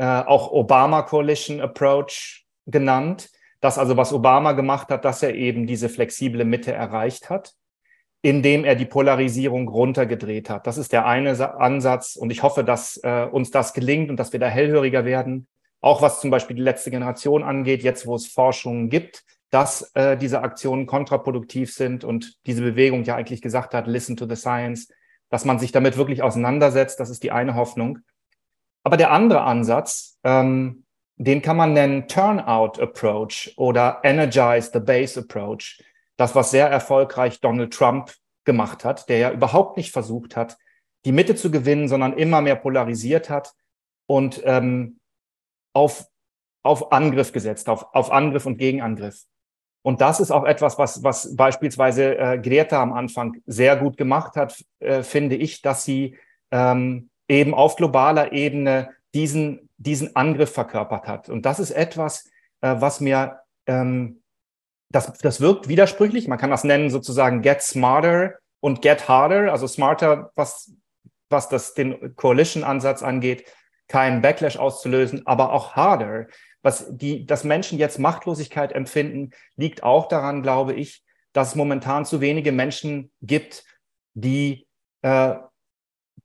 äh, 0.00 0.24
auch 0.24 0.50
Obama 0.50 1.02
Coalition 1.02 1.60
Approach 1.60 2.46
genannt. 2.64 3.28
Das 3.60 3.76
also, 3.76 3.98
was 3.98 4.14
Obama 4.14 4.52
gemacht 4.52 4.88
hat, 4.88 5.04
dass 5.04 5.22
er 5.22 5.34
eben 5.34 5.66
diese 5.66 5.90
flexible 5.90 6.46
Mitte 6.46 6.72
erreicht 6.72 7.28
hat, 7.28 7.52
indem 8.22 8.64
er 8.64 8.76
die 8.76 8.86
Polarisierung 8.86 9.68
runtergedreht 9.68 10.48
hat. 10.48 10.66
Das 10.66 10.78
ist 10.78 10.94
der 10.94 11.04
eine 11.04 11.54
Ansatz 11.60 12.16
und 12.16 12.30
ich 12.30 12.42
hoffe, 12.42 12.64
dass 12.64 12.98
äh, 13.02 13.26
uns 13.30 13.50
das 13.50 13.74
gelingt 13.74 14.08
und 14.08 14.16
dass 14.16 14.32
wir 14.32 14.40
da 14.40 14.46
hellhöriger 14.46 15.04
werden. 15.04 15.46
Auch 15.82 16.00
was 16.00 16.22
zum 16.22 16.30
Beispiel 16.30 16.56
die 16.56 16.62
letzte 16.62 16.90
Generation 16.90 17.42
angeht, 17.42 17.82
jetzt 17.82 18.06
wo 18.06 18.14
es 18.14 18.26
Forschungen 18.26 18.88
gibt, 18.88 19.22
dass 19.50 19.90
äh, 19.94 20.16
diese 20.16 20.40
Aktionen 20.40 20.86
kontraproduktiv 20.86 21.74
sind 21.74 22.04
und 22.04 22.38
diese 22.46 22.62
Bewegung 22.62 23.04
ja 23.04 23.16
eigentlich 23.16 23.42
gesagt 23.42 23.74
hat, 23.74 23.86
listen 23.86 24.16
to 24.16 24.26
the 24.26 24.36
science, 24.36 24.88
dass 25.28 25.44
man 25.44 25.58
sich 25.58 25.72
damit 25.72 25.98
wirklich 25.98 26.22
auseinandersetzt, 26.22 27.00
das 27.00 27.10
ist 27.10 27.22
die 27.22 27.32
eine 27.32 27.54
Hoffnung. 27.54 27.98
Aber 28.82 28.96
der 28.96 29.10
andere 29.10 29.42
Ansatz, 29.42 30.18
ähm, 30.24 30.84
den 31.16 31.42
kann 31.42 31.56
man 31.56 31.74
nennen 31.74 32.08
Turnout 32.08 32.80
Approach 32.80 33.52
oder 33.56 34.00
Energize 34.02 34.70
the 34.72 34.80
Base 34.80 35.20
Approach. 35.20 35.82
Das, 36.16 36.34
was 36.34 36.50
sehr 36.50 36.68
erfolgreich 36.68 37.40
Donald 37.40 37.74
Trump 37.74 38.14
gemacht 38.44 38.84
hat, 38.84 39.08
der 39.08 39.18
ja 39.18 39.30
überhaupt 39.30 39.76
nicht 39.76 39.92
versucht 39.92 40.34
hat, 40.34 40.56
die 41.04 41.12
Mitte 41.12 41.34
zu 41.34 41.50
gewinnen, 41.50 41.88
sondern 41.88 42.14
immer 42.14 42.40
mehr 42.40 42.56
polarisiert 42.56 43.28
hat 43.28 43.52
und 44.06 44.40
ähm, 44.44 44.98
auf, 45.74 46.06
auf 46.62 46.92
Angriff 46.92 47.32
gesetzt, 47.32 47.68
auf, 47.68 47.86
auf 47.94 48.10
Angriff 48.10 48.46
und 48.46 48.56
Gegenangriff. 48.56 49.24
Und 49.82 50.00
das 50.00 50.20
ist 50.20 50.30
auch 50.30 50.44
etwas, 50.44 50.78
was, 50.78 51.02
was 51.02 51.36
beispielsweise 51.36 52.16
äh, 52.18 52.38
Greta 52.38 52.82
am 52.82 52.92
Anfang 52.92 53.42
sehr 53.46 53.76
gut 53.76 53.96
gemacht 53.96 54.36
hat, 54.36 54.64
äh, 54.78 55.02
finde 55.02 55.36
ich, 55.36 55.62
dass 55.62 55.84
sie 55.84 56.18
ähm, 56.50 57.09
eben 57.30 57.54
auf 57.54 57.76
globaler 57.76 58.32
Ebene 58.32 58.90
diesen, 59.14 59.70
diesen 59.78 60.16
Angriff 60.16 60.52
verkörpert 60.52 61.06
hat. 61.06 61.28
Und 61.28 61.46
das 61.46 61.60
ist 61.60 61.70
etwas, 61.70 62.28
äh, 62.60 62.74
was 62.78 63.00
mir, 63.00 63.40
ähm, 63.66 64.20
das, 64.90 65.12
das 65.18 65.40
wirkt 65.40 65.68
widersprüchlich. 65.68 66.26
Man 66.26 66.38
kann 66.38 66.50
das 66.50 66.64
nennen 66.64 66.90
sozusagen 66.90 67.40
get 67.40 67.62
smarter 67.62 68.34
und 68.58 68.82
get 68.82 69.08
harder, 69.08 69.52
also 69.52 69.68
smarter, 69.68 70.32
was, 70.34 70.72
was 71.28 71.48
das, 71.48 71.74
den 71.74 72.16
Coalition-Ansatz 72.16 73.02
angeht, 73.02 73.44
keinen 73.86 74.22
Backlash 74.22 74.56
auszulösen, 74.56 75.26
aber 75.26 75.52
auch 75.52 75.76
harder, 75.76 76.26
was 76.62 76.86
die, 76.90 77.26
dass 77.26 77.44
Menschen 77.44 77.78
jetzt 77.78 77.98
Machtlosigkeit 77.98 78.72
empfinden, 78.72 79.30
liegt 79.56 79.82
auch 79.82 80.08
daran, 80.08 80.42
glaube 80.42 80.74
ich, 80.74 81.04
dass 81.32 81.50
es 81.50 81.54
momentan 81.54 82.04
zu 82.04 82.20
wenige 82.20 82.50
Menschen 82.50 83.12
gibt, 83.22 83.64
die, 84.14 84.66
äh, 85.02 85.36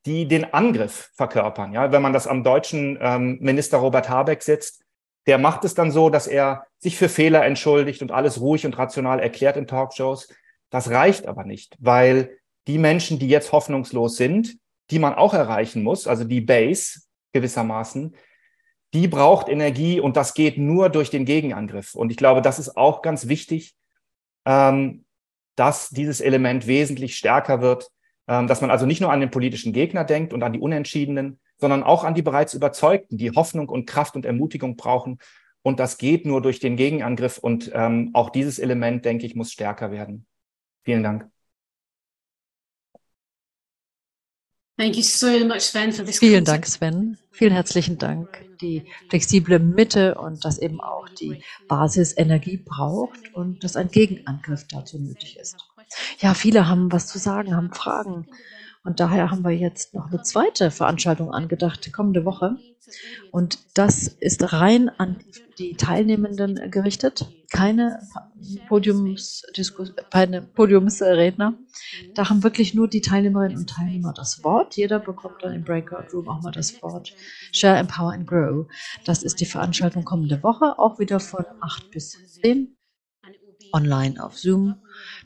die 0.06 0.26
den 0.26 0.52
Angriff 0.54 1.10
verkörpern. 1.14 1.72
Ja, 1.72 1.92
wenn 1.92 2.02
man 2.02 2.12
das 2.12 2.26
am 2.26 2.44
deutschen 2.44 2.98
ähm, 3.00 3.38
Minister 3.40 3.78
Robert 3.78 4.08
Habeck 4.08 4.42
sitzt, 4.42 4.82
der 5.26 5.38
macht 5.38 5.64
es 5.64 5.74
dann 5.74 5.90
so, 5.90 6.08
dass 6.08 6.28
er 6.28 6.66
sich 6.78 6.96
für 6.96 7.08
Fehler 7.08 7.44
entschuldigt 7.44 8.00
und 8.00 8.12
alles 8.12 8.40
ruhig 8.40 8.64
und 8.64 8.78
rational 8.78 9.18
erklärt 9.18 9.56
in 9.56 9.66
Talkshows. 9.66 10.28
Das 10.70 10.90
reicht 10.90 11.26
aber 11.26 11.44
nicht, 11.44 11.76
weil 11.80 12.38
die 12.68 12.78
Menschen, 12.78 13.18
die 13.18 13.28
jetzt 13.28 13.52
hoffnungslos 13.52 14.16
sind, 14.16 14.56
die 14.90 15.00
man 15.00 15.14
auch 15.14 15.34
erreichen 15.34 15.82
muss, 15.82 16.06
also 16.06 16.24
die 16.24 16.40
Base 16.40 17.00
gewissermaßen, 17.32 18.14
die 18.94 19.08
braucht 19.08 19.48
Energie 19.48 19.98
und 20.00 20.16
das 20.16 20.34
geht 20.34 20.58
nur 20.58 20.88
durch 20.88 21.10
den 21.10 21.24
Gegenangriff. 21.24 21.94
Und 21.94 22.10
ich 22.10 22.16
glaube, 22.16 22.40
das 22.40 22.58
ist 22.58 22.76
auch 22.76 23.02
ganz 23.02 23.26
wichtig, 23.26 23.74
ähm, 24.44 25.04
dass 25.56 25.90
dieses 25.90 26.20
Element 26.20 26.66
wesentlich 26.66 27.16
stärker 27.16 27.60
wird, 27.60 27.90
dass 28.26 28.60
man 28.60 28.70
also 28.70 28.86
nicht 28.86 29.00
nur 29.00 29.12
an 29.12 29.20
den 29.20 29.30
politischen 29.30 29.72
Gegner 29.72 30.04
denkt 30.04 30.32
und 30.32 30.42
an 30.42 30.52
die 30.52 30.58
Unentschiedenen, 30.58 31.38
sondern 31.58 31.82
auch 31.82 32.04
an 32.04 32.14
die 32.14 32.22
bereits 32.22 32.54
Überzeugten, 32.54 33.18
die 33.18 33.30
Hoffnung 33.30 33.68
und 33.68 33.86
Kraft 33.86 34.16
und 34.16 34.26
Ermutigung 34.26 34.76
brauchen. 34.76 35.18
Und 35.62 35.80
das 35.80 35.98
geht 35.98 36.26
nur 36.26 36.42
durch 36.42 36.60
den 36.60 36.76
Gegenangriff. 36.76 37.38
Und 37.38 37.70
ähm, 37.74 38.10
auch 38.12 38.30
dieses 38.30 38.58
Element, 38.58 39.04
denke 39.04 39.26
ich, 39.26 39.34
muss 39.34 39.52
stärker 39.52 39.90
werden. 39.90 40.26
Vielen 40.84 41.02
Dank. 41.02 41.28
Thank 44.78 44.96
you 44.96 45.02
so 45.02 45.44
much, 45.46 45.62
Sven, 45.62 45.90
for 45.90 46.04
this 46.04 46.18
Vielen. 46.18 46.44
Dank, 46.44 46.66
Sven. 46.66 47.16
Vielen 47.30 47.52
herzlichen 47.52 47.96
Dank. 47.96 48.28
Die 48.60 48.84
flexible 49.08 49.58
Mitte 49.58 50.16
und 50.16 50.44
dass 50.44 50.58
eben 50.58 50.80
auch 50.80 51.08
die 51.08 51.42
Basis 51.66 52.16
Energie 52.16 52.58
braucht 52.58 53.34
und 53.34 53.64
dass 53.64 53.74
ein 53.74 53.88
Gegenangriff 53.88 54.66
dazu 54.68 54.98
nötig 54.98 55.38
ist. 55.38 55.56
Ja, 56.18 56.34
viele 56.34 56.68
haben 56.68 56.92
was 56.92 57.06
zu 57.06 57.18
sagen, 57.18 57.56
haben 57.56 57.72
Fragen. 57.72 58.26
Und 58.86 59.00
daher 59.00 59.32
haben 59.32 59.42
wir 59.42 59.50
jetzt 59.50 59.94
noch 59.94 60.06
eine 60.06 60.22
zweite 60.22 60.70
Veranstaltung 60.70 61.32
angedacht, 61.32 61.92
kommende 61.92 62.24
Woche. 62.24 62.56
Und 63.32 63.58
das 63.74 64.06
ist 64.06 64.52
rein 64.52 64.88
an 64.88 65.16
die 65.58 65.74
Teilnehmenden 65.74 66.70
gerichtet. 66.70 67.26
Keine 67.50 67.98
Podiumsdiskus 68.68 69.92
keine 70.10 70.42
Podiumsredner. 70.42 71.54
Da 72.14 72.28
haben 72.28 72.44
wirklich 72.44 72.74
nur 72.74 72.86
die 72.86 73.00
Teilnehmerinnen 73.00 73.58
und 73.58 73.70
Teilnehmer 73.70 74.12
das 74.12 74.44
Wort. 74.44 74.76
Jeder 74.76 75.00
bekommt 75.00 75.42
dann 75.42 75.54
im 75.54 75.64
Breakout 75.64 76.12
Room 76.12 76.28
auch 76.28 76.42
mal 76.42 76.52
das 76.52 76.80
Wort. 76.82 77.12
Share, 77.52 77.78
Empower 77.78 78.12
and 78.12 78.26
Grow. 78.26 78.66
Das 79.04 79.24
ist 79.24 79.40
die 79.40 79.46
Veranstaltung 79.46 80.04
kommende 80.04 80.42
Woche, 80.44 80.78
auch 80.78 81.00
wieder 81.00 81.18
von 81.18 81.44
8 81.60 81.90
bis 81.90 82.40
10 82.40 82.75
online 83.72 84.22
auf 84.22 84.38
Zoom. 84.38 84.76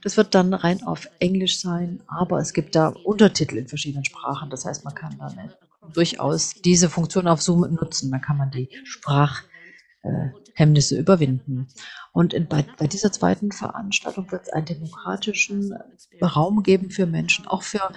Das 0.03 0.17
wird 0.17 0.35
dann 0.35 0.55
rein 0.55 0.83
auf 0.83 1.09
Englisch 1.19 1.61
sein, 1.61 2.03
aber 2.07 2.39
es 2.39 2.53
gibt 2.53 2.75
da 2.75 2.89
Untertitel 2.89 3.57
in 3.57 3.69
verschiedenen 3.69 4.05
Sprachen. 4.05 4.51
Das 4.51 4.65
heißt, 4.65 4.85
man 4.85 4.95
kann 4.95 5.17
dann 5.19 5.39
äh, 5.39 5.49
durchaus 5.93 6.55
diese 6.55 6.89
Funktion 6.89 7.29
auf 7.29 7.43
Zoom 7.43 7.61
nutzen. 7.75 8.11
Dann 8.11 8.21
kann 8.21 8.39
man 8.39 8.51
die 8.51 8.69
Sprachhemmnisse 8.85 10.99
überwinden. 10.99 11.69
Und 12.13 12.35
in, 12.35 12.49
bei, 12.49 12.67
bei 12.79 12.87
dieser 12.87 13.13
zweiten 13.13 13.53
Veranstaltung 13.53 14.31
wird 14.33 14.43
es 14.43 14.53
einen 14.53 14.67
demokratischen 14.67 15.75
Raum 16.23 16.63
geben 16.63 16.91
für 16.91 17.07
Menschen, 17.07 17.47
auch 17.47 17.63
für 17.63 17.93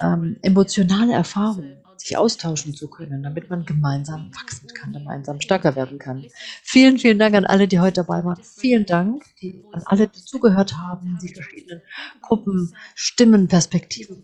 ähm, 0.00 0.38
emotionale 0.42 1.12
Erfahrungen, 1.12 1.76
sich 1.96 2.16
austauschen 2.16 2.74
zu 2.74 2.88
können, 2.88 3.22
damit 3.22 3.50
man 3.50 3.64
gemeinsam 3.64 4.30
wachsen 4.34 4.68
kann, 4.68 4.92
gemeinsam 4.92 5.40
stärker 5.40 5.76
werden 5.76 5.98
kann. 5.98 6.26
Vielen, 6.62 6.98
vielen 6.98 7.18
Dank 7.18 7.34
an 7.34 7.46
alle, 7.46 7.68
die 7.68 7.80
heute 7.80 8.02
dabei 8.04 8.24
waren. 8.24 8.42
Vielen 8.42 8.86
Dank 8.86 9.24
die, 9.40 9.64
an 9.72 9.82
alle, 9.86 10.08
die 10.08 10.22
zugehört 10.22 10.76
haben, 10.76 11.18
die 11.22 11.32
verschiedenen 11.32 11.82
Gruppen, 12.22 12.74
Stimmen, 12.94 13.48
Perspektiven, 13.48 14.22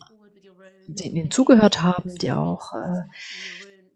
die 0.87 1.09
Ihnen 1.09 1.31
zugehört 1.31 1.83
haben, 1.83 2.15
die 2.17 2.33
auch 2.33 2.73
äh, 2.75 3.03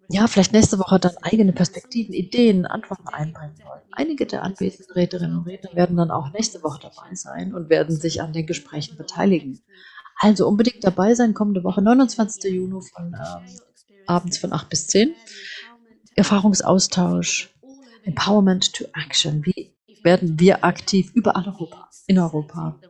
ja, 0.08 0.26
vielleicht 0.28 0.52
nächste 0.52 0.78
Woche 0.78 1.00
dann 1.00 1.16
eigene 1.22 1.52
Perspektiven, 1.52 2.14
Ideen, 2.14 2.64
Antworten 2.64 3.08
einbringen 3.08 3.58
wollen. 3.64 3.82
Einige 3.90 4.26
der 4.26 4.42
anwesenden 4.42 4.92
Rednerinnen 4.92 5.38
und 5.38 5.46
Redner 5.46 5.74
werden 5.74 5.96
dann 5.96 6.10
auch 6.10 6.32
nächste 6.32 6.62
Woche 6.62 6.80
dabei 6.82 7.14
sein 7.14 7.54
und 7.54 7.70
werden 7.70 7.96
sich 7.96 8.22
an 8.22 8.32
den 8.32 8.46
Gesprächen 8.46 8.96
beteiligen. 8.96 9.60
Also 10.18 10.46
unbedingt 10.46 10.84
dabei 10.84 11.14
sein, 11.14 11.34
kommende 11.34 11.64
Woche, 11.64 11.82
29. 11.82 12.52
Juni 12.52 12.80
von 12.94 13.14
ähm, 13.14 13.58
abends 14.06 14.38
von 14.38 14.52
8 14.52 14.68
bis 14.68 14.86
10. 14.88 15.14
Erfahrungsaustausch, 16.14 17.50
Empowerment 18.04 18.72
to 18.72 18.84
Action. 18.94 19.44
Wie 19.44 19.74
werden 20.02 20.38
wir 20.40 20.64
aktiv 20.64 21.10
überall 21.14 21.46
Europa, 21.46 21.88
in 22.06 22.18
Europa? 22.18 22.80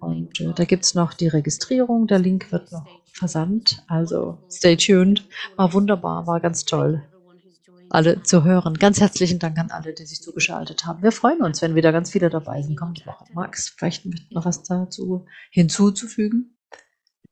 Und 0.00 0.40
äh, 0.40 0.52
da 0.54 0.64
gibt's 0.64 0.94
noch 0.94 1.14
die 1.14 1.28
Registrierung. 1.28 2.06
Der 2.06 2.18
Link 2.18 2.52
wird 2.52 2.70
noch 2.72 2.86
versandt. 3.12 3.82
Also 3.88 4.38
stay 4.50 4.76
tuned. 4.76 5.24
War 5.56 5.72
wunderbar, 5.72 6.26
war 6.26 6.40
ganz 6.40 6.64
toll, 6.64 7.02
alle 7.90 8.22
zu 8.22 8.44
hören. 8.44 8.74
Ganz 8.74 9.00
herzlichen 9.00 9.38
Dank 9.38 9.58
an 9.58 9.70
alle, 9.70 9.92
die 9.94 10.06
sich 10.06 10.22
zugeschaltet 10.22 10.86
haben. 10.86 11.02
Wir 11.02 11.12
freuen 11.12 11.42
uns, 11.42 11.62
wenn 11.62 11.74
wieder 11.74 11.92
ganz 11.92 12.10
viele 12.10 12.30
dabei 12.30 12.62
sind. 12.62 12.76
Kommende 12.76 13.06
Woche. 13.06 13.24
Max, 13.32 13.68
vielleicht 13.70 14.06
noch 14.30 14.44
was 14.44 14.62
dazu 14.62 15.26
hinzuzufügen? 15.50 16.57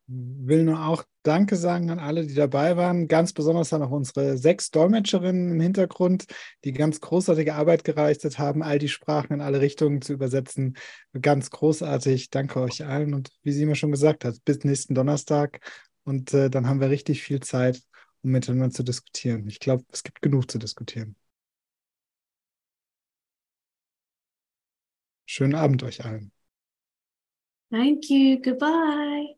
Will 0.09 0.65
nur 0.65 0.85
auch 0.87 1.05
Danke 1.23 1.57
sagen 1.57 1.91
an 1.91 1.99
alle, 1.99 2.27
die 2.27 2.35
dabei 2.35 2.77
waren. 2.77 3.09
Ganz 3.09 3.33
besonders 3.33 3.73
an 3.73 3.83
auch 3.83 3.91
unsere 3.91 4.39
sechs 4.39 4.71
Dolmetscherinnen 4.71 5.51
im 5.51 5.61
Hintergrund, 5.61 6.27
die 6.65 6.73
ganz 6.73 7.01
großartige 7.01 7.55
Arbeit 7.55 7.83
geleistet 7.83 8.39
haben, 8.39 8.63
all 8.63 8.79
die 8.79 8.89
Sprachen 8.89 9.35
in 9.35 9.41
alle 9.41 9.61
Richtungen 9.61 10.03
zu 10.03 10.13
übersetzen. 10.13 10.77
Ganz 11.21 11.51
großartig. 11.51 12.31
Danke 12.31 12.61
euch 12.61 12.85
allen. 12.85 13.15
Und 13.15 13.31
wie 13.43 13.53
sie 13.53 13.63
immer 13.63 13.75
schon 13.75 13.91
gesagt 13.91 14.25
hat, 14.25 14.37
bis 14.45 14.63
nächsten 14.63 14.95
Donnerstag. 14.95 15.61
Und 16.05 16.33
äh, 16.33 16.49
dann 16.51 16.69
haben 16.69 16.81
wir 16.81 16.91
richtig 16.91 17.23
viel 17.23 17.41
Zeit, 17.41 17.83
um 18.23 18.31
miteinander 18.31 18.71
zu 18.71 18.85
diskutieren. 18.85 19.49
Ich 19.49 19.59
glaube, 19.59 19.85
es 19.91 20.05
gibt 20.05 20.23
genug 20.23 20.49
zu 20.49 20.59
diskutieren. 20.59 21.17
Schönen 25.27 25.57
Abend 25.57 25.83
euch 25.83 26.05
allen. 26.05 26.31
Thank 27.71 28.09
you. 28.09 28.41
Goodbye. 28.41 29.37